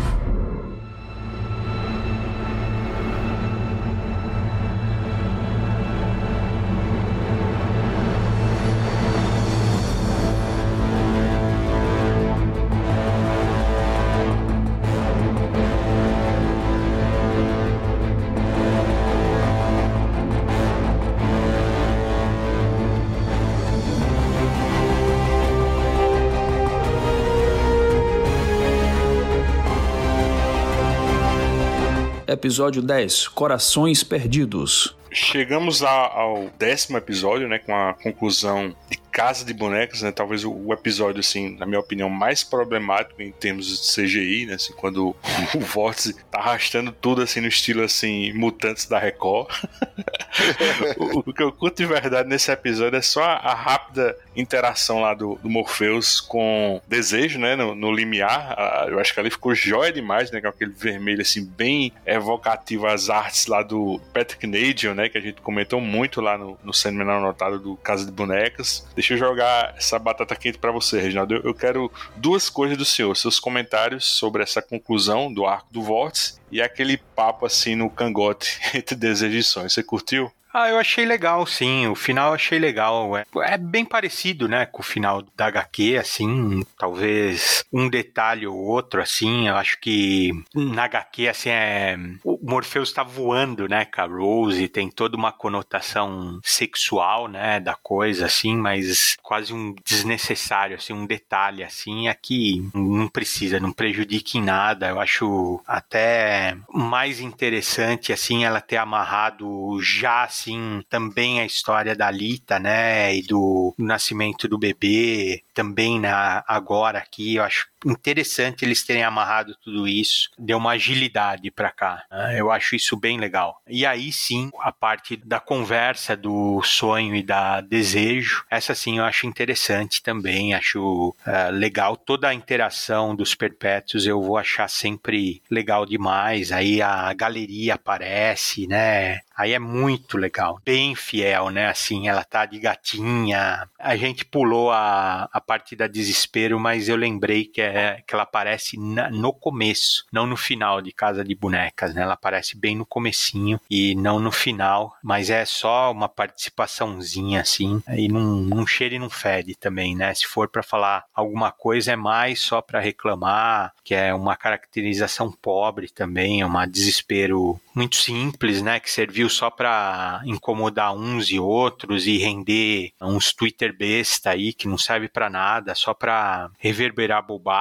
Episódio 32.37 32.83
10 32.83 33.29
Corações 33.29 34.05
Perdidos. 34.05 34.95
Chegamos 35.11 35.83
a, 35.83 35.89
ao 35.89 36.51
décimo 36.59 36.99
episódio, 36.99 37.49
né, 37.49 37.59
com 37.59 37.75
a 37.75 37.95
conclusão 37.95 38.77
de 38.91 38.99
Casa 39.17 39.47
de 39.47 39.55
Bonecas, 39.55 40.03
né? 40.03 40.13
Talvez 40.13 40.45
o, 40.45 40.53
o, 40.53 40.75
episódio, 40.75 41.21
assim, 41.21 41.57
na 41.57 41.65
minha 41.65 41.81
opinião, 41.81 42.11
mais 42.11 42.45
problemático 42.45 43.23
em 43.23 43.33
termos 43.33 43.67
de 43.67 43.95
CGI, 43.95 44.45
né? 44.45 44.55
Assim, 44.57 44.75
quando 44.75 45.17
o, 45.55 45.59
Vórtice 45.59 46.15
tá 46.31 46.39
arrastando 46.39 46.93
tudo, 46.93 47.23
assim, 47.23 47.41
no 47.41 47.49
estilo, 47.49 47.83
assim, 47.83 48.31
Mutantes 48.35 48.85
da 48.85 48.99
Record. 48.99 49.49
o, 51.01 51.31
o, 51.31 51.33
que 51.33 51.43
eu 51.43 51.51
curto 51.51 51.79
de 51.79 51.87
verdade 51.87 52.29
nesse 52.29 52.53
episódio 52.53 52.99
é 52.99 53.01
só 53.01 53.23
a, 53.23 53.37
a 53.37 53.55
rápida 53.55 54.15
interação 54.37 55.01
lá 55.01 55.15
do, 55.15 55.37
do, 55.37 55.49
Morpheus 55.49 56.21
com 56.21 56.79
Desejo, 56.87 57.39
né? 57.39 57.57
No, 57.57 57.75
no 57.75 57.91
limiar. 57.91 58.53
A, 58.53 58.87
eu 58.91 59.01
acho 59.01 59.15
que 59.15 59.21
ali 59.21 59.31
ficou 59.31 59.55
jóia 59.55 59.91
demais, 59.91 60.31
né? 60.31 60.43
Com 60.43 60.49
aquele 60.49 60.73
vermelho, 60.73 61.23
assim, 61.23 61.43
bem 61.43 61.91
evocativo 62.05 62.87
às 62.87 63.09
artes 63.09 63.47
lá 63.47 63.63
do 63.63 63.99
Patrick 64.13 64.47
Nadion, 64.47 64.93
né? 64.93 65.09
Que 65.09 65.17
a 65.17 65.23
gente 65.23 65.41
comentou 65.41 65.81
muito 65.81 66.21
lá 66.21 66.37
no, 66.37 66.59
no 66.63 66.75
Sandman 66.75 67.09
Anotado 67.09 67.59
do 67.59 67.77
Casa 67.77 68.05
de 68.05 68.13
Bonecas. 68.13 68.87
Deixa 69.07 69.15
eu 69.15 69.29
jogar 69.29 69.73
essa 69.77 70.01
batata 70.01 70.35
quente 70.35 70.59
para 70.59 70.73
você, 70.73 71.01
Reginaldo. 71.01 71.37
Eu 71.37 71.55
quero 71.55 71.93
duas 72.17 72.51
coisas 72.51 72.77
do 72.77 72.85
senhor: 72.85 73.17
seus 73.17 73.39
comentários 73.39 74.05
sobre 74.05 74.43
essa 74.43 74.61
conclusão 74.61 75.33
do 75.33 75.47
arco 75.47 75.73
do 75.73 75.81
Vórtice 75.81 76.41
e 76.51 76.61
aquele 76.61 76.97
papo 76.97 77.47
assim 77.47 77.77
no 77.77 77.89
cangote 77.89 78.59
entre 78.75 78.97
desejos 78.97 79.47
e. 79.47 79.71
Você 79.71 79.81
curtiu? 79.81 80.33
Ah, 80.59 80.71
eu 80.71 80.79
achei 80.79 81.05
legal, 81.05 81.45
sim. 81.45 81.87
O 81.87 81.95
final 81.95 82.29
eu 82.29 82.35
achei 82.35 82.59
legal. 82.59 83.15
É, 83.15 83.27
é, 83.43 83.59
bem 83.59 83.85
parecido, 83.85 84.49
né, 84.49 84.65
com 84.65 84.81
o 84.81 84.83
final 84.83 85.23
da 85.37 85.49
HQ, 85.49 85.99
assim. 85.99 86.65
Talvez 86.79 87.63
um 87.71 87.91
detalhe 87.91 88.47
ou 88.47 88.57
outro, 88.57 89.03
assim. 89.03 89.49
Eu 89.49 89.57
acho 89.57 89.79
que 89.79 90.31
na 90.55 90.85
HQ, 90.85 91.29
assim, 91.29 91.51
é. 91.51 91.99
O 92.25 92.39
Morpheus 92.43 92.91
tá 92.91 93.03
voando, 93.03 93.69
né, 93.69 93.85
com 93.85 94.01
a 94.01 94.07
Rose. 94.07 94.67
Tem 94.69 94.91
toda 94.91 95.15
uma 95.15 95.31
conotação 95.31 96.41
sexual, 96.43 97.29
né, 97.29 97.61
da 97.61 97.75
coisa, 97.75 98.25
assim, 98.25 98.57
mas 98.57 99.15
quase 99.23 99.53
um 99.53 99.75
desnecessário, 99.85 100.77
assim, 100.77 100.95
um 100.95 101.05
detalhe, 101.05 101.65
assim. 101.65 102.09
Aqui 102.09 102.67
não 102.73 103.09
precisa, 103.09 103.61
não 103.61 103.73
prejudica 103.73 104.39
em 104.39 104.43
nada. 104.43 104.89
Eu 104.89 104.99
acho 105.01 105.61
até 105.67 106.57
mais 106.73 107.21
interessante, 107.21 108.11
assim, 108.11 108.43
ela 108.43 108.63
ter 108.63 108.79
amarrado 108.79 109.79
já, 109.83 110.25
assim, 110.25 110.46
assim 110.47 110.83
também 110.89 111.41
a 111.41 111.47
história 111.47 111.95
da 111.97 112.11
Lita, 112.11 112.59
né, 112.59 113.15
e 113.15 113.23
do 113.23 113.75
nascimento 113.79 114.49
do 114.49 114.59
bebê, 114.59 115.43
também 115.53 115.99
na 116.01 116.45
agora 116.47 116.99
aqui, 116.99 117.37
eu 117.37 117.43
acho 117.45 117.69
interessante 117.91 118.65
eles 118.65 118.83
terem 118.83 119.05
amarrado 119.05 119.57
tudo 119.63 119.87
isso, 119.87 120.31
deu 120.39 120.59
uma 120.59 120.73
agilidade 120.73 121.51
para 121.51 121.71
cá. 121.71 122.05
Né? 122.11 122.41
Eu 122.41 122.51
acho 122.51 122.75
isso 122.75 122.97
bem 122.97 123.19
legal. 123.19 123.61
E 123.69 123.87
aí 123.87 124.13
sim, 124.13 124.51
a 124.61 124.73
parte 124.73 125.17
da 125.17 125.41
conversa 125.41 126.17
do 126.17 126.61
sonho 126.63 127.15
e 127.15 127.23
da 127.23 127.61
desejo, 127.61 128.45
essa 128.51 128.75
sim 128.75 128.99
eu 128.99 129.05
acho 129.05 129.27
interessante 129.27 130.03
também, 130.03 130.55
acho 130.55 131.15
uh, 131.27 131.51
legal 131.53 131.97
toda 131.97 132.29
a 132.29 132.35
interação 132.35 133.15
dos 133.15 133.35
perpétuos, 133.35 134.07
eu 134.07 134.21
vou 134.21 134.37
achar 134.37 134.69
sempre 134.69 135.43
legal 135.51 135.87
demais. 135.87 136.53
Aí 136.53 136.83
a 136.83 137.13
galeria 137.13 137.75
aparece, 137.75 138.67
né? 138.67 139.21
Aí 139.37 139.53
é 139.53 139.59
muito 139.59 140.17
legal, 140.17 140.59
bem 140.65 140.95
fiel, 140.95 141.51
né? 141.51 141.67
Assim, 141.69 142.09
ela 142.09 142.25
tá 142.25 142.47
de 142.47 142.59
gatinha. 142.59 143.69
A 143.79 143.95
gente 143.95 144.25
pulou 144.25 144.71
a, 144.71 145.29
a 145.31 145.41
parte 145.41 145.77
da 145.77 145.87
desespero, 145.87 146.59
mas 146.59 146.89
eu 146.89 146.97
lembrei 146.97 147.45
que 147.45 147.61
é 147.61 147.76
é 147.77 148.03
que 148.07 148.15
ela 148.15 148.23
aparece 148.23 148.79
na, 148.79 149.11
no 149.11 149.33
começo, 149.33 150.05
não 150.13 150.27
no 150.27 150.37
final 150.37 150.81
de 150.81 150.93
Casa 150.93 151.25
de 151.25 151.35
Bonecas, 151.35 151.95
né? 151.95 152.03
Ela 152.03 152.15
aparece 152.15 152.57
bem 152.57 152.77
no 152.77 152.87
comecinho 152.87 153.61
e 153.71 153.95
não 153.95 154.19
no 154.19 154.33
final, 154.33 154.97
mas 155.03 155.31
é 155.31 155.45
só 155.45 155.91
uma 155.93 156.09
participaçãozinha 156.09 157.41
assim, 157.41 157.83
e 157.89 158.09
não, 158.09 158.37
não 158.37 158.67
cheira 158.67 158.95
e 158.95 158.99
não 158.99 159.11
fede 159.11 159.55
também, 159.55 159.95
né? 159.95 160.15
Se 160.15 160.27
for 160.27 160.49
para 160.49 160.63
falar 160.63 161.05
alguma 161.15 161.53
coisa, 161.53 161.93
é 161.93 161.97
mais 161.97 162.41
só 162.41 162.61
para 162.61 162.81
reclamar, 162.81 163.73
que 163.85 163.95
é 163.95 164.15
uma 164.15 164.37
caracterização 164.37 165.31
pobre 165.31 165.89
também, 165.89 166.41
é 166.41 166.47
um 166.47 166.67
desespero 166.67 167.61
muito 167.75 167.97
simples, 167.97 168.63
né? 168.63 168.81
Que 168.81 168.91
serviu 168.91 169.29
só 169.29 169.51
para 169.51 170.23
incomodar 170.25 170.95
uns 170.95 171.31
e 171.31 171.39
outros 171.39 172.07
e 172.07 172.17
render 172.17 172.93
uns 173.01 173.33
Twitter 173.33 173.77
besta 173.77 174.31
aí 174.31 174.53
que 174.53 174.67
não 174.67 174.79
serve 174.79 175.09
para 175.09 175.29
nada, 175.29 175.75
só 175.75 175.93
para 175.93 176.51
reverberar 176.59 177.27
bobagem. 177.27 177.56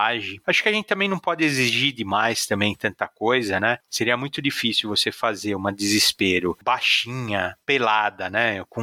Acho 0.45 0.63
que 0.63 0.69
a 0.69 0.71
gente 0.71 0.85
também 0.85 1.07
não 1.07 1.19
pode 1.19 1.43
exigir 1.43 1.93
demais 1.93 2.45
também 2.45 2.75
tanta 2.75 3.07
coisa, 3.07 3.59
né? 3.59 3.77
Seria 3.89 4.17
muito 4.17 4.41
difícil 4.41 4.89
você 4.89 5.11
fazer 5.11 5.55
uma 5.55 5.71
desespero 5.71 6.57
baixinha, 6.63 7.55
pelada, 7.65 8.29
né? 8.29 8.63
Com 8.69 8.81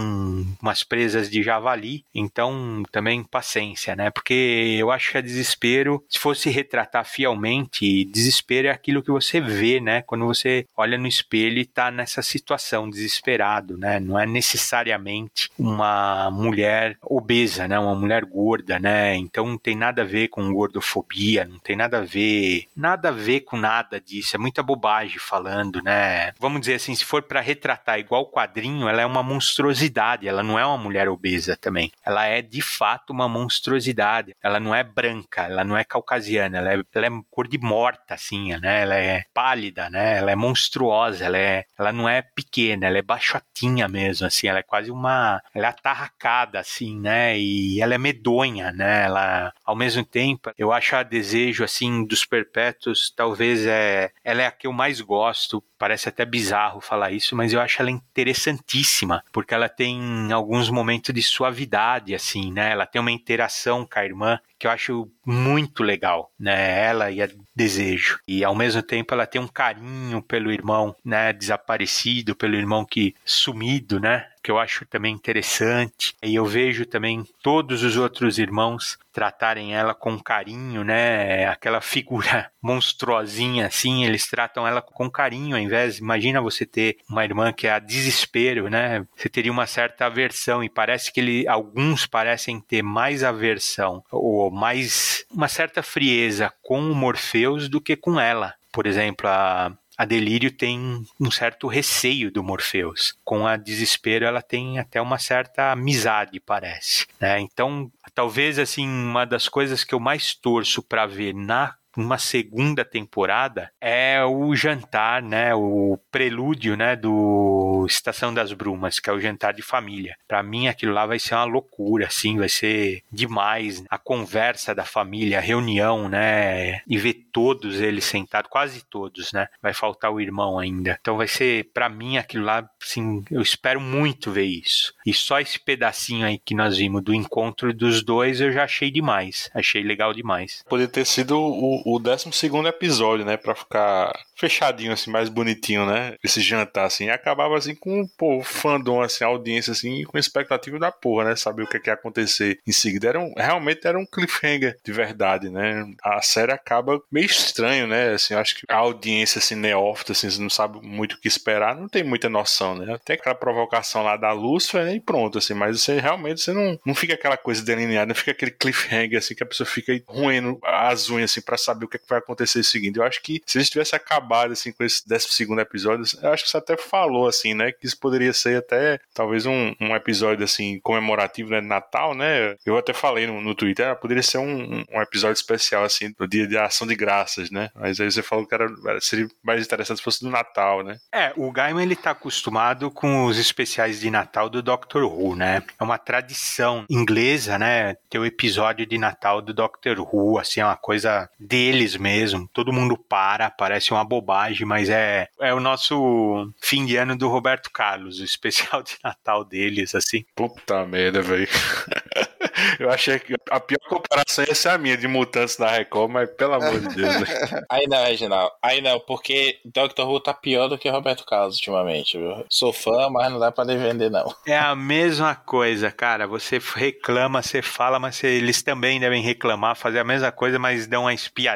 umas 0.61 0.83
presas 0.83 1.31
de 1.31 1.43
javali. 1.43 2.05
Então, 2.15 2.83
também 2.91 3.23
paciência, 3.23 3.95
né? 3.97 4.11
Porque 4.11 4.77
eu 4.79 4.91
acho 4.91 5.13
que 5.13 5.19
a 5.19 5.23
desespero, 5.23 6.05
se 6.09 6.19
fosse 6.19 6.51
retratar 6.51 7.05
fielmente, 7.05 8.05
desespero 8.05 8.69
é 8.69 8.71
aquilo 8.71 9.03
que 9.03 9.11
você 9.11 9.41
vê, 9.41 9.81
né? 9.81 10.03
Quando 10.03 10.27
você 10.27 10.67
olha 10.77 10.99
no 10.99 11.07
espelho 11.07 11.59
e 11.59 11.67
tá 11.67 11.91
nessa 11.91 12.23
situação, 12.23 12.89
desesperado, 12.89 13.77
né? 13.77 14.01
Não 14.01 14.19
é 14.19 14.27
necessariamente 14.27 15.51
uma 15.59 16.31
mulher 16.31 16.97
obesa, 17.03 17.67
né? 17.69 17.79
Uma 17.79 17.95
mulher 17.95 18.25
gorda, 18.25 18.79
né? 18.79 19.17
Então 19.17 19.47
não 19.47 19.59
tem 19.59 19.77
nada 19.77 20.03
a 20.03 20.07
ver 20.07 20.29
com 20.29 20.53
gordofobia, 20.53 21.02
não 21.49 21.59
tem 21.59 21.77
nada 21.77 21.99
a 21.99 22.03
ver, 22.03 22.67
nada 22.77 23.09
a 23.09 23.13
ver 23.13 23.41
com 23.41 23.57
nada 23.57 24.01
disso. 24.01 24.37
É 24.37 24.39
muita 24.39 24.63
bobagem 24.63 25.19
falando, 25.19 25.83
né? 25.83 26.33
Vamos 26.39 26.61
dizer 26.61 26.75
assim, 26.75 26.95
se 26.95 27.05
for 27.05 27.23
para 27.23 27.41
retratar 27.41 27.99
igual 27.99 28.23
o 28.23 28.31
quadrinho, 28.31 28.89
ela 28.89 29.03
é 29.03 29.07
uma 29.07 29.23
monstruosidade, 29.23 30.29
ela 30.29 30.43
não 30.43 30.59
é 30.59 30.65
uma 30.65 30.79
mulher 30.79 31.09
obesa 31.09 31.57
também. 31.57 31.91
Ela 32.05 32.27
é 32.27 32.43
de 32.43 32.61
fato 32.63 33.11
uma 33.11 33.29
monstruosidade. 33.29 34.35
Ela 34.43 34.61
não 34.61 34.75
é 34.75 34.83
branca, 34.83 35.43
ela 35.43 35.65
não 35.65 35.77
é 35.77 35.85
caucasiana, 35.85 36.59
ela 36.59 36.75
é, 36.75 36.83
ela 36.95 37.07
é 37.07 37.11
cor 37.31 37.49
de 37.49 37.59
morta, 37.59 38.15
assim, 38.15 38.57
né? 38.59 38.83
Ela 38.83 38.97
é 38.97 39.25
pálida, 39.33 39.89
né? 39.91 40.19
Ela 40.19 40.31
é 40.31 40.37
monstruosa, 40.37 41.25
ela, 41.25 41.39
é, 41.39 41.65
ela 41.79 41.93
não 41.93 42.09
é 42.09 42.23
pequena, 42.23 42.87
ela 42.87 42.99
é 42.99 43.03
baixotinha 43.03 43.89
mesmo, 43.89 44.27
assim, 44.27 44.47
ela 44.47 44.59
é 44.59 44.63
quase 44.63 44.91
uma. 44.91 45.41
Ela 45.55 45.67
é 45.67 45.71
atarracada, 45.71 46.61
assim, 46.61 46.99
né? 46.99 47.39
E 47.39 47.81
ela 47.81 47.95
é 47.95 47.99
medonha, 47.99 48.73
né? 48.73 49.05
Ela, 49.05 49.53
ao 49.65 49.77
mesmo 49.77 50.05
tempo, 50.05 50.51
eu 50.59 50.73
acho 50.73 50.92
a 51.01 51.03
desejo, 51.03 51.65
assim, 51.65 52.05
dos 52.05 52.25
perpétuos, 52.25 53.13
talvez 53.15 53.67
é. 53.67 54.11
Ela 54.25 54.43
é 54.43 54.47
a 54.47 54.51
que 54.51 54.67
eu 54.67 54.73
mais 54.73 55.01
gosto, 55.01 55.63
parece 55.79 56.09
até 56.09 56.25
bizarro 56.25 56.81
falar 56.81 57.11
isso, 57.13 57.35
mas 57.35 57.53
eu 57.53 57.61
acho 57.61 57.81
ela 57.81 57.91
interessantíssima, 57.91 59.23
porque 59.33 59.55
ela 59.55 59.69
tem 59.69 60.33
alguns 60.33 60.71
momentos 60.71 61.15
de 61.15 61.23
suavidade, 61.23 62.15
assim, 62.15 62.53
né? 62.53 62.71
Ela 62.71 62.87
tem 62.87 63.01
uma 63.01 63.11
interação 63.11 63.87
com 63.87 63.99
a 63.99 64.05
irmã 64.05 64.39
que 64.59 64.67
eu 64.67 64.71
acho 64.71 65.11
muito 65.27 65.83
legal, 65.83 66.33
né? 66.39 66.85
Ela 66.87 67.11
e 67.11 67.21
a 67.21 67.29
Desejo. 67.55 68.19
E 68.27 68.43
ao 68.43 68.55
mesmo 68.55 68.83
tempo 68.83 69.13
ela 69.13 69.27
tem 69.27 69.41
um 69.41 69.49
carinho 69.49 70.23
pelo 70.23 70.51
irmão, 70.51 70.97
né, 71.05 71.33
desaparecido, 71.33 72.35
pelo 72.35 72.57
irmão 72.57 72.85
que 72.85 73.15
sumido, 73.25 74.01
né? 74.01 74.27
Que 74.43 74.51
eu 74.51 74.59
acho 74.59 74.85
também 74.87 75.15
interessante. 75.15 76.15
E 76.23 76.35
eu 76.35 76.45
vejo 76.45 76.85
também 76.85 77.25
todos 77.43 77.83
os 77.83 77.97
outros 77.97 78.39
irmãos 78.39 78.99
tratarem 79.13 79.75
ela 79.75 79.95
com 79.95 80.19
carinho, 80.19 80.83
né? 80.83 81.47
Aquela 81.47 81.81
figura 81.81 82.51
monstruosinha 82.61 83.67
assim, 83.67 84.05
eles 84.05 84.27
tratam 84.27 84.67
ela 84.67 84.81
com 84.81 85.11
carinho, 85.11 85.55
ao 85.55 85.63
invés, 85.63 85.99
imagina 85.99 86.41
você 86.41 86.65
ter 86.65 86.97
uma 87.09 87.25
irmã 87.25 87.53
que 87.53 87.67
é 87.67 87.73
a 87.73 87.79
desespero, 87.79 88.69
né? 88.69 89.07
Você 89.17 89.29
teria 89.29 89.53
uma 89.53 89.67
certa 89.67 90.07
aversão 90.07 90.65
e 90.65 90.69
parece 90.69 91.13
que 91.13 91.21
ele, 91.21 91.47
alguns 91.47 92.07
parecem 92.07 92.61
ter 92.61 92.83
mais 92.83 93.23
aversão 93.23 94.03
ou 94.11 94.51
mais 94.51 95.25
uma 95.31 95.49
certa 95.49 95.83
frieza 95.83 96.53
com 96.63 96.81
o 96.81 96.95
Morpheus 96.95 97.69
do 97.69 97.81
que 97.81 97.97
com 97.97 98.19
ela. 98.19 98.55
Por 98.73 98.87
exemplo, 98.87 99.29
a 99.29 99.73
a 100.03 100.05
Delírio 100.05 100.51
tem 100.51 101.07
um 101.21 101.31
certo 101.31 101.69
receio 101.69 102.29
do 102.29 102.43
Morpheus. 102.43 103.15
Com 103.25 103.47
a 103.47 103.57
Desespero, 103.57 104.25
ela 104.25 104.43
tem 104.43 104.81
até 104.81 105.01
uma 105.01 105.17
certa 105.17 105.71
amizade, 105.71 106.41
parece. 106.41 107.07
Né? 107.21 107.39
Então, 107.39 107.89
talvez 108.13 108.59
assim 108.59 108.85
uma 108.89 109.25
das 109.25 109.49
coisas 109.49 109.85
que 109.85 109.95
eu 109.95 110.01
mais 110.01 110.35
torço 110.35 110.83
para 110.83 111.07
ver 111.07 111.33
na 111.33 111.77
uma 111.97 112.19
segunda 112.19 112.85
temporada 112.85 113.71
é 113.81 114.25
o 114.25 114.55
jantar, 114.55 115.23
né, 115.23 115.55
o 115.55 115.99
prelúdio, 116.11 116.77
né, 116.77 116.97
do 116.97 117.85
Estação 117.87 118.33
das 118.33 118.53
Brumas, 118.53 118.99
que 118.99 119.11
é 119.11 119.13
o 119.13 119.21
jantar 119.21 119.53
de 119.53 119.63
família. 119.63 120.17
Para 120.27 120.43
mim 120.43 120.69
aquilo 120.69 120.93
lá 120.93 121.07
vai 121.07 121.19
ser 121.19 121.35
uma 121.35 121.45
loucura, 121.45 122.07
assim, 122.07 122.39
vai 122.39 122.49
ser 122.49 123.03
demais 123.11 123.85
a 123.89 123.99
conversa 123.99 124.75
da 124.75 124.85
família, 124.85 125.39
a 125.39 125.43
reunião, 125.43 126.09
né, 126.09 126.81
e 126.87 126.99
ver 126.99 127.15
todos 127.33 127.81
eles 127.81 128.05
sentados, 128.05 128.51
quase 128.51 128.85
todos, 128.85 129.33
né? 129.33 129.49
Vai 129.61 129.73
faltar 129.73 130.13
o 130.13 130.21
irmão 130.21 130.59
ainda. 130.59 130.99
Então 131.01 131.17
vai 131.17 131.27
ser 131.27 131.71
para 131.73 131.89
mim 131.89 132.19
aquilo 132.19 132.45
lá, 132.45 132.69
assim, 132.81 133.25
eu 133.31 133.41
espero 133.41 133.81
muito 133.81 134.31
ver 134.31 134.45
isso. 134.45 134.93
E 135.07 135.15
só 135.15 135.41
esse 135.41 135.59
pedacinho 135.59 136.27
aí 136.27 136.39
que 136.39 136.55
nós 136.55 136.77
vimos 136.77 137.03
do 137.03 137.15
encontro 137.15 137.73
dos 137.73 138.03
dois 138.03 138.41
eu 138.41 138.53
já 138.53 138.65
achei 138.65 138.91
demais, 138.91 139.51
achei 139.55 139.83
legal 139.83 140.13
demais. 140.13 140.63
Poderia 140.69 140.93
ter 140.93 141.07
sido 141.07 141.39
o 141.39 141.82
o 141.85 141.99
12 141.99 142.33
segundo 142.33 142.69
episódio, 142.69 143.25
né? 143.25 143.37
Pra 143.37 143.55
ficar 143.55 144.13
fechadinho, 144.37 144.93
assim, 144.93 145.11
mais 145.11 145.29
bonitinho, 145.29 145.87
né? 145.87 146.17
Esse 146.23 146.41
jantar, 146.41 146.87
assim. 146.87 147.05
E 147.05 147.11
acabava, 147.11 147.57
assim, 147.57 147.75
com, 147.75 148.09
o 148.21 148.43
fandom, 148.43 149.01
assim, 149.01 149.25
audiência, 149.25 149.73
assim, 149.73 150.03
com 150.05 150.19
expectativa 150.19 150.79
da 150.79 150.91
porra, 150.91 151.27
né? 151.27 151.37
Saber 151.37 151.63
o 151.63 151.67
que, 151.67 151.77
é 151.77 151.81
que 151.81 151.91
ia 151.91 151.95
acontecer 151.95 152.59
em 152.67 152.73
seguida. 152.73 153.09
Era 153.09 153.21
um, 153.21 153.33
realmente 153.37 153.87
era 153.87 153.99
um 153.99 154.07
cliffhanger 154.07 154.77
de 154.85 154.93
verdade, 154.93 155.49
né? 155.49 155.85
A 156.03 156.21
série 156.23 156.53
acaba 156.53 157.01
meio 157.11 157.27
estranho, 157.27 157.87
né? 157.87 158.13
Assim, 158.15 158.35
acho 158.35 158.57
que 158.57 158.67
a 158.69 158.77
audiência, 158.77 159.39
assim, 159.39 159.55
neófita, 159.55 160.13
assim, 160.13 160.29
não 160.41 160.51
sabe 160.51 160.81
muito 160.83 161.15
o 161.15 161.21
que 161.21 161.29
esperar, 161.29 161.77
não 161.77 161.89
tem 161.89 162.03
muita 162.03 162.29
noção, 162.29 162.75
né? 162.75 162.99
Tem 163.05 163.15
aquela 163.15 163.35
provocação 163.35 164.03
lá 164.03 164.17
da 164.17 164.33
Lúcifer, 164.33 164.85
né? 164.85 164.97
E 164.97 165.01
pronto, 165.01 165.39
assim, 165.39 165.55
mas 165.55 165.81
você 165.81 166.01
realmente, 166.01 166.41
você 166.41 166.53
não, 166.53 166.79
não 166.85 166.95
fica 166.95 167.15
aquela 167.15 167.37
coisa 167.37 167.63
delineada, 167.63 168.07
não 168.07 168.15
fica 168.15 168.33
aquele 168.33 168.51
cliffhanger, 168.51 169.19
assim, 169.19 169.35
que 169.35 169.43
a 169.43 169.47
pessoa 169.47 169.67
fica 169.67 169.93
ruindo 170.07 170.59
as 170.65 171.11
unhas, 171.11 171.31
assim, 171.31 171.41
pra 171.41 171.57
saber 171.57 171.72
o 171.85 171.89
que, 171.89 171.97
é 171.97 172.01
que 172.01 172.09
vai 172.09 172.19
acontecer 172.19 172.63
seguida. 172.63 173.01
Eu 173.01 173.05
acho 173.05 173.23
que 173.23 173.43
se 173.47 173.59
eles 173.59 173.71
tivessem 173.71 173.97
acabado 173.97 174.53
assim 174.53 174.73
com 174.73 174.85
esse 174.85 175.07
12 175.07 175.29
segundo 175.31 175.61
episódio. 175.61 176.05
Eu 176.23 176.33
acho 176.33 176.45
que 176.45 176.51
você 176.51 176.57
até 176.57 176.77
falou 176.77 177.27
assim, 177.27 177.55
né, 177.55 177.73
que 177.73 177.87
isso 177.87 177.99
poderia 177.99 178.33
ser 178.33 178.59
até 178.59 179.01
talvez 179.15 179.47
um, 179.47 179.75
um 179.81 179.95
episódio 179.95 180.45
assim 180.45 180.79
comemorativo 180.81 181.51
né, 181.51 181.61
de 181.61 181.67
Natal, 181.67 182.15
né? 182.15 182.57
Eu 182.65 182.77
até 182.77 182.93
falei 182.93 183.27
no, 183.27 183.41
no 183.41 183.55
Twitter, 183.55 183.89
ah, 183.89 183.97
poderia 183.97 184.23
ser 184.23 184.39
um, 184.39 184.85
um 184.91 185.03
episódio 185.03 185.35
especial 185.35 185.85
assim 185.85 186.13
do 186.19 186.27
dia 186.27 186.47
de 186.47 186.57
ação 186.57 186.87
de 186.87 186.95
graças, 186.95 187.51
né? 187.51 187.71
Mas 187.75 188.01
aí 188.01 188.11
você 188.11 188.23
falou 188.23 188.47
que 188.47 188.55
era, 188.55 188.69
seria 189.01 189.29
mais 189.43 189.65
interessante 189.65 189.99
se 189.99 190.03
fosse 190.03 190.25
do 190.25 190.31
Natal, 190.31 190.83
né? 190.83 190.99
É, 191.13 191.33
o 191.37 191.51
Gaiman 191.51 191.83
ele 191.83 191.97
tá 191.97 192.11
acostumado 192.13 192.91
com 192.91 193.25
os 193.25 193.39
especiais 193.39 194.01
de 194.01 194.11
Natal 194.11 194.49
do 194.49 194.63
Doctor 194.63 195.05
Who, 195.05 195.37
né? 195.37 195.63
É 195.79 195.85
uma 195.85 195.99
tradição 195.99 196.85
inglesa, 196.89 197.59
né? 197.59 197.97
Ter 198.09 198.19
o 198.19 198.27
episódio 198.27 198.87
de 198.87 198.99
Natal 198.99 199.41
do 199.41 199.53
Doctor 199.53 199.99
Who, 200.01 200.39
assim, 200.39 200.61
é 200.61 200.65
uma 200.65 200.77
coisa 200.77 201.29
deles 201.63 201.97
mesmo. 201.97 202.49
Todo 202.53 202.73
mundo 202.73 202.97
para, 202.97 203.51
parece 203.51 203.93
uma 203.93 204.05
bobagem 204.05 204.23
bobagem, 204.23 204.67
mas 204.67 204.89
é, 204.89 205.29
é 205.41 205.53
o 205.53 205.61
nosso 205.61 206.53
fim 206.61 206.87
de 206.87 206.97
ano 206.97 207.17
do 207.17 207.29
Roberto 207.29 207.71
Carlos, 207.71 208.21
o 208.21 208.25
especial 208.25 208.83
de 208.83 208.97
Natal 209.03 209.45
deles, 209.45 209.95
assim. 209.95 210.25
Puta 210.35 210.85
merda, 210.87 211.21
velho. 211.21 211.49
Eu 212.79 212.91
achei 212.91 213.19
que 213.19 213.35
a 213.51 213.61
pior 213.61 213.81
comparação 213.89 214.45
ia 214.47 214.55
ser 214.55 214.71
a 214.71 214.79
minha 214.79 214.97
de 214.97 215.07
Mutantes 215.09 215.57
da 215.57 215.71
Record, 215.71 216.11
mas 216.11 216.31
pelo 216.31 216.55
amor 216.55 216.81
de 216.81 216.95
Deus. 216.95 217.21
Né? 217.21 217.27
Aí 217.71 217.87
não, 217.87 218.05
Reginaldo. 218.05 218.53
Aí 218.63 218.81
não, 218.81 219.01
porque 219.01 219.59
Doctor 219.65 220.09
Who 220.09 220.21
tá 220.21 220.35
pior 220.35 220.69
do 220.69 220.79
que 220.79 220.89
Roberto 220.89 221.25
Carlos 221.25 221.57
ultimamente, 221.57 222.19
viu? 222.19 222.45
Sou 222.51 222.73
fã, 222.73 223.09
mas 223.11 223.31
não 223.31 223.39
dá 223.39 223.51
pra 223.51 223.65
defender, 223.65 224.11
não. 224.11 224.33
É 224.47 224.59
a 224.59 224.75
mesma 224.75 225.35
coisa, 225.35 225.91
cara. 225.91 226.27
Você 226.27 226.61
reclama, 226.75 227.43
você 227.43 227.63
fala, 227.63 227.99
mas 227.99 228.17
você, 228.17 228.27
eles 228.29 228.63
também 228.63 229.01
devem 229.01 229.23
reclamar, 229.23 229.77
fazer 229.77 230.01
a 230.01 230.05
mesma 230.05 230.31
coisa, 230.31 230.59
mas 230.59 230.87
dão 230.87 231.03
uma 231.03 231.15
espiadinha, 231.15 231.52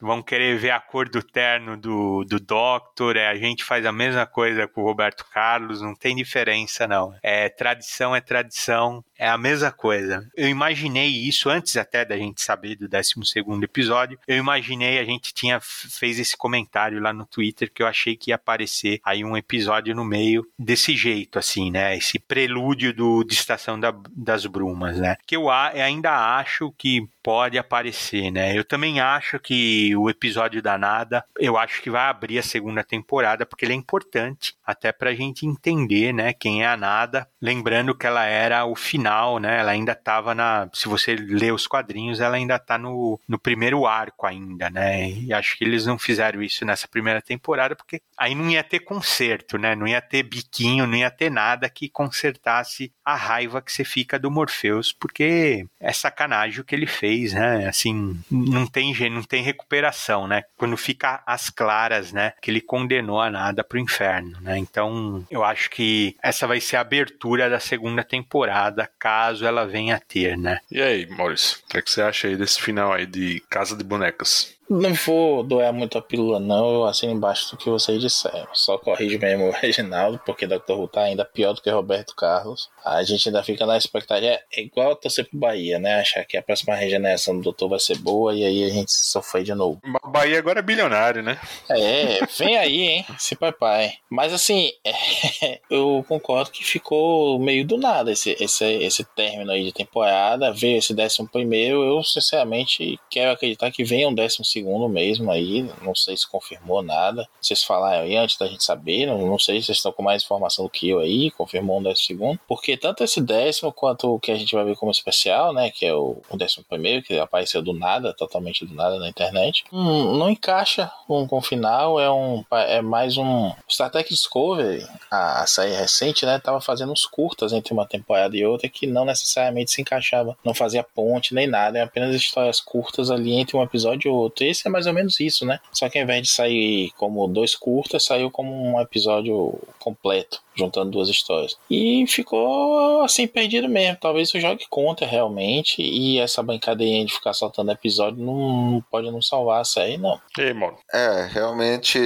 vão 0.00 0.22
querer 0.22 0.58
ver 0.58 0.70
a 0.70 0.80
cor 0.80 1.08
do 1.08 1.22
terno 1.22 1.76
do, 1.76 2.24
do 2.24 2.38
Doctor. 2.38 3.16
É, 3.16 3.28
a 3.28 3.36
gente 3.36 3.64
faz 3.64 3.84
a 3.86 3.92
mesma 3.92 4.26
coisa 4.26 4.66
com 4.66 4.82
o 4.82 4.84
Roberto 4.84 5.24
Carlos, 5.32 5.82
não 5.82 5.94
tem 5.94 6.16
diferença, 6.16 6.86
não. 6.86 7.14
É 7.22 7.48
tradição, 7.48 8.14
é 8.14 8.20
tradição, 8.20 9.04
é 9.18 9.28
a 9.28 9.38
mesma 9.38 9.70
coisa. 9.70 10.28
Eu 10.36 10.48
imaginei 10.48 11.08
isso 11.08 11.48
antes 11.48 11.76
até 11.76 12.04
da 12.04 12.16
gente 12.16 12.42
saber 12.42 12.76
do 12.76 12.88
12 12.88 13.14
episódio. 13.62 14.18
Eu 14.26 14.36
imaginei, 14.36 14.98
a 14.98 15.04
gente 15.04 15.32
tinha 15.34 15.60
fez 15.60 16.18
esse 16.18 16.36
comentário 16.36 17.00
lá 17.00 17.12
no 17.12 17.26
Twitter 17.26 17.70
que 17.72 17.82
eu 17.82 17.86
achei 17.86 18.16
que 18.16 18.30
ia 18.30 18.34
aparecer 18.34 19.00
aí 19.04 19.24
um 19.24 19.36
episódio 19.36 19.94
no 19.94 20.04
meio 20.04 20.46
desse 20.58 20.96
jeito, 20.96 21.38
assim, 21.38 21.70
né? 21.70 21.96
Esse 21.96 22.18
prelúdio 22.18 22.92
do, 22.92 23.24
de 23.24 23.34
Estação 23.34 23.78
da, 23.78 23.94
das 24.10 24.46
Brumas, 24.46 24.98
né? 24.98 25.16
Que 25.26 25.36
eu 25.36 25.50
ainda 25.50 26.38
acho 26.38 26.72
que 26.76 27.08
pode 27.30 27.56
aparecer, 27.56 28.28
né? 28.32 28.58
Eu 28.58 28.64
também 28.64 28.98
acho 28.98 29.38
que 29.38 29.94
o 29.94 30.10
episódio 30.10 30.60
da 30.60 30.76
Nada, 30.76 31.24
eu 31.38 31.56
acho 31.56 31.80
que 31.80 31.88
vai 31.88 32.08
abrir 32.08 32.40
a 32.40 32.42
segunda 32.42 32.82
temporada, 32.82 33.46
porque 33.46 33.64
ele 33.64 33.72
é 33.72 33.76
importante 33.76 34.56
até 34.66 34.90
pra 34.90 35.14
gente 35.14 35.46
entender, 35.46 36.12
né, 36.12 36.32
quem 36.32 36.64
é 36.64 36.66
a 36.66 36.76
Nada. 36.76 37.28
Lembrando 37.40 37.94
que 37.94 38.04
ela 38.04 38.24
era 38.24 38.64
o 38.64 38.74
final, 38.74 39.38
né? 39.38 39.60
Ela 39.60 39.70
ainda 39.70 39.94
tava 39.94 40.34
na. 40.34 40.68
Se 40.74 40.88
você 40.88 41.14
ler 41.14 41.52
os 41.52 41.68
quadrinhos, 41.68 42.20
ela 42.20 42.34
ainda 42.34 42.58
tá 42.58 42.76
no, 42.76 43.20
no 43.28 43.38
primeiro 43.38 43.86
arco 43.86 44.26
ainda, 44.26 44.68
né? 44.68 45.08
E 45.08 45.32
acho 45.32 45.56
que 45.56 45.64
eles 45.64 45.86
não 45.86 46.00
fizeram 46.00 46.42
isso 46.42 46.64
nessa 46.64 46.88
primeira 46.88 47.22
temporada, 47.22 47.76
porque 47.76 48.02
aí 48.18 48.34
não 48.34 48.50
ia 48.50 48.64
ter 48.64 48.80
conserto, 48.80 49.56
né? 49.56 49.76
Não 49.76 49.86
ia 49.86 50.00
ter 50.00 50.24
biquinho, 50.24 50.84
não 50.84 50.96
ia 50.96 51.12
ter 51.12 51.30
nada 51.30 51.70
que 51.70 51.88
consertasse 51.88 52.92
a 53.04 53.14
raiva 53.14 53.62
que 53.62 53.70
você 53.72 53.84
fica 53.84 54.18
do 54.18 54.32
Morpheus, 54.32 54.92
porque 54.92 55.64
é 55.78 55.92
sacanagem 55.92 56.60
o 56.60 56.64
que 56.64 56.74
ele 56.74 56.86
fez, 56.86 57.19
né? 57.28 57.66
Assim, 57.68 58.18
não 58.30 58.66
tem 58.66 58.90
não 59.10 59.22
tem 59.22 59.42
recuperação, 59.42 60.26
né? 60.26 60.42
Quando 60.56 60.76
fica 60.76 61.22
às 61.26 61.48
claras, 61.50 62.12
né? 62.12 62.32
Que 62.40 62.50
ele 62.50 62.60
condenou 62.60 63.20
a 63.20 63.30
nada 63.30 63.64
pro 63.64 63.78
inferno, 63.78 64.38
né? 64.40 64.58
Então, 64.58 65.24
eu 65.30 65.44
acho 65.44 65.70
que 65.70 66.16
essa 66.22 66.46
vai 66.46 66.60
ser 66.60 66.76
a 66.76 66.80
abertura 66.80 67.48
da 67.48 67.60
segunda 67.60 68.02
temporada, 68.04 68.90
caso 68.98 69.46
ela 69.46 69.66
venha 69.66 69.96
a 69.96 70.00
ter, 70.00 70.36
né? 70.36 70.58
E 70.70 70.80
aí, 70.80 71.06
Maurício, 71.06 71.58
o 71.64 71.70
que, 71.70 71.78
é 71.78 71.82
que 71.82 71.90
você 71.90 72.02
acha 72.02 72.28
aí 72.28 72.36
desse 72.36 72.60
final 72.60 72.92
aí 72.92 73.06
de 73.06 73.42
Casa 73.48 73.76
de 73.76 73.84
Bonecas? 73.84 74.58
Não 74.70 74.94
vou 74.94 75.42
doer 75.42 75.72
muito 75.72 75.98
a 75.98 76.02
pílula, 76.02 76.38
não. 76.38 76.72
Eu 76.72 76.84
assino 76.84 77.12
embaixo 77.12 77.50
do 77.50 77.56
que 77.56 77.68
vocês 77.68 78.00
disseram. 78.00 78.46
Só 78.52 78.78
corrige 78.78 79.18
mesmo 79.18 79.48
o 79.48 79.50
Reginaldo, 79.60 80.20
porque 80.24 80.46
Dr. 80.46 80.74
Who 80.74 80.86
tá 80.86 81.02
ainda 81.02 81.24
pior 81.24 81.54
do 81.54 81.60
que 81.60 81.68
Roberto 81.68 82.14
Carlos. 82.14 82.70
A 82.84 83.02
gente 83.02 83.28
ainda 83.28 83.42
fica 83.42 83.66
na 83.66 83.76
expectativa. 83.76 84.38
É 84.54 84.60
igual 84.60 84.94
torcer 84.94 85.28
pro 85.28 85.40
Bahia, 85.40 85.80
né? 85.80 85.96
Achar 85.96 86.24
que 86.24 86.36
a 86.36 86.42
próxima 86.42 86.76
regeneração 86.76 87.36
do 87.36 87.42
doutor 87.42 87.68
vai 87.68 87.80
ser 87.80 87.98
boa 87.98 88.32
e 88.32 88.44
aí 88.44 88.62
a 88.62 88.68
gente 88.68 88.92
sofre 88.92 89.42
de 89.42 89.52
novo. 89.54 89.80
O 90.04 90.08
Bahia 90.08 90.38
agora 90.38 90.60
é 90.60 90.62
bilionário, 90.62 91.20
né? 91.20 91.40
É, 91.68 92.24
vem 92.38 92.56
aí, 92.56 92.82
hein? 92.82 93.06
Se 93.18 93.34
pai 93.34 93.50
pai. 93.50 93.94
Mas 94.08 94.32
assim, 94.32 94.70
é, 94.84 95.60
eu 95.68 96.04
concordo 96.06 96.52
que 96.52 96.62
ficou 96.62 97.40
meio 97.40 97.66
do 97.66 97.76
nada 97.76 98.12
esse, 98.12 98.36
esse, 98.38 98.64
esse 98.64 99.02
término 99.16 99.50
aí 99.50 99.64
de 99.64 99.72
temporada. 99.72 100.52
Veio 100.52 100.78
esse 100.78 100.94
décimo 100.94 101.28
primeiro. 101.28 101.82
Eu, 101.82 102.04
sinceramente, 102.04 103.00
quero 103.10 103.32
acreditar 103.32 103.72
que 103.72 103.82
venha 103.82 104.08
um 104.08 104.14
décimo 104.14 104.44
segundo 104.44 104.59
segundo 104.60 104.88
mesmo 104.88 105.30
aí, 105.30 105.70
não 105.82 105.94
sei 105.94 106.16
se 106.16 106.28
confirmou 106.28 106.82
nada. 106.82 107.26
Vocês 107.40 107.64
falaram 107.64 108.02
aí 108.02 108.16
antes 108.16 108.36
da 108.36 108.46
gente 108.46 108.62
saber, 108.62 109.06
não, 109.06 109.18
não 109.26 109.38
sei 109.38 109.60
se 109.60 109.66
vocês 109.66 109.78
estão 109.78 109.92
com 109.92 110.02
mais 110.02 110.22
informação 110.22 110.66
do 110.66 110.70
que 110.70 110.88
eu 110.88 111.00
aí, 111.00 111.30
confirmou 111.30 111.78
um 111.78 111.82
décimo 111.82 112.06
segundo. 112.06 112.40
Porque 112.46 112.76
tanto 112.76 113.02
esse 113.02 113.20
décimo 113.20 113.72
quanto 113.72 114.14
o 114.14 114.20
que 114.20 114.30
a 114.30 114.36
gente 114.36 114.54
vai 114.54 114.64
ver 114.64 114.76
como 114.76 114.92
especial, 114.92 115.52
né, 115.52 115.70
que 115.70 115.86
é 115.86 115.94
o, 115.94 116.18
o 116.30 116.36
décimo 116.36 116.64
primeiro, 116.68 117.02
que 117.02 117.18
apareceu 117.18 117.62
do 117.62 117.72
nada, 117.72 118.12
totalmente 118.12 118.66
do 118.66 118.74
nada 118.74 118.98
na 118.98 119.08
internet, 119.08 119.64
hum, 119.72 120.16
não 120.16 120.30
encaixa 120.30 120.90
com, 121.06 121.26
com 121.26 121.38
o 121.38 121.42
final, 121.42 121.98
é, 121.98 122.10
um, 122.10 122.44
é 122.52 122.82
mais 122.82 123.16
um... 123.16 123.52
Star 123.70 123.90
Trek 123.90 124.10
Discovery, 124.10 124.86
a, 125.10 125.42
a 125.42 125.46
série 125.46 125.74
recente, 125.74 126.26
né, 126.26 126.38
tava 126.38 126.60
fazendo 126.60 126.92
uns 126.92 127.06
curtas 127.06 127.52
entre 127.52 127.72
uma 127.72 127.86
temporada 127.86 128.36
e 128.36 128.44
outra 128.44 128.68
que 128.68 128.86
não 128.86 129.04
necessariamente 129.04 129.70
se 129.70 129.80
encaixava, 129.80 130.36
não 130.44 130.52
fazia 130.52 130.82
ponte 130.82 131.34
nem 131.34 131.46
nada, 131.46 131.78
é 131.78 131.82
apenas 131.82 132.14
histórias 132.14 132.60
curtas 132.60 133.10
ali 133.10 133.32
entre 133.32 133.56
um 133.56 133.62
episódio 133.62 134.08
e 134.08 134.12
outro 134.12 134.44
esse 134.50 134.66
é 134.66 134.70
mais 134.70 134.86
ou 134.86 134.92
menos 134.92 135.20
isso, 135.20 135.46
né? 135.46 135.60
Só 135.72 135.88
que 135.88 135.98
ao 135.98 136.04
invés 136.04 136.22
de 136.22 136.28
sair 136.28 136.90
como 136.96 137.26
dois 137.28 137.54
curtas, 137.54 138.04
saiu 138.04 138.30
como 138.30 138.52
um 138.52 138.80
episódio 138.80 139.58
completo 139.78 140.42
juntando 140.60 140.90
duas 140.90 141.08
histórias. 141.08 141.56
E 141.70 142.04
ficou 142.06 143.02
assim 143.02 143.26
perdido 143.26 143.68
mesmo. 143.68 143.98
Talvez 144.00 144.28
isso 144.28 144.40
jogue 144.40 144.66
contra 144.68 145.06
realmente. 145.06 145.82
E 145.82 146.18
essa 146.18 146.42
brincadeirinha 146.42 147.04
de 147.04 147.12
ficar 147.12 147.32
soltando 147.32 147.72
episódio 147.72 148.22
não 148.22 148.82
pode 148.90 149.10
não 149.10 149.22
salvar 149.22 149.60
a 149.60 149.64
série, 149.64 149.96
não. 149.96 150.20
E 150.38 150.52
mano? 150.52 150.76
É, 150.92 151.28
realmente 151.30 151.98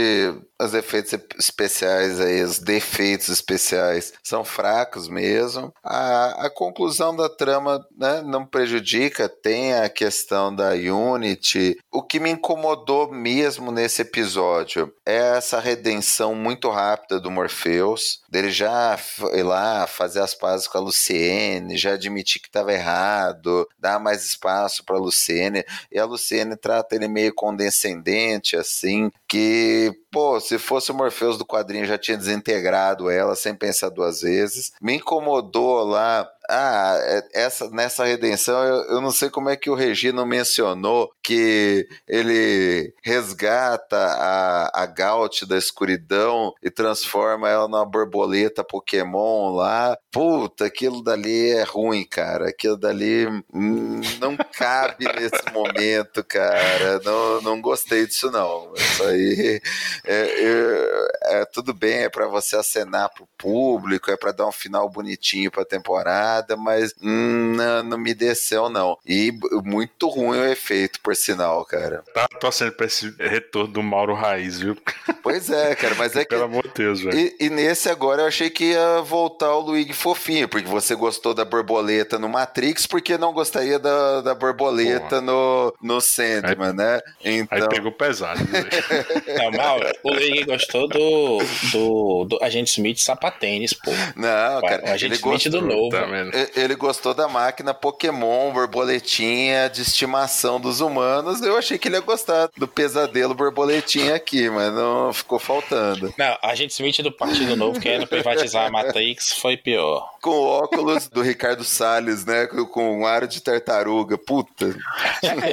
os 0.60 0.72
efeitos 0.72 1.12
especiais 1.38 2.20
aí, 2.20 2.42
os 2.42 2.58
defeitos 2.58 3.28
especiais 3.28 4.12
são 4.22 4.44
fracos 4.44 5.08
mesmo. 5.08 5.72
A, 5.82 6.46
a 6.46 6.50
conclusão 6.50 7.14
da 7.14 7.28
trama 7.28 7.84
né, 7.96 8.22
não 8.24 8.46
prejudica, 8.46 9.28
tem 9.28 9.74
a 9.74 9.88
questão 9.88 10.54
da 10.54 10.70
Unity. 10.70 11.76
O 11.92 12.02
que 12.02 12.20
me 12.20 12.30
incomodou 12.30 13.10
mesmo 13.10 13.72
nesse 13.72 14.02
episódio 14.02 14.92
é 15.04 15.36
essa 15.36 15.60
redenção 15.60 16.34
muito 16.34 16.70
rápida 16.70 17.20
do 17.20 17.30
Morpheus, 17.30 18.20
dele 18.30 18.43
já 18.50 18.98
ir 19.34 19.42
lá 19.42 19.86
fazer 19.86 20.20
as 20.20 20.34
pazes 20.34 20.66
com 20.66 20.78
a 20.78 20.80
Luciene, 20.80 21.76
já 21.76 21.94
admitir 21.94 22.40
que 22.40 22.48
estava 22.48 22.72
errado, 22.72 23.68
dar 23.78 23.98
mais 23.98 24.24
espaço 24.24 24.84
para 24.84 24.96
a 24.96 25.00
Luciene, 25.00 25.64
e 25.90 25.98
a 25.98 26.04
Luciene 26.04 26.56
trata 26.56 26.94
ele 26.94 27.08
meio 27.08 27.34
condescendente, 27.34 28.56
assim, 28.56 29.10
que, 29.34 29.92
pô, 30.12 30.38
se 30.38 30.60
fosse 30.60 30.92
o 30.92 30.94
Morpheus 30.94 31.36
do 31.36 31.44
quadrinho 31.44 31.84
já 31.84 31.98
tinha 31.98 32.16
desintegrado 32.16 33.10
ela 33.10 33.34
sem 33.34 33.52
pensar 33.52 33.88
duas 33.88 34.20
vezes. 34.20 34.70
Me 34.80 34.94
incomodou 34.94 35.82
lá 35.82 36.24
ah, 36.48 36.98
é, 37.00 37.22
essa, 37.32 37.70
nessa 37.70 38.04
redenção, 38.04 38.62
eu, 38.62 38.96
eu, 38.96 39.00
não 39.00 39.10
sei 39.10 39.30
como 39.30 39.48
é 39.48 39.56
que 39.56 39.70
o 39.70 39.74
Regino 39.74 40.26
mencionou 40.26 41.10
que 41.22 41.86
ele 42.06 42.92
resgata 43.02 43.96
a, 43.96 44.82
a 44.82 44.86
Gaut 44.86 45.46
da 45.46 45.56
escuridão 45.56 46.52
e 46.62 46.70
transforma 46.70 47.48
ela 47.48 47.66
numa 47.66 47.86
borboleta 47.86 48.62
Pokémon 48.62 49.54
lá. 49.54 49.96
Puta, 50.12 50.66
aquilo 50.66 51.02
dali 51.02 51.50
é 51.50 51.62
ruim, 51.62 52.04
cara. 52.04 52.50
Aquilo 52.50 52.76
dali 52.76 53.26
hum, 53.52 54.00
não 54.20 54.36
cabe 54.36 55.06
nesse 55.06 55.50
momento, 55.52 56.22
cara. 56.24 57.00
Não, 57.02 57.40
não 57.40 57.60
gostei 57.60 58.06
disso, 58.06 58.30
não. 58.30 58.70
Isso 58.74 59.02
aí 59.04 59.23
é, 60.04 61.40
é 61.40 61.44
tudo 61.46 61.72
bem, 61.72 62.04
é 62.04 62.08
para 62.08 62.26
você 62.26 62.56
acenar 62.56 63.10
pro 63.10 63.28
público, 63.38 64.10
é 64.10 64.16
para 64.16 64.32
dar 64.32 64.46
um 64.46 64.52
final 64.52 64.88
bonitinho 64.88 65.50
pra 65.50 65.64
temporada 65.64 66.54
mas 66.56 66.94
hum, 67.02 67.54
não, 67.56 67.82
não, 67.82 67.98
me 67.98 68.14
desceu, 68.14 68.68
não. 68.68 68.98
E 69.06 69.32
muito 69.64 70.08
ruim 70.08 70.38
o 70.38 70.44
efeito, 70.44 71.00
por 71.00 71.14
sinal, 71.14 71.64
cara. 71.64 72.02
Tá 72.12 72.26
torcendo 72.40 72.72
pra 72.72 72.86
esse 72.86 73.14
retorno 73.18 73.72
do 73.72 73.82
Mauro 73.82 74.14
Raiz, 74.14 74.58
viu? 74.58 74.76
Pois 75.22 75.48
é, 75.48 75.74
cara, 75.74 75.94
mas 75.94 76.14
é 76.14 76.20
que. 76.20 76.28
Pelo 76.28 76.44
amor 76.44 76.64
de 76.64 76.74
Deus, 76.74 77.00
velho. 77.00 77.18
E, 77.18 77.34
e, 77.40 77.48
nesse 77.48 77.88
agora 77.88 78.20
eu 78.20 78.26
achei 78.26 78.50
que 78.50 78.72
ia 78.72 79.00
voltar 79.00 79.54
o 79.54 79.60
Luigi 79.60 79.94
Fofinho, 79.94 80.46
porque 80.46 80.68
você 80.68 80.94
gostou 80.94 81.32
da 81.32 81.46
borboleta 81.46 82.18
no 82.18 82.28
Matrix, 82.28 82.86
porque 82.86 83.16
não 83.16 83.32
gostaria 83.32 83.78
da, 83.78 84.20
da 84.20 84.34
borboleta 84.34 85.22
no, 85.22 85.74
no 85.80 85.98
Sandman, 85.98 86.68
aí, 86.68 86.72
né? 86.74 87.00
Então... 87.24 87.58
Aí 87.58 87.68
pegou 87.70 87.90
pesado. 87.90 88.38
não, 89.38 89.50
Mauro, 89.52 89.86
o 90.02 90.12
Luigi 90.12 90.44
gostou 90.44 90.88
do, 90.88 91.38
do, 91.72 92.24
do 92.24 92.38
Agente 92.42 92.70
Smith 92.70 92.98
sapatênis, 92.98 93.72
pô. 93.72 93.90
Não, 94.16 94.60
cara. 94.60 94.82
O 94.84 94.90
Agente 94.90 95.14
Smith 95.14 95.20
gostou, 95.20 95.52
do 95.52 95.66
novo. 95.66 95.90
Tá 95.90 96.06
ele 96.54 96.74
gostou 96.74 97.14
da 97.14 97.28
máquina 97.28 97.74
Pokémon, 97.74 98.52
borboletinha 98.52 99.68
de 99.68 99.82
estimação 99.82 100.60
dos 100.60 100.80
humanos. 100.80 101.40
Eu 101.42 101.56
achei 101.56 101.78
que 101.78 101.88
ele 101.88 101.96
ia 101.96 102.00
gostar 102.00 102.48
do 102.56 102.68
pesadelo 102.68 103.34
borboletinha 103.34 104.14
aqui, 104.14 104.48
mas 104.50 104.72
não 104.72 105.12
ficou 105.12 105.38
faltando. 105.38 106.12
Não, 106.18 106.36
a 106.42 106.54
gente 106.54 106.70
Smith 106.70 107.02
do 107.02 107.12
Partido 107.12 107.56
Novo 107.56 107.80
querendo 107.80 108.06
privatizar 108.06 108.66
a 108.66 108.70
Matrix 108.70 109.32
foi 109.34 109.56
pior. 109.56 110.10
Com 110.20 110.30
o 110.30 110.46
óculos 110.46 111.08
do 111.08 111.22
Ricardo 111.22 111.64
Salles, 111.64 112.24
né? 112.24 112.46
Com 112.46 113.00
um 113.00 113.06
ar 113.06 113.26
de 113.26 113.42
tartaruga. 113.42 114.16
Puta. 114.16 114.74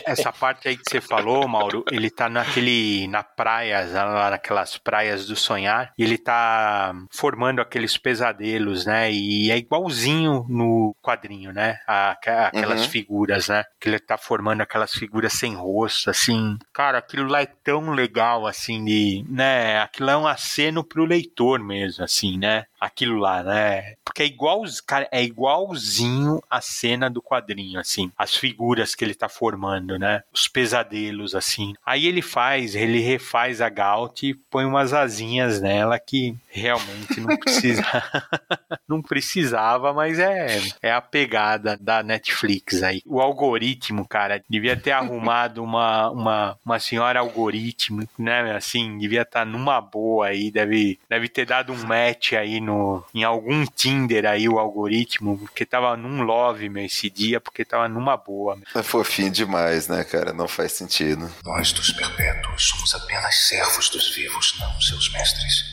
Essa 0.05 0.31
parte 0.31 0.67
aí 0.67 0.77
que 0.77 0.89
você 0.89 1.01
falou, 1.01 1.47
Mauro, 1.47 1.83
ele 1.91 2.09
tá 2.09 2.29
naquele. 2.29 3.07
na 3.07 3.23
praia, 3.41 3.83
lá 3.91 4.29
naquelas 4.29 4.77
praias 4.77 5.25
do 5.25 5.35
sonhar, 5.35 5.91
e 5.97 6.03
ele 6.03 6.15
tá 6.15 6.93
formando 7.09 7.59
aqueles 7.59 7.97
pesadelos, 7.97 8.85
né? 8.85 9.11
E 9.11 9.49
é 9.49 9.57
igualzinho 9.57 10.45
no 10.47 10.95
quadrinho, 11.01 11.51
né? 11.51 11.79
Aquelas 11.87 12.83
uhum. 12.83 12.89
figuras, 12.89 13.47
né? 13.47 13.63
Que 13.79 13.89
ele 13.89 13.97
tá 13.97 14.15
formando 14.15 14.61
aquelas 14.61 14.91
figuras 14.91 15.33
sem 15.33 15.55
rosto, 15.55 16.11
assim. 16.11 16.59
Cara, 16.71 16.99
aquilo 16.99 17.27
lá 17.27 17.41
é 17.41 17.47
tão 17.47 17.89
legal, 17.89 18.45
assim, 18.45 18.85
de, 18.85 19.25
né? 19.27 19.81
Aquilo 19.81 20.11
é 20.11 20.17
um 20.17 20.27
aceno 20.27 20.83
pro 20.83 21.03
leitor 21.03 21.59
mesmo, 21.59 22.03
assim, 22.03 22.37
né? 22.37 22.65
Aquilo 22.79 23.17
lá, 23.17 23.41
né? 23.41 23.95
Porque 24.05 24.21
é 24.21 24.25
igual, 24.25 24.61
cara, 24.85 25.07
é 25.11 25.23
igualzinho 25.23 26.39
a 26.47 26.61
cena 26.61 27.09
do 27.09 27.23
quadrinho, 27.23 27.79
assim. 27.79 28.11
As 28.15 28.35
figuras 28.35 28.93
que 28.93 29.03
ele 29.03 29.15
tá 29.15 29.27
formando, 29.27 29.97
né? 29.97 30.21
Os 30.31 30.47
pesadelos, 30.47 31.33
assim. 31.33 31.73
Aí 31.83 32.05
ele 32.05 32.21
faz, 32.21 32.75
ele 32.75 32.99
refaz 32.99 33.30
a 33.61 33.69
Gaut 33.69 34.27
e 34.27 34.33
põe 34.33 34.65
umas 34.65 34.93
asinhas 34.93 35.61
nela 35.61 35.97
que 35.99 36.35
realmente 36.49 37.19
não 37.19 37.37
precisa. 37.37 37.83
não 38.87 39.01
precisava, 39.01 39.93
mas 39.93 40.19
é, 40.19 40.59
é 40.81 40.91
a 40.91 41.01
pegada 41.01 41.77
da 41.79 42.03
Netflix 42.03 42.83
aí. 42.83 43.01
O 43.05 43.21
algoritmo, 43.21 44.07
cara, 44.07 44.43
devia 44.49 44.75
ter 44.75 44.91
arrumado 44.91 45.63
uma, 45.63 46.09
uma, 46.09 46.57
uma 46.65 46.79
senhora 46.79 47.19
algoritmo, 47.19 48.07
né? 48.17 48.55
Assim, 48.55 48.97
devia 48.97 49.21
estar 49.21 49.39
tá 49.39 49.45
numa 49.45 49.79
boa 49.79 50.27
aí, 50.27 50.51
deve, 50.51 50.99
deve 51.09 51.29
ter 51.29 51.45
dado 51.45 51.71
um 51.71 51.83
match 51.85 52.33
aí 52.33 52.59
no, 52.59 53.03
em 53.13 53.23
algum 53.23 53.65
Tinder 53.65 54.25
aí, 54.25 54.49
o 54.49 54.59
algoritmo, 54.59 55.37
porque 55.37 55.65
tava 55.65 55.95
num 55.95 56.21
love, 56.23 56.67
meu, 56.69 56.85
esse 56.85 57.09
dia, 57.09 57.39
porque 57.39 57.63
tava 57.63 57.87
numa 57.87 58.17
boa. 58.17 58.55
Meu. 58.55 58.65
É 58.75 58.83
fofinho 58.83 59.31
demais, 59.31 59.87
né, 59.87 60.03
cara? 60.03 60.33
Não 60.33 60.47
faz 60.47 60.73
sentido. 60.73 61.31
Nós 61.45 61.71
dos 61.71 61.91
perpétuos 61.91 62.63
somos 62.63 62.93
apenas 62.93 63.20
servos 63.29 63.89
dos 63.89 64.15
vivos, 64.15 64.55
não 64.59 64.81
seus 64.81 65.11
mestres. 65.11 65.63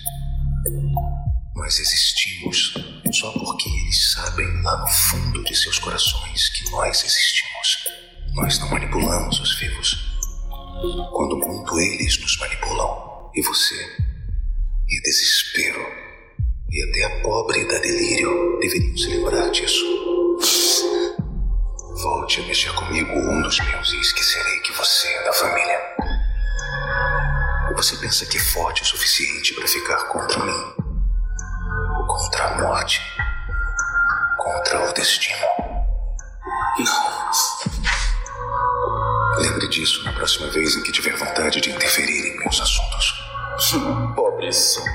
Nós 1.54 1.78
existimos 1.78 2.74
só 3.12 3.32
porque 3.32 3.68
eles 3.68 4.12
sabem 4.12 4.46
lá 4.62 4.76
no 4.78 4.88
fundo 4.88 5.42
de 5.44 5.54
seus 5.54 5.78
corações 5.78 6.48
que 6.50 6.70
nós 6.70 7.04
existimos. 7.04 7.78
Nós 8.34 8.58
não 8.58 8.70
manipulamos 8.70 9.40
os 9.40 9.58
vivos. 9.58 9.96
Quando 11.12 11.36
muito 11.38 11.78
eles 11.80 12.18
nos 12.20 12.36
manipulam, 12.38 13.30
e 13.34 13.42
você, 13.42 13.96
e 14.88 15.00
desespero, 15.02 15.80
e 16.70 16.82
até 16.90 17.04
a 17.04 17.22
pobre 17.22 17.64
da 17.66 17.78
delírio 17.78 18.58
deveriam 18.60 18.96
se 18.96 19.08
lembrar 19.08 19.50
disso. 19.50 19.84
Volte 22.02 22.40
a 22.40 22.44
mexer 22.44 22.72
comigo 22.74 23.10
um 23.12 23.42
dos 23.42 23.58
meus 23.58 23.92
e 23.92 24.00
esquecerei 24.00 24.60
que 24.60 24.72
você 24.72 25.08
é 25.08 25.24
da 25.24 25.32
família. 25.32 26.17
Você 27.78 27.96
pensa 27.96 28.26
que 28.26 28.36
é 28.36 28.40
forte 28.40 28.82
o 28.82 28.84
suficiente 28.84 29.54
para 29.54 29.68
ficar 29.68 30.08
contra 30.08 30.44
mim? 30.44 30.74
Contra 32.08 32.46
a 32.48 32.58
morte? 32.60 33.00
Contra 34.36 34.90
o 34.90 34.92
destino? 34.94 35.46
Não. 36.80 37.30
Lembre 39.38 39.68
disso 39.68 40.02
na 40.02 40.12
próxima 40.12 40.50
vez 40.50 40.74
em 40.74 40.82
que 40.82 40.90
tiver 40.90 41.16
vontade 41.16 41.60
de 41.60 41.70
interferir 41.70 42.26
em 42.26 42.38
meus 42.40 42.60
assuntos. 42.60 43.14
Pobre 44.16 44.52
sonho. 44.52 44.92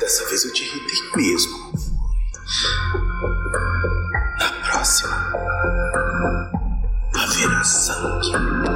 Dessa 0.00 0.28
vez 0.28 0.44
eu 0.46 0.52
te 0.52 0.64
irritei 0.64 1.10
mesmo. 1.14 1.72
Na 4.40 4.50
próxima, 4.68 5.32
haverá 7.14 7.62
sangue. 7.62 8.75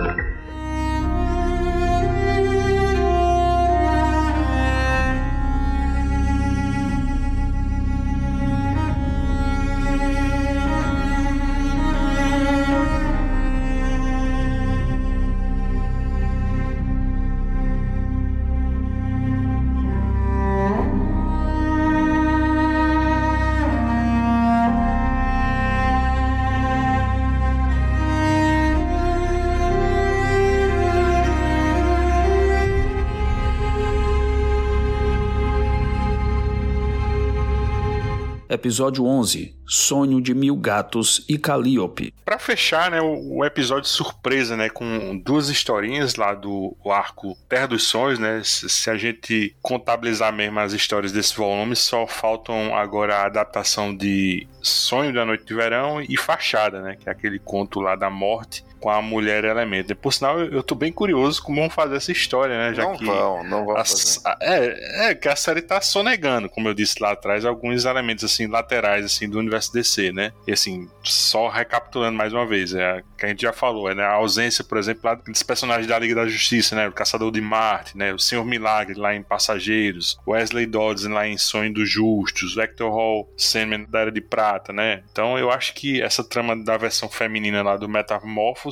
Episódio 38.61 39.07
11 39.07 39.57
Sonho 39.67 40.21
de 40.21 40.35
Mil 40.35 40.55
Gatos 40.55 41.25
e 41.27 41.39
Calliope. 41.39 42.13
Para 42.25 42.39
fechar, 42.39 42.91
né, 42.91 43.01
o, 43.01 43.43
episódio 43.43 43.89
surpresa, 43.89 44.55
né, 44.55 44.69
com 44.69 45.17
duas 45.17 45.49
historinhas 45.49 46.17
lá 46.17 46.35
do 46.35 46.77
arco 46.85 47.39
Terra 47.49 47.69
dos 47.69 47.85
Sonhos, 47.85 48.19
né? 48.19 48.43
Se, 48.45 48.69
se, 48.69 48.91
a 48.91 48.99
gente 48.99 49.57
contabilizar 49.63 50.31
mesmo 50.31 50.59
as 50.61 50.75
histórias 50.75 51.11
desse 51.11 51.35
volume, 51.35 51.75
só 51.75 52.07
faltam 52.07 52.75
agora 52.77 53.17
a 53.17 53.27
adaptação 53.27 53.97
de 53.97 54.47
Sonho 54.61 55.15
da 55.15 55.25
Noite 55.25 55.47
de 55.47 55.55
Verão 55.55 56.03
e 56.03 56.17
Fachada, 56.17 56.83
né, 56.83 56.97
que 57.01 57.09
é 57.09 57.13
aquele 57.13 57.39
conto 57.39 57.81
lá 57.81 57.97
da 57.97 58.11
morte 58.11 58.63
com 58.81 58.91
a 58.91 59.03
mulher 59.03 59.45
elemento. 59.45 59.95
Por 59.95 60.13
sinal, 60.13 60.41
eu 60.41 60.63
tô 60.63 60.75
bem 60.75 60.93
curioso 60.93 61.43
como 61.43 61.61
vão 61.61 61.71
fazer 61.71 61.97
essa 61.97 62.11
história, 62.11 62.57
né? 62.57 62.75
Já 62.75 62.85
não 62.85 62.97
que 62.97 63.05
vão, 63.05 63.45
não 63.45 63.67
vão 63.67 63.77
a, 63.77 63.85
fazer. 63.85 64.21
É, 64.41 65.11
é 65.11 65.15
que 65.15 65.29
a 65.29 65.37
série 65.37 65.63
tá 65.63 65.81
sonegando, 65.81 66.49
como 66.49 66.69
eu 66.69 66.75
disse 66.75 67.01
lá 67.01 67.13
atrás, 67.13 67.45
alguns 67.45 67.85
elementos 67.85 68.25
assim 68.25 68.47
laterais 68.47 69.05
assim 69.05 69.29
do 69.29 69.39
universo 69.39 69.73
DC, 69.73 70.13
né? 70.13 70.33
E 70.47 70.53
assim, 70.53 70.89
só 71.03 71.49
recapitulando 71.49 72.17
mais 72.17 72.33
uma 72.33 72.47
vez, 72.47 72.75
é 72.75 73.03
que 73.17 73.27
a 73.27 73.29
gente 73.29 73.43
já 73.43 73.53
falou, 73.53 73.91
é, 73.91 73.95
né? 73.95 74.03
A 74.03 74.15
ausência, 74.15 74.65
por 74.65 74.79
exemplo, 74.79 75.03
lá 75.05 75.15
dos 75.15 75.43
personagens 75.43 75.87
da 75.87 75.99
Liga 75.99 76.15
da 76.15 76.27
Justiça, 76.27 76.75
né? 76.75 76.89
O 76.89 76.93
Caçador 76.93 77.31
de 77.31 77.41
Marte, 77.41 77.97
né? 77.97 78.13
O 78.15 78.19
Senhor 78.19 78.45
Milagre 78.45 78.99
lá 78.99 79.15
em 79.15 79.23
Passageiros, 79.23 80.19
Wesley 80.27 80.67
Dodds 80.67 81.05
lá 81.05 81.27
em 81.27 81.37
Sonho 81.37 81.73
dos 81.73 81.89
Justos, 81.89 82.55
Vector 82.55 82.91
Hall, 82.91 83.31
Sandman 83.37 83.85
da 83.89 84.01
Era 84.01 84.13
de 84.13 84.21
Prata, 84.21 84.73
né? 84.73 85.03
Então 85.13 85.39
eu 85.39 85.51
acho 85.51 85.75
que 85.75 86.01
essa 86.01 86.25
trama 86.25 86.57
da 86.57 86.77
versão 86.77 87.09
feminina 87.09 87.63
lá 87.63 87.77
do 87.77 87.89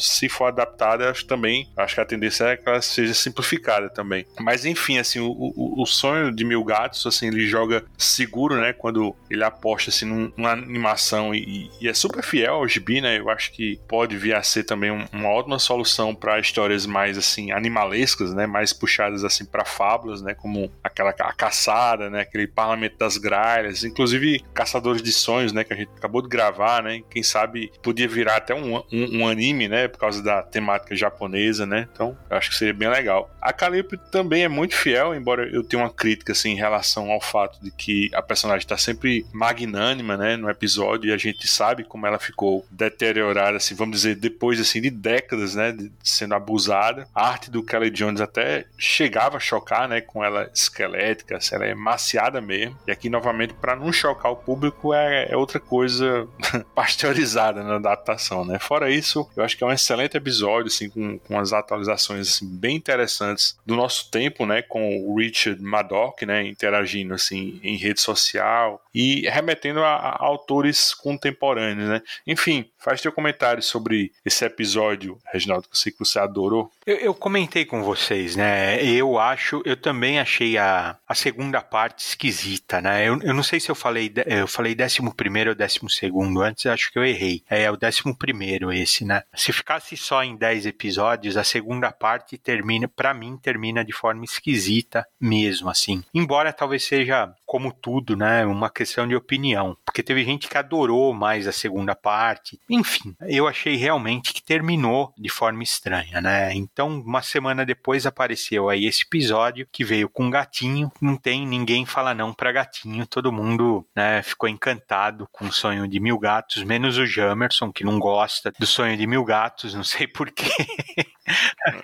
Se 0.00 0.28
for 0.28 0.46
adaptada, 0.46 1.10
acho 1.10 1.26
também, 1.26 1.68
acho 1.76 1.94
que 1.94 2.00
a 2.00 2.04
tendência 2.04 2.44
é 2.44 2.56
que 2.56 2.68
ela 2.68 2.80
seja 2.80 3.14
simplificada 3.14 3.88
também. 3.88 4.26
Mas 4.40 4.64
enfim, 4.64 4.98
assim, 4.98 5.20
o, 5.20 5.30
o, 5.30 5.82
o 5.82 5.86
sonho 5.86 6.32
de 6.32 6.44
Mil 6.44 6.64
Gatos, 6.64 7.06
assim, 7.06 7.28
ele 7.28 7.46
joga 7.46 7.84
seguro, 7.96 8.60
né, 8.60 8.72
quando 8.72 9.14
ele 9.30 9.44
aposta, 9.44 9.90
assim, 9.90 10.04
num, 10.04 10.32
numa 10.36 10.52
animação 10.52 11.34
e, 11.34 11.70
e, 11.80 11.88
é 11.88 11.94
super 11.94 12.22
fiel 12.22 12.54
ao 12.54 12.68
gibi, 12.68 13.00
né, 13.00 13.18
eu 13.18 13.30
acho 13.30 13.52
que 13.52 13.80
pode 13.88 14.16
vir 14.16 14.34
a 14.34 14.42
ser 14.42 14.64
também 14.64 14.90
um, 14.90 15.04
uma 15.12 15.28
ótima 15.28 15.58
solução 15.58 16.14
para 16.14 16.38
histórias 16.38 16.86
mais, 16.86 17.18
assim, 17.18 17.50
animalescas, 17.52 18.34
né, 18.34 18.46
mais 18.46 18.72
puxadas, 18.72 19.24
assim, 19.24 19.44
para 19.44 19.64
fábulas, 19.64 20.22
né, 20.22 20.34
como 20.34 20.70
aquela 20.82 21.10
a 21.10 21.32
caçada, 21.32 22.08
né, 22.10 22.20
aquele 22.20 22.46
parlamento 22.46 22.96
das 22.98 23.16
gralhas, 23.16 23.84
inclusive 23.84 24.42
Caçadores 24.54 25.02
de 25.02 25.12
Sonhos, 25.12 25.52
né, 25.52 25.64
que 25.64 25.72
a 25.72 25.76
gente 25.76 25.90
acabou 25.96 26.22
de 26.22 26.28
gravar, 26.28 26.82
né, 26.82 27.02
quem 27.10 27.22
sabe 27.22 27.70
podia 27.82 28.08
virar 28.08 28.36
até 28.36 28.54
um, 28.54 28.76
um, 28.76 29.20
um 29.20 29.28
anime, 29.28 29.68
né, 29.68 29.87
por 29.88 29.98
causa 29.98 30.22
da 30.22 30.42
temática 30.42 30.94
japonesa, 30.94 31.66
né? 31.66 31.88
Então, 31.92 32.16
acho 32.30 32.50
que 32.50 32.56
seria 32.56 32.74
bem 32.74 32.88
legal. 32.88 33.30
A 33.40 33.52
Calliope 33.52 33.98
também 34.10 34.44
é 34.44 34.48
muito 34.48 34.76
fiel, 34.76 35.14
embora 35.14 35.48
eu 35.48 35.62
tenha 35.62 35.82
uma 35.82 35.90
crítica 35.90 36.32
assim 36.32 36.50
em 36.50 36.56
relação 36.56 37.10
ao 37.10 37.20
fato 37.20 37.58
de 37.62 37.70
que 37.70 38.10
a 38.14 38.22
personagem 38.22 38.64
está 38.64 38.76
sempre 38.76 39.24
magnânima, 39.32 40.16
né, 40.16 40.36
no 40.36 40.50
episódio 40.50 41.10
e 41.10 41.12
a 41.12 41.16
gente 41.16 41.46
sabe 41.46 41.84
como 41.84 42.06
ela 42.06 42.18
ficou 42.18 42.66
deteriorada 42.70 43.56
assim, 43.56 43.74
vamos 43.74 43.96
dizer, 43.96 44.16
depois 44.16 44.60
assim 44.60 44.80
de 44.80 44.90
décadas, 44.90 45.54
né, 45.54 45.72
de 45.72 45.90
sendo 46.02 46.34
abusada. 46.34 47.08
A 47.14 47.28
arte 47.28 47.50
do 47.50 47.62
Kelly 47.62 47.90
Jones 47.90 48.20
até 48.20 48.66
chegava 48.76 49.36
a 49.36 49.40
chocar, 49.40 49.88
né, 49.88 50.00
com 50.00 50.24
ela 50.24 50.50
esquelética, 50.54 51.36
assim, 51.36 51.54
ela 51.54 51.66
é 51.66 51.74
maciada 51.74 52.40
mesmo. 52.40 52.76
E 52.86 52.90
aqui 52.90 53.08
novamente 53.08 53.54
para 53.54 53.76
não 53.76 53.92
chocar 53.92 54.32
o 54.32 54.36
público 54.36 54.92
é, 54.92 55.28
é 55.30 55.36
outra 55.36 55.60
coisa 55.60 56.26
pasteurizada 56.74 57.62
na 57.62 57.76
adaptação, 57.76 58.44
né? 58.44 58.58
Fora 58.58 58.90
isso, 58.90 59.28
eu 59.36 59.44
acho 59.44 59.56
que 59.56 59.64
é 59.64 59.66
um 59.66 59.70
excelente 59.78 60.16
episódio, 60.16 60.66
assim, 60.66 60.90
com, 60.90 61.18
com 61.18 61.38
as 61.38 61.52
atualizações 61.52 62.28
assim, 62.28 62.46
bem 62.46 62.76
interessantes 62.76 63.56
do 63.64 63.74
nosso 63.74 64.10
tempo, 64.10 64.44
né? 64.44 64.62
Com 64.62 65.06
o 65.06 65.16
Richard 65.18 65.62
Madoc, 65.62 66.22
né? 66.22 66.46
Interagindo 66.46 67.14
assim 67.14 67.60
em 67.62 67.76
rede 67.76 68.00
social 68.00 68.82
e 68.94 69.28
remetendo 69.28 69.80
a, 69.82 69.94
a 69.94 70.24
autores 70.24 70.92
contemporâneos, 70.92 71.88
né? 71.88 72.02
Enfim, 72.26 72.68
faz 72.78 73.00
teu 73.00 73.12
comentário 73.12 73.62
sobre 73.62 74.12
esse 74.24 74.44
episódio, 74.44 75.18
Reginaldo, 75.32 75.68
que 75.68 75.98
você 75.98 76.18
adorou. 76.18 76.70
Eu, 76.86 76.96
eu 76.96 77.14
comentei 77.14 77.64
com 77.64 77.82
vocês, 77.82 78.36
né? 78.36 78.82
Eu 78.84 79.18
acho, 79.18 79.62
eu 79.64 79.76
também 79.76 80.18
achei 80.18 80.58
a, 80.58 80.96
a 81.06 81.14
segunda 81.14 81.60
parte 81.60 82.00
esquisita, 82.00 82.80
né? 82.80 83.08
Eu, 83.08 83.20
eu 83.22 83.34
não 83.34 83.42
sei 83.42 83.60
se 83.60 83.70
eu 83.70 83.74
falei, 83.74 84.12
eu 84.26 84.46
falei 84.46 84.74
décimo 84.74 85.14
primeiro 85.14 85.50
ou 85.50 85.56
décimo 85.56 85.88
segundo, 85.88 86.42
antes 86.42 86.66
acho 86.66 86.92
que 86.92 86.98
eu 86.98 87.04
errei. 87.04 87.42
É 87.48 87.70
o 87.70 87.76
décimo 87.76 88.16
primeiro 88.16 88.72
esse, 88.72 89.04
né? 89.04 89.22
Se 89.34 89.52
ficasse 89.68 89.98
só 89.98 90.24
em 90.24 90.34
10 90.34 90.64
episódios, 90.64 91.36
a 91.36 91.44
segunda 91.44 91.92
parte 91.92 92.38
termina, 92.38 92.88
para 92.88 93.12
mim, 93.12 93.36
termina 93.36 93.84
de 93.84 93.92
forma 93.92 94.24
esquisita 94.24 95.06
mesmo, 95.20 95.68
assim. 95.68 96.02
Embora 96.14 96.54
talvez 96.54 96.86
seja, 96.86 97.30
como 97.48 97.72
tudo, 97.72 98.14
né, 98.14 98.44
uma 98.44 98.68
questão 98.68 99.08
de 99.08 99.16
opinião. 99.16 99.74
Porque 99.82 100.02
teve 100.02 100.22
gente 100.22 100.48
que 100.48 100.58
adorou 100.58 101.14
mais 101.14 101.46
a 101.46 101.52
segunda 101.52 101.94
parte. 101.94 102.60
Enfim, 102.68 103.16
eu 103.22 103.48
achei 103.48 103.74
realmente 103.74 104.34
que 104.34 104.42
terminou 104.42 105.14
de 105.16 105.30
forma 105.30 105.62
estranha, 105.62 106.20
né? 106.20 106.52
Então, 106.52 107.00
uma 107.00 107.22
semana 107.22 107.64
depois 107.64 108.04
apareceu 108.04 108.68
aí 108.68 108.84
esse 108.84 109.02
episódio 109.02 109.66
que 109.72 109.82
veio 109.82 110.10
com 110.10 110.28
gatinho. 110.28 110.92
Não 111.00 111.16
tem 111.16 111.46
ninguém 111.46 111.86
fala 111.86 112.12
não 112.12 112.34
para 112.34 112.52
gatinho. 112.52 113.06
Todo 113.06 113.32
mundo, 113.32 113.86
né, 113.96 114.22
ficou 114.22 114.46
encantado 114.46 115.26
com 115.32 115.46
o 115.46 115.52
sonho 115.52 115.88
de 115.88 115.98
mil 115.98 116.18
gatos, 116.18 116.62
menos 116.64 116.98
o 116.98 117.06
Jamerson, 117.06 117.72
que 117.72 117.82
não 117.82 117.98
gosta 117.98 118.52
do 118.58 118.66
sonho 118.66 118.94
de 118.94 119.06
mil 119.06 119.24
gatos 119.24 119.72
não 119.72 119.84
sei 119.84 120.06
porquê. 120.06 120.44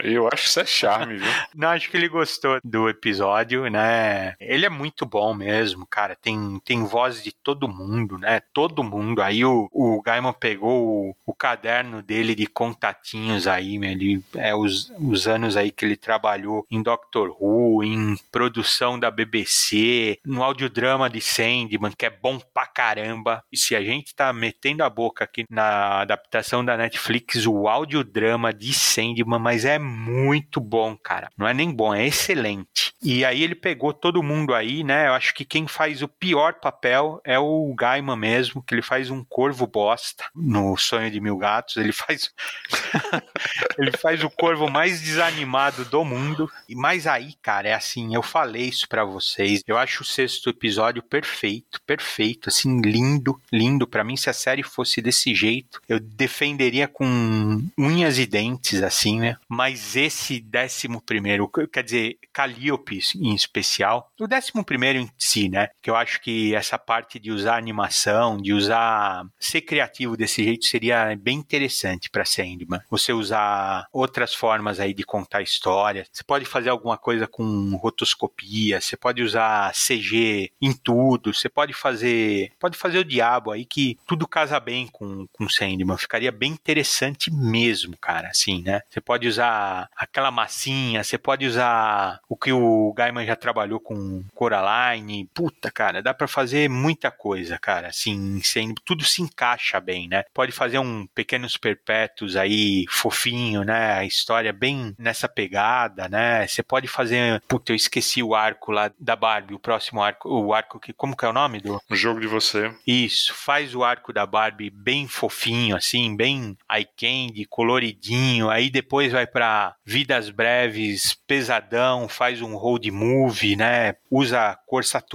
Eu 0.01 0.27
acho 0.29 0.45
que 0.45 0.49
isso 0.49 0.61
é 0.61 0.67
charme, 0.67 1.17
viu? 1.17 1.33
Não, 1.55 1.69
acho 1.69 1.91
que 1.91 1.97
ele 1.97 2.09
gostou 2.09 2.59
do 2.65 2.89
episódio, 2.89 3.69
né? 3.69 4.35
Ele 4.41 4.65
é 4.65 4.71
muito 4.71 5.05
bom 5.05 5.35
mesmo 5.35 5.54
mesmo, 5.55 5.87
cara. 5.87 6.17
Tem, 6.17 6.61
tem 6.65 6.85
voz 6.85 7.23
de 7.23 7.31
todo 7.31 7.69
mundo, 7.69 8.19
né? 8.19 8.41
Todo 8.53 8.83
mundo. 8.83 9.23
Aí 9.23 9.45
o, 9.45 9.69
o 9.73 10.03
Gaiman 10.03 10.33
pegou 10.33 11.11
o, 11.11 11.17
o 11.25 11.33
caderno 11.33 12.03
dele 12.03 12.35
de 12.35 12.47
contatinhos 12.47 13.47
aí, 13.47 13.77
ele, 13.77 14.23
é 14.35 14.55
os, 14.55 14.93
os 14.99 15.29
anos 15.29 15.57
aí 15.57 15.71
que 15.71 15.85
ele 15.85 15.97
trabalhou 15.97 16.67
em 16.71 16.83
Doctor 16.83 17.37
Who, 17.39 17.85
em 17.85 18.17
produção 18.33 18.99
da 18.99 19.11
BBC, 19.11 20.19
no 20.25 20.43
audiodrama 20.43 21.09
de 21.09 21.21
Sandman, 21.21 21.93
que 21.97 22.07
é 22.07 22.11
bom 22.11 22.41
pra 22.53 22.67
caramba. 22.67 23.43
E 23.53 23.57
se 23.57 23.77
a 23.77 23.83
gente 23.83 24.15
tá 24.15 24.33
metendo 24.33 24.83
a 24.83 24.91
boca 24.91 25.25
aqui 25.25 25.45
na 25.49 26.01
adaptação 26.01 26.65
da 26.65 26.77
Netflix, 26.77 27.47
o 27.47 27.69
audiodrama 27.69 28.53
de 28.53 28.73
Sandman, 28.73 29.39
mas 29.39 29.65
é 29.65 29.79
muito 29.79 30.61
bom, 30.61 30.97
cara. 30.97 31.31
Não 31.37 31.47
é 31.47 31.55
nem 31.55 31.71
bom, 31.71 31.95
é 31.95 32.07
excelente. 32.07 32.93
E 33.03 33.25
aí 33.25 33.43
ele 33.43 33.55
pegou 33.55 33.93
todo 33.93 34.23
mundo 34.23 34.55
aí, 34.55 34.83
né? 34.83 35.09
Eu 35.09 35.13
acho 35.13 35.35
que 35.35 35.44
quem 35.45 35.67
faz 35.67 36.03
o 36.03 36.09
pior 36.09 36.55
papel 36.55 37.21
é 37.25 37.39
o 37.39 37.75
Gaiman 37.75 38.17
mesmo, 38.17 38.63
que 38.63 38.75
ele 38.75 38.83
faz 38.83 39.11
um 39.11 39.25
corvo 39.25 39.67
bosta 39.67 40.25
no 40.35 40.77
Sonho 40.77 41.11
de 41.11 41.21
Mil 41.21 41.37
Gatos. 41.37 41.77
Ele 41.77 41.93
faz 41.93 42.33
ele 43.79 43.93
faz 43.93 44.23
o 44.23 44.31
corvo 44.31 44.69
mais 44.69 45.01
desanimado 45.01 45.85
do 45.85 46.05
mundo. 46.05 46.51
E 46.69 46.75
mais 46.75 47.07
aí, 47.07 47.35
cara, 47.43 47.69
é 47.69 47.75
assim, 47.75 48.15
eu 48.15 48.23
falei 48.23 48.69
isso 48.69 48.89
para 48.89 49.05
vocês. 49.05 49.63
Eu 49.67 49.77
acho 49.77 50.03
o 50.03 50.07
sexto 50.07 50.51
episódio 50.51 51.03
perfeito, 51.03 51.81
perfeito, 51.83 52.49
assim, 52.49 52.81
lindo, 52.81 53.41
lindo 53.53 53.87
para 53.87 54.05
mim 54.05 54.17
se 54.17 54.31
a 54.31 54.33
série 54.33 54.63
fosse 54.63 55.01
desse 55.01 55.35
jeito, 55.35 55.81
eu 55.89 55.99
defenderia 56.01 56.89
com 56.89 57.63
unhas 57.77 58.19
e 58.19 58.27
dentes 58.27 58.83
assim, 58.83 59.21
né? 59.21 59.37
Mas 59.49 59.97
esse 59.97 60.41
décimo 60.41 61.01
primeiro, 61.01 61.51
quer 61.73 61.83
dizer, 61.83 62.19
Calliope 62.33 63.01
em 63.17 63.35
especial, 63.35 64.11
o 64.21 64.27
décimo 64.27 64.65
primeiro 64.65 64.99
em 64.99 65.11
né? 65.49 65.69
Que 65.83 65.91
eu 65.91 65.97
acho 65.97 66.21
que 66.21 66.55
essa 66.55 66.79
parte 66.79 67.19
de 67.19 67.31
usar 67.31 67.57
animação, 67.57 68.37
de 68.37 68.53
usar 68.53 69.25
ser 69.39 69.61
criativo 69.63 70.17
desse 70.17 70.43
jeito 70.43 70.65
seria 70.65 71.17
bem 71.17 71.39
interessante 71.39 72.11
para 72.11 72.25
Sandman. 72.25 72.81
Você 72.91 73.13
usar 73.13 73.87
outras 73.93 74.35
formas 74.35 74.81
aí 74.81 74.95
de 74.95 75.05
contar 75.05 75.43
história. 75.43 76.07
Você 76.11 76.23
pode 76.25 76.45
fazer 76.45 76.71
alguma 76.71 76.97
coisa 76.97 77.27
com 77.27 77.77
rotoscopia, 77.77 78.81
você 78.81 78.97
pode 78.97 79.23
usar 79.23 79.73
CG 79.73 80.51
em 80.61 80.73
tudo, 80.73 81.33
você 81.35 81.49
pode 81.49 81.73
fazer, 81.73 82.53
pode 82.59 82.77
fazer 82.77 82.99
o 82.99 83.05
diabo 83.05 83.51
aí 83.51 83.65
que 83.65 83.99
tudo 84.07 84.27
casa 84.27 84.59
bem 84.61 84.87
com 84.87 85.27
com 85.33 85.49
Sandman, 85.49 85.97
ficaria 85.97 86.33
bem 86.33 86.53
interessante 86.53 87.31
mesmo, 87.33 87.97
cara, 87.97 88.29
assim, 88.29 88.63
né? 88.63 88.83
Você 88.89 89.01
pode 89.01 89.27
usar 89.27 89.89
aquela 89.97 90.31
massinha, 90.31 91.03
você 91.03 91.19
pode 91.19 91.47
usar 91.47 92.21
o 92.29 92.37
que 92.37 92.53
o 92.53 92.93
Gaiman 92.95 93.27
já 93.27 93.37
trabalhou 93.37 93.81
com 93.81 94.25
Coraline, 94.35 95.24
puta, 95.25 95.71
cara, 95.71 96.03
dá 96.03 96.13
para 96.13 96.29
fazer 96.29 96.69
muita 96.69 97.11
coisa, 97.11 97.59
cara, 97.59 97.89
assim, 97.89 98.41
tudo 98.85 99.05
se 99.05 99.23
encaixa 99.23 99.81
bem, 99.81 100.09
né? 100.09 100.25
Pode 100.33 100.53
fazer 100.53 100.79
um 100.79 101.07
Pequenos 101.15 101.57
Perpétuos 101.57 102.37
aí, 102.37 102.85
fofinho, 102.89 103.63
né? 103.63 103.95
A 103.95 104.05
história 104.05 104.53
bem 104.53 104.95
nessa 104.99 105.29
pegada, 105.29 106.09
né? 106.09 106.47
Você 106.47 106.63
pode 106.63 106.89
fazer, 106.89 107.43
puta, 107.49 107.73
eu 107.73 107.77
esqueci 107.77 108.23
o 108.23 108.35
arco 108.35 108.73
lá 108.73 108.91
da 108.99 109.17
Barbie, 109.17 109.55
o 109.55 109.59
próximo 109.59 110.03
arco, 110.03 110.29
o 110.29 110.53
arco 110.53 110.81
que, 110.81 110.93
como 110.93 111.17
que 111.17 111.25
é 111.25 111.29
o 111.29 111.33
nome 111.33 111.61
do? 111.61 111.81
O 111.91 111.97
jogo 111.97 112.21
de 112.21 112.27
você. 112.27 112.75
Isso, 112.87 113.35
faz 113.35 113.75
o 113.75 113.85
arco 113.85 114.13
da 114.13 114.27
Barbie 114.27 114.71
bem 114.71 115.07
fofinho, 115.07 115.77
assim, 115.77 116.17
bem 116.17 116.57
eye 116.71 116.87
candy, 116.97 117.45
coloridinho, 117.47 118.51
aí 118.51 118.71
depois 118.71 119.13
vai 119.13 119.27
para 119.27 119.75
Vidas 119.85 120.31
Breves, 120.31 121.15
pesadão, 121.27 122.09
faz 122.09 122.41
um 122.43 122.57
road 122.57 122.91
movie, 122.91 123.57
né? 123.57 123.95
Usa 124.11 124.57
cor 124.67 124.85
saturada, 124.85 125.14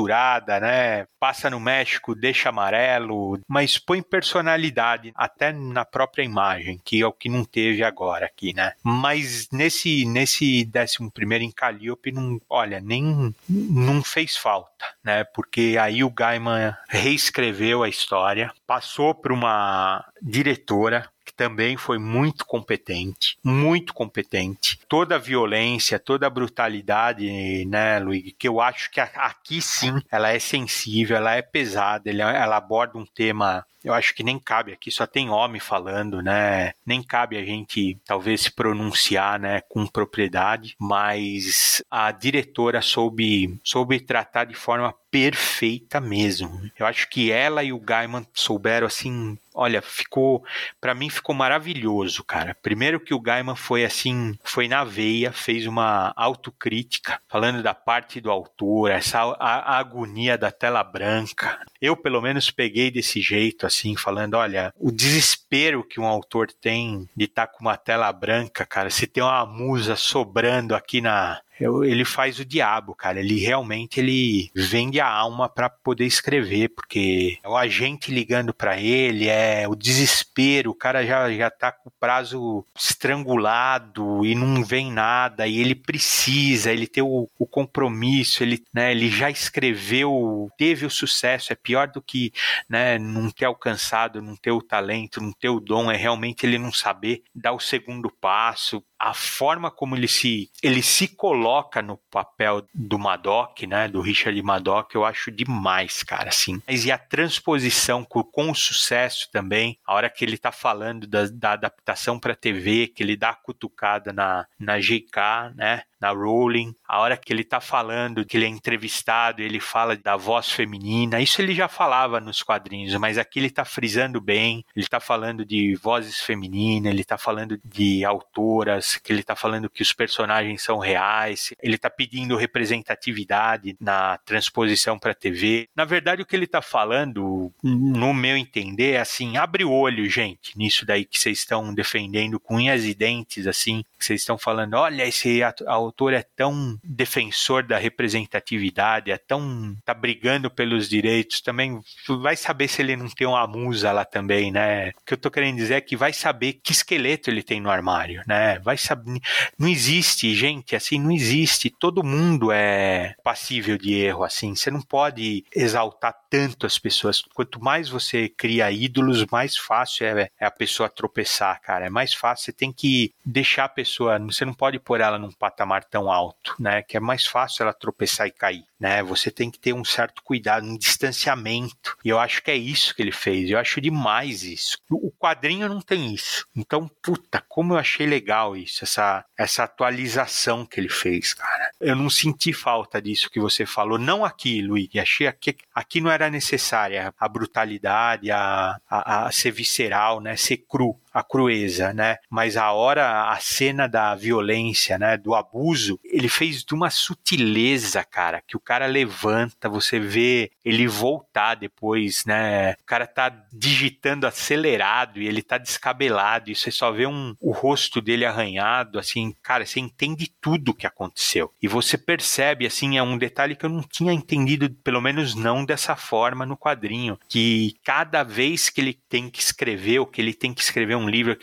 né? 0.59 1.05
Passa 1.19 1.49
no 1.49 1.59
México, 1.59 2.15
deixa 2.15 2.49
amarelo, 2.49 3.39
mas 3.47 3.77
põe 3.77 4.01
personalidade 4.01 5.11
até 5.15 5.51
na 5.51 5.83
própria 5.85 6.23
imagem, 6.23 6.79
que 6.83 7.01
é 7.01 7.07
o 7.07 7.13
que 7.13 7.29
não 7.29 7.43
teve 7.43 7.83
agora 7.83 8.25
aqui, 8.25 8.53
né? 8.53 8.73
Mas 8.83 9.49
nesse 9.51 10.05
nesse 10.05 10.69
11 10.75 11.11
primeiro 11.11 11.43
em 11.43 11.51
Calliope 11.51 12.11
não, 12.11 12.39
olha, 12.49 12.79
nem 12.79 13.33
não 13.47 14.03
fez 14.03 14.37
falta, 14.37 14.85
né? 15.03 15.23
Porque 15.23 15.77
aí 15.79 16.03
o 16.03 16.09
Gaiman 16.09 16.75
reescreveu 16.87 17.83
a 17.83 17.89
história, 17.89 18.51
passou 18.65 19.13
para 19.13 19.33
uma 19.33 20.05
diretora 20.21 21.09
também 21.39 21.77
foi 21.77 21.97
muito 21.97 22.45
competente, 22.45 23.37
muito 23.41 23.93
competente. 23.93 24.77
Toda 24.89 25.15
a 25.15 25.17
violência, 25.17 25.97
toda 25.97 26.27
a 26.27 26.29
brutalidade, 26.29 27.63
né, 27.63 27.97
Luiz, 27.97 28.33
que 28.37 28.45
eu 28.45 28.59
acho 28.59 28.91
que 28.91 28.99
aqui 28.99 29.61
sim 29.61 30.01
ela 30.11 30.31
é 30.31 30.37
sensível, 30.37 31.15
ela 31.15 31.33
é 31.35 31.41
pesada, 31.41 32.09
ela, 32.09 32.33
ela 32.33 32.57
aborda 32.57 32.97
um 32.97 33.05
tema 33.05 33.65
eu 33.83 33.93
acho 33.93 34.13
que 34.13 34.23
nem 34.23 34.39
cabe 34.39 34.73
aqui, 34.73 34.91
só 34.91 35.05
tem 35.05 35.29
homem 35.29 35.59
falando, 35.59 36.21
né? 36.21 36.73
Nem 36.85 37.01
cabe 37.01 37.37
a 37.37 37.43
gente 37.43 37.97
talvez 38.05 38.41
se 38.41 38.51
pronunciar, 38.51 39.39
né, 39.39 39.61
com 39.61 39.85
propriedade, 39.87 40.75
mas 40.79 41.83
a 41.89 42.11
diretora 42.11 42.81
soube 42.81 43.59
soube 43.63 43.99
tratar 43.99 44.45
de 44.45 44.55
forma 44.55 44.93
perfeita 45.11 45.99
mesmo. 45.99 46.69
Eu 46.77 46.85
acho 46.85 47.09
que 47.09 47.31
ela 47.31 47.63
e 47.63 47.73
o 47.73 47.79
Gaiman 47.79 48.25
souberam 48.33 48.87
assim, 48.87 49.37
olha, 49.53 49.81
ficou 49.81 50.43
para 50.79 50.93
mim 50.93 51.09
ficou 51.09 51.33
maravilhoso, 51.33 52.23
cara. 52.23 52.55
Primeiro 52.61 52.99
que 52.99 53.13
o 53.13 53.19
Gaiman 53.19 53.55
foi 53.55 53.83
assim, 53.83 54.37
foi 54.43 54.67
na 54.67 54.83
veia, 54.83 55.31
fez 55.31 55.65
uma 55.65 56.13
autocrítica, 56.15 57.19
falando 57.27 57.63
da 57.63 57.73
parte 57.73 58.21
do 58.21 58.29
autor, 58.29 58.91
essa 58.91 59.19
a, 59.19 59.75
a 59.75 59.79
agonia 59.79 60.37
da 60.37 60.51
tela 60.51 60.83
branca. 60.83 61.59
Eu 61.81 61.95
pelo 61.95 62.21
menos 62.21 62.51
peguei 62.51 62.91
desse 62.91 63.21
jeito 63.21 63.65
assim, 63.69 63.95
falando, 63.95 64.33
olha, 64.33 64.73
o 64.77 64.91
desespero 64.91 65.83
que 65.83 65.99
um 65.99 66.05
autor 66.05 66.51
tem 66.51 67.07
de 67.15 67.25
estar 67.25 67.47
tá 67.47 67.53
com 67.53 67.61
uma 67.61 67.77
tela 67.77 68.11
branca, 68.11 68.65
cara, 68.65 68.89
se 68.89 69.07
tem 69.07 69.23
uma 69.23 69.45
musa 69.45 69.95
sobrando 69.95 70.75
aqui 70.75 70.99
na 70.99 71.41
ele 71.59 72.05
faz 72.05 72.39
o 72.39 72.45
diabo, 72.45 72.95
cara. 72.95 73.19
Ele 73.19 73.39
realmente 73.39 73.99
ele 73.99 74.49
vende 74.55 74.99
a 74.99 75.07
alma 75.07 75.49
para 75.49 75.69
poder 75.69 76.05
escrever, 76.05 76.69
porque 76.69 77.37
é 77.43 77.49
o 77.49 77.57
agente 77.57 78.11
ligando 78.11 78.53
para 78.53 78.79
ele, 78.79 79.27
é 79.27 79.67
o 79.67 79.75
desespero, 79.75 80.71
o 80.71 80.75
cara 80.75 81.05
já, 81.05 81.31
já 81.31 81.49
tá 81.49 81.71
com 81.71 81.89
o 81.89 81.93
prazo 81.99 82.65
estrangulado 82.77 84.25
e 84.25 84.35
não 84.35 84.63
vem 84.63 84.91
nada, 84.91 85.47
e 85.47 85.59
ele 85.59 85.75
precisa, 85.75 86.71
ele 86.71 86.87
tem 86.87 87.03
o, 87.03 87.27
o 87.37 87.45
compromisso, 87.45 88.43
ele, 88.43 88.63
né, 88.73 88.91
ele 88.91 89.09
já 89.09 89.29
escreveu, 89.29 90.49
teve 90.57 90.85
o 90.85 90.89
sucesso, 90.89 91.51
é 91.51 91.55
pior 91.55 91.87
do 91.87 92.01
que 92.01 92.31
né, 92.69 92.97
não 92.97 93.29
ter 93.29 93.45
alcançado, 93.45 94.21
não 94.21 94.35
ter 94.35 94.51
o 94.51 94.61
talento, 94.61 95.21
não 95.21 95.33
ter 95.33 95.49
o 95.49 95.59
dom, 95.59 95.91
é 95.91 95.97
realmente 95.97 96.45
ele 96.45 96.57
não 96.57 96.71
saber 96.71 97.23
dar 97.33 97.53
o 97.53 97.59
segundo 97.59 98.09
passo, 98.09 98.83
a 98.97 99.13
forma 99.13 99.71
como 99.71 99.95
ele 99.95 100.07
se 100.07 100.49
ele 100.61 100.81
se 100.81 101.07
coloca 101.07 101.48
no 101.83 101.97
papel 102.09 102.65
do 102.73 102.99
Madoc, 102.99 103.63
né, 103.63 103.87
do 103.87 104.01
Richard 104.01 104.41
Madoc, 104.41 104.93
eu 104.93 105.05
acho 105.05 105.31
demais, 105.31 106.03
cara, 106.03 106.29
assim. 106.29 106.61
Mas 106.67 106.85
e 106.85 106.91
a 106.91 106.97
transposição 106.97 108.03
com, 108.03 108.23
com 108.23 108.53
sucesso 108.53 109.29
também, 109.31 109.77
a 109.85 109.93
hora 109.93 110.09
que 110.09 110.23
ele 110.23 110.37
tá 110.37 110.51
falando 110.51 111.07
da, 111.07 111.25
da 111.27 111.51
adaptação 111.53 112.19
para 112.19 112.35
TV, 112.35 112.87
que 112.87 113.03
ele 113.03 113.15
dá 113.15 113.29
a 113.29 113.35
cutucada 113.35 114.13
na, 114.13 114.45
na 114.59 114.77
GK, 114.77 115.53
né, 115.55 115.83
na 115.99 116.11
Rowling, 116.11 116.73
a 116.87 116.99
hora 116.99 117.17
que 117.17 117.33
ele 117.33 117.43
tá 117.43 117.59
falando, 117.59 118.25
que 118.25 118.37
ele 118.37 118.45
é 118.45 118.49
entrevistado, 118.49 119.41
ele 119.41 119.59
fala 119.59 119.95
da 119.95 120.15
voz 120.15 120.49
feminina, 120.49 121.19
isso 121.19 121.41
ele 121.41 121.53
já 121.53 121.67
falava 121.67 122.19
nos 122.19 122.41
quadrinhos, 122.43 122.93
mas 122.95 123.17
aqui 123.17 123.39
ele 123.39 123.49
tá 123.49 123.65
frisando 123.65 124.21
bem, 124.21 124.63
ele 124.75 124.87
tá 124.87 124.99
falando 124.99 125.45
de 125.45 125.75
vozes 125.75 126.19
femininas, 126.19 126.91
ele 126.91 127.03
tá 127.03 127.17
falando 127.17 127.59
de 127.63 128.03
autoras, 128.05 128.97
que 128.97 129.11
ele 129.11 129.23
tá 129.23 129.35
falando 129.35 129.69
que 129.69 129.81
os 129.81 129.93
personagens 129.93 130.61
são 130.61 130.77
reais, 130.77 131.53
ele 131.61 131.77
tá 131.77 131.89
pedindo 131.89 132.35
representatividade 132.35 133.75
na 133.79 134.17
transposição 134.19 134.97
para 134.97 135.13
TV. 135.13 135.67
Na 135.75 135.85
verdade, 135.85 136.21
o 136.21 136.25
que 136.25 136.35
ele 136.35 136.47
tá 136.47 136.61
falando, 136.61 137.51
no 137.63 138.13
meu 138.13 138.37
entender, 138.37 138.93
é 138.93 138.99
assim, 138.99 139.37
abre 139.37 139.63
o 139.63 139.71
olho, 139.71 140.09
gente, 140.09 140.57
nisso 140.57 140.85
daí 140.85 141.05
que 141.05 141.19
vocês 141.19 141.39
estão 141.39 141.73
defendendo 141.73 142.39
com 142.39 142.55
unhas 142.55 142.85
e 142.85 142.93
dentes, 142.93 143.47
assim, 143.47 143.83
vocês 144.05 144.21
estão 144.21 144.37
falando, 144.37 144.75
olha, 144.75 145.05
esse 145.05 145.41
autor 145.67 146.13
é 146.13 146.23
tão 146.35 146.79
defensor 146.83 147.63
da 147.63 147.77
representatividade, 147.77 149.11
é 149.11 149.17
tão 149.17 149.75
tá 149.85 149.93
brigando 149.93 150.49
pelos 150.49 150.89
direitos, 150.89 151.41
também 151.41 151.79
vai 152.21 152.35
saber 152.35 152.67
se 152.67 152.81
ele 152.81 152.95
não 152.95 153.09
tem 153.09 153.27
uma 153.27 153.45
musa 153.47 153.91
lá 153.91 154.05
também, 154.05 154.51
né? 154.51 154.89
O 154.89 155.05
que 155.05 155.13
eu 155.13 155.17
tô 155.17 155.31
querendo 155.31 155.57
dizer 155.57 155.75
é 155.75 155.81
que 155.81 155.95
vai 155.95 156.13
saber 156.13 156.53
que 156.53 156.71
esqueleto 156.71 157.29
ele 157.29 157.43
tem 157.43 157.59
no 157.59 157.69
armário, 157.69 158.23
né? 158.27 158.59
Vai 158.59 158.77
saber, 158.77 159.19
não 159.57 159.67
existe, 159.67 160.33
gente, 160.33 160.75
assim, 160.75 160.99
não 160.99 161.11
existe. 161.11 161.69
Todo 161.69 162.03
mundo 162.03 162.51
é 162.51 163.15
passível 163.23 163.77
de 163.77 163.93
erro, 163.93 164.23
assim. 164.23 164.55
Você 164.55 164.71
não 164.71 164.81
pode 164.81 165.43
exaltar 165.55 166.15
tanto 166.29 166.65
as 166.65 166.77
pessoas. 166.77 167.21
Quanto 167.33 167.61
mais 167.61 167.89
você 167.89 168.29
cria 168.29 168.71
ídolos, 168.71 169.25
mais 169.31 169.57
fácil 169.57 170.05
é, 170.05 170.29
é 170.39 170.45
a 170.45 170.51
pessoa 170.51 170.89
tropeçar, 170.89 171.61
cara. 171.61 171.85
É 171.85 171.89
mais 171.89 172.13
fácil. 172.13 172.45
Você 172.45 172.53
tem 172.53 172.71
que 172.71 173.13
deixar 173.25 173.65
a 173.65 173.69
pessoa. 173.89 174.19
Você 174.19 174.45
não 174.45 174.53
pode 174.53 174.79
pôr 174.79 175.01
ela 175.01 175.17
num 175.17 175.31
patamar 175.31 175.83
tão 175.83 176.11
alto, 176.11 176.55
né? 176.59 176.83
Que 176.83 176.97
é 176.97 176.99
mais 176.99 177.25
fácil 177.25 177.63
ela 177.63 177.73
tropeçar 177.73 178.27
e 178.27 178.31
cair, 178.31 178.63
né? 178.79 179.01
Você 179.01 179.31
tem 179.31 179.49
que 179.49 179.59
ter 179.59 179.73
um 179.73 179.83
certo 179.83 180.21
cuidado, 180.23 180.65
um 180.65 180.77
distanciamento. 180.77 181.97
E 182.05 182.09
eu 182.09 182.19
acho 182.19 182.43
que 182.43 182.51
é 182.51 182.55
isso 182.55 182.95
que 182.95 183.01
ele 183.01 183.11
fez. 183.11 183.49
Eu 183.49 183.57
acho 183.57 183.81
demais 183.81 184.43
isso. 184.43 184.77
O 184.89 185.11
quadrinho 185.11 185.67
não 185.67 185.81
tem 185.81 186.13
isso. 186.13 186.45
Então, 186.55 186.89
puta, 187.01 187.43
como 187.49 187.73
eu 187.73 187.77
achei 187.77 188.05
legal 188.05 188.55
isso, 188.55 188.83
essa, 188.83 189.25
essa 189.37 189.63
atualização 189.63 190.65
que 190.65 190.79
ele 190.79 190.89
fez, 190.89 191.33
cara. 191.33 191.71
Eu 191.79 191.95
não 191.95 192.09
senti 192.09 192.53
falta 192.53 193.01
disso 193.01 193.29
que 193.29 193.39
você 193.39 193.65
falou. 193.65 193.97
Não 193.97 194.23
aqui, 194.23 194.61
Luiz. 194.61 194.89
Achei 194.99 195.27
aqui, 195.27 195.55
aqui 195.73 196.01
não 196.01 196.11
era 196.11 196.29
necessária 196.29 197.13
a 197.17 197.27
brutalidade, 197.27 198.31
a, 198.31 198.79
a, 198.89 199.27
a 199.27 199.31
ser 199.31 199.51
visceral, 199.51 200.19
né? 200.19 200.35
Ser 200.35 200.57
cru 200.57 200.99
a 201.13 201.23
crueza, 201.23 201.93
né? 201.93 202.17
Mas 202.29 202.57
a 202.57 202.71
hora, 202.71 203.29
a 203.29 203.37
cena 203.39 203.87
da 203.87 204.13
violência, 204.15 204.97
né? 204.97 205.17
Do 205.17 205.33
abuso, 205.33 205.99
ele 206.03 206.29
fez 206.29 206.63
de 206.63 206.73
uma 206.73 206.89
sutileza, 206.89 208.03
cara, 208.03 208.41
que 208.45 208.55
o 208.55 208.59
cara 208.59 208.85
levanta, 208.85 209.69
você 209.69 209.99
vê 209.99 210.51
ele 210.63 210.87
voltar 210.87 211.55
depois, 211.55 212.25
né? 212.25 212.73
O 212.73 212.85
cara 212.85 213.07
tá 213.07 213.31
digitando 213.51 214.27
acelerado 214.27 215.21
e 215.21 215.27
ele 215.27 215.41
tá 215.41 215.57
descabelado 215.57 216.51
e 216.51 216.55
você 216.55 216.71
só 216.71 216.91
vê 216.91 217.07
um, 217.07 217.35
o 217.39 217.51
rosto 217.51 218.01
dele 218.01 218.25
arranhado, 218.25 218.99
assim, 218.99 219.33
cara, 219.41 219.65
você 219.65 219.79
entende 219.79 220.31
tudo 220.41 220.69
o 220.69 220.73
que 220.73 220.87
aconteceu. 220.87 221.51
E 221.61 221.67
você 221.67 221.97
percebe, 221.97 222.65
assim, 222.65 222.97
é 222.97 223.03
um 223.03 223.17
detalhe 223.17 223.55
que 223.55 223.65
eu 223.65 223.69
não 223.69 223.81
tinha 223.81 224.13
entendido, 224.13 224.69
pelo 224.83 225.01
menos 225.01 225.35
não 225.35 225.65
dessa 225.65 225.95
forma 225.95 226.45
no 226.45 226.57
quadrinho, 226.57 227.19
que 227.27 227.75
cada 227.83 228.23
vez 228.23 228.69
que 228.69 228.81
ele 228.81 228.93
tem 228.93 229.29
que 229.29 229.41
escrever, 229.41 229.99
ou 229.99 230.05
que 230.05 230.21
ele 230.21 230.33
tem 230.33 230.53
que 230.53 230.61
escrever 230.61 230.95
um 230.99 231.09
livro, 231.09 231.37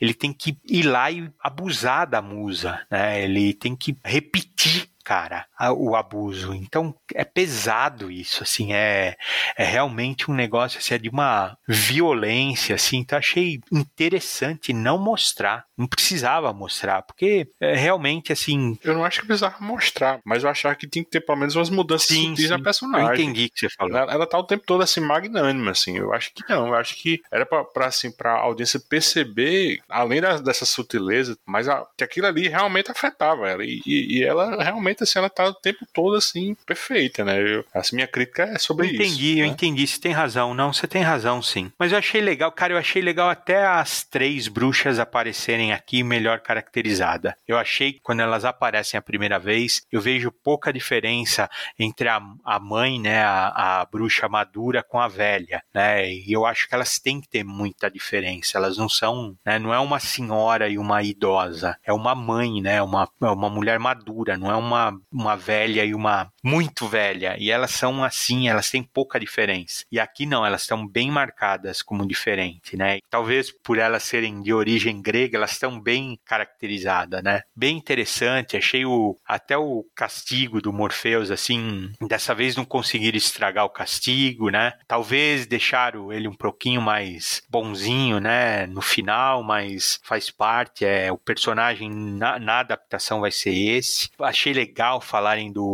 ele 0.00 0.14
tem 0.14 0.32
que 0.32 0.56
ir 0.64 0.82
lá 0.82 1.10
e 1.10 1.30
abusar 1.40 2.08
da 2.08 2.22
musa, 2.22 2.80
né? 2.90 3.22
Ele 3.22 3.52
tem 3.52 3.74
que 3.74 3.96
repetir 4.04 4.88
cara, 5.08 5.46
o 5.74 5.96
abuso. 5.96 6.54
Então 6.54 6.94
é 7.14 7.24
pesado 7.24 8.10
isso, 8.10 8.42
assim, 8.42 8.74
é, 8.74 9.16
é 9.56 9.64
realmente 9.64 10.30
um 10.30 10.34
negócio 10.34 10.78
assim, 10.78 10.96
é 10.96 10.98
de 10.98 11.08
uma 11.08 11.56
violência, 11.66 12.74
assim. 12.74 12.98
Então 12.98 13.18
achei 13.18 13.58
interessante 13.72 14.74
não 14.74 14.98
mostrar, 14.98 15.64
não 15.78 15.86
precisava 15.86 16.52
mostrar, 16.52 17.00
porque 17.00 17.48
é, 17.58 17.74
realmente 17.74 18.34
assim. 18.34 18.78
Eu 18.84 18.92
não 18.92 19.02
acho 19.02 19.22
que 19.22 19.26
precisava 19.26 19.56
mostrar, 19.60 20.20
mas 20.26 20.44
eu 20.44 20.50
achava 20.50 20.74
que 20.74 20.86
tinha 20.86 21.02
que 21.02 21.10
ter 21.10 21.22
pelo 21.22 21.38
menos 21.38 21.56
umas 21.56 21.70
mudanças 21.70 22.08
sim, 22.08 22.28
sutis 22.28 22.44
sim. 22.44 22.50
na 22.50 22.62
personagem. 22.62 23.08
Eu 23.08 23.14
entendi 23.14 23.46
o 23.46 23.50
que 23.50 23.60
você 23.60 23.70
falou. 23.70 23.96
Ela, 23.96 24.12
ela 24.12 24.26
tá 24.26 24.38
o 24.38 24.44
tempo 24.44 24.64
todo 24.66 24.82
assim 24.82 25.00
magnânima, 25.00 25.70
assim. 25.70 25.96
Eu 25.96 26.12
acho 26.12 26.34
que 26.34 26.44
não, 26.50 26.66
eu 26.66 26.74
acho 26.74 26.94
que 26.96 27.22
era 27.32 27.46
pra, 27.46 27.64
pra 27.64 27.86
assim 27.86 28.14
para 28.14 28.32
audiência 28.32 28.78
perceber, 28.78 29.78
além 29.88 30.20
da, 30.20 30.36
dessa 30.36 30.66
sutileza, 30.66 31.34
mas 31.46 31.66
a, 31.66 31.86
que 31.96 32.04
aquilo 32.04 32.26
ali 32.26 32.46
realmente 32.46 32.90
afetava 32.90 33.48
ela 33.48 33.64
e, 33.64 33.80
e, 33.86 34.18
e 34.18 34.22
ela 34.22 34.62
realmente 34.62 34.97
perfeita, 34.98 35.04
assim, 35.04 35.18
ela 35.18 35.30
tá 35.30 35.44
o 35.44 35.54
tempo 35.54 35.86
todo 35.92 36.16
assim, 36.16 36.56
perfeita, 36.66 37.24
né? 37.24 37.40
Eu, 37.40 37.64
essa 37.72 37.94
minha 37.94 38.06
crítica 38.06 38.44
é 38.44 38.58
sobre 38.58 38.86
eu 38.86 38.94
entendi, 38.94 39.04
isso. 39.04 39.14
Entendi, 39.14 39.38
eu 39.38 39.46
né? 39.46 39.52
entendi. 39.52 39.86
Você 39.86 40.00
tem 40.00 40.12
razão. 40.12 40.54
Não, 40.54 40.72
você 40.72 40.86
tem 40.86 41.02
razão, 41.02 41.42
sim. 41.42 41.70
Mas 41.78 41.92
eu 41.92 41.98
achei 41.98 42.20
legal, 42.20 42.50
cara, 42.52 42.72
eu 42.72 42.78
achei 42.78 43.02
legal 43.02 43.28
até 43.28 43.66
as 43.66 44.02
três 44.02 44.48
bruxas 44.48 44.98
aparecerem 44.98 45.72
aqui 45.72 46.02
melhor 46.02 46.40
caracterizada. 46.40 47.36
Eu 47.46 47.58
achei 47.58 47.92
que 47.92 48.00
quando 48.00 48.20
elas 48.20 48.44
aparecem 48.44 48.98
a 48.98 49.02
primeira 49.02 49.38
vez, 49.38 49.82
eu 49.92 50.00
vejo 50.00 50.30
pouca 50.30 50.72
diferença 50.72 51.48
entre 51.78 52.08
a, 52.08 52.20
a 52.44 52.58
mãe, 52.58 53.00
né, 53.00 53.22
a, 53.22 53.80
a 53.80 53.84
bruxa 53.84 54.28
madura 54.28 54.82
com 54.82 54.98
a 54.98 55.08
velha, 55.08 55.62
né? 55.74 56.10
E 56.10 56.32
eu 56.32 56.44
acho 56.44 56.68
que 56.68 56.74
elas 56.74 56.98
têm 56.98 57.20
que 57.20 57.28
ter 57.28 57.44
muita 57.44 57.90
diferença. 57.90 58.58
Elas 58.58 58.76
não 58.76 58.88
são, 58.88 59.36
né, 59.44 59.58
não 59.58 59.72
é 59.72 59.78
uma 59.78 59.98
senhora 59.98 60.68
e 60.68 60.78
uma 60.78 61.02
idosa, 61.02 61.76
é 61.84 61.92
uma 61.92 62.14
mãe, 62.14 62.60
né, 62.60 62.82
uma, 62.82 63.08
é 63.20 63.26
uma 63.26 63.50
mulher 63.50 63.78
madura, 63.78 64.36
não 64.36 64.50
é 64.50 64.56
uma 64.56 64.87
uma, 65.10 65.36
velha 65.36 65.84
e 65.84 65.94
uma 65.94 66.30
muito 66.42 66.86
velha. 66.86 67.36
E 67.38 67.50
elas 67.50 67.70
são 67.70 68.02
assim, 68.04 68.48
elas 68.48 68.70
têm 68.70 68.82
pouca 68.82 69.18
diferença. 69.18 69.84
E 69.90 69.98
aqui 69.98 70.26
não, 70.26 70.44
elas 70.44 70.62
estão 70.62 70.86
bem 70.86 71.10
marcadas 71.10 71.82
como 71.82 72.06
diferente, 72.06 72.76
né? 72.76 72.98
Talvez 73.10 73.50
por 73.50 73.78
elas 73.78 74.02
serem 74.02 74.42
de 74.42 74.52
origem 74.52 75.00
grega, 75.00 75.36
elas 75.36 75.52
estão 75.52 75.80
bem 75.80 76.18
caracterizadas, 76.24 77.22
né? 77.22 77.42
Bem 77.54 77.76
interessante, 77.76 78.56
achei 78.56 78.84
o, 78.84 79.16
até 79.26 79.56
o 79.56 79.84
castigo 79.94 80.60
do 80.60 80.72
Morpheus, 80.72 81.30
assim, 81.30 81.90
dessa 82.00 82.34
vez 82.34 82.56
não 82.56 82.64
conseguiram 82.64 83.16
estragar 83.16 83.64
o 83.64 83.70
castigo, 83.70 84.50
né? 84.50 84.74
Talvez 84.86 85.46
deixaram 85.46 86.12
ele 86.12 86.28
um 86.28 86.34
pouquinho 86.34 86.80
mais 86.80 87.42
bonzinho, 87.48 88.20
né? 88.20 88.66
No 88.66 88.80
final, 88.80 89.42
mas 89.42 90.00
faz 90.02 90.30
parte, 90.30 90.84
é 90.84 91.10
o 91.10 91.18
personagem 91.18 91.90
na, 91.90 92.38
na 92.38 92.60
adaptação 92.60 93.20
vai 93.20 93.30
ser 93.30 93.54
esse. 93.54 94.10
Achei 94.18 94.52
legal 94.52 95.00
falarem 95.00 95.52
do 95.52 95.64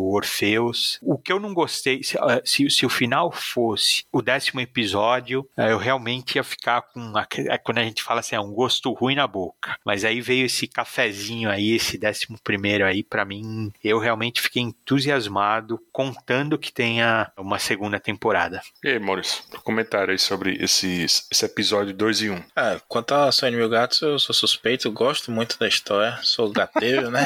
Orfeus. 0.64 0.98
O 1.02 1.18
que 1.18 1.32
eu 1.32 1.40
não 1.40 1.52
gostei, 1.52 2.02
se, 2.02 2.16
ah, 2.18 2.40
se, 2.44 2.68
se 2.70 2.86
o 2.86 2.88
final 2.88 3.30
fosse 3.30 4.04
o 4.12 4.22
décimo 4.22 4.60
episódio, 4.60 5.48
ah, 5.56 5.68
eu 5.68 5.78
realmente 5.78 6.36
ia 6.36 6.44
ficar 6.44 6.82
com. 6.82 7.12
É 7.48 7.58
quando 7.58 7.78
a 7.78 7.84
gente 7.84 8.02
fala 8.02 8.20
assim, 8.20 8.36
é 8.36 8.40
um 8.40 8.52
gosto 8.52 8.92
ruim 8.92 9.14
na 9.14 9.26
boca. 9.26 9.76
Mas 9.84 10.04
aí 10.04 10.20
veio 10.20 10.46
esse 10.46 10.66
cafezinho 10.66 11.50
aí, 11.50 11.72
esse 11.72 11.98
décimo 11.98 12.38
primeiro 12.42 12.84
aí, 12.84 13.02
para 13.02 13.24
mim, 13.24 13.72
eu 13.82 13.98
realmente 13.98 14.40
fiquei 14.40 14.62
entusiasmado, 14.62 15.80
contando 15.92 16.58
que 16.58 16.72
tenha 16.72 17.30
uma 17.36 17.58
segunda 17.58 17.98
temporada. 18.00 18.60
E 18.82 18.88
aí, 18.88 18.98
Maurício, 18.98 19.42
comentário 19.62 20.12
aí 20.12 20.18
sobre 20.18 20.56
esse, 20.60 21.04
esse 21.04 21.44
episódio 21.44 21.94
2 21.94 22.22
e 22.22 22.30
1. 22.30 22.34
Um. 22.34 22.42
Ah, 22.56 22.80
quanto 22.88 23.14
a 23.14 23.32
Sonho 23.32 23.56
Mil 23.56 23.68
Gatos, 23.68 24.00
eu 24.00 24.18
sou 24.18 24.34
suspeito, 24.34 24.90
gosto 24.90 25.30
muito 25.30 25.58
da 25.58 25.68
história, 25.68 26.18
sou 26.22 26.50
gateiro, 26.50 27.10
né? 27.10 27.24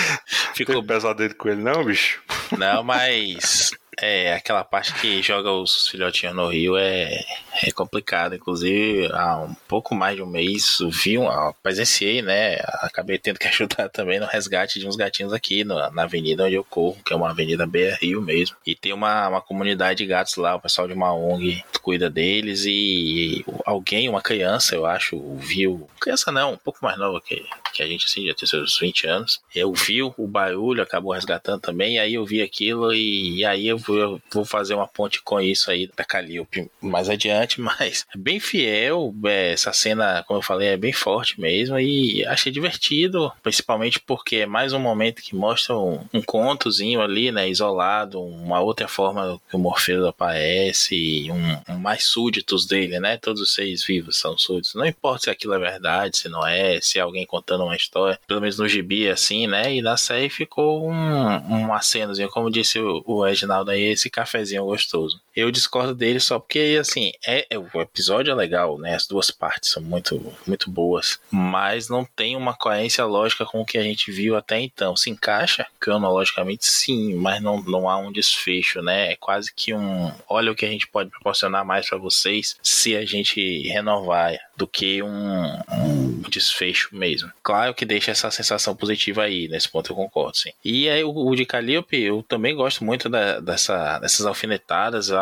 Ficou 0.54 0.82
pesadelo 0.82 1.20
dele 1.20 1.34
com 1.34 1.48
ele, 1.48 1.62
não, 1.62 1.84
bicho? 1.84 2.22
Não, 2.56 2.69
mas 2.84 3.70
é, 4.00 4.32
aquela 4.32 4.64
parte 4.64 4.94
que 4.94 5.22
joga 5.22 5.52
os 5.52 5.88
filhotinhos 5.88 6.34
no 6.34 6.48
rio 6.48 6.76
é, 6.76 7.20
é 7.62 7.70
complicado. 7.72 8.34
Inclusive, 8.34 9.10
há 9.12 9.38
um 9.38 9.54
pouco 9.68 9.94
mais 9.94 10.16
de 10.16 10.22
um 10.22 10.26
mês, 10.26 10.78
vi, 10.90 11.18
um, 11.18 11.28
presenciei, 11.62 12.22
né? 12.22 12.56
Acabei 12.80 13.18
tendo 13.18 13.38
que 13.38 13.46
ajudar 13.48 13.88
também 13.90 14.18
no 14.18 14.26
resgate 14.26 14.80
de 14.80 14.88
uns 14.88 14.96
gatinhos 14.96 15.32
aqui 15.32 15.64
no, 15.64 15.74
na 15.90 16.02
avenida 16.04 16.44
onde 16.44 16.54
eu 16.54 16.64
corro, 16.64 16.98
que 17.04 17.12
é 17.12 17.16
uma 17.16 17.30
avenida 17.30 17.66
BR 17.66 17.98
Rio 18.00 18.22
mesmo. 18.22 18.56
E 18.66 18.74
tem 18.74 18.92
uma, 18.92 19.28
uma 19.28 19.40
comunidade 19.40 19.98
de 19.98 20.06
gatos 20.06 20.36
lá, 20.36 20.54
o 20.54 20.60
pessoal 20.60 20.88
de 20.88 20.94
uma 20.94 21.12
ONG 21.12 21.62
cuida 21.82 22.08
deles 22.08 22.64
e 22.66 23.44
alguém, 23.64 24.08
uma 24.08 24.22
criança, 24.22 24.74
eu 24.74 24.86
acho, 24.86 25.18
viu. 25.36 25.88
Criança 26.00 26.32
não, 26.32 26.54
um 26.54 26.56
pouco 26.56 26.78
mais 26.82 26.98
nova 26.98 27.20
que, 27.20 27.44
que 27.72 27.82
a 27.82 27.86
gente, 27.86 28.06
assim, 28.06 28.26
já 28.26 28.34
tem 28.34 28.46
seus 28.48 28.78
20 28.78 29.06
anos. 29.06 29.40
Eu 29.54 29.72
vi 29.72 30.02
o 30.02 30.14
barulho, 30.26 30.82
acabou 30.82 31.12
resgatando 31.12 31.60
também, 31.60 31.98
aí 31.98 32.14
eu 32.14 32.24
vi 32.24 32.40
aquilo 32.42 32.94
e, 32.94 33.38
e 33.38 33.44
aí 33.44 33.66
eu 33.66 33.78
eu 33.96 34.20
vou 34.32 34.44
fazer 34.44 34.74
uma 34.74 34.86
ponte 34.86 35.22
com 35.22 35.40
isso 35.40 35.70
aí 35.70 35.90
da 35.96 36.04
Calliope 36.04 36.70
mais 36.80 37.08
adiante, 37.08 37.60
mas 37.60 38.06
é 38.14 38.18
bem 38.18 38.40
fiel. 38.40 39.14
É, 39.26 39.52
essa 39.52 39.72
cena, 39.72 40.24
como 40.26 40.38
eu 40.38 40.42
falei, 40.42 40.68
é 40.68 40.76
bem 40.76 40.92
forte 40.92 41.40
mesmo 41.40 41.78
e 41.78 42.24
achei 42.26 42.52
divertido, 42.52 43.32
principalmente 43.42 44.00
porque 44.00 44.36
é 44.36 44.46
mais 44.46 44.72
um 44.72 44.78
momento 44.78 45.22
que 45.22 45.34
mostra 45.34 45.76
um, 45.76 46.00
um 46.12 46.22
contozinho 46.22 47.00
ali, 47.00 47.30
né, 47.32 47.48
isolado, 47.48 48.20
uma 48.20 48.60
outra 48.60 48.88
forma 48.88 49.40
que 49.48 49.56
o 49.56 49.58
Morfeu 49.58 50.06
aparece, 50.06 51.28
um, 51.30 51.72
um, 51.74 51.78
mais 51.78 52.04
súditos 52.04 52.66
dele, 52.66 52.98
né? 53.00 53.16
Todos 53.16 53.40
os 53.40 53.54
seis 53.54 53.84
vivos 53.84 54.16
são 54.18 54.36
súditos. 54.36 54.74
Não 54.74 54.86
importa 54.86 55.24
se 55.24 55.30
aquilo 55.30 55.54
é 55.54 55.58
verdade, 55.58 56.18
se 56.18 56.28
não 56.28 56.46
é, 56.46 56.80
se 56.80 56.98
é 56.98 57.02
alguém 57.02 57.26
contando 57.26 57.64
uma 57.64 57.76
história, 57.76 58.18
pelo 58.26 58.40
menos 58.40 58.58
no 58.58 58.68
gibi 58.68 59.08
assim, 59.08 59.46
né? 59.46 59.74
E 59.74 59.82
na 59.82 59.96
série 59.96 60.28
ficou 60.28 60.88
um, 60.88 61.36
uma 61.36 61.80
cenazinha, 61.80 62.28
como 62.28 62.50
disse 62.50 62.78
o, 62.78 63.02
o 63.06 63.24
Reginaldo 63.24 63.70
aí 63.70 63.79
esse 63.80 64.10
cafezinho 64.10 64.64
gostoso. 64.64 65.20
Eu 65.34 65.50
discordo 65.50 65.94
dele 65.94 66.20
só 66.20 66.38
porque, 66.38 66.78
assim, 66.80 67.12
é, 67.26 67.46
é, 67.50 67.58
o 67.58 67.80
episódio 67.80 68.30
é 68.30 68.34
legal, 68.34 68.78
né? 68.78 68.94
As 68.94 69.06
duas 69.06 69.30
partes 69.30 69.70
são 69.70 69.82
muito, 69.82 70.34
muito 70.46 70.70
boas, 70.70 71.20
mas 71.30 71.88
não 71.88 72.04
tem 72.04 72.36
uma 72.36 72.54
coerência 72.54 73.04
lógica 73.04 73.44
com 73.44 73.60
o 73.60 73.64
que 73.64 73.78
a 73.78 73.82
gente 73.82 74.10
viu 74.10 74.36
até 74.36 74.60
então. 74.60 74.96
Se 74.96 75.10
encaixa 75.10 75.66
cronologicamente, 75.78 76.66
sim, 76.66 77.14
mas 77.14 77.40
não, 77.40 77.62
não 77.62 77.88
há 77.88 77.96
um 77.96 78.12
desfecho, 78.12 78.82
né? 78.82 79.12
É 79.12 79.16
quase 79.16 79.52
que 79.52 79.72
um. 79.74 80.12
Olha 80.28 80.52
o 80.52 80.54
que 80.54 80.66
a 80.66 80.70
gente 80.70 80.86
pode 80.86 81.10
proporcionar 81.10 81.64
mais 81.64 81.88
para 81.88 81.98
vocês 81.98 82.56
se 82.62 82.96
a 82.96 83.04
gente 83.04 83.68
renovar 83.68 84.38
do 84.56 84.66
que 84.66 85.02
um, 85.02 85.54
um, 85.72 86.22
desfecho 86.28 86.90
mesmo. 86.92 87.32
Claro 87.42 87.74
que 87.74 87.86
deixa 87.86 88.10
essa 88.10 88.30
sensação 88.30 88.76
positiva 88.76 89.22
aí, 89.22 89.48
nesse 89.48 89.68
ponto 89.68 89.90
eu 89.90 89.96
concordo, 89.96 90.36
sim. 90.36 90.52
E 90.62 90.88
aí 90.88 91.02
o, 91.02 91.10
o 91.10 91.34
de 91.34 91.46
Calliope, 91.46 91.98
eu 91.98 92.22
também 92.22 92.54
gosto 92.54 92.84
muito 92.84 93.08
da, 93.08 93.40
dessa, 93.40 93.98
dessas 93.98 94.26
alfinetadas, 94.26 95.08
eu 95.08 95.18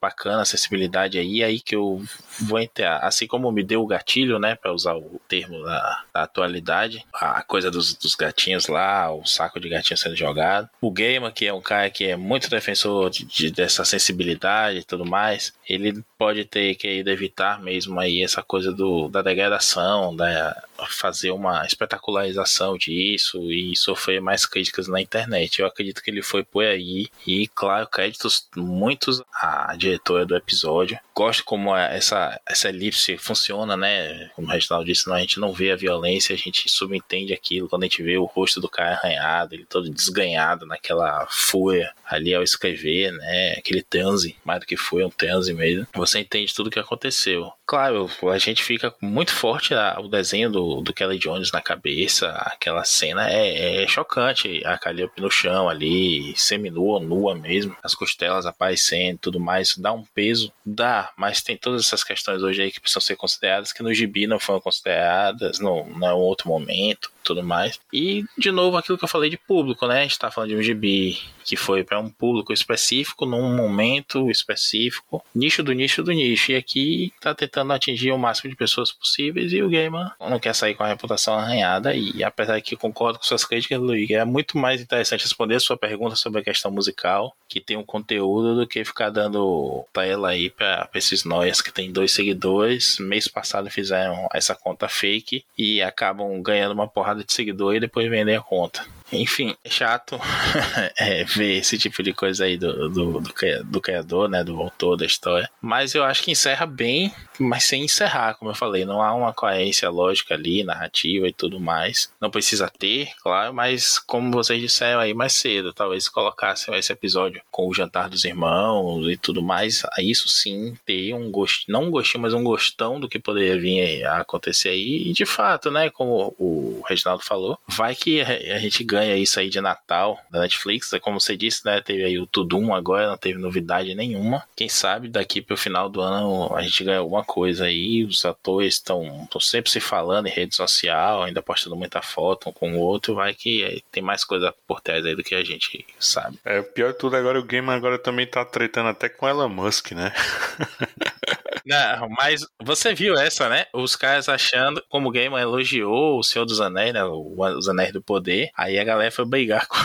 bacana 0.00 0.38
a 0.38 0.42
acessibilidade 0.42 1.18
aí, 1.18 1.42
aí 1.42 1.60
que 1.60 1.74
eu 1.74 2.02
vou 2.40 2.58
entrar. 2.58 2.98
Assim 2.98 3.26
como 3.26 3.50
me 3.52 3.62
deu 3.62 3.82
o 3.82 3.86
gatilho, 3.86 4.38
né, 4.38 4.54
para 4.54 4.72
usar 4.72 4.94
o 4.96 5.20
termo 5.28 5.62
da, 5.62 6.04
da, 6.12 6.22
atualidade, 6.22 7.04
a 7.12 7.42
coisa 7.42 7.70
dos, 7.70 7.94
dos, 7.94 8.14
gatinhos 8.14 8.66
lá, 8.66 9.12
o 9.12 9.24
saco 9.26 9.60
de 9.60 9.68
gatinho 9.68 9.96
sendo 9.96 10.16
jogado. 10.16 10.68
O 10.80 10.90
Gamer, 10.90 11.32
que 11.32 11.46
é 11.46 11.52
um 11.52 11.60
cara 11.60 11.90
que 11.90 12.04
é 12.04 12.16
muito 12.16 12.50
defensor 12.50 13.10
de, 13.10 13.24
de, 13.24 13.50
dessa 13.50 13.84
sensibilidade 13.84 14.78
e 14.78 14.84
tudo 14.84 15.04
mais, 15.04 15.52
ele 15.68 16.02
pode 16.18 16.44
ter 16.44 16.74
que 16.74 16.88
evitar 16.88 17.60
mesmo 17.60 17.98
aí 17.98 18.22
essa 18.22 18.42
coisa 18.42 18.72
do, 18.72 19.08
da 19.08 19.22
degradação, 19.22 20.14
da 20.14 20.64
fazer 20.88 21.30
uma 21.30 21.64
espetacularização 21.66 22.76
disso 22.76 23.50
e 23.50 23.76
sofrer 23.76 24.20
mais 24.20 24.46
críticas 24.46 24.88
na 24.88 25.00
internet. 25.00 25.60
Eu 25.60 25.66
acredito 25.66 26.02
que 26.02 26.10
ele 26.10 26.22
foi 26.22 26.42
por 26.42 26.64
aí 26.64 27.08
e, 27.26 27.46
claro, 27.48 27.86
créditos 27.86 28.48
muitos 28.56 29.22
à 29.34 29.74
diretora 29.76 30.26
do 30.26 30.36
episódio. 30.36 30.98
Gosto 31.14 31.44
como 31.44 31.76
essa, 31.76 32.40
essa 32.46 32.68
elipse 32.68 33.16
funciona, 33.18 33.76
né? 33.76 34.30
Como 34.34 34.48
o 34.48 34.50
Reginaldo 34.50 34.86
disse, 34.86 35.10
a 35.10 35.18
gente 35.18 35.38
não 35.38 35.52
vê 35.52 35.70
a 35.70 35.76
violência, 35.76 36.34
a 36.34 36.38
gente 36.38 36.68
subentende 36.68 37.32
aquilo 37.32 37.68
quando 37.68 37.82
a 37.82 37.86
gente 37.86 38.02
vê 38.02 38.16
o 38.16 38.24
rosto 38.24 38.60
do 38.60 38.68
cara 38.68 38.92
arranhado, 38.92 39.54
ele 39.54 39.66
todo 39.66 39.90
desganhado 39.90 40.66
naquela 40.66 41.26
fúria 41.28 41.92
ali 42.06 42.34
ao 42.34 42.42
escrever, 42.42 43.12
né? 43.12 43.52
Aquele 43.52 43.82
transe, 43.82 44.36
mais 44.44 44.60
do 44.60 44.66
que 44.66 44.76
foi 44.76 45.04
um 45.04 45.10
transe 45.10 45.52
mesmo. 45.52 45.86
Você 45.94 46.20
entende 46.20 46.54
tudo 46.54 46.66
o 46.66 46.70
que 46.70 46.78
aconteceu. 46.78 47.52
Claro, 47.66 48.10
a 48.32 48.38
gente 48.38 48.64
fica 48.64 48.92
muito 49.00 49.32
forte 49.32 49.74
o 49.74 50.08
desenho 50.08 50.50
do, 50.50 50.69
do 50.82 50.92
Kelly 50.92 51.18
Jones 51.18 51.52
na 51.52 51.60
cabeça, 51.60 52.30
aquela 52.30 52.84
cena 52.84 53.28
é, 53.30 53.82
é 53.82 53.88
chocante, 53.88 54.62
a 54.64 54.78
Calliope 54.78 55.20
no 55.20 55.30
chão 55.30 55.68
ali, 55.68 56.34
seminua, 56.36 57.00
nua 57.00 57.34
mesmo, 57.34 57.76
as 57.82 57.94
costelas 57.94 58.46
aparecendo 58.46 59.18
tudo 59.18 59.40
mais, 59.40 59.76
dá 59.76 59.92
um 59.92 60.04
peso, 60.14 60.52
dá, 60.64 61.12
mas 61.16 61.42
tem 61.42 61.56
todas 61.56 61.84
essas 61.84 62.04
questões 62.04 62.42
hoje 62.42 62.62
aí 62.62 62.70
que 62.70 62.80
precisam 62.80 63.00
ser 63.00 63.16
consideradas, 63.16 63.72
que 63.72 63.82
no 63.82 63.92
gibi 63.92 64.26
não 64.26 64.38
foram 64.38 64.60
consideradas, 64.60 65.58
não, 65.58 65.88
não 65.88 66.08
é 66.08 66.14
um 66.14 66.18
outro 66.18 66.48
momento, 66.48 67.10
tudo 67.22 67.42
mais. 67.42 67.78
E, 67.92 68.24
de 68.36 68.50
novo, 68.50 68.76
aquilo 68.76 68.98
que 68.98 69.04
eu 69.04 69.08
falei 69.08 69.30
de 69.30 69.38
público, 69.38 69.86
né? 69.86 70.00
A 70.00 70.02
gente 70.02 70.18
tá 70.18 70.30
falando 70.30 70.50
de 70.50 70.56
um 70.56 70.62
gibi 70.62 71.18
que 71.44 71.56
foi 71.56 71.82
para 71.82 71.98
um 71.98 72.10
público 72.10 72.52
específico, 72.52 73.26
num 73.26 73.54
momento 73.54 74.30
específico, 74.30 75.24
nicho 75.34 75.62
do 75.62 75.72
nicho 75.72 76.02
do 76.02 76.12
nicho. 76.12 76.52
E 76.52 76.56
aqui 76.56 77.12
tá 77.20 77.34
tentando 77.34 77.72
atingir 77.72 78.12
o 78.12 78.18
máximo 78.18 78.50
de 78.50 78.56
pessoas 78.56 78.92
possíveis 78.92 79.52
e 79.52 79.62
o 79.62 79.68
gamer 79.68 80.12
não 80.20 80.38
quer 80.38 80.54
sair 80.60 80.74
com 80.74 80.84
a 80.84 80.88
reputação 80.88 81.34
arranhada. 81.34 81.94
E 81.94 82.22
apesar 82.22 82.60
que 82.60 82.76
concordo 82.76 83.18
com 83.18 83.24
suas 83.24 83.44
críticas, 83.44 83.80
Luiz, 83.80 84.10
é 84.10 84.24
muito 84.24 84.56
mais 84.58 84.80
interessante 84.80 85.22
responder 85.22 85.56
a 85.56 85.60
sua 85.60 85.76
pergunta 85.76 86.14
sobre 86.16 86.40
a 86.40 86.44
questão 86.44 86.70
musical, 86.70 87.34
que 87.48 87.60
tem 87.60 87.76
um 87.76 87.84
conteúdo, 87.84 88.54
do 88.54 88.66
que 88.66 88.84
ficar 88.84 89.10
dando 89.10 89.84
pra 89.92 90.06
ela 90.06 90.28
aí 90.28 90.50
pra, 90.50 90.86
pra 90.86 90.98
esses 90.98 91.24
noias 91.24 91.60
que 91.60 91.72
tem 91.72 91.92
dois 91.92 92.12
seguidores. 92.12 92.98
Mês 92.98 93.26
passado 93.26 93.70
fizeram 93.70 94.28
essa 94.32 94.54
conta 94.54 94.88
fake 94.88 95.44
e 95.56 95.82
acabam 95.82 96.40
ganhando 96.42 96.72
uma 96.72 96.88
porrada 96.88 97.24
de 97.24 97.32
seguidor 97.32 97.74
e 97.74 97.80
depois 97.80 98.08
vendem 98.08 98.36
a 98.36 98.40
conta. 98.40 98.84
Enfim, 99.12 99.56
é 99.64 99.70
chato 99.70 100.18
é, 100.98 101.24
ver 101.24 101.58
esse 101.58 101.76
tipo 101.76 102.02
de 102.02 102.12
coisa 102.12 102.44
aí 102.44 102.56
do, 102.56 102.88
do, 102.88 103.20
do, 103.20 103.64
do, 103.64 103.80
criador, 103.80 104.28
né? 104.28 104.44
Do 104.44 104.60
autor 104.60 104.96
da 104.96 105.04
história. 105.04 105.50
Mas 105.60 105.94
eu 105.94 106.04
acho 106.04 106.22
que 106.22 106.30
encerra 106.30 106.66
bem, 106.66 107.12
mas 107.38 107.64
sem 107.64 107.84
encerrar, 107.84 108.34
como 108.34 108.50
eu 108.50 108.54
falei. 108.54 108.84
Não 108.84 109.02
há 109.02 109.14
uma 109.14 109.32
coerência 109.32 109.88
lógica 109.90 110.34
ali, 110.34 110.62
narrativa 110.62 111.26
e 111.28 111.32
tudo 111.32 111.58
mais. 111.58 112.12
Não 112.20 112.30
precisa 112.30 112.70
ter, 112.70 113.10
claro, 113.22 113.52
mas 113.52 113.98
como 113.98 114.30
vocês 114.30 114.60
disseram 114.60 115.00
aí 115.00 115.12
mais 115.12 115.32
cedo, 115.32 115.72
talvez 115.72 116.08
colocassem 116.08 116.74
esse 116.76 116.92
episódio 116.92 117.42
com 117.50 117.68
o 117.68 117.74
jantar 117.74 118.08
dos 118.08 118.24
irmãos 118.24 119.08
e 119.08 119.16
tudo 119.16 119.42
mais. 119.42 119.82
Isso 119.98 120.28
sim 120.28 120.74
ter 120.86 121.14
um 121.14 121.30
gosto, 121.30 121.70
não 121.70 121.84
um 121.84 121.90
gostinho, 121.90 122.22
mas 122.22 122.34
um 122.34 122.44
gostão 122.44 123.00
do 123.00 123.08
que 123.08 123.18
poderia 123.18 123.58
vir 123.58 124.04
a 124.04 124.18
acontecer 124.18 124.70
aí. 124.70 125.08
E 125.08 125.12
de 125.12 125.26
fato, 125.26 125.70
né? 125.70 125.90
Como 125.90 126.34
o 126.38 126.82
Reginaldo 126.88 127.24
falou, 127.24 127.58
vai 127.66 127.94
que 127.94 128.20
a 128.20 128.58
gente 128.58 128.84
ganha 128.84 128.99
ganha 129.00 129.16
isso 129.16 129.40
aí 129.40 129.48
de 129.48 129.60
Natal 129.60 130.18
da 130.30 130.40
Netflix. 130.40 130.92
É 130.92 130.98
como 130.98 131.20
você 131.20 131.36
disse, 131.36 131.64
né? 131.64 131.80
Teve 131.80 132.04
aí 132.04 132.18
o 132.18 132.26
Tudum 132.26 132.74
agora, 132.74 133.08
não 133.08 133.16
teve 133.16 133.38
novidade 133.38 133.94
nenhuma. 133.94 134.44
Quem 134.54 134.68
sabe 134.68 135.08
daqui 135.08 135.40
pro 135.40 135.56
final 135.56 135.88
do 135.88 136.00
ano 136.00 136.54
a 136.54 136.62
gente 136.62 136.84
ganha 136.84 136.98
alguma 136.98 137.24
coisa 137.24 137.64
aí. 137.64 138.04
Os 138.04 138.24
atores 138.24 138.74
estão 138.74 139.28
sempre 139.40 139.70
se 139.70 139.80
falando 139.80 140.26
em 140.26 140.30
rede 140.30 140.54
social, 140.54 141.22
ainda 141.22 141.42
postando 141.42 141.76
muita 141.76 142.02
foto 142.02 142.48
um 142.48 142.52
com 142.52 142.72
o 142.74 142.78
outro. 142.78 143.14
Vai 143.14 143.34
que 143.34 143.64
é, 143.64 143.78
tem 143.90 144.02
mais 144.02 144.24
coisa 144.24 144.54
por 144.66 144.80
trás 144.80 145.04
aí 145.04 145.14
do 145.14 145.22
que 145.22 145.34
a 145.34 145.44
gente 145.44 145.84
sabe. 145.98 146.38
É, 146.44 146.60
o 146.60 146.64
pior 146.64 146.92
de 146.92 146.98
tudo 146.98 147.16
agora, 147.16 147.38
o 147.38 147.44
game 147.44 147.68
agora 147.70 147.98
também 147.98 148.26
tá 148.26 148.44
tretando 148.44 148.88
até 148.88 149.08
com 149.08 149.28
Elon 149.28 149.48
Musk, 149.48 149.92
né? 149.92 150.12
Não, 151.64 152.08
mas 152.10 152.46
você 152.62 152.94
viu 152.94 153.14
essa, 153.14 153.48
né? 153.48 153.66
Os 153.72 153.96
caras 153.96 154.28
achando, 154.28 154.82
como 154.88 155.08
o 155.08 155.12
Gamer 155.12 155.40
elogiou 155.40 156.18
o 156.18 156.22
Senhor 156.22 156.44
dos 156.44 156.60
Anéis, 156.60 156.92
né? 156.92 157.04
Os 157.04 157.68
Anéis 157.68 157.92
do 157.92 158.02
Poder. 158.02 158.50
Aí 158.56 158.78
a 158.78 158.84
galera 158.84 159.10
foi 159.10 159.24
brigar 159.24 159.66
com, 159.68 159.78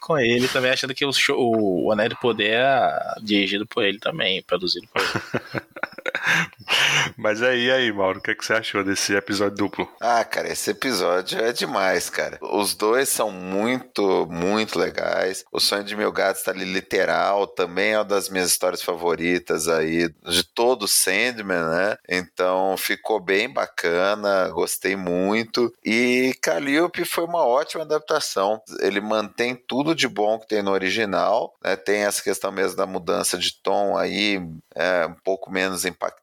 com 0.00 0.18
ele 0.18 0.48
também, 0.48 0.70
achando 0.70 0.94
que 0.94 1.04
o, 1.04 1.12
show, 1.12 1.36
o 1.38 1.92
Anéis 1.92 2.10
do 2.10 2.16
Poder 2.16 2.50
era 2.50 3.16
dirigido 3.22 3.66
por 3.66 3.84
ele 3.84 3.98
também, 3.98 4.42
produzido 4.42 4.86
por 4.92 5.02
ele. 5.02 5.62
Mas 7.16 7.42
aí, 7.42 7.70
aí, 7.70 7.92
Mauro, 7.92 8.18
o 8.18 8.22
que, 8.22 8.30
é 8.30 8.34
que 8.34 8.44
você 8.44 8.54
achou 8.54 8.84
desse 8.84 9.14
episódio 9.14 9.56
duplo? 9.56 9.88
Ah, 10.00 10.24
cara, 10.24 10.48
esse 10.48 10.70
episódio 10.70 11.38
é 11.40 11.52
demais, 11.52 12.08
cara. 12.08 12.38
Os 12.40 12.74
dois 12.74 13.08
são 13.08 13.30
muito, 13.30 14.26
muito 14.26 14.78
legais. 14.78 15.44
O 15.52 15.60
Sonho 15.60 15.84
de 15.84 15.96
Mil 15.96 16.12
Gatos 16.12 16.42
tá 16.42 16.50
ali 16.50 16.64
literal, 16.64 17.46
também 17.46 17.92
é 17.92 17.98
uma 17.98 18.04
das 18.04 18.28
minhas 18.28 18.50
histórias 18.50 18.82
favoritas 18.82 19.68
aí, 19.68 20.08
de 20.26 20.44
todo 20.44 20.84
o 20.84 20.88
Sandman, 21.10 21.66
né? 21.68 21.96
Então 22.08 22.76
ficou 22.76 23.18
bem 23.18 23.48
bacana, 23.48 24.48
gostei 24.50 24.94
muito. 24.94 25.72
E 25.84 26.32
Calliope 26.40 27.04
foi 27.04 27.24
uma 27.24 27.44
ótima 27.44 27.82
adaptação. 27.82 28.62
Ele 28.80 29.00
mantém 29.00 29.54
tudo 29.54 29.94
de 29.94 30.06
bom 30.06 30.38
que 30.38 30.46
tem 30.46 30.62
no 30.62 30.70
original, 30.70 31.54
né? 31.62 31.76
Tem 31.76 32.04
essa 32.04 32.22
questão 32.22 32.52
mesmo 32.52 32.76
da 32.76 32.86
mudança 32.86 33.36
de 33.36 33.52
tom 33.60 33.96
aí, 33.96 34.40
é, 34.74 35.06
um 35.06 35.14
pouco 35.24 35.50
menos 35.50 35.84
impactante 35.84 36.20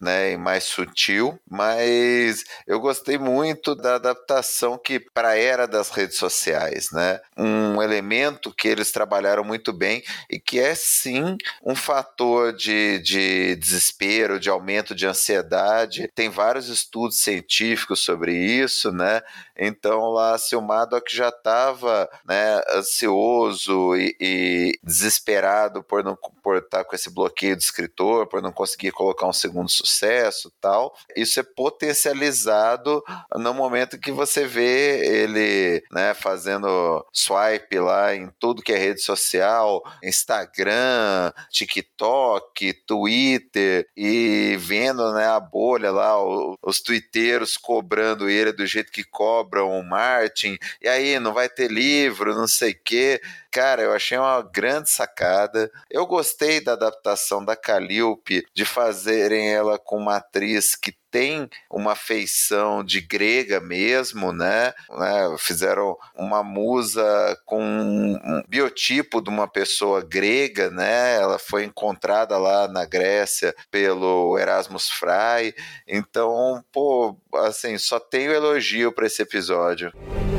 né, 0.00 0.32
e 0.32 0.36
mais 0.36 0.64
sutil, 0.64 1.38
mas 1.48 2.44
eu 2.66 2.80
gostei 2.80 3.18
muito 3.18 3.74
da 3.74 3.96
adaptação 3.96 4.78
que 4.78 4.98
para 4.98 5.30
a 5.30 5.38
era 5.38 5.66
das 5.66 5.90
redes 5.90 6.16
sociais, 6.16 6.90
né? 6.90 7.20
Um 7.36 7.82
elemento 7.82 8.52
que 8.52 8.68
eles 8.68 8.90
trabalharam 8.90 9.44
muito 9.44 9.72
bem 9.72 10.02
e 10.30 10.38
que 10.38 10.58
é 10.58 10.74
sim 10.74 11.36
um 11.64 11.74
fator 11.74 12.52
de, 12.52 12.98
de 13.00 13.56
desespero, 13.56 14.40
de 14.40 14.50
aumento 14.50 14.94
de 14.94 15.06
ansiedade. 15.06 16.10
Tem 16.14 16.28
vários 16.28 16.68
estudos 16.68 17.18
científicos 17.18 18.00
sobre 18.00 18.32
isso, 18.34 18.92
né? 18.92 19.22
Então 19.56 20.10
lá, 20.10 20.36
se 20.38 20.54
o 20.54 20.60
Madoc 20.60 21.08
já 21.10 21.28
estava 21.28 22.08
né, 22.26 22.60
ansioso 22.74 23.96
e, 23.96 24.14
e, 24.20 24.78
desesperado 24.82 25.82
por 25.82 26.04
não 26.04 26.16
por 26.42 26.58
estar 26.58 26.84
com 26.84 26.94
esse 26.94 27.10
bloqueio 27.10 27.56
do 27.56 27.60
escritor, 27.60 28.28
por 28.28 28.40
não 28.40 28.52
conseguir 28.52 28.92
colocar 28.96 29.26
um 29.26 29.32
segundo 29.32 29.68
sucesso, 29.68 30.52
tal, 30.60 30.94
isso 31.16 31.38
é 31.38 31.42
potencializado 31.42 33.02
no 33.34 33.54
momento 33.54 33.98
que 33.98 34.10
você 34.10 34.46
vê 34.46 35.06
ele, 35.06 35.82
né, 35.92 36.14
fazendo 36.14 37.04
swipe 37.12 37.78
lá 37.78 38.14
em 38.14 38.30
tudo 38.38 38.62
que 38.62 38.72
é 38.72 38.78
rede 38.78 39.00
social, 39.00 39.82
Instagram, 40.02 41.32
TikTok, 41.50 42.72
Twitter 42.86 43.86
e 43.96 44.56
vendo, 44.58 45.12
né, 45.12 45.26
a 45.26 45.40
bolha 45.40 45.90
lá, 45.90 46.16
os 46.62 46.80
twitteiros 46.80 47.56
cobrando 47.56 48.28
ele 48.28 48.52
do 48.52 48.66
jeito 48.66 48.90
que 48.90 49.04
cobra 49.04 49.36
cobram 49.46 49.70
o 49.70 49.82
Martin, 49.82 50.58
e 50.80 50.88
aí 50.88 51.18
não 51.18 51.32
vai 51.32 51.48
ter 51.48 51.70
livro, 51.70 52.34
não 52.34 52.46
sei 52.46 52.72
o 52.72 52.80
quê. 52.84 53.20
Cara, 53.56 53.80
eu 53.80 53.94
achei 53.94 54.18
uma 54.18 54.42
grande 54.42 54.90
sacada. 54.90 55.72
Eu 55.90 56.06
gostei 56.06 56.62
da 56.62 56.74
adaptação 56.74 57.42
da 57.42 57.56
Calliope, 57.56 58.44
de 58.54 58.66
fazerem 58.66 59.48
ela 59.50 59.78
com 59.78 59.96
uma 59.96 60.16
atriz 60.16 60.76
que 60.76 60.94
tem 61.16 61.48
uma 61.70 61.94
feição 61.94 62.84
de 62.84 63.00
grega 63.00 63.58
mesmo, 63.58 64.34
né? 64.34 64.74
né? 64.90 65.34
Fizeram 65.38 65.96
uma 66.14 66.42
musa 66.42 67.02
com 67.46 67.58
um 67.58 68.42
biotipo 68.46 69.22
de 69.22 69.30
uma 69.30 69.48
pessoa 69.48 70.02
grega, 70.02 70.68
né? 70.68 71.16
Ela 71.16 71.38
foi 71.38 71.64
encontrada 71.64 72.36
lá 72.36 72.68
na 72.68 72.84
Grécia 72.84 73.54
pelo 73.70 74.38
Erasmus 74.38 74.90
Fry. 74.90 75.54
Então, 75.88 76.62
pô, 76.70 77.16
assim, 77.36 77.78
só 77.78 77.98
tenho 77.98 78.30
elogio 78.30 78.92
para 78.92 79.06
esse 79.06 79.22
episódio. 79.22 79.90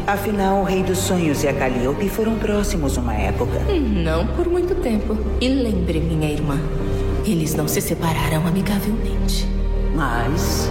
Afinal, 0.06 0.62
o 0.62 0.64
Rei 0.64 0.84
dos 0.84 1.00
Sonhos 1.00 1.44
e 1.44 1.48
a 1.48 1.56
Calliope 1.56 2.08
foram 2.08 2.38
próximos 2.38 2.98
uma 2.98 3.16
época. 3.16 3.58
Não 3.80 4.28
por 4.36 4.48
muito 4.48 4.76
tempo. 4.76 5.18
E 5.42 5.50
lembre, 5.50 6.00
minha 6.00 6.32
irmã, 6.32 6.60
eles 7.26 7.56
não 7.56 7.68
se 7.68 7.82
separaram 7.82 8.46
amigavelmente. 8.46 9.58
Mas 9.98 10.70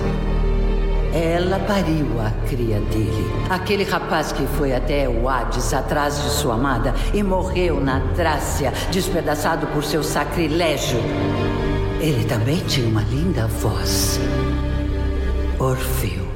Ela 1.13 1.59
pariu 1.59 2.21
a 2.21 2.31
cria 2.47 2.79
dele. 2.79 3.27
Aquele 3.51 3.83
rapaz 3.83 4.31
que 4.31 4.47
foi 4.47 4.73
até 4.73 5.09
o 5.09 5.29
Hades 5.29 5.75
atrás 5.75 6.23
de 6.23 6.29
sua 6.29 6.55
amada 6.55 6.95
e 7.13 7.23
morreu 7.25 7.81
na 7.81 8.13
Trácia, 8.15 8.71
despedaçado 8.93 9.67
por 9.69 9.83
seu 9.83 10.05
sacrilégio. 10.05 10.99
Ele 12.01 12.25
também 12.27 12.59
tinha 12.67 12.87
uma 12.87 13.03
linda 13.03 13.49
voz. 13.49 14.21
Orfeu. 15.59 16.27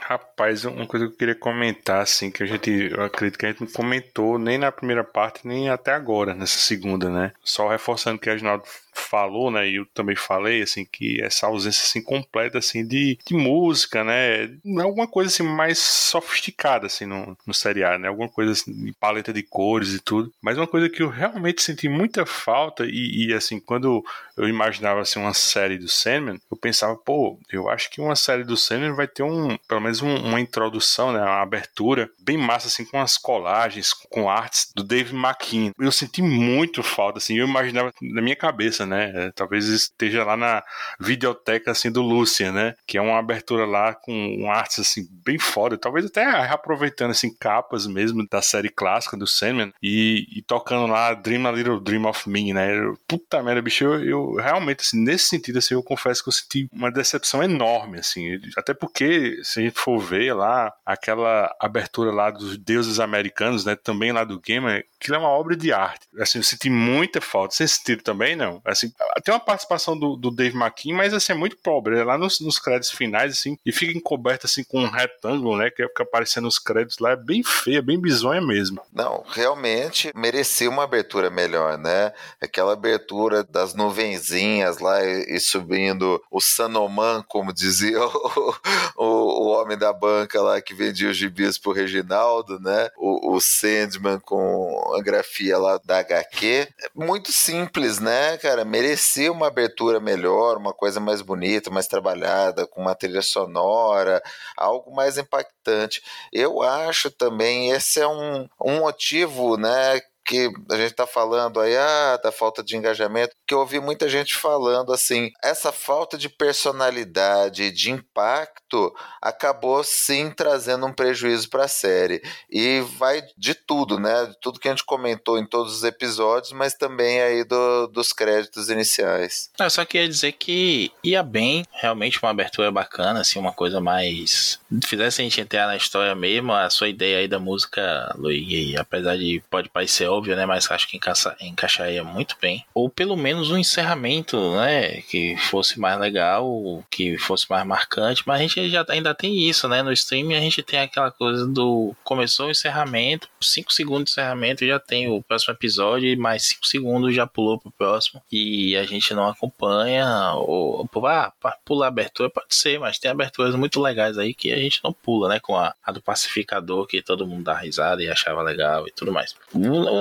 Rapaz, 0.00 0.64
uma 0.64 0.86
coisa 0.86 1.06
que 1.06 1.12
eu 1.12 1.16
queria 1.18 1.34
comentar, 1.34 2.00
assim, 2.00 2.30
que 2.30 2.42
a 2.42 2.46
gente, 2.46 2.70
eu 2.70 3.04
acredito 3.04 3.38
que 3.38 3.44
a 3.44 3.50
gente 3.50 3.60
não 3.60 3.70
comentou 3.70 4.38
nem 4.38 4.56
na 4.56 4.72
primeira 4.72 5.04
parte, 5.04 5.46
nem 5.46 5.68
até 5.68 5.92
agora, 5.92 6.32
nessa 6.32 6.58
segunda, 6.58 7.10
né? 7.10 7.32
Só 7.44 7.68
reforçando 7.68 8.18
que 8.18 8.30
a 8.30 8.32
Reginaldo 8.32 8.64
falou, 8.98 9.50
né, 9.50 9.68
e 9.68 9.76
eu 9.76 9.86
também 9.86 10.16
falei, 10.16 10.62
assim, 10.62 10.84
que 10.84 11.22
essa 11.22 11.46
ausência, 11.46 11.82
assim, 11.82 12.02
completa, 12.02 12.58
assim, 12.58 12.86
de, 12.86 13.18
de 13.24 13.34
música, 13.34 14.04
né, 14.04 14.50
alguma 14.80 15.06
coisa, 15.06 15.30
assim, 15.30 15.42
mais 15.42 15.78
sofisticada, 15.78 16.86
assim, 16.86 17.06
no, 17.06 17.36
no 17.46 17.54
seriado, 17.54 17.98
né, 17.98 18.08
alguma 18.08 18.28
coisa, 18.28 18.52
assim, 18.52 18.72
de 18.72 18.92
paleta 18.92 19.32
de 19.32 19.42
cores 19.42 19.94
e 19.94 20.00
tudo, 20.00 20.32
mas 20.42 20.58
uma 20.58 20.66
coisa 20.66 20.88
que 20.88 21.02
eu 21.02 21.08
realmente 21.08 21.62
senti 21.62 21.88
muita 21.88 22.26
falta 22.26 22.84
e, 22.86 23.26
e 23.26 23.34
assim, 23.34 23.60
quando 23.60 24.04
eu 24.36 24.48
imaginava, 24.48 25.00
assim, 25.00 25.18
uma 25.18 25.34
série 25.34 25.78
do 25.78 25.88
Sandman, 25.88 26.40
eu 26.50 26.56
pensava, 26.56 26.96
pô, 26.96 27.38
eu 27.52 27.68
acho 27.68 27.90
que 27.90 28.00
uma 28.00 28.16
série 28.16 28.44
do 28.44 28.56
Sandman 28.56 28.94
vai 28.94 29.08
ter 29.08 29.22
um, 29.22 29.56
pelo 29.68 29.80
menos 29.80 30.00
um, 30.02 30.14
uma 30.14 30.40
introdução, 30.40 31.12
né, 31.12 31.20
uma 31.20 31.42
abertura 31.42 32.10
bem 32.20 32.36
massa, 32.36 32.68
assim, 32.68 32.84
com 32.84 33.00
as 33.00 33.18
colagens, 33.18 33.92
com 33.92 34.28
artes 34.30 34.72
do 34.74 34.82
Dave 34.84 35.14
McKean. 35.14 35.72
Eu 35.78 35.92
senti 35.92 36.22
muito 36.22 36.82
falta, 36.82 37.18
assim, 37.18 37.38
eu 37.38 37.46
imaginava 37.46 37.92
na 38.00 38.22
minha 38.22 38.36
cabeça, 38.36 38.86
né? 38.88 39.12
É, 39.14 39.32
talvez 39.32 39.66
esteja 39.66 40.24
lá 40.24 40.36
na 40.36 40.62
videoteca 40.98 41.70
assim 41.70 41.90
do 41.90 42.02
Lucian, 42.02 42.52
né? 42.52 42.74
Que 42.86 42.98
é 42.98 43.00
uma 43.00 43.18
abertura 43.18 43.64
lá 43.64 43.94
com 43.94 44.50
artes 44.50 44.80
assim 44.80 45.06
bem 45.24 45.38
foda, 45.38 45.76
talvez 45.76 46.06
até 46.06 46.24
reaproveitando 46.24 47.10
assim 47.10 47.34
capas 47.34 47.86
mesmo 47.86 48.26
da 48.28 48.42
série 48.42 48.68
clássica 48.68 49.16
do 49.16 49.26
Sandman 49.26 49.72
e, 49.82 50.26
e 50.36 50.42
tocando 50.42 50.86
lá 50.86 51.14
Dream 51.14 51.46
a 51.46 51.52
Little 51.52 51.80
Dream 51.80 52.04
of 52.06 52.28
Me, 52.28 52.52
né? 52.52 52.68
Puta 53.06 53.42
merda, 53.42 53.62
bicho, 53.62 53.84
eu, 53.84 54.04
eu, 54.04 54.34
realmente 54.34 54.80
assim, 54.80 55.02
nesse 55.02 55.26
sentido 55.26 55.58
assim, 55.58 55.74
eu 55.74 55.82
confesso 55.82 56.22
que 56.22 56.28
eu 56.28 56.32
senti 56.32 56.68
uma 56.72 56.90
decepção 56.90 57.42
enorme 57.42 57.98
assim, 57.98 58.40
até 58.56 58.74
porque 58.74 59.38
se 59.42 59.60
a 59.60 59.62
gente 59.62 59.78
for 59.78 59.98
ver 59.98 60.34
lá 60.34 60.72
aquela 60.84 61.54
abertura 61.60 62.10
lá 62.10 62.30
dos 62.30 62.56
deuses 62.56 63.00
americanos, 63.00 63.64
né, 63.64 63.76
também 63.76 64.12
lá 64.12 64.24
do 64.24 64.40
Gamer, 64.40 64.84
que 64.98 65.12
é 65.12 65.18
uma 65.18 65.28
obra 65.28 65.56
de 65.56 65.72
arte. 65.72 66.06
Assim, 66.18 66.38
eu 66.38 66.42
senti 66.44 66.70
muita 66.70 67.20
falta. 67.20 67.54
Você 67.54 67.68
sentiu 67.68 68.02
também, 68.02 68.34
não? 68.34 68.60
Assim, 68.78 68.92
tem 69.24 69.34
uma 69.34 69.40
participação 69.40 69.98
do, 69.98 70.16
do 70.16 70.30
Dave 70.30 70.56
McKean, 70.56 70.94
mas 70.94 71.12
assim, 71.12 71.32
é 71.32 71.34
muito 71.34 71.56
pobre. 71.56 71.98
É 71.98 72.04
lá 72.04 72.16
nos, 72.16 72.40
nos 72.40 72.58
créditos 72.58 72.90
finais, 72.90 73.32
assim, 73.32 73.58
e 73.64 73.72
fica 73.72 73.96
encoberto 73.96 74.46
assim 74.46 74.62
com 74.64 74.80
um 74.80 74.90
retângulo, 74.90 75.56
né? 75.56 75.70
Que 75.70 75.86
fica 75.88 76.02
aparecendo 76.02 76.44
nos 76.44 76.58
créditos 76.58 76.98
lá. 76.98 77.10
É 77.12 77.16
bem 77.16 77.42
feia, 77.42 77.82
bem 77.82 78.00
bizonha 78.00 78.40
mesmo. 78.40 78.80
Não, 78.92 79.24
realmente 79.28 80.12
merecia 80.14 80.70
uma 80.70 80.84
abertura 80.84 81.30
melhor, 81.30 81.76
né? 81.76 82.12
Aquela 82.40 82.72
abertura 82.72 83.42
das 83.44 83.74
nuvenzinhas 83.74 84.78
lá 84.78 85.04
e, 85.04 85.36
e 85.36 85.40
subindo 85.40 86.22
o 86.30 86.40
Sanoman, 86.40 87.24
como 87.28 87.52
dizia 87.52 87.98
o, 88.00 88.54
o, 88.96 89.04
o, 89.04 89.46
homem 89.48 89.76
da 89.76 89.92
banca 89.92 90.40
lá 90.40 90.60
que 90.60 90.74
vendia 90.74 91.10
os 91.10 91.16
gibis 91.16 91.58
pro 91.58 91.72
Reginaldo, 91.72 92.60
né? 92.60 92.88
O, 92.96 93.34
o 93.34 93.40
Sandman 93.40 94.20
com 94.20 94.94
a 94.96 95.02
grafia 95.02 95.58
lá 95.58 95.80
da 95.84 95.98
HQ. 95.98 96.68
É 96.80 96.90
muito 96.94 97.32
simples, 97.32 97.98
né, 97.98 98.36
cara? 98.38 98.64
Merecia 98.68 99.32
uma 99.32 99.48
abertura 99.48 99.98
melhor, 100.00 100.56
uma 100.56 100.72
coisa 100.72 101.00
mais 101.00 101.22
bonita, 101.22 101.70
mais 101.70 101.86
trabalhada, 101.88 102.66
com 102.66 102.82
uma 102.82 102.94
trilha 102.94 103.22
sonora, 103.22 104.22
algo 104.56 104.94
mais 104.94 105.18
impactante. 105.18 106.02
Eu 106.32 106.62
acho 106.62 107.10
também 107.10 107.70
esse 107.70 108.00
é 108.00 108.06
um, 108.06 108.48
um 108.62 108.80
motivo, 108.80 109.56
né, 109.56 110.00
que 110.28 110.50
a 110.70 110.76
gente 110.76 110.90
está 110.90 111.06
falando 111.06 111.58
aí 111.58 111.74
ah, 111.74 112.20
da 112.22 112.30
falta 112.30 112.62
de 112.62 112.76
engajamento, 112.76 113.34
que 113.46 113.54
eu 113.54 113.60
ouvi 113.60 113.80
muita 113.80 114.10
gente 114.10 114.36
falando 114.36 114.92
assim, 114.92 115.30
essa 115.42 115.72
falta 115.72 116.18
de 116.18 116.28
personalidade, 116.28 117.70
de 117.70 117.90
impacto, 117.90 118.94
acabou 119.22 119.82
sim 119.82 120.30
trazendo 120.30 120.84
um 120.84 120.92
prejuízo 120.92 121.48
para 121.48 121.64
a 121.64 121.68
série. 121.68 122.20
E 122.50 122.80
vai 122.98 123.22
de 123.38 123.54
tudo, 123.54 123.98
né? 123.98 124.26
De 124.26 124.38
tudo 124.38 124.60
que 124.60 124.68
a 124.68 124.70
gente 124.70 124.84
comentou 124.84 125.38
em 125.38 125.46
todos 125.46 125.78
os 125.78 125.82
episódios, 125.82 126.52
mas 126.52 126.74
também 126.74 127.22
aí 127.22 127.42
do, 127.42 127.86
dos 127.86 128.12
créditos 128.12 128.68
iniciais. 128.68 129.50
Eu 129.58 129.70
só 129.70 129.86
queria 129.86 130.06
dizer 130.06 130.32
que 130.32 130.92
ia 131.02 131.22
bem, 131.22 131.64
realmente 131.72 132.22
uma 132.22 132.30
abertura 132.30 132.70
bacana, 132.70 133.22
assim, 133.22 133.38
uma 133.38 133.52
coisa 133.52 133.80
mais. 133.80 134.60
Fizesse 134.84 135.22
a 135.22 135.24
gente 135.24 135.40
entrar 135.40 135.66
na 135.66 135.76
história 135.76 136.14
mesmo, 136.14 136.52
a 136.52 136.68
sua 136.68 136.90
ideia 136.90 137.20
aí 137.20 137.28
da 137.28 137.38
música, 137.38 138.14
Luigi, 138.18 138.76
apesar 138.76 139.16
de 139.16 139.42
pode 139.48 139.70
parecer 139.70 140.06
óbvio, 140.18 140.36
né? 140.36 140.44
Mas 140.44 140.70
acho 140.70 140.88
que 140.88 140.96
encaixa, 140.96 141.36
encaixaria 141.40 142.04
muito 142.04 142.36
bem. 142.40 142.64
Ou 142.74 142.90
pelo 142.90 143.16
menos 143.16 143.50
um 143.50 143.56
encerramento, 143.56 144.36
né? 144.56 145.00
Que 145.02 145.36
fosse 145.36 145.78
mais 145.78 145.98
legal, 145.98 146.84
que 146.90 147.16
fosse 147.18 147.46
mais 147.48 147.64
marcante. 147.66 148.22
Mas 148.26 148.40
a 148.40 148.42
gente 148.42 148.68
já 148.68 148.84
ainda 148.88 149.14
tem 149.14 149.48
isso, 149.48 149.68
né? 149.68 149.82
No 149.82 149.92
streaming 149.92 150.34
a 150.34 150.40
gente 150.40 150.62
tem 150.62 150.80
aquela 150.80 151.10
coisa 151.10 151.46
do 151.46 151.94
começou 152.04 152.46
o 152.46 152.50
encerramento, 152.50 153.28
5 153.40 153.72
segundos 153.72 154.06
de 154.06 154.10
encerramento 154.12 154.66
já 154.66 154.78
tem 154.78 155.08
o 155.08 155.22
próximo 155.22 155.54
episódio, 155.54 156.18
mais 156.18 156.42
5 156.44 156.66
segundos 156.66 157.14
já 157.14 157.26
pulou 157.26 157.58
pro 157.58 157.70
próximo. 157.70 158.22
E 158.30 158.76
a 158.76 158.84
gente 158.84 159.14
não 159.14 159.28
acompanha. 159.28 160.32
Ou, 160.34 160.88
ah, 161.06 161.32
pular 161.64 161.86
a 161.86 161.88
abertura 161.88 162.28
pode 162.28 162.54
ser, 162.54 162.78
mas 162.78 162.98
tem 162.98 163.10
aberturas 163.10 163.54
muito 163.54 163.80
legais 163.80 164.18
aí 164.18 164.34
que 164.34 164.52
a 164.52 164.58
gente 164.58 164.80
não 164.82 164.92
pula, 164.92 165.28
né? 165.28 165.40
Com 165.40 165.56
a, 165.56 165.74
a 165.82 165.92
do 165.92 166.02
pacificador, 166.02 166.86
que 166.86 167.00
todo 167.00 167.26
mundo 167.26 167.44
dá 167.44 167.54
risada 167.54 168.02
e 168.02 168.08
achava 168.08 168.42
legal 168.42 168.86
e 168.86 168.92
tudo 168.92 169.12
mais 169.12 169.34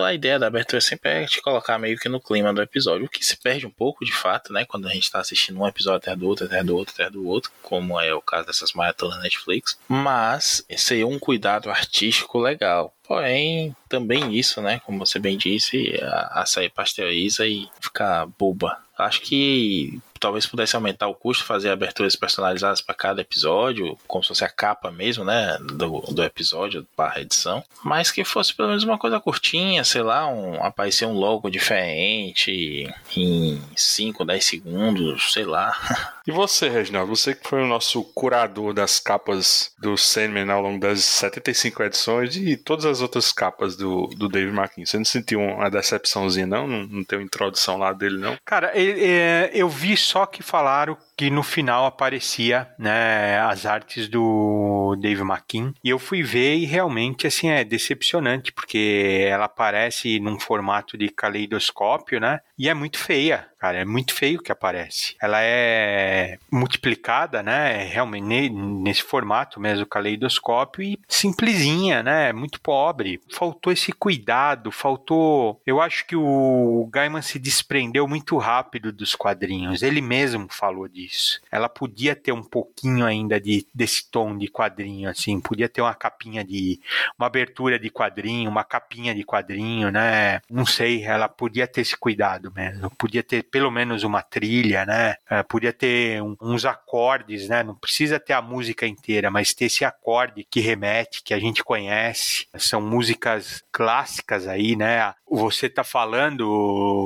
a 0.08 0.14
ideia 0.14 0.40
da 0.40 0.48
abertura 0.48 0.82
sempre 0.82 1.12
é 1.12 1.26
te 1.26 1.42
colocar 1.42 1.78
meio 1.78 1.98
que 1.98 2.10
no 2.10 2.20
clima 2.20 2.54
do 2.54 2.62
episódio, 2.62 3.06
o 3.06 3.10
que 3.10 3.26
se 3.26 3.38
perde 3.38 3.66
um 3.66 3.72
pouco 3.72 4.06
de 4.06 4.14
fato, 4.14 4.52
né? 4.52 4.66
Quando 4.66 4.88
a 4.88 4.92
gente 4.92 5.12
tá 5.12 5.20
assistindo 5.20 5.60
um 5.60 5.68
episódio 5.68 5.98
até 5.98 6.16
do 6.16 6.28
outro, 6.28 6.46
até 6.46 6.64
do 6.64 6.76
outro, 6.76 6.94
até 6.94 7.10
do 7.10 7.28
outro, 7.28 7.52
como 7.62 8.00
é 8.00 8.14
o 8.14 8.22
caso 8.22 8.48
dessas 8.48 8.74
maratonas 8.74 9.22
Netflix. 9.22 9.78
Mas 9.88 10.64
esse 10.70 11.00
é 11.00 11.06
um 11.06 11.20
cuidado 11.20 11.70
artístico 11.70 12.40
legal. 12.40 12.94
Porém, 13.08 13.76
também 13.88 14.36
isso, 14.36 14.62
né? 14.62 14.82
Como 14.86 15.00
você 15.00 15.18
bem 15.18 15.38
disse, 15.38 15.98
a 16.02 16.42
açaí 16.42 16.70
pasteuriza 16.70 17.48
e 17.48 17.68
fica 17.80 18.28
boba. 18.38 18.78
Acho 18.98 19.22
que 19.22 20.00
talvez 20.20 20.46
pudesse 20.46 20.76
aumentar 20.76 21.08
o 21.08 21.16
custo, 21.16 21.46
fazer 21.46 21.70
aberturas 21.70 22.16
personalizadas 22.16 22.82
para 22.82 22.96
cada 22.96 23.22
episódio, 23.22 23.98
como 24.08 24.24
se 24.24 24.30
fosse 24.30 24.44
a 24.44 24.50
capa 24.50 24.92
mesmo, 24.92 25.24
né, 25.24 25.58
do, 25.60 26.02
do 26.02 26.24
episódio 26.24 26.86
barra 26.96 27.22
edição, 27.22 27.64
mas 27.84 28.12
que 28.12 28.24
fosse 28.24 28.54
pelo 28.54 28.70
menos 28.70 28.84
uma 28.84 28.98
coisa 28.98 29.20
curtinha, 29.20 29.84
sei 29.84 30.02
lá, 30.02 30.28
um, 30.28 30.64
aparecer 30.64 31.06
um 31.06 31.14
logo 31.14 31.50
diferente 31.50 32.88
em 33.16 33.62
5, 33.76 34.26
10 34.26 34.46
segundos, 34.46 35.34
sei 35.34 35.46
lá. 35.46 35.76
E 36.28 36.32
você, 36.32 36.68
Reginaldo, 36.68 37.16
você 37.16 37.34
que 37.34 37.48
foi 37.48 37.64
o 37.64 37.68
nosso 37.68 38.04
curador 38.04 38.74
das 38.74 39.00
capas 39.00 39.72
do 39.80 39.96
Sandman 39.96 40.52
ao 40.52 40.62
longo 40.62 40.78
das 40.78 41.06
75 41.06 41.84
edições 41.84 42.36
e 42.36 42.58
todas 42.58 42.84
as 42.84 43.00
outras 43.00 43.32
capas 43.32 43.78
do, 43.78 44.08
do 44.08 44.28
Dave 44.28 44.52
McKean, 44.52 44.86
você 44.86 44.98
não 44.98 45.06
sentiu 45.06 45.40
uma 45.40 45.70
decepçãozinha 45.70 46.46
não? 46.46 46.68
Não, 46.68 46.84
não 46.86 47.04
tem 47.06 47.18
uma 47.18 47.24
introdução 47.24 47.78
lá 47.78 47.94
dele 47.94 48.18
não? 48.18 48.38
Cara, 48.44 48.74
é, 48.76 49.50
eu 49.54 49.70
vi 49.70 49.96
só 50.08 50.26
que 50.26 50.42
falaram 50.42 50.98
que 51.18 51.32
no 51.32 51.42
final 51.42 51.88
aparecia 51.88 52.70
né, 52.78 53.40
as 53.40 53.66
artes 53.66 54.08
do 54.08 54.96
Dave 55.02 55.24
McKean 55.24 55.74
e 55.84 55.90
eu 55.90 55.98
fui 55.98 56.22
ver 56.22 56.58
e 56.58 56.66
realmente 56.66 57.26
assim 57.26 57.50
é 57.50 57.64
decepcionante 57.64 58.52
porque 58.52 59.26
ela 59.28 59.46
aparece 59.46 60.20
num 60.20 60.40
formato 60.40 60.96
de 60.96 61.10
caleidoscópio, 61.10 62.20
né? 62.20 62.40
E 62.56 62.70
é 62.70 62.74
muito 62.74 63.00
feia, 63.00 63.48
cara, 63.60 63.80
é 63.80 63.86
muito 63.86 64.14
feio 64.14 64.42
que 64.42 64.52
aparece. 64.52 65.16
Ela 65.20 65.42
é 65.42 66.38
multiplicada, 66.52 67.42
né? 67.42 67.84
Realmente 67.84 68.50
nesse 68.50 69.02
formato 69.02 69.60
mesmo, 69.60 69.86
caleidoscópio 69.88 70.84
e 70.84 71.00
simplesinha, 71.08 72.04
né? 72.04 72.32
Muito 72.32 72.62
pobre. 72.62 73.20
Faltou 73.32 73.74
esse 73.74 73.92
cuidado, 73.92 74.72
faltou. 74.72 75.60
Eu 75.66 75.82
acho 75.82 76.06
que 76.06 76.16
o 76.16 76.88
Gaiman 76.92 77.24
se 77.24 77.40
desprendeu 77.40 78.08
muito 78.08 78.38
rápido 78.38 78.92
dos 78.92 79.16
quadrinhos. 79.16 79.82
Ele 79.82 80.02
mesmo 80.02 80.48
falou 80.50 80.88
disso 80.88 81.07
Ela 81.52 81.70
podia 81.70 82.16
ter 82.16 82.32
um 82.32 82.44
pouquinho 82.44 83.06
ainda 83.06 83.40
de, 83.40 83.66
desse 83.74 84.10
tom 84.10 84.38
de 84.38 84.48
quadrinho, 84.48 85.10
assim, 85.10 85.40
podia 85.40 85.70
ter 85.70 85.82
uma 85.82 85.96
capinha 85.96 86.44
de. 86.44 86.80
uma 87.18 87.28
abertura 87.28 87.80
de 87.80 87.90
quadrinho, 87.90 88.50
uma 88.50 88.64
capinha 88.64 89.14
de 89.14 89.24
quadrinho, 89.24 89.92
né? 89.92 90.42
Não 90.50 90.66
sei, 90.66 91.04
ela 91.04 91.28
podia 91.28 91.68
ter 91.68 91.82
esse 91.82 91.98
cuidado 91.98 92.52
mesmo. 92.54 92.90
Podia 92.98 93.24
ter 93.24 93.44
pelo 93.44 93.72
menos 93.72 94.04
uma 94.04 94.22
trilha, 94.22 94.86
né? 94.86 95.16
É, 95.30 95.44
podia 95.44 95.74
ter 95.74 96.22
um, 96.22 96.36
uns 96.42 96.66
acordes, 96.66 97.48
né? 97.48 97.64
Não 97.64 97.76
precisa 97.76 98.20
ter 98.20 98.34
a 98.34 98.42
música 98.42 98.86
inteira, 98.86 99.30
mas 99.30 99.54
ter 99.54 99.66
esse 99.66 99.86
acorde 99.86 100.46
que 100.50 100.60
remete, 100.60 101.22
que 101.24 101.34
a 101.34 101.40
gente 101.40 101.64
conhece. 101.64 102.48
São 102.58 102.82
músicas 102.82 103.64
clássicas 103.72 104.48
aí, 104.48 104.76
né? 104.76 105.14
Você 105.30 105.70
tá 105.70 105.84
falando, 105.84 106.46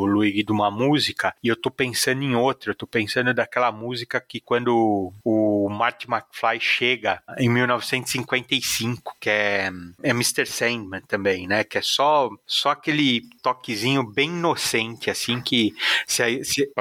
Luigi, 0.06 0.44
de 0.44 0.52
uma 0.52 0.69
música 0.69 1.34
e 1.44 1.48
eu 1.48 1.56
tô 1.56 1.72
pensando 1.72 2.22
em 2.22 2.36
outra. 2.36 2.72
Eu 2.72 2.76
tô 2.76 2.86
pensando 2.86 3.34
daquela 3.34 3.72
música 3.72 3.90
música 3.91 4.22
que 4.22 4.39
quando 4.39 5.11
o 5.23 5.69
Marty 5.69 6.07
McFly 6.09 6.59
chega 6.61 7.22
em 7.38 7.49
1955, 7.49 9.18
que 9.19 9.30
é, 9.30 9.69
é 10.01 10.09
Mr. 10.11 10.45
Sandman 10.45 11.01
também, 11.01 11.45
né? 11.45 11.65
Que 11.65 11.77
é 11.77 11.81
só, 11.81 12.30
só 12.45 12.69
aquele 12.69 13.23
toquezinho 13.43 14.03
bem 14.03 14.30
inocente, 14.30 15.09
assim, 15.09 15.41
que 15.41 15.76
se, 16.07 16.43
se 16.45 16.72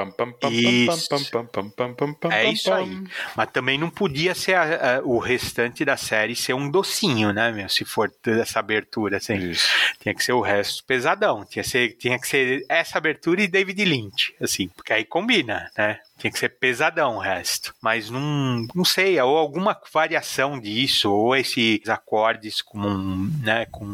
é 2.31 2.49
isso 2.49 2.71
aí. 2.73 3.03
Mas 3.35 3.51
também 3.51 3.77
não 3.77 3.89
podia 3.89 4.33
ser 4.33 4.53
a, 4.53 4.97
a, 4.97 5.01
o 5.01 5.19
restante 5.19 5.83
da 5.83 5.97
série 5.97 6.35
ser 6.35 6.53
um 6.53 6.69
docinho, 6.69 7.33
né, 7.33 7.51
meu? 7.51 7.67
Se 7.67 7.83
for 7.83 8.09
essa 8.25 8.59
abertura, 8.59 9.17
assim. 9.17 9.35
Isso. 9.35 9.67
Tinha 9.99 10.15
que 10.15 10.23
ser 10.23 10.33
o 10.33 10.41
resto 10.41 10.83
pesadão. 10.85 11.43
Tinha, 11.43 11.63
ser, 11.63 11.97
tinha 11.97 12.17
que 12.17 12.27
ser 12.27 12.65
essa 12.69 12.97
abertura 12.97 13.41
e 13.41 13.47
David 13.47 13.83
Lynch, 13.83 14.33
assim, 14.39 14.69
porque 14.69 14.93
aí 14.93 15.03
combina, 15.03 15.69
né? 15.77 15.99
Tinha 16.21 16.31
que 16.31 16.37
ser 16.37 16.49
pesadão 16.49 17.15
o 17.15 17.19
resto. 17.19 17.73
Mas 17.81 18.11
não, 18.11 18.67
não 18.75 18.85
sei, 18.85 19.19
ou 19.19 19.37
alguma 19.37 19.75
variação 19.91 20.59
disso, 20.59 21.11
ou 21.11 21.35
esses 21.35 21.89
acordes 21.89 22.61
com, 22.61 23.29
né, 23.41 23.65
com 23.65 23.85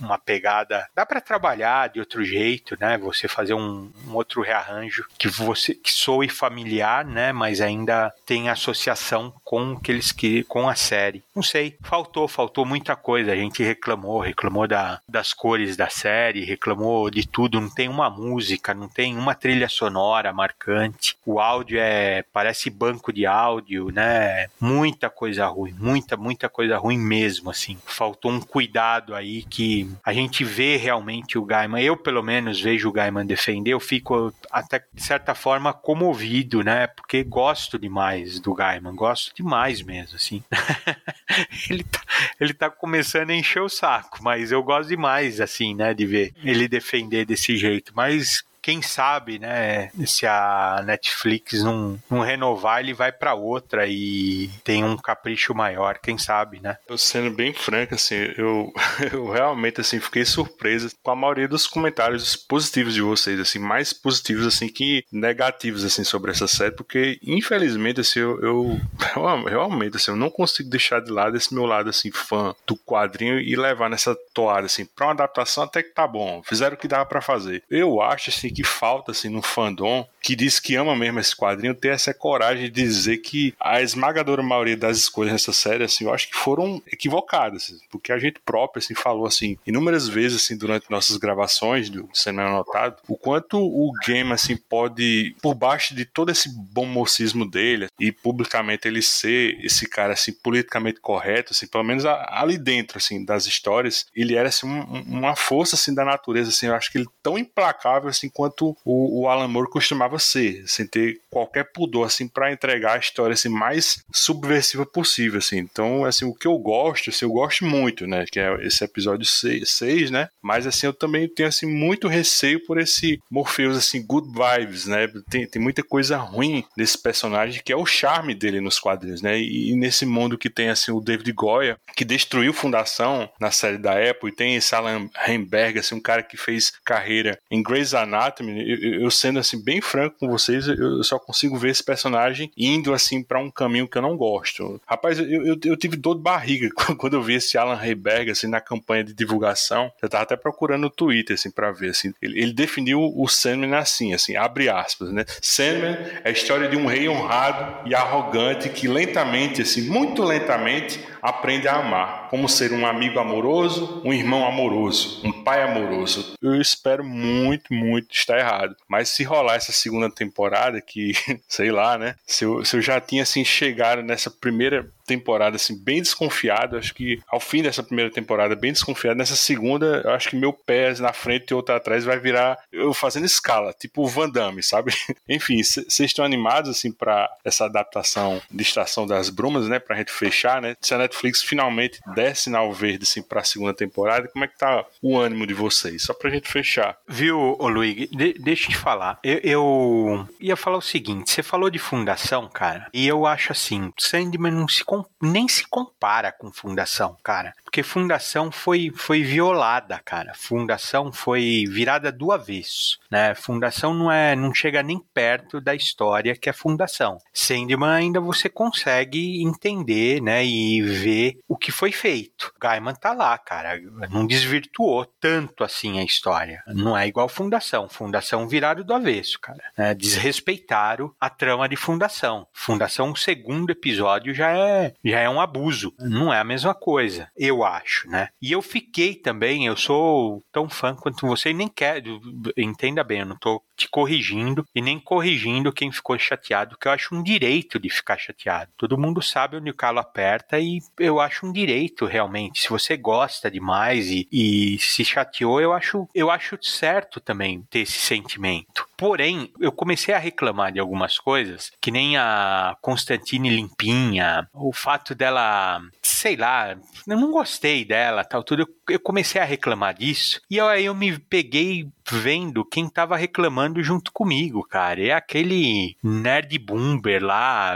uma 0.00 0.18
pegada. 0.18 0.88
Dá 0.94 1.06
para 1.06 1.20
trabalhar 1.20 1.88
de 1.88 2.00
outro 2.00 2.24
jeito, 2.24 2.76
né? 2.80 2.98
Você 2.98 3.28
fazer 3.28 3.54
um, 3.54 3.90
um, 4.06 4.14
outro 4.14 4.42
rearranjo 4.42 5.06
que 5.16 5.28
você 5.28 5.74
que 5.74 5.92
soe 5.92 6.28
familiar, 6.28 7.04
né? 7.04 7.32
Mas 7.32 7.60
ainda 7.60 8.12
tem 8.24 8.48
associação 8.48 9.32
com 9.44 9.72
aqueles 9.72 10.10
que 10.10 10.42
com 10.44 10.68
a 10.68 10.74
série. 10.74 11.22
Não 11.34 11.42
sei, 11.42 11.76
faltou, 11.82 12.26
faltou 12.26 12.64
muita 12.64 12.96
coisa. 12.96 13.32
A 13.32 13.36
gente 13.36 13.62
reclamou, 13.62 14.20
reclamou 14.20 14.66
da, 14.66 15.00
das 15.08 15.32
cores 15.32 15.76
da 15.76 15.88
série, 15.88 16.44
reclamou 16.44 17.10
de 17.10 17.26
tudo. 17.26 17.60
Não 17.60 17.70
tem 17.70 17.88
uma 17.88 18.10
música, 18.10 18.74
não 18.74 18.88
tem 18.88 19.16
uma 19.16 19.34
trilha 19.34 19.68
sonora 19.68 20.32
marcante. 20.32 21.16
O 21.24 21.38
áudio 21.38 21.75
é 21.78 22.24
parece 22.32 22.70
banco 22.70 23.12
de 23.12 23.26
áudio, 23.26 23.90
né? 23.90 24.48
Muita 24.60 25.08
coisa 25.10 25.46
ruim, 25.46 25.74
muita 25.78 26.16
muita 26.16 26.48
coisa 26.48 26.76
ruim 26.76 26.98
mesmo, 26.98 27.50
assim. 27.50 27.78
Faltou 27.84 28.30
um 28.30 28.40
cuidado 28.40 29.14
aí 29.14 29.42
que 29.44 29.88
a 30.04 30.12
gente 30.12 30.44
vê 30.44 30.76
realmente 30.76 31.38
o 31.38 31.44
Gaiman. 31.44 31.82
Eu 31.82 31.96
pelo 31.96 32.22
menos 32.22 32.60
vejo 32.60 32.88
o 32.88 32.92
Gaiman 32.92 33.26
defender. 33.26 33.72
Eu 33.72 33.80
fico 33.80 34.32
até 34.50 34.84
de 34.92 35.02
certa 35.02 35.34
forma 35.34 35.72
comovido, 35.72 36.62
né? 36.62 36.86
Porque 36.86 37.22
gosto 37.22 37.78
demais 37.78 38.40
do 38.40 38.54
Gaiman, 38.54 38.94
gosto 38.94 39.34
demais 39.34 39.82
mesmo, 39.82 40.16
assim. 40.16 40.42
ele 41.70 41.84
tá, 41.84 42.00
ele 42.40 42.54
tá 42.54 42.70
começando 42.70 43.30
a 43.30 43.34
encher 43.34 43.62
o 43.62 43.68
saco, 43.68 44.18
mas 44.22 44.52
eu 44.52 44.62
gosto 44.62 44.88
demais, 44.88 45.40
assim, 45.40 45.74
né? 45.74 45.94
De 45.94 46.06
ver 46.06 46.32
ele 46.42 46.68
defender 46.68 47.24
desse 47.24 47.56
jeito. 47.56 47.92
Mas 47.94 48.44
quem 48.66 48.82
sabe, 48.82 49.38
né, 49.38 49.92
se 50.04 50.26
a 50.26 50.82
Netflix 50.84 51.62
não, 51.62 51.96
não 52.10 52.18
renovar, 52.18 52.80
ele 52.80 52.92
vai 52.92 53.12
para 53.12 53.32
outra 53.32 53.86
e 53.86 54.50
tem 54.64 54.82
um 54.82 54.96
capricho 54.96 55.54
maior, 55.54 56.00
quem 56.02 56.18
sabe, 56.18 56.58
né? 56.58 56.76
Eu 56.88 56.98
sendo 56.98 57.30
bem 57.30 57.54
franco, 57.54 57.94
assim, 57.94 58.16
eu, 58.36 58.72
eu 59.12 59.30
realmente, 59.30 59.80
assim, 59.80 60.00
fiquei 60.00 60.24
surpreso 60.24 60.90
com 61.00 61.12
a 61.12 61.14
maioria 61.14 61.46
dos 61.46 61.68
comentários 61.68 62.34
positivos 62.34 62.92
de 62.92 63.02
vocês, 63.02 63.38
assim, 63.38 63.60
mais 63.60 63.92
positivos, 63.92 64.44
assim, 64.44 64.66
que 64.66 65.04
negativos, 65.12 65.84
assim, 65.84 66.02
sobre 66.02 66.32
essa 66.32 66.48
série, 66.48 66.74
porque, 66.74 67.20
infelizmente, 67.22 68.00
assim, 68.00 68.18
eu, 68.18 68.40
eu 68.42 68.80
realmente, 69.46 69.96
assim, 69.96 70.10
eu 70.10 70.16
não 70.16 70.28
consigo 70.28 70.68
deixar 70.68 71.00
de 71.00 71.12
lado 71.12 71.36
esse 71.36 71.54
meu 71.54 71.66
lado, 71.66 71.88
assim, 71.88 72.10
fã 72.10 72.52
do 72.66 72.76
quadrinho 72.76 73.38
e 73.38 73.54
levar 73.54 73.88
nessa 73.88 74.16
toada, 74.34 74.66
assim, 74.66 74.84
pra 74.84 75.06
uma 75.06 75.12
adaptação 75.12 75.62
até 75.62 75.84
que 75.84 75.94
tá 75.94 76.04
bom, 76.04 76.42
fizeram 76.42 76.74
o 76.74 76.76
que 76.76 76.88
dava 76.88 77.06
para 77.06 77.20
fazer. 77.20 77.62
Eu 77.70 78.02
acho, 78.02 78.30
assim, 78.30 78.55
que 78.56 78.64
falta 78.64 79.10
assim 79.12 79.28
no 79.28 79.42
fandom 79.42 80.08
que 80.22 80.34
diz 80.34 80.58
que 80.58 80.74
ama 80.76 80.96
mesmo 80.96 81.20
esse 81.20 81.36
quadrinho 81.36 81.74
ter 81.74 81.88
essa 81.88 82.14
coragem 82.14 82.64
de 82.64 82.70
dizer 82.70 83.18
que 83.18 83.54
a 83.60 83.82
esmagadora 83.82 84.42
maioria 84.42 84.76
das 84.76 84.96
escolhas 84.96 85.32
nessa 85.32 85.52
série 85.52 85.84
assim 85.84 86.04
eu 86.04 86.14
acho 86.14 86.28
que 86.28 86.34
foram 86.34 86.82
equivocadas 86.90 87.74
porque 87.90 88.10
a 88.10 88.18
gente 88.18 88.40
próprio 88.40 88.82
assim 88.82 88.94
falou 88.94 89.26
assim 89.26 89.58
inúmeras 89.66 90.08
vezes 90.08 90.42
assim 90.42 90.56
durante 90.56 90.90
nossas 90.90 91.18
gravações 91.18 91.90
do 91.90 92.08
Semana 92.14 92.48
Anotado 92.48 92.96
o 93.06 93.14
quanto 93.14 93.58
o 93.58 93.92
game 94.06 94.32
assim 94.32 94.56
pode 94.56 95.36
por 95.42 95.54
baixo 95.54 95.94
de 95.94 96.06
todo 96.06 96.30
esse 96.30 96.48
bom 96.72 96.86
mocismo 96.86 97.48
dele 97.48 97.88
e 98.00 98.10
publicamente 98.10 98.88
ele 98.88 99.02
ser 99.02 99.62
esse 99.62 99.86
cara 99.86 100.14
assim 100.14 100.32
politicamente 100.32 100.98
correto 100.98 101.52
assim 101.52 101.66
pelo 101.66 101.84
menos 101.84 102.06
ali 102.06 102.56
dentro 102.56 102.96
assim 102.96 103.22
das 103.22 103.44
histórias 103.44 104.06
ele 104.16 104.34
era 104.34 104.48
assim 104.48 104.66
um, 104.66 105.02
uma 105.02 105.36
força 105.36 105.76
assim 105.76 105.94
da 105.94 106.06
natureza 106.06 106.48
assim 106.48 106.68
eu 106.68 106.74
acho 106.74 106.90
que 106.90 106.96
ele 106.96 107.06
tão 107.22 107.36
implacável 107.36 108.08
assim 108.08 108.30
quanto 108.30 108.45
quanto 108.46 108.76
o, 108.84 109.22
o 109.22 109.28
Alan 109.28 109.48
Moore 109.48 109.70
costumava 109.70 110.18
ser, 110.18 110.62
sem 110.66 110.86
ter 110.86 111.20
qualquer 111.30 111.64
pudor 111.72 112.06
assim 112.06 112.28
para 112.28 112.52
entregar 112.52 112.94
a 112.94 112.98
história 112.98 113.34
assim 113.34 113.48
mais 113.48 114.02
subversiva 114.12 114.86
possível, 114.86 115.38
assim. 115.38 115.58
Então, 115.58 116.04
assim, 116.04 116.24
o 116.24 116.34
que 116.34 116.46
eu 116.46 116.56
gosto, 116.58 117.10
assim, 117.10 117.24
eu 117.24 117.32
gosto 117.32 117.64
muito, 117.64 118.06
né, 118.06 118.24
que 118.30 118.38
é 118.38 118.54
esse 118.64 118.84
episódio 118.84 119.26
6, 119.26 120.10
né? 120.10 120.28
Mas 120.42 120.66
assim, 120.66 120.86
eu 120.86 120.92
também 120.92 121.28
tenho 121.28 121.48
assim 121.48 121.66
muito 121.66 122.08
receio 122.08 122.64
por 122.66 122.78
esse 122.78 123.20
Morpheus 123.30 123.76
assim 123.76 124.04
good 124.04 124.28
vibes, 124.28 124.86
né? 124.86 125.08
Tem, 125.28 125.46
tem 125.46 125.60
muita 125.60 125.82
coisa 125.82 126.16
ruim 126.16 126.64
nesse 126.76 127.00
personagem 127.00 127.60
que 127.64 127.72
é 127.72 127.76
o 127.76 127.86
charme 127.86 128.34
dele 128.34 128.60
nos 128.60 128.78
quadrinhos, 128.78 129.22
né? 129.22 129.38
E, 129.38 129.72
e 129.72 129.76
nesse 129.76 130.06
mundo 130.06 130.38
que 130.38 130.50
tem 130.50 130.68
assim 130.68 130.92
o 130.92 131.00
David 131.00 131.32
Goya, 131.32 131.78
que 131.94 132.04
destruiu 132.04 132.52
Fundação 132.52 133.28
na 133.40 133.50
série 133.50 133.78
da 133.78 133.92
Apple, 133.92 134.30
e 134.30 134.34
tem 134.34 134.56
esse 134.56 134.74
Alan 134.74 135.08
Heimberg, 135.26 135.78
assim, 135.78 135.94
um 135.94 136.00
cara 136.00 136.22
que 136.22 136.36
fez 136.36 136.72
carreira 136.84 137.38
em 137.50 137.62
Grey's 137.62 137.94
Anatomy 137.94 138.25
Anatomy, 138.26 138.68
eu, 138.68 139.00
eu, 139.02 139.10
sendo 139.10 139.38
assim 139.38 139.62
bem 139.62 139.80
franco 139.80 140.16
com 140.18 140.28
vocês, 140.28 140.66
eu 140.68 141.02
só 141.02 141.18
consigo 141.18 141.56
ver 141.56 141.70
esse 141.70 141.82
personagem 141.82 142.50
indo 142.56 142.92
assim 142.92 143.22
para 143.22 143.38
um 143.38 143.50
caminho 143.50 143.88
que 143.88 143.96
eu 143.96 144.02
não 144.02 144.16
gosto. 144.16 144.80
Rapaz, 144.86 145.18
eu, 145.18 145.46
eu, 145.46 145.56
eu, 145.64 145.76
tive 145.76 145.96
dor 145.96 146.16
de 146.16 146.22
barriga 146.22 146.68
quando 146.98 147.14
eu 147.14 147.22
vi 147.22 147.34
esse 147.34 147.56
Alan 147.56 147.80
Heiberg 147.82 148.30
assim 148.30 148.46
na 148.46 148.60
campanha 148.60 149.04
de 149.04 149.14
divulgação. 149.14 149.90
Eu 150.02 150.08
tava 150.08 150.24
até 150.24 150.36
procurando 150.36 150.82
no 150.82 150.90
Twitter 150.90 151.34
assim 151.34 151.50
para 151.50 151.70
ver 151.70 151.90
assim. 151.90 152.12
Ele, 152.20 152.40
ele, 152.40 152.52
definiu 152.52 153.12
o 153.14 153.28
Sandman 153.28 153.74
assim, 153.74 154.14
assim, 154.14 154.36
abre 154.36 154.68
aspas, 154.68 155.10
né? 155.12 155.24
Sandman 155.40 155.96
é 156.24 156.28
a 156.28 156.30
história 156.30 156.68
de 156.68 156.76
um 156.76 156.86
rei 156.86 157.08
honrado 157.08 157.88
e 157.88 157.94
arrogante 157.94 158.68
que 158.68 158.88
lentamente, 158.88 159.62
assim, 159.62 159.82
muito 159.82 160.22
lentamente 160.22 161.00
aprende 161.22 161.66
a 161.66 161.76
amar, 161.76 162.25
como 162.28 162.48
ser 162.48 162.72
um 162.72 162.86
amigo 162.86 163.18
amoroso, 163.18 164.02
um 164.04 164.12
irmão 164.12 164.46
amoroso, 164.46 165.20
um 165.24 165.32
pai 165.44 165.62
amoroso. 165.62 166.34
Eu 166.40 166.60
espero 166.60 167.04
muito, 167.04 167.72
muito 167.72 168.12
estar 168.14 168.38
errado. 168.38 168.76
Mas 168.88 169.08
se 169.08 169.24
rolar 169.24 169.56
essa 169.56 169.72
segunda 169.72 170.10
temporada, 170.10 170.80
que 170.80 171.12
sei 171.48 171.70
lá, 171.70 171.96
né? 171.98 172.14
Se 172.26 172.44
eu, 172.44 172.64
se 172.64 172.76
eu 172.76 172.82
já 172.82 173.00
tinha 173.00 173.22
assim 173.22 173.44
chegado 173.44 174.02
nessa 174.02 174.30
primeira 174.30 174.90
temporada 175.06 175.56
assim 175.56 175.76
bem 175.76 176.02
desconfiado, 176.02 176.76
acho 176.76 176.94
que 176.94 177.20
ao 177.28 177.40
fim 177.40 177.62
dessa 177.62 177.82
primeira 177.82 178.10
temporada 178.10 178.54
bem 178.56 178.72
desconfiado, 178.72 179.16
nessa 179.16 179.36
segunda, 179.36 180.02
eu 180.04 180.10
acho 180.10 180.30
que 180.30 180.36
meu 180.36 180.52
pé 180.52 180.94
na 180.98 181.12
frente 181.12 181.50
e 181.50 181.54
outro 181.54 181.74
atrás 181.74 182.04
vai 182.04 182.18
virar 182.18 182.58
eu 182.72 182.92
fazendo 182.92 183.24
escala, 183.26 183.72
tipo 183.72 184.02
o 184.02 184.08
Van 184.08 184.28
Damme, 184.28 184.62
sabe? 184.62 184.92
Enfim, 185.28 185.62
vocês 185.62 186.00
estão 186.00 186.24
animados 186.24 186.70
assim 186.70 186.92
para 186.92 187.28
essa 187.44 187.64
adaptação 187.64 188.40
de 188.50 188.62
Estação 188.62 189.06
das 189.06 189.30
Brumas, 189.30 189.68
né, 189.68 189.78
pra 189.78 189.96
gente 189.96 190.10
fechar, 190.10 190.60
né? 190.60 190.76
Se 190.80 190.94
a 190.94 190.98
Netflix 190.98 191.42
finalmente 191.42 192.00
der 192.14 192.36
sinal 192.36 192.72
verde 192.72 193.04
assim 193.04 193.22
para 193.22 193.40
a 193.40 193.44
segunda 193.44 193.72
temporada, 193.72 194.28
como 194.28 194.44
é 194.44 194.48
que 194.48 194.58
tá 194.58 194.84
o 195.00 195.18
ânimo 195.18 195.46
de 195.46 195.54
vocês? 195.54 196.02
Só 196.02 196.14
pra 196.14 196.30
gente 196.30 196.48
fechar. 196.48 196.96
Viu, 197.06 197.56
ô 197.58 197.68
Luigi, 197.68 198.08
de 198.12 198.34
deixa 198.34 198.66
eu 198.66 198.70
te 198.70 198.76
falar. 198.76 199.18
Eu, 199.22 199.40
eu 199.42 200.28
ia 200.40 200.56
falar 200.56 200.78
o 200.78 200.82
seguinte, 200.82 201.30
você 201.30 201.42
falou 201.42 201.70
de 201.70 201.78
fundação, 201.78 202.48
cara, 202.48 202.88
e 202.92 203.06
eu 203.06 203.26
acho 203.26 203.52
assim, 203.52 203.92
Sandman 203.98 204.52
não 204.52 204.68
se 204.68 204.84
nem 205.20 205.48
se 205.48 205.66
compara 205.68 206.32
com 206.32 206.52
Fundação, 206.52 207.16
cara. 207.22 207.52
Porque 207.64 207.82
Fundação 207.82 208.50
foi, 208.50 208.90
foi 208.94 209.22
violada, 209.22 210.00
cara. 210.04 210.32
Fundação 210.34 211.12
foi 211.12 211.64
virada 211.68 212.12
do 212.12 212.32
avesso, 212.32 212.98
né? 213.10 213.34
Fundação 213.34 213.92
não 213.92 214.10
é, 214.10 214.36
não 214.36 214.54
chega 214.54 214.82
nem 214.82 214.98
perto 215.12 215.60
da 215.60 215.74
história 215.74 216.36
que 216.36 216.48
é 216.48 216.52
Fundação. 216.52 217.18
Sandman 217.32 217.90
ainda 217.90 218.20
você 218.20 218.48
consegue 218.48 219.42
entender, 219.42 220.20
né, 220.22 220.44
e 220.44 220.80
ver 220.82 221.38
o 221.48 221.56
que 221.56 221.70
foi 221.70 221.92
feito. 221.92 222.52
Gaiman 222.60 222.94
tá 222.94 223.12
lá, 223.12 223.36
cara. 223.38 223.78
Não 224.10 224.26
desvirtuou 224.26 225.04
tanto 225.20 225.64
assim 225.64 225.98
a 225.98 226.04
história. 226.04 226.62
Não 226.66 226.96
é 226.96 227.06
igual 227.06 227.28
Fundação. 227.28 227.88
Fundação 227.88 228.48
virado 228.48 228.84
do 228.84 228.94
avesso, 228.94 229.38
cara. 229.40 229.62
É, 229.76 229.94
desrespeitaram 229.94 231.12
a 231.20 231.28
trama 231.28 231.68
de 231.68 231.76
Fundação. 231.76 232.46
Fundação, 232.52 233.12
o 233.12 233.16
segundo 233.16 233.70
episódio 233.70 234.34
já 234.34 234.50
é 234.50 234.85
já 235.04 235.20
é 235.20 235.28
um 235.28 235.40
abuso. 235.40 235.92
Não 235.98 236.32
é 236.32 236.38
a 236.38 236.44
mesma 236.44 236.74
coisa, 236.74 237.30
eu 237.36 237.64
acho, 237.64 238.08
né? 238.08 238.28
E 238.40 238.52
eu 238.52 238.62
fiquei 238.62 239.14
também, 239.14 239.66
eu 239.66 239.76
sou 239.76 240.44
tão 240.52 240.68
fã 240.68 240.94
quanto 240.94 241.26
você 241.26 241.50
e 241.50 241.54
nem 241.54 241.68
quero, 241.68 242.20
entenda 242.56 243.02
bem, 243.04 243.20
eu 243.20 243.26
não 243.26 243.36
tô 243.38 243.62
te 243.76 243.88
corrigindo 243.88 244.66
e 244.74 244.80
nem 244.80 244.98
corrigindo 244.98 245.72
quem 245.72 245.92
ficou 245.92 246.18
chateado, 246.18 246.76
que 246.78 246.88
eu 246.88 246.92
acho 246.92 247.14
um 247.14 247.22
direito 247.22 247.78
de 247.78 247.90
ficar 247.90 248.18
chateado. 248.18 248.70
Todo 248.76 248.98
mundo 248.98 249.22
sabe 249.22 249.56
onde 249.56 249.70
o 249.70 249.74
calo 249.74 249.98
aperta 249.98 250.58
e 250.58 250.80
eu 250.98 251.20
acho 251.20 251.46
um 251.46 251.52
direito 251.52 252.06
realmente. 252.06 252.62
Se 252.62 252.68
você 252.68 252.96
gosta 252.96 253.50
demais 253.50 254.08
e, 254.08 254.28
e 254.32 254.78
se 254.78 255.04
chateou, 255.04 255.60
eu 255.60 255.72
acho, 255.72 256.08
eu 256.14 256.30
acho 256.30 256.58
certo 256.62 257.20
também 257.20 257.62
ter 257.70 257.80
esse 257.80 257.98
sentimento. 257.98 258.86
Porém, 258.96 259.52
eu 259.60 259.70
comecei 259.70 260.14
a 260.14 260.18
reclamar 260.18 260.72
de 260.72 260.80
algumas 260.80 261.18
coisas, 261.18 261.70
que 261.80 261.90
nem 261.90 262.16
a 262.16 262.76
Constantine 262.80 263.50
limpinha, 263.50 264.48
o 264.54 264.72
fato 264.72 265.14
dela, 265.14 265.82
sei 266.00 266.34
lá, 266.34 266.76
eu 267.06 267.20
não 267.20 267.30
gostei 267.30 267.84
dela, 267.84 268.24
tal, 268.24 268.42
tudo. 268.42 268.66
Eu 268.88 269.00
comecei 269.00 269.40
a 269.40 269.44
reclamar 269.44 269.94
disso, 269.94 270.40
e 270.50 270.58
aí 270.58 270.86
eu 270.86 270.94
me 270.94 271.18
peguei 271.18 271.86
vendo 272.10 272.64
quem 272.64 272.88
tava 272.88 273.16
reclamando 273.16 273.82
junto 273.82 274.12
comigo, 274.12 274.62
cara. 274.62 275.02
É 275.02 275.12
aquele 275.12 275.96
nerd 276.02 276.58
boomer 276.58 277.22
lá, 277.22 277.74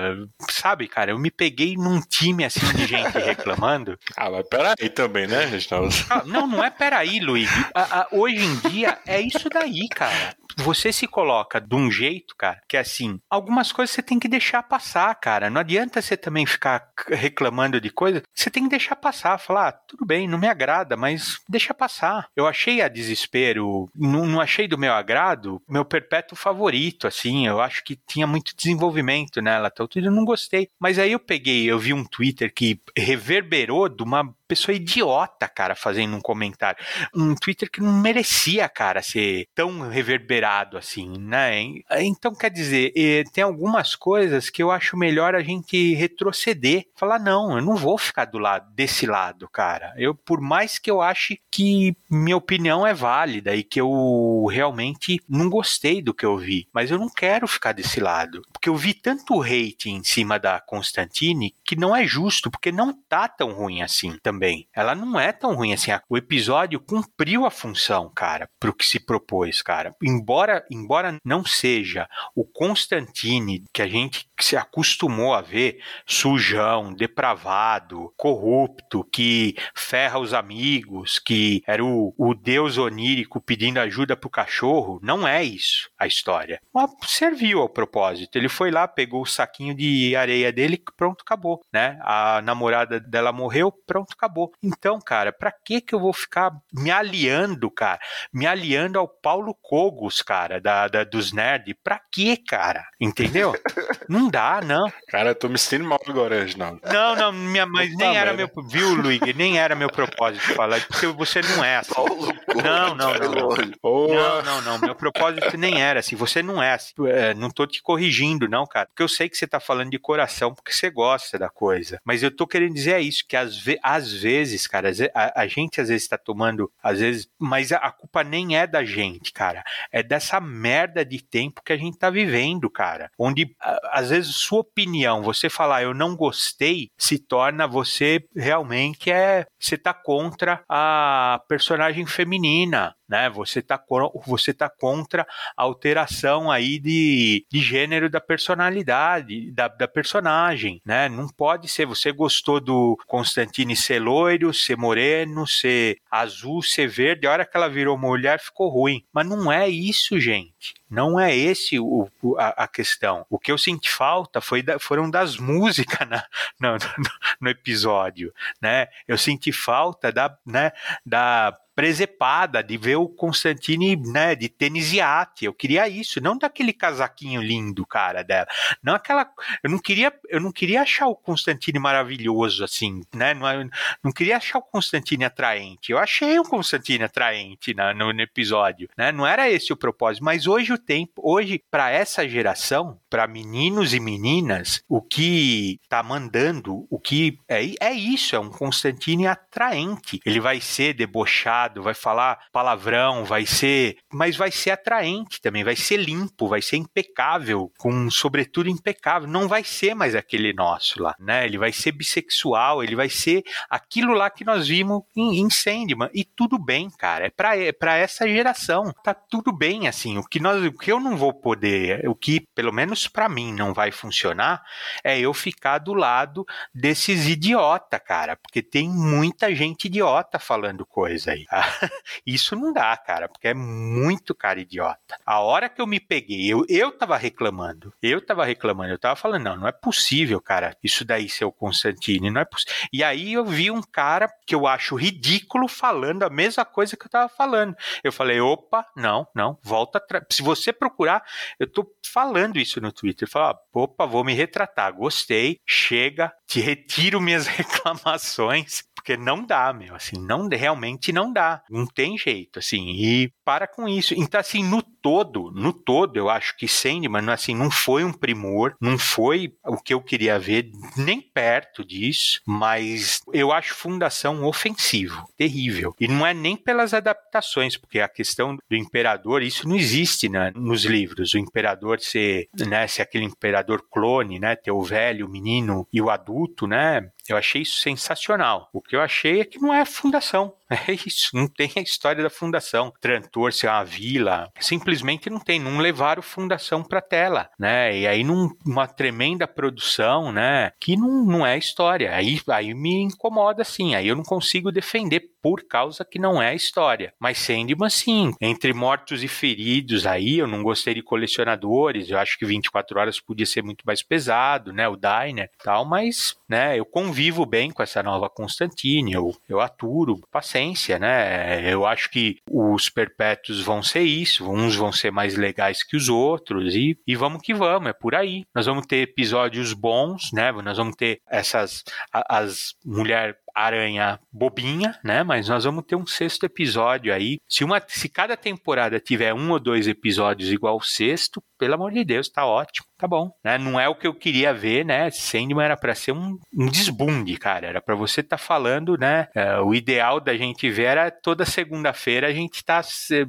sabe, 0.49 0.89
cara? 0.89 1.11
Eu 1.11 1.19
me 1.19 1.31
peguei 1.31 1.77
num 1.77 2.01
time 2.01 2.45
assim 2.45 2.67
de 2.75 2.87
gente 2.87 3.17
reclamando. 3.19 3.99
Ah, 4.17 4.31
mas 4.31 4.49
peraí 4.49 4.89
também, 4.89 5.27
né, 5.27 5.45
Reginaldo? 5.45 5.95
Ah, 6.09 6.23
não, 6.25 6.47
não 6.47 6.65
é 6.65 6.71
peraí, 6.71 7.21
Luiz. 7.21 7.51
A, 7.75 8.01
a, 8.01 8.09
hoje 8.13 8.45
em 8.45 8.57
dia 8.71 8.99
é 9.07 9.21
isso 9.21 9.49
daí, 9.49 9.89
cara 9.89 10.40
você 10.57 10.93
se 10.93 11.07
coloca 11.07 11.61
de 11.61 11.75
um 11.75 11.91
jeito, 11.91 12.35
cara, 12.37 12.61
que 12.69 12.77
é 12.77 12.81
assim, 12.81 13.21
algumas 13.29 13.73
coisas 13.73 13.95
você 13.95 14.03
tem 14.03 14.19
que 14.19 14.29
deixar 14.29 14.63
passar, 14.63 15.15
cara. 15.15 15.51
Não 15.51 15.61
adianta 15.61 16.01
você 16.01 16.17
também 16.17 16.47
ficar 16.47 16.91
reclamando 17.09 17.81
de 17.81 17.91
coisa. 17.91 18.23
Você 18.35 18.51
tem 18.51 18.65
que 18.65 18.71
deixar 18.71 18.97
passar, 18.97 19.39
falar, 19.39 19.69
ah, 19.69 19.73
tudo 19.73 20.05
bem, 20.05 20.29
não 20.29 20.39
me 20.39 20.49
agrada, 20.49 20.97
mas 20.97 21.41
deixa 21.49 21.75
passar. 21.75 22.29
Eu 22.37 22.47
achei 22.47 22.81
a 22.81 22.89
desespero, 22.89 23.89
não, 23.95 24.27
não 24.27 24.41
achei 24.41 24.67
do 24.67 24.79
meu 24.79 24.93
agrado, 24.93 25.63
meu 25.69 25.85
perpétuo 25.85 26.37
favorito, 26.37 27.07
assim. 27.07 27.47
Eu 27.47 27.61
acho 27.61 27.83
que 27.85 27.99
tinha 28.07 28.27
muito 28.27 28.55
desenvolvimento 28.57 29.41
nela, 29.41 29.71
tal, 29.71 29.89
tudo, 29.89 30.07
eu 30.07 30.13
não 30.13 30.25
gostei. 30.25 30.69
Mas 30.79 30.99
aí 30.99 31.13
eu 31.13 31.21
peguei, 31.21 31.71
eu 31.71 31.79
vi 31.79 31.93
um 31.93 32.05
Twitter 32.05 32.53
que 32.53 32.81
reverberou 32.97 33.89
de 33.89 34.03
uma 34.03 34.35
pessoa 34.51 34.75
idiota, 34.75 35.47
cara, 35.47 35.77
fazendo 35.77 36.17
um 36.17 36.21
comentário. 36.21 36.85
Um 37.15 37.37
Twitter 37.37 37.71
que 37.71 37.81
não 37.81 37.93
merecia, 37.93 38.69
cara, 38.69 39.01
ser 39.01 39.47
tão 39.55 39.89
reverberado 39.89 40.77
assim, 40.77 41.17
né? 41.19 41.63
Então, 41.99 42.35
quer 42.35 42.51
dizer, 42.51 42.93
tem 43.33 43.45
algumas 43.45 43.95
coisas 43.95 44.51
que 44.51 44.61
eu 44.61 44.73
acho 44.73 44.97
melhor 44.97 45.37
a 45.37 45.43
gente 45.43 45.95
retroceder. 45.95 46.87
Falar, 46.97 47.21
não, 47.21 47.57
eu 47.57 47.63
não 47.63 47.77
vou 47.77 47.97
ficar 47.97 48.25
do 48.25 48.39
lado 48.39 48.75
desse 48.75 49.07
lado, 49.07 49.49
cara. 49.49 49.95
Eu, 49.97 50.17
por 50.17 50.41
mais 50.41 50.79
que 50.79 50.91
eu 50.91 51.01
ache 51.01 51.39
que 51.49 51.95
minha 52.11 52.37
opinião 52.37 52.85
é 52.85 52.93
válida 52.93 53.55
e 53.55 53.63
que 53.63 53.81
eu 53.81 54.47
realmente 54.51 55.21
não 55.29 55.49
gostei 55.49 56.03
do 56.03 56.13
que 56.13 56.27
eu 56.27 56.37
vi, 56.37 56.67
mas 56.73 56.91
eu 56.91 56.99
não 56.99 57.09
quero 57.09 57.47
ficar 57.47 57.73
desse 57.73 58.01
lado. 58.01 58.43
Porque 58.61 58.69
eu 58.69 58.77
vi 58.77 58.93
tanto 58.93 59.41
hate 59.41 59.89
em 59.89 60.05
cima 60.05 60.39
da 60.39 60.61
Constantine 60.61 61.55
que 61.65 61.75
não 61.75 61.97
é 61.97 62.07
justo, 62.07 62.51
porque 62.51 62.71
não 62.71 62.93
tá 62.93 63.27
tão 63.27 63.53
ruim 63.55 63.81
assim 63.81 64.19
também. 64.23 64.69
Ela 64.75 64.95
não 64.95 65.19
é 65.19 65.33
tão 65.33 65.55
ruim 65.55 65.73
assim. 65.73 65.93
O 66.11 66.19
episódio 66.19 66.79
cumpriu 66.79 67.47
a 67.47 67.51
função, 67.51 68.13
cara, 68.15 68.51
pro 68.61 68.75
que 68.75 68.87
se 68.87 69.01
propôs, 69.01 69.63
cara. 69.63 69.97
Embora, 70.03 70.63
embora 70.71 71.17
não 71.25 71.43
seja 71.43 72.07
o 72.37 72.45
Constantine 72.45 73.65
que 73.73 73.81
a 73.81 73.89
gente 73.89 74.30
se 74.41 74.57
acostumou 74.57 75.35
a 75.35 75.41
ver, 75.41 75.81
sujão, 76.07 76.93
depravado, 76.93 78.13
corrupto, 78.17 79.05
que 79.05 79.55
ferra 79.75 80.19
os 80.19 80.33
amigos, 80.33 81.19
que 81.19 81.63
era 81.67 81.85
o, 81.85 82.15
o 82.17 82.35
deus 82.35 82.79
onírico 82.79 83.41
pedindo 83.41 83.79
ajuda 83.79 84.17
pro 84.17 84.31
cachorro, 84.31 84.99
não 85.03 85.27
é 85.27 85.43
isso 85.45 85.91
a 85.99 86.07
história. 86.07 86.61
Mas 86.73 86.91
serviu 87.07 87.61
ao 87.61 87.69
propósito. 87.69 88.37
Ele 88.37 88.49
foi 88.49 88.71
lá, 88.71 88.89
pegou 88.89 89.23
o 89.23 89.27
saquinho 89.27 89.75
de 89.75 90.17
areia 90.17 90.51
dele, 90.51 90.83
pronto, 90.97 91.23
acabou, 91.23 91.61
né? 91.73 91.99
A 92.03 92.41
namorada 92.43 92.99
dela 92.99 93.33
morreu, 93.33 93.71
pronto, 93.71 94.15
acabou 94.15 94.31
acabou. 94.31 94.53
Então, 94.63 94.99
cara, 95.01 95.33
pra 95.33 95.53
que 95.53 95.81
que 95.81 95.95
eu 95.95 96.01
vou 96.01 96.13
ficar 96.13 96.53
me 96.73 96.91
aliando, 96.91 97.71
cara? 97.71 98.01
Me 98.33 98.47
aliando 98.47 98.99
ao 98.99 99.09
Paulo 99.09 99.55
Cogos, 99.61 100.23
cara, 100.23 100.61
da, 100.61 100.87
da 100.89 101.05
dos 101.05 101.33
nerds? 101.33 101.75
Pra 101.83 102.01
que, 102.11 102.37
cara? 102.37 102.85
Entendeu? 103.01 103.53
não 104.09 104.30
dá, 104.31 104.61
não. 104.65 104.91
Cara, 105.09 105.31
eu 105.31 105.35
tô 105.35 105.49
me 105.49 105.59
sentindo 105.59 105.89
mal 105.89 106.01
agora, 106.07 106.41
Reginaldo. 106.41 106.81
Não, 106.91 107.17
não, 107.17 107.33
minha, 107.33 107.67
mas 107.67 107.95
nem 107.97 108.17
era 108.17 108.33
meu. 108.33 108.49
Viu, 108.69 108.95
Luigi? 108.95 109.33
Nem 109.35 109.59
era 109.59 109.75
meu 109.75 109.91
propósito 109.91 110.55
falar, 110.55 110.81
porque 110.87 111.07
você 111.09 111.41
não 111.41 111.65
é 111.65 111.77
assim. 111.77 111.95
Paulo 111.95 112.31
não, 112.63 112.95
não, 112.95 113.15
não. 113.15 113.31
Não. 113.31 114.09
não, 114.09 114.43
não, 114.43 114.63
não. 114.63 114.79
Meu 114.79 114.95
propósito 114.95 115.57
nem 115.57 115.81
era 115.81 116.01
assim. 116.01 116.17
Você 116.17 116.43
não 116.43 116.63
é 116.63 116.73
assim. 116.73 116.93
É, 117.07 117.35
não 117.35 117.51
tô 117.51 117.67
te 117.67 117.83
corrigindo, 117.83 118.49
não, 118.49 118.67
cara. 118.67 118.87
Porque 118.87 119.03
eu 119.03 119.09
sei 119.09 119.29
que 119.29 119.37
você 119.37 119.47
tá 119.47 119.61
falando 119.61 119.91
de 119.91 119.99
coração, 119.99 120.55
porque 120.55 120.73
você 120.73 120.91
gosta 120.91 121.39
da 121.39 121.49
coisa. 121.49 122.01
Mas 122.05 122.23
eu 122.23 122.31
tô 122.31 122.47
querendo 122.47 122.75
dizer 122.75 122.93
é 122.93 123.01
isso, 123.01 123.25
que 123.27 123.37
às, 123.37 123.57
ve 123.57 123.79
às 123.83 124.13
vezes, 124.13 124.67
cara, 124.67 124.91
a, 125.15 125.43
a 125.43 125.47
gente 125.47 125.81
às 125.81 125.89
vezes 125.89 126.03
está 126.03 126.19
tomando, 126.19 126.71
às 126.83 127.01
vezes, 127.01 127.29
mas 127.39 127.73
a, 127.73 127.77
a, 127.77 127.91
culpa 127.91 128.23
nem 128.25 128.57
é 128.57 128.67
da 128.67 128.85
gente, 128.85 129.33
cara. 129.33 129.63
É 129.93 130.03
dessa 130.03 130.41
merda 130.41 131.05
de 131.05 131.23
tempo 131.23 131.63
que 131.65 131.73
a 131.73 131.77
gente 131.77 131.99
tá 131.99 132.11
vivendo, 132.11 132.69
cara. 132.69 133.11
Onde, 133.19 133.55
às 133.91 134.11
vezes, 134.11 134.20
sua 134.23 134.61
opinião, 134.61 135.23
você 135.23 135.49
falar 135.49 135.83
eu 135.83 135.95
não 135.95 136.17
gostei, 136.17 136.89
se 136.99 137.19
torna 137.19 137.67
você 137.67 138.21
realmente 138.37 139.11
é. 139.11 139.45
Você 139.61 139.77
tá 139.77 139.93
contra 139.95 140.63
a 140.69 141.41
personagem 141.49 142.07
feminina 142.07 142.95
né? 143.11 143.29
Você 143.29 143.59
está 143.59 143.83
você 144.25 144.55
tá 144.55 144.71
contra 144.71 145.27
a 145.57 145.63
alteração 145.65 146.49
aí 146.49 146.79
de, 146.79 147.45
de 147.51 147.61
gênero 147.61 148.09
da 148.09 148.21
personalidade, 148.21 149.51
da, 149.51 149.67
da 149.67 149.89
personagem, 149.89 150.81
né? 150.87 151.09
Não 151.09 151.27
pode 151.27 151.69
ser, 151.69 151.87
você 151.87 152.13
gostou 152.13 152.61
do 152.61 152.97
Constantine 153.09 153.75
ser 153.75 153.99
loiro, 153.99 154.55
ser 154.55 154.77
moreno, 154.77 155.45
ser 155.45 155.99
azul, 156.09 156.63
ser 156.63 156.87
verde, 156.87 157.27
a 157.27 157.33
hora 157.33 157.45
que 157.45 157.57
ela 157.57 157.69
virou 157.69 157.99
mulher 157.99 158.39
ficou 158.39 158.69
ruim. 158.69 159.05
Mas 159.13 159.27
não 159.27 159.51
é 159.51 159.69
isso, 159.69 160.21
gente. 160.21 160.75
Não 160.89 161.19
é 161.19 161.35
esse 161.35 161.79
o, 161.79 162.09
a, 162.37 162.65
a, 162.65 162.69
questão. 162.69 163.25
O 163.31 163.39
que 163.39 163.51
eu 163.51 163.57
senti 163.57 163.91
falta 163.91 164.41
foi 164.41 164.61
da, 164.61 164.79
foram 164.79 165.09
das 165.09 165.37
músicas 165.37 166.09
na, 166.09 166.25
no, 166.61 166.73
no, 166.73 167.11
no, 167.43 167.49
episódio, 167.49 168.33
né? 168.61 168.89
Eu 169.07 169.17
senti 169.17 169.53
falta 169.53 170.11
da, 170.11 170.37
né, 170.45 170.73
da 171.07 171.57
presepada 171.81 172.63
de 172.63 172.77
ver 172.77 172.97
o 172.97 173.09
Constantine, 173.09 173.97
né, 173.97 174.35
de 174.35 174.51
tênis 174.51 174.93
iate. 174.93 175.47
Eu 175.47 175.55
queria 175.55 175.89
isso, 175.89 176.21
não 176.21 176.37
daquele 176.37 176.75
casaquinho 176.75 177.41
lindo, 177.41 177.87
cara, 177.87 178.23
dela. 178.23 178.47
Não 178.83 178.95
aquela, 178.95 179.27
eu 179.65 179.71
não 179.71 179.79
queria, 179.79 180.13
eu 180.29 180.41
não 180.41 180.53
queria 180.53 180.83
achar 180.83 181.07
o 181.07 181.17
Constantine 181.17 181.79
maravilhoso 181.79 182.63
assim, 182.63 183.01
né? 183.15 183.33
Não, 183.33 183.71
não 184.05 184.13
queria 184.13 184.37
achar 184.37 184.59
o 184.59 184.63
Constantine 184.63 185.25
atraente. 185.25 185.91
Eu 185.91 185.97
achei 185.97 186.39
o 186.39 186.45
Constantine 186.45 187.05
atraente 187.05 187.73
no, 187.73 188.13
no, 188.13 188.21
episódio, 188.21 188.87
né? 188.95 189.11
Não 189.11 189.27
era 189.27 189.49
esse 189.49 189.73
o 189.73 189.77
propósito, 189.77 190.23
mas 190.23 190.47
hoje 190.47 190.75
o 190.75 190.79
tempo, 190.79 191.23
hoje 191.25 191.65
para 191.71 191.91
essa 191.91 192.29
geração, 192.29 193.00
para 193.11 193.27
meninos 193.27 193.93
e 193.93 194.01
meninas, 194.01 194.83
o 194.89 195.03
que 195.03 195.79
tá 195.89 196.03
mandando, 196.03 196.87
o 196.89 196.99
que 196.99 197.37
é, 197.49 197.63
é 197.81 197.93
isso, 197.93 198.37
é 198.37 198.39
um 198.39 198.49
Constantine 198.49 199.27
atraente. 199.27 200.21
Ele 200.25 200.41
vai 200.41 200.61
ser 200.61 200.95
debochado 200.95 201.81
vai 201.83 201.95
falar 201.95 202.39
palavrão, 202.53 203.25
vai 203.25 203.45
ser. 203.45 203.97
Mas 204.13 204.37
vai 204.37 204.51
ser 204.51 204.71
atraente 204.71 205.41
também, 205.41 205.65
vai 205.65 205.77
ser 205.77 205.97
limpo, 205.97 206.49
vai 206.49 206.63
ser 206.63 206.77
impecável, 206.77 207.71
com 207.79 208.11
sobretudo 208.11 208.69
impecável. 208.69 209.29
Não 209.29 209.49
vai 209.49 209.65
ser 209.65 209.95
mais 209.95 210.15
aquele 210.15 210.53
nosso 210.53 211.03
lá, 211.03 211.15
né? 211.19 211.45
Ele 211.45 211.59
vai 211.59 211.73
ser 211.73 211.93
bissexual, 211.93 212.83
ele 212.83 212.95
vai 212.95 213.09
ser 213.09 213.43
aquilo 213.69 214.13
lá 214.13 214.31
que 214.31 214.45
nós 214.45 214.69
vimos 214.69 215.03
em, 215.17 215.41
em 215.41 215.51
Sandman. 215.51 216.11
E 216.15 216.25
tudo 216.25 216.59
bem, 216.59 216.89
cara. 216.91 217.27
É 217.27 217.31
pra, 217.31 217.57
é 217.97 218.03
essa 218.03 218.29
geração. 218.29 218.93
Tá 219.03 219.15
tudo 219.15 219.53
bem, 219.53 219.89
assim. 219.89 220.19
O 220.19 220.25
que, 220.25 220.41
nós, 220.41 220.65
o 220.65 220.73
que 220.73 220.93
eu 220.93 221.01
não 221.01 221.17
vou 221.17 221.33
poder, 221.33 222.09
o 222.09 222.15
que 222.15 222.47
pelo 222.55 222.73
menos 222.73 223.00
para 223.07 223.29
mim 223.29 223.53
não 223.53 223.73
vai 223.73 223.91
funcionar, 223.91 224.63
é 225.03 225.19
eu 225.19 225.33
ficar 225.33 225.79
do 225.79 225.95
lado 225.95 226.45
desses 226.75 227.27
idiota, 227.27 227.99
cara. 227.99 228.37
Porque 228.37 228.63
tem 228.63 228.89
muita 228.89 229.55
gente 229.55 229.87
idiota 229.87 230.39
falando 230.39 230.85
coisa 230.87 231.33
aí. 231.33 231.47
Isso 232.27 232.57
não 232.57 232.73
dá, 232.73 232.97
cara, 232.97 233.29
porque 233.29 233.49
é 233.49 233.55
muito 233.55 234.35
cara 234.35 234.61
idiota. 234.61 235.17
A 235.25 235.41
hora 235.41 235.69
que 235.69 235.81
eu 235.81 235.87
me 235.87 236.01
peguei, 236.01 236.53
eu, 236.53 236.65
eu 236.69 236.93
tava 236.93 237.17
reclamando, 237.17 237.93
eu 238.03 238.25
tava 238.25 238.45
reclamando, 238.45 238.93
eu 238.93 238.99
tava 238.99 239.17
falando, 239.17 239.45
não, 239.45 239.57
não 239.57 239.69
é 239.69 239.73
possível, 239.73 240.41
cara, 240.41 240.77
isso 240.83 241.05
daí 241.05 241.29
ser 241.29 241.45
o 241.45 241.53
Constantine, 241.53 242.31
não 242.31 242.41
é 242.41 242.45
possível. 242.45 242.75
E 242.93 243.03
aí 243.05 243.33
eu 243.33 243.45
vi 243.45 243.71
um 243.71 243.83
cara 243.83 244.29
que 244.47 244.55
eu 244.55 244.67
acho 244.67 244.97
ridículo 244.97 245.69
falando 245.69 246.23
a 246.23 246.31
mesma 246.31 246.65
coisa 246.65 246.97
que 246.97 247.07
eu 247.07 247.11
tava 247.11 247.29
falando. 247.29 247.75
Eu 248.03 248.13
falei, 248.13 248.41
opa, 248.41 248.87
não, 248.97 249.27
não, 249.35 249.59
volta 249.63 249.99
atrás. 249.99 250.25
Se 250.31 250.43
você 250.43 250.73
procurar, 250.73 251.23
eu 251.59 251.71
tô 251.71 251.87
falando 252.13 252.59
isso 252.59 252.81
no 252.81 252.90
Twitter, 252.93 253.29
falar, 253.29 253.57
opa, 253.73 254.07
vou 254.07 254.25
me 254.25 254.35
retratar, 254.35 254.93
gostei, 254.95 255.59
chega, 255.67 256.33
te 256.47 256.61
retiro 256.61 257.21
minhas 257.21 257.47
reclamações, 257.49 258.83
porque 259.01 259.17
não 259.17 259.45
dá, 259.45 259.73
meu, 259.73 259.95
assim, 259.95 260.17
não 260.19 260.47
realmente 260.49 261.11
não 261.11 261.33
dá, 261.33 261.63
não 261.71 261.87
tem 261.87 262.19
jeito, 262.19 262.59
assim, 262.59 262.91
e 262.91 263.33
para 263.43 263.67
com 263.67 263.89
isso. 263.89 264.13
Então, 264.15 264.39
assim, 264.39 264.63
no 264.63 264.83
todo, 264.83 265.51
no 265.53 265.73
todo, 265.73 266.19
eu 266.19 266.29
acho 266.29 266.55
que 266.55 266.69
Sandman, 266.69 267.31
assim, 267.31 267.55
não 267.55 267.71
foi 267.71 268.05
um 268.05 268.13
primor, 268.13 268.77
não 268.79 268.99
foi 268.99 269.55
o 269.65 269.79
que 269.79 269.95
eu 269.95 270.03
queria 270.03 270.39
ver, 270.39 270.71
nem 270.97 271.21
perto 271.21 271.83
disso, 271.83 272.43
mas 272.47 273.23
eu 273.33 273.51
acho 273.53 273.75
Fundação 273.75 274.45
ofensivo, 274.45 275.27
terrível. 275.39 275.95
E 275.99 276.07
não 276.07 276.27
é 276.27 276.35
nem 276.35 276.55
pelas 276.55 276.93
adaptações, 276.93 277.79
porque 277.79 278.01
a 278.01 278.09
questão 278.09 278.59
do 278.69 278.77
imperador, 278.77 279.43
isso 279.43 279.67
não 279.67 279.77
existe 279.77 280.29
né, 280.29 280.53
nos 280.55 280.85
livros. 280.85 281.33
O 281.33 281.39
imperador 281.39 282.01
ser, 282.01 282.49
né, 282.67 282.87
ser 282.87 283.03
aquele 283.03 283.25
imperador 283.25 283.83
clone, 283.91 284.39
né, 284.39 284.55
ter 284.55 284.71
o 284.71 284.83
velho, 284.83 285.27
o 285.27 285.31
menino 285.31 285.89
e 285.91 286.03
o 286.03 286.11
adulto, 286.11 286.67
né, 286.67 287.11
eu 287.33 287.37
achei 287.37 287.63
isso 287.63 287.79
sensacional. 287.79 288.69
O 288.73 288.81
que 288.81 288.97
eu 288.97 289.01
achei 289.01 289.41
é 289.41 289.45
que 289.45 289.59
não 289.59 289.73
é 289.73 289.85
fundação. 289.85 290.55
É 290.89 290.93
isso, 290.93 291.31
não 291.35 291.49
tem 291.49 291.71
a 291.77 291.81
história 291.81 292.23
da 292.23 292.31
fundação. 292.31 292.93
Trantor 293.01 293.53
ser 293.53 293.67
uma 293.67 293.85
vila, 293.85 294.51
simplesmente 294.61 295.29
não 295.29 295.41
tem, 295.41 295.59
não 295.59 295.79
levaram 295.79 296.23
fundação 296.23 296.83
para 296.83 297.01
tela, 297.01 297.51
né? 297.59 297.97
E 297.97 298.07
aí 298.07 298.25
numa 298.25 298.87
tremenda 298.87 299.47
produção, 299.49 300.33
né, 300.33 300.73
que 300.81 300.97
não, 300.97 301.25
não 301.25 301.47
é 301.47 301.59
história. 301.59 302.15
Aí, 302.15 302.41
aí 302.49 302.73
me 302.75 303.03
incomoda 303.03 303.63
assim, 303.63 303.95
aí 303.95 304.07
eu 304.07 304.17
não 304.17 304.23
consigo 304.23 304.71
defender 304.71 305.31
por 305.43 305.67
causa 305.67 306.05
que 306.05 306.19
não 306.19 306.41
é 306.41 306.55
história. 306.55 307.13
Mas 307.19 307.39
Sandman 307.39 307.89
sim, 307.89 308.33
entre 308.41 308.73
mortos 308.73 309.25
e 309.25 309.29
feridos 309.29 310.07
aí, 310.07 310.39
eu 310.39 310.47
não 310.47 310.63
gostei 310.63 310.95
de 310.95 311.03
colecionadores, 311.03 312.11
eu 312.11 312.19
acho 312.19 312.39
que 312.39 312.45
24 312.45 312.99
horas 313.01 313.19
podia 313.19 313.47
ser 313.47 313.63
muito 313.63 313.83
mais 313.87 314.03
pesado, 314.03 314.73
né, 314.73 314.87
o 314.87 314.97
Diner 314.97 315.51
e 315.53 315.65
tal, 315.65 315.85
mas, 315.85 316.37
né, 316.49 316.79
eu 316.79 316.85
convivo 316.85 317.47
bem 317.47 317.71
com 317.71 317.83
essa 317.83 318.03
nova 318.03 318.29
Constantine, 318.29 319.13
eu, 319.13 319.35
eu 319.49 319.61
aturo, 319.61 320.21
paciência 320.31 320.60
essência, 320.61 320.99
né? 320.99 321.73
Eu 321.73 321.87
acho 321.87 322.11
que 322.11 322.37
os 322.51 322.89
perpétuos 322.89 323.63
vão 323.63 323.83
ser 323.83 324.03
isso, 324.03 324.51
uns 324.51 324.77
vão 324.77 324.93
ser 324.93 325.11
mais 325.11 325.37
legais 325.37 325.83
que 325.83 325.97
os 325.97 326.09
outros 326.09 326.75
e, 326.75 326.99
e 327.07 327.17
vamos 327.17 327.41
que 327.43 327.55
vamos, 327.55 327.89
é 327.89 327.93
por 327.93 328.15
aí. 328.15 328.45
Nós 328.55 328.67
vamos 328.67 328.87
ter 328.87 328.99
episódios 328.99 329.73
bons, 329.73 330.31
né? 330.33 330.53
Nós 330.53 330.77
vamos 330.77 330.97
ter 330.97 331.21
essas 331.29 331.83
as 332.13 332.75
mulher 332.85 333.37
aranha 333.61 334.19
bobinha, 334.33 334.99
né? 335.05 335.23
Mas 335.23 335.49
nós 335.49 335.65
vamos 335.65 335.85
ter 335.85 335.97
um 335.97 336.07
sexto 336.07 336.45
episódio 336.45 337.13
aí. 337.13 337.39
Se 337.49 337.65
uma, 337.65 337.83
se 337.87 338.09
cada 338.09 338.37
temporada 338.37 339.01
tiver 339.01 339.35
um 339.35 339.51
ou 339.51 339.61
dois 339.61 339.89
episódios 339.89 340.53
igual 340.53 340.77
o 340.77 340.83
sexto, 340.83 341.43
pelo 341.59 341.75
amor 341.75 341.93
de 341.93 342.05
Deus, 342.05 342.29
tá 342.29 342.47
ótimo, 342.47 342.87
tá 342.97 343.07
bom, 343.07 343.31
né? 343.45 343.59
Não 343.59 343.79
é 343.79 343.89
o 343.89 343.95
que 343.95 344.07
eu 344.07 344.15
queria 344.15 344.55
ver, 344.55 344.85
né? 344.85 345.11
Sandman 345.11 345.65
era 345.65 345.77
para 345.77 345.95
ser 345.95 346.13
um, 346.13 346.39
um 346.57 346.67
desbunde, 346.67 347.37
cara. 347.37 347.67
Era 347.67 347.83
para 347.83 347.95
você 347.95 348.21
estar 348.21 348.39
tá 348.39 348.43
falando, 348.43 348.97
né? 348.97 349.29
É, 349.35 349.59
o 349.61 349.75
ideal 349.75 350.21
da 350.21 350.37
gente 350.37 350.71
ver 350.71 350.85
era 350.85 351.11
toda 351.11 351.45
segunda-feira 351.45 352.29
a 352.29 352.33
gente 352.33 352.65
tá 352.65 352.81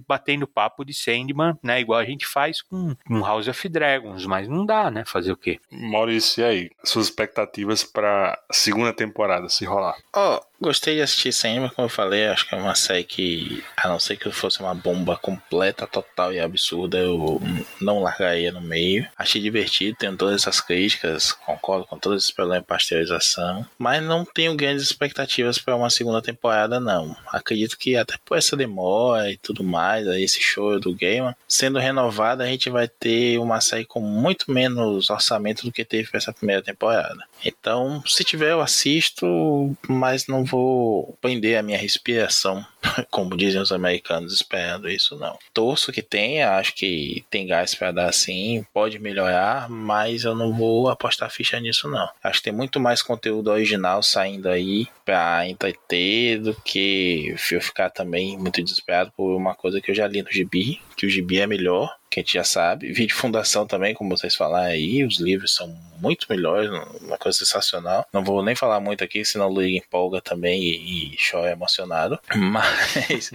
batendo 0.08 0.48
papo 0.48 0.86
de 0.86 0.94
Sandman, 0.94 1.58
né? 1.64 1.82
Igual 1.82 2.00
a 2.00 2.06
gente 2.06 2.26
faz 2.26 2.62
com, 2.62 2.96
com 3.06 3.20
House 3.20 3.48
of 3.48 3.70
Dragons, 3.70 4.26
mas 4.26 4.48
não 4.48 4.66
dá, 4.66 4.90
né? 4.90 5.04
Fazer 5.06 5.32
o 5.32 5.38
quê? 5.38 5.60
Maurício, 5.70 6.42
e 6.42 6.46
aí? 6.46 6.70
Suas 6.84 7.08
expectativas 7.08 7.84
para 7.84 8.38
segunda 8.52 8.94
temporada 8.94 9.50
se 9.50 9.66
rolar? 9.66 9.98
Oh, 10.24 10.40
Gostei 10.62 10.94
de 10.94 11.02
assistir 11.02 11.34
Sandman, 11.34 11.70
como 11.70 11.88
eu 11.88 11.90
falei, 11.90 12.28
acho 12.28 12.48
que 12.48 12.54
é 12.54 12.58
uma 12.58 12.76
série 12.76 13.04
que, 13.04 13.64
a 13.76 13.88
não 13.88 14.00
ser 14.00 14.16
que 14.16 14.32
fosse 14.32 14.60
uma 14.60 14.76
bomba 14.76 15.18
completa, 15.18 15.88
total 15.88 16.32
e 16.32 16.40
absurda, 16.40 17.00
eu 17.00 17.42
não 17.82 18.00
largaria 18.00 18.52
no 18.52 18.62
meio. 18.62 19.08
Achei 19.18 19.42
divertido, 19.42 19.98
tenho 19.98 20.16
todas 20.16 20.40
essas 20.44 20.62
críticas, 20.62 21.32
concordo 21.32 21.88
com 21.88 21.98
todos 21.98 22.22
esses 22.22 22.32
problemas 22.32 22.62
de 22.62 22.68
pasteurização, 22.68 23.66
mas 23.76 24.04
não 24.04 24.24
tenho 24.24 24.56
grandes 24.56 24.84
expectativas 24.84 25.58
para 25.58 25.76
uma 25.76 25.90
segunda 25.90 26.22
temporada, 26.22 26.80
não. 26.80 27.18
Acredito 27.30 27.76
que 27.76 27.96
até 27.96 28.14
por 28.24 28.38
essa 28.38 28.56
demora 28.56 29.32
e 29.32 29.38
tudo 29.38 29.64
mais, 29.64 30.08
aí 30.08 30.22
esse 30.22 30.44
show 30.44 30.80
do 30.80 30.94
Game, 30.94 31.34
sendo 31.48 31.80
renovada, 31.80 32.44
a 32.44 32.48
gente 32.48 32.70
vai 32.70 32.88
ter 32.88 33.40
uma 33.40 33.60
série 33.62 33.86
com 33.86 34.00
muito 34.00 34.52
menos 34.52 35.10
orçamento 35.10 35.66
do 35.66 35.72
que 35.72 35.84
teve 35.84 36.08
para 36.08 36.20
essa 36.20 36.32
primeira 36.32 36.62
temporada. 36.62 37.26
Então, 37.44 38.04
se 38.06 38.24
tiver, 38.24 38.52
eu 38.52 38.62
assisto, 38.62 39.76
mas 40.02 40.26
não 40.26 40.44
vou 40.44 41.16
prender 41.22 41.60
a 41.60 41.62
minha 41.62 41.78
respiração, 41.78 42.66
como 43.12 43.38
dizem 43.38 43.62
os 43.62 43.72
americanos, 43.72 44.34
esperando 44.34 44.90
isso, 44.90 45.16
não. 45.16 45.38
Torço 45.54 45.92
que 45.92 46.02
tenha, 46.02 46.58
acho 46.58 46.74
que 46.74 47.24
tem 47.30 47.46
gás 47.46 47.76
para 47.76 47.92
dar 47.92 48.12
sim, 48.12 48.66
pode 48.74 48.98
melhorar, 48.98 49.70
mas 49.70 50.24
eu 50.24 50.34
não 50.34 50.52
vou 50.52 50.90
apostar 50.90 51.30
ficha 51.30 51.60
nisso, 51.60 51.88
não. 51.88 52.10
Acho 52.24 52.40
que 52.40 52.46
tem 52.46 52.54
muito 52.54 52.80
mais 52.80 53.04
conteúdo 53.04 53.52
original 53.52 54.02
saindo 54.02 54.50
aí 54.50 54.88
para 55.06 55.48
entreter 55.48 56.40
do 56.40 56.56
que 56.56 57.36
eu 57.52 57.62
ficar 57.62 57.92
também 57.92 58.36
muito 58.40 58.64
desesperado 58.64 59.12
por 59.16 59.36
uma 59.36 59.54
coisa 59.54 59.80
que 59.80 59.92
eu 59.92 59.96
já 59.96 60.08
li 60.08 60.24
no 60.24 60.32
gibi, 60.32 60.82
que 61.02 61.08
o 61.08 61.10
gibi 61.10 61.40
é 61.40 61.48
melhor 61.48 61.98
que 62.12 62.20
a 62.20 62.24
gente 62.24 62.34
já 62.34 62.44
sabe. 62.44 62.92
Vídeo 62.92 63.16
Fundação 63.16 63.66
também, 63.66 63.94
como 63.94 64.16
vocês 64.16 64.36
falaram 64.36 64.66
aí, 64.66 65.04
os 65.06 65.18
livros 65.18 65.56
são 65.56 65.74
muito 65.98 66.28
melhores, 66.30 66.70
uma 67.02 67.18
coisa 67.18 67.38
sensacional. 67.38 68.06
Não 68.12 68.24
vou 68.24 68.44
nem 68.44 68.54
falar 68.54 68.82
muito 68.82 69.04
aqui, 69.04 69.24
senão 69.24 69.48
o 69.48 69.54
Luiz 69.54 69.82
empolga 69.82 70.20
também 70.20 70.62
e, 70.62 71.14
e 71.14 71.18
chora 71.18 71.52
emocionado. 71.52 72.20
Mas, 72.36 73.32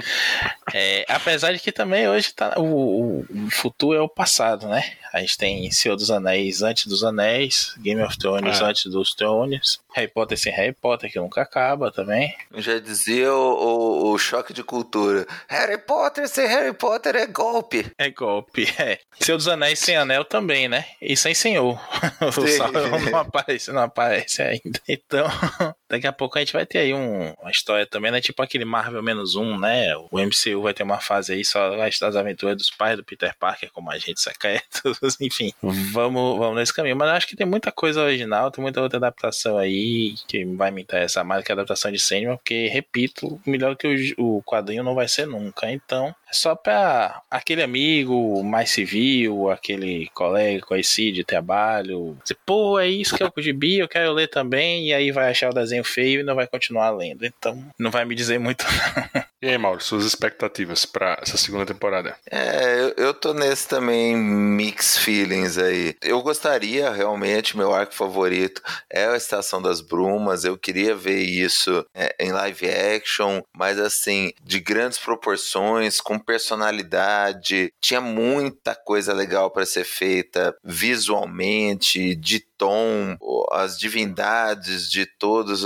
é, 0.75 1.07
apesar 1.09 1.53
de 1.53 1.59
que 1.59 1.73
também 1.73 2.07
hoje 2.07 2.35
tá, 2.35 2.55
o, 2.59 3.21
o, 3.21 3.51
futuro 3.51 3.97
é 3.97 4.03
o 4.03 4.09
passado, 4.09 4.69
né? 4.69 4.93
A 5.13 5.21
gente 5.21 5.39
tem 5.39 5.71
Senhor 5.71 5.97
dos 5.97 6.11
Anéis 6.11 6.61
antes 6.61 6.87
dos 6.87 7.03
Anéis, 7.03 7.75
Game 7.79 8.03
of 8.03 8.19
Thrones 8.19 8.61
é. 8.61 8.65
antes 8.65 8.85
dos 8.93 9.15
Thrones, 9.15 9.81
Harry 9.95 10.11
Potter 10.11 10.37
sem 10.37 10.53
Harry 10.53 10.75
Potter, 10.75 11.11
que 11.11 11.19
nunca 11.19 11.41
acaba 11.41 11.91
também. 11.91 12.37
Já 12.57 12.79
dizia 12.79 13.33
o, 13.33 14.09
o, 14.09 14.13
o 14.13 14.19
choque 14.19 14.53
de 14.53 14.63
cultura: 14.63 15.27
Harry 15.49 15.79
Potter 15.79 16.29
sem 16.29 16.47
Harry 16.47 16.75
Potter 16.75 17.17
é 17.17 17.27
golpe. 17.27 17.56
É 17.99 18.11
golpe, 18.11 18.67
é. 18.79 18.99
Senhor 19.21 19.37
dos 19.37 19.49
Anéis 19.49 19.79
sem 19.79 19.97
anel 19.97 20.25
também, 20.25 20.69
né? 20.69 20.85
E 21.01 21.17
sem 21.17 21.35
senhor. 21.35 21.81
o 22.21 22.49
Sauron 22.49 22.99
não 23.11 23.19
aparece, 23.19 23.73
não 23.73 23.83
aparece 23.83 24.43
ainda. 24.43 24.81
Então, 24.89 25.27
daqui 25.89 26.07
a 26.07 26.13
pouco 26.13 26.37
a 26.37 26.41
gente 26.41 26.53
vai 26.53 26.67
ter 26.67 26.79
aí 26.79 26.95
um, 26.95 27.33
uma 27.41 27.51
história 27.51 27.87
também, 27.87 28.11
né? 28.11 28.21
Tipo 28.21 28.43
aquele 28.43 28.65
Marvel 28.65 29.03
menos 29.03 29.35
um, 29.37 29.59
né? 29.59 29.97
O 30.11 30.19
MCU 30.19 30.63
vai 30.63 30.75
ter 30.75 30.83
uma 30.83 31.01
fase 31.01 31.33
aí 31.33 31.45
só 31.45 31.77
das 31.77 32.17
aventuras 32.17 32.57
dos 32.57 32.71
pais 32.71 32.97
do 32.97 33.05
Peter 33.05 33.35
Parker 33.39 33.71
como 33.73 33.91
agentes 33.91 34.23
secretos, 34.23 35.17
enfim. 35.21 35.53
Vamos, 35.63 36.39
vamos 36.39 36.57
nesse 36.57 36.75
caminho. 36.75 36.97
Mas 36.97 37.11
acho 37.11 37.27
que 37.27 37.37
tem 37.37 37.47
muita 37.47 37.73
coisa 37.73 38.03
original, 38.03 38.51
tem 38.51 38.63
muita 38.63 38.81
outra 38.81 38.99
adaptação 38.99 39.57
aí 39.57 40.15
que 40.29 40.45
vai 40.45 40.71
me 40.71 40.83
interessar 40.83 41.25
mais 41.25 41.45
que 41.45 41.53
a 41.53 41.55
adaptação 41.55 41.91
de 41.91 41.99
Sandman, 41.99 42.37
porque, 42.37 42.69
repito, 42.69 43.41
melhor 43.47 43.77
que 43.77 44.15
o, 44.19 44.39
o 44.39 44.43
quadrinho 44.43 44.83
não 44.83 44.95
vai 44.95 45.09
ser 45.09 45.27
nunca. 45.27 45.71
Então, 45.71 46.15
só 46.33 46.55
pra 46.55 47.23
aquele 47.31 47.63
amigo 47.63 48.43
mais 48.43 48.71
civil, 48.71 49.51
aquele 49.51 50.09
colega 50.15 50.65
conhecido 50.67 51.17
de 51.17 51.25
trabalho, 51.25 52.17
dizer, 52.23 52.39
pô, 52.45 52.79
é 52.79 52.89
isso 52.89 53.17
que 53.17 53.23
é 53.23 53.27
o 53.27 53.43
gibi, 53.43 53.79
eu 53.79 53.89
quero 53.89 54.13
ler 54.13 54.29
também, 54.29 54.89
e 54.89 54.95
aí 54.95 55.11
vai 55.11 55.31
achar 55.31 55.51
o 55.51 55.55
desenho 55.55 55.85
feio 55.85 56.21
e 56.21 56.25
não 56.25 56.35
vai 56.35 56.47
continuar 56.47 56.91
lendo. 56.91 57.25
Então, 57.25 57.65
não 57.79 57.91
vai 57.91 58.05
me 58.05 58.15
dizer 58.15 58.39
muito. 58.39 58.65
e 59.41 59.49
aí, 59.49 59.59
Mauro, 59.59 59.81
suas 59.81 60.05
expectativas 60.05 60.85
para 60.85 61.19
essa 61.23 61.37
segunda 61.37 61.67
temporada? 61.67 62.17
É, 62.31 62.81
eu, 62.81 63.07
eu 63.07 63.15
tô 63.15 63.33
nesse 63.33 63.69
também 63.69 64.17
mix 64.17 64.99
feelings 64.99 65.59
aí. 65.59 65.95
Eu 66.03 66.23
gostaria 66.23 66.91
realmente, 66.91 67.57
meu 67.57 67.73
arco 67.73 67.95
favorito 67.95 68.63
é 68.91 69.07
a 69.07 69.17
Estação 69.17 69.63
das 69.63 69.81
Brumas, 69.81 70.45
eu 70.45 70.59
queria 70.59 70.95
ver 70.95 71.21
isso 71.21 71.85
é, 71.95 72.15
em 72.21 72.33
live 72.33 72.69
action, 72.69 73.43
mas 73.57 73.79
assim, 73.79 74.33
de 74.43 74.59
grandes 74.61 74.99
proporções, 74.99 76.01
com 76.01 76.19
personalidade, 76.27 77.73
tinha 77.81 78.01
muita 78.01 78.75
coisa 78.75 79.15
legal 79.15 79.51
para 79.51 79.65
ser 79.65 79.85
feita 79.85 80.55
visualmente, 80.63 82.17
de 82.17 82.41
tom, 82.57 83.17
as 83.53 83.79
divindades 83.79 84.91
de 84.91 85.07
todas 85.07 85.65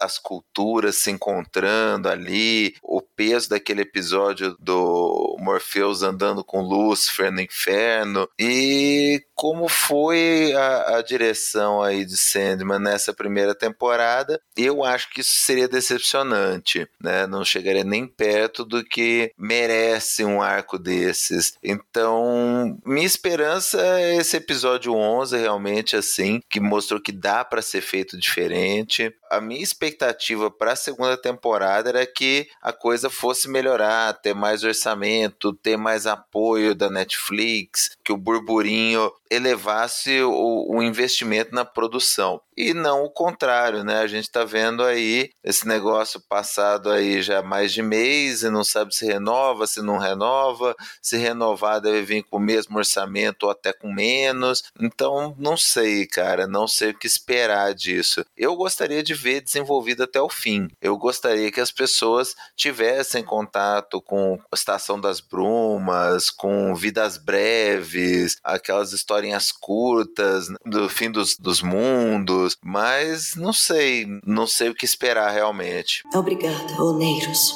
as 0.00 0.18
culturas 0.18 0.96
se 0.96 1.10
encontrando 1.10 2.08
ali, 2.08 2.74
o 2.82 3.00
peso 3.00 3.50
daquele 3.50 3.82
episódio 3.82 4.56
do 4.58 5.36
Morpheus 5.38 6.02
andando 6.02 6.44
com 6.44 6.60
Lúcifer 6.60 7.30
no 7.30 7.40
inferno 7.40 8.28
e 8.38 9.22
como 9.34 9.68
foi 9.68 10.52
a, 10.52 10.98
a 10.98 11.02
direção 11.02 11.82
aí 11.82 12.04
de 12.04 12.14
Sandman 12.16 12.78
nessa 12.78 13.14
primeira 13.14 13.54
temporada, 13.54 14.38
eu 14.54 14.84
acho 14.84 15.08
que 15.10 15.22
isso 15.22 15.32
seria 15.32 15.66
decepcionante, 15.66 16.86
né? 17.02 17.26
Não 17.26 17.42
chegaria 17.42 17.82
nem 17.82 18.06
perto 18.06 18.66
do 18.66 18.84
que 18.84 19.32
merece 19.38 20.26
um 20.26 20.42
arco 20.42 20.78
desses. 20.78 21.54
Então, 21.62 22.78
minha 22.84 23.06
esperança 23.06 23.80
é 23.80 24.16
esse 24.16 24.36
episódio 24.36 24.92
11 24.94 25.38
realmente 25.38 25.96
assim, 25.96 26.19
que 26.48 26.60
mostrou 26.60 27.00
que 27.00 27.12
dá 27.12 27.44
para 27.44 27.62
ser 27.62 27.80
feito 27.80 28.18
diferente. 28.18 29.14
A 29.30 29.40
minha 29.40 29.62
expectativa 29.62 30.50
para 30.50 30.72
a 30.72 30.76
segunda 30.76 31.16
temporada 31.16 31.88
era 31.88 32.04
que 32.04 32.48
a 32.60 32.72
coisa 32.72 33.08
fosse 33.08 33.48
melhorar, 33.48 34.12
ter 34.14 34.34
mais 34.34 34.64
orçamento, 34.64 35.52
ter 35.52 35.76
mais 35.76 36.06
apoio 36.06 36.74
da 36.74 36.90
Netflix, 36.90 37.96
que 38.04 38.12
o 38.12 38.16
burburinho 38.16 39.10
elevasse 39.30 40.20
o, 40.22 40.66
o 40.68 40.82
investimento 40.82 41.54
na 41.54 41.64
produção. 41.64 42.40
E 42.56 42.74
não 42.74 43.04
o 43.04 43.10
contrário, 43.10 43.84
né? 43.84 44.00
A 44.00 44.06
gente 44.06 44.24
está 44.24 44.44
vendo 44.44 44.82
aí 44.82 45.30
esse 45.42 45.66
negócio 45.66 46.20
passado 46.20 46.90
aí 46.90 47.22
já 47.22 47.40
mais 47.40 47.72
de 47.72 47.80
mês 47.80 48.42
e 48.42 48.50
não 48.50 48.64
sabe 48.64 48.94
se 48.94 49.06
renova, 49.06 49.66
se 49.66 49.80
não 49.80 49.96
renova, 49.96 50.76
se 51.00 51.16
renovar 51.16 51.80
deve 51.80 52.02
vir 52.02 52.22
com 52.24 52.36
o 52.36 52.40
mesmo 52.40 52.76
orçamento 52.76 53.44
ou 53.44 53.50
até 53.50 53.72
com 53.72 53.90
menos. 53.90 54.64
Então, 54.78 55.34
não 55.38 55.56
sei, 55.56 56.06
cara, 56.06 56.46
não 56.46 56.66
sei 56.66 56.90
o 56.90 56.98
que 56.98 57.06
esperar 57.06 57.72
disso. 57.72 58.26
Eu 58.36 58.56
gostaria 58.56 59.02
de 59.02 59.14
ver 59.20 59.40
desenvolvido 59.40 60.02
até 60.02 60.20
o 60.20 60.28
fim. 60.28 60.68
Eu 60.80 60.96
gostaria 60.96 61.52
que 61.52 61.60
as 61.60 61.70
pessoas 61.70 62.34
tivessem 62.56 63.22
contato 63.22 64.00
com 64.00 64.38
a 64.50 64.54
Estação 64.54 65.00
das 65.00 65.20
Brumas, 65.20 66.30
com 66.30 66.74
Vidas 66.74 67.18
Breves, 67.18 68.36
aquelas 68.42 68.92
historinhas 68.92 69.52
curtas 69.52 70.46
do 70.64 70.88
fim 70.88 71.10
dos, 71.10 71.36
dos 71.36 71.62
mundos, 71.62 72.56
mas 72.62 73.34
não 73.36 73.52
sei, 73.52 74.06
não 74.24 74.46
sei 74.46 74.70
o 74.70 74.74
que 74.74 74.84
esperar 74.84 75.30
realmente. 75.30 76.02
Obrigada, 76.14 76.82
Oneiros. 76.82 77.54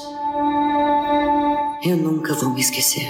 Eu 1.84 1.96
nunca 1.96 2.34
vou 2.34 2.50
me 2.50 2.60
esquecer. 2.60 3.06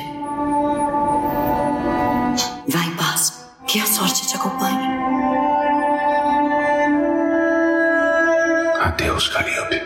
Vá 2.68 2.84
em 2.84 2.96
paz. 2.96 3.44
Que 3.66 3.80
a 3.80 3.86
sorte 3.86 4.26
te 4.26 4.36
acompanhe. 4.36 4.93
देव 8.98 9.16
उसका 9.16 9.40
नहीं 9.40 9.56
होती 9.56 9.78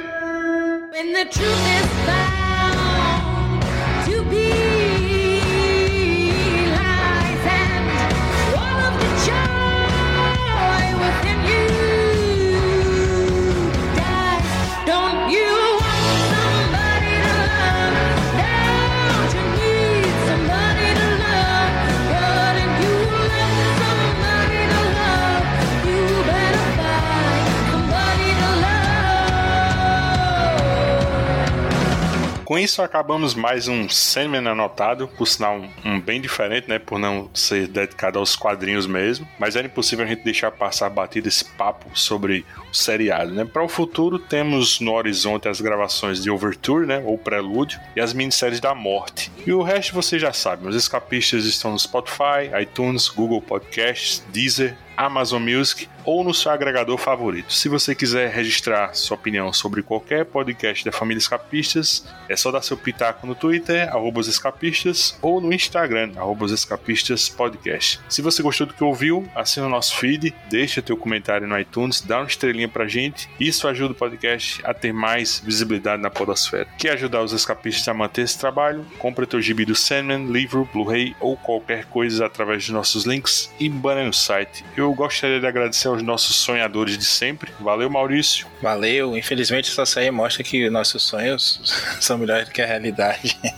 Com 32.48 32.58
isso, 32.58 32.80
acabamos 32.80 33.34
mais 33.34 33.68
um 33.68 33.90
Sandman 33.90 34.48
anotado, 34.48 35.06
por 35.06 35.26
sinal 35.26 35.60
um, 35.84 36.00
bem 36.00 36.18
diferente, 36.18 36.66
né? 36.66 36.78
Por 36.78 36.98
não 36.98 37.28
ser 37.34 37.68
dedicado 37.68 38.18
aos 38.18 38.36
quadrinhos 38.36 38.86
mesmo. 38.86 39.28
Mas 39.38 39.54
era 39.54 39.66
impossível 39.66 40.06
a 40.06 40.08
gente 40.08 40.24
deixar 40.24 40.50
passar 40.50 40.88
batido 40.88 41.28
esse 41.28 41.44
papo 41.44 41.90
sobre 41.92 42.46
o 42.70 42.74
seriado, 42.74 43.32
né? 43.32 43.44
Para 43.44 43.62
o 43.62 43.68
futuro, 43.68 44.18
temos 44.18 44.80
no 44.80 44.94
horizonte 44.94 45.46
as 45.46 45.60
gravações 45.60 46.22
de 46.22 46.30
Overture, 46.30 46.86
né? 46.86 47.02
Ou 47.04 47.18
Prelúdio, 47.18 47.78
e 47.94 48.00
as 48.00 48.14
minisséries 48.14 48.60
da 48.60 48.74
morte. 48.74 49.30
E 49.46 49.52
o 49.52 49.60
resto 49.60 49.92
você 49.92 50.18
já 50.18 50.32
sabe, 50.32 50.66
os 50.66 50.74
escapistas 50.74 51.44
estão 51.44 51.72
no 51.72 51.78
Spotify, 51.78 52.48
iTunes, 52.62 53.08
Google 53.08 53.42
Podcasts, 53.42 54.24
Deezer, 54.32 54.74
Amazon 54.96 55.42
Music 55.42 55.86
ou 56.04 56.24
no 56.24 56.34
seu 56.34 56.50
agregador 56.52 56.98
favorito. 56.98 57.52
Se 57.52 57.68
você 57.68 57.94
quiser 57.94 58.30
registrar 58.30 58.94
sua 58.94 59.16
opinião 59.16 59.52
sobre 59.52 59.82
qualquer 59.82 60.24
podcast 60.24 60.84
da 60.84 60.92
família 60.92 61.18
Escapistas, 61.18 62.06
é 62.28 62.36
só 62.36 62.50
dar 62.50 62.62
seu 62.62 62.76
pitaco 62.76 63.26
no 63.26 63.34
Twitter, 63.34 63.88
arroba 63.88 64.20
escapistas, 64.20 65.16
ou 65.22 65.40
no 65.40 65.52
Instagram, 65.52 66.12
arroba 66.16 66.46
escapistas 66.46 67.28
podcast. 67.28 68.00
Se 68.08 68.22
você 68.22 68.42
gostou 68.42 68.66
do 68.66 68.74
que 68.74 68.84
ouviu, 68.84 69.28
assina 69.34 69.66
o 69.66 69.70
nosso 69.70 69.96
feed, 69.96 70.34
deixa 70.50 70.82
teu 70.82 70.96
comentário 70.96 71.46
no 71.46 71.58
iTunes, 71.58 72.00
dá 72.00 72.18
uma 72.18 72.26
estrelinha 72.26 72.68
pra 72.68 72.86
gente. 72.86 73.28
Isso 73.38 73.68
ajuda 73.68 73.92
o 73.92 73.96
podcast 73.96 74.60
a 74.64 74.74
ter 74.74 74.92
mais 74.92 75.40
visibilidade 75.40 76.02
na 76.02 76.10
podosfera. 76.10 76.68
Quer 76.78 76.92
ajudar 76.92 77.22
os 77.22 77.32
escapistas 77.32 77.86
a 77.88 77.94
manter 77.94 78.22
esse 78.22 78.38
trabalho? 78.38 78.84
Compre 78.98 79.26
teu 79.26 79.40
gibi 79.40 79.64
do 79.64 79.74
Sandman, 79.74 80.26
livro, 80.26 80.68
Blu-ray 80.72 81.14
ou 81.20 81.36
qualquer 81.36 81.84
coisa 81.86 82.26
através 82.26 82.64
de 82.64 82.72
nossos 82.72 83.04
links 83.04 83.50
e 83.58 83.68
banner 83.68 84.06
no 84.06 84.12
site. 84.12 84.64
Eu 84.76 84.92
gostaria 84.94 85.40
de 85.40 85.46
agradecer 85.46 85.87
aos 85.88 86.02
nossos 86.02 86.36
sonhadores 86.36 86.96
de 86.98 87.04
sempre. 87.04 87.52
Valeu, 87.60 87.88
Maurício. 87.90 88.46
Valeu. 88.62 89.16
Infelizmente, 89.16 89.70
essa 89.70 89.86
série 89.86 90.10
mostra 90.10 90.42
que 90.44 90.68
nossos 90.70 91.02
sonhos 91.02 91.60
são 92.00 92.18
melhores 92.18 92.46
do 92.46 92.52
que 92.52 92.62
a 92.62 92.66
realidade. 92.66 93.36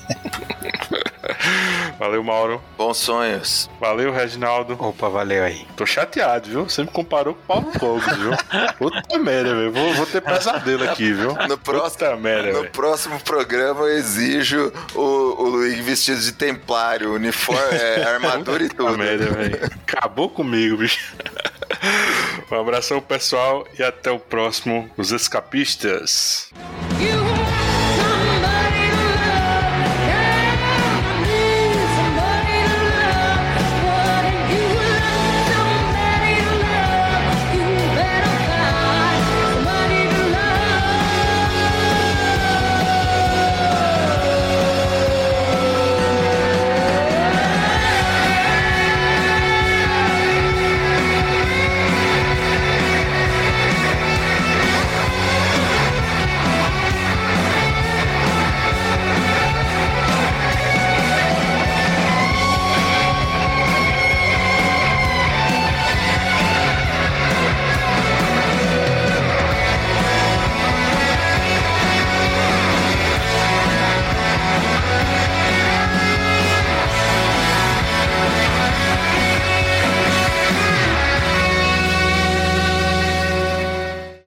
Valeu, 1.98 2.24
Mauro. 2.24 2.62
Bons 2.78 2.96
sonhos. 2.96 3.68
Valeu, 3.78 4.10
Reginaldo. 4.12 4.74
Opa, 4.78 5.08
valeu 5.08 5.44
aí. 5.44 5.66
Tô 5.76 5.84
chateado, 5.84 6.48
viu? 6.48 6.64
Você 6.64 6.82
me 6.82 6.88
comparou 6.88 7.34
com 7.34 7.40
o 7.40 7.46
Paulo 7.46 7.72
Fogos, 7.78 8.16
viu? 8.16 8.30
Puta 8.78 9.18
merda, 9.18 9.54
velho. 9.54 9.70
Vou, 9.72 9.92
vou 9.94 10.06
ter 10.06 10.22
pesadelo 10.22 10.84
aqui, 10.88 11.12
viu? 11.12 11.34
No 11.46 11.58
próximo, 11.58 11.90
Puta 11.98 12.16
merda, 12.16 12.48
no 12.52 12.60
velho. 12.60 12.70
próximo 12.70 13.20
programa 13.20 13.80
eu 13.82 13.98
exijo 13.98 14.72
o, 14.94 15.00
o 15.00 15.48
Luigi 15.50 15.82
vestido 15.82 16.20
de 16.20 16.32
templário, 16.32 17.12
uniforme, 17.14 17.76
é, 17.78 18.02
armadura 18.02 18.64
e 18.64 18.68
Puta 18.68 18.84
tudo. 18.84 18.98
merda, 18.98 19.26
velho. 19.26 19.60
Acabou 19.86 20.30
comigo, 20.30 20.78
bicho. 20.78 21.14
Um 22.50 22.60
abração, 22.60 23.00
pessoal, 23.00 23.66
e 23.78 23.82
até 23.82 24.10
o 24.10 24.18
próximo 24.18 24.90
Os 24.96 25.12
Escapistas. 25.12 26.50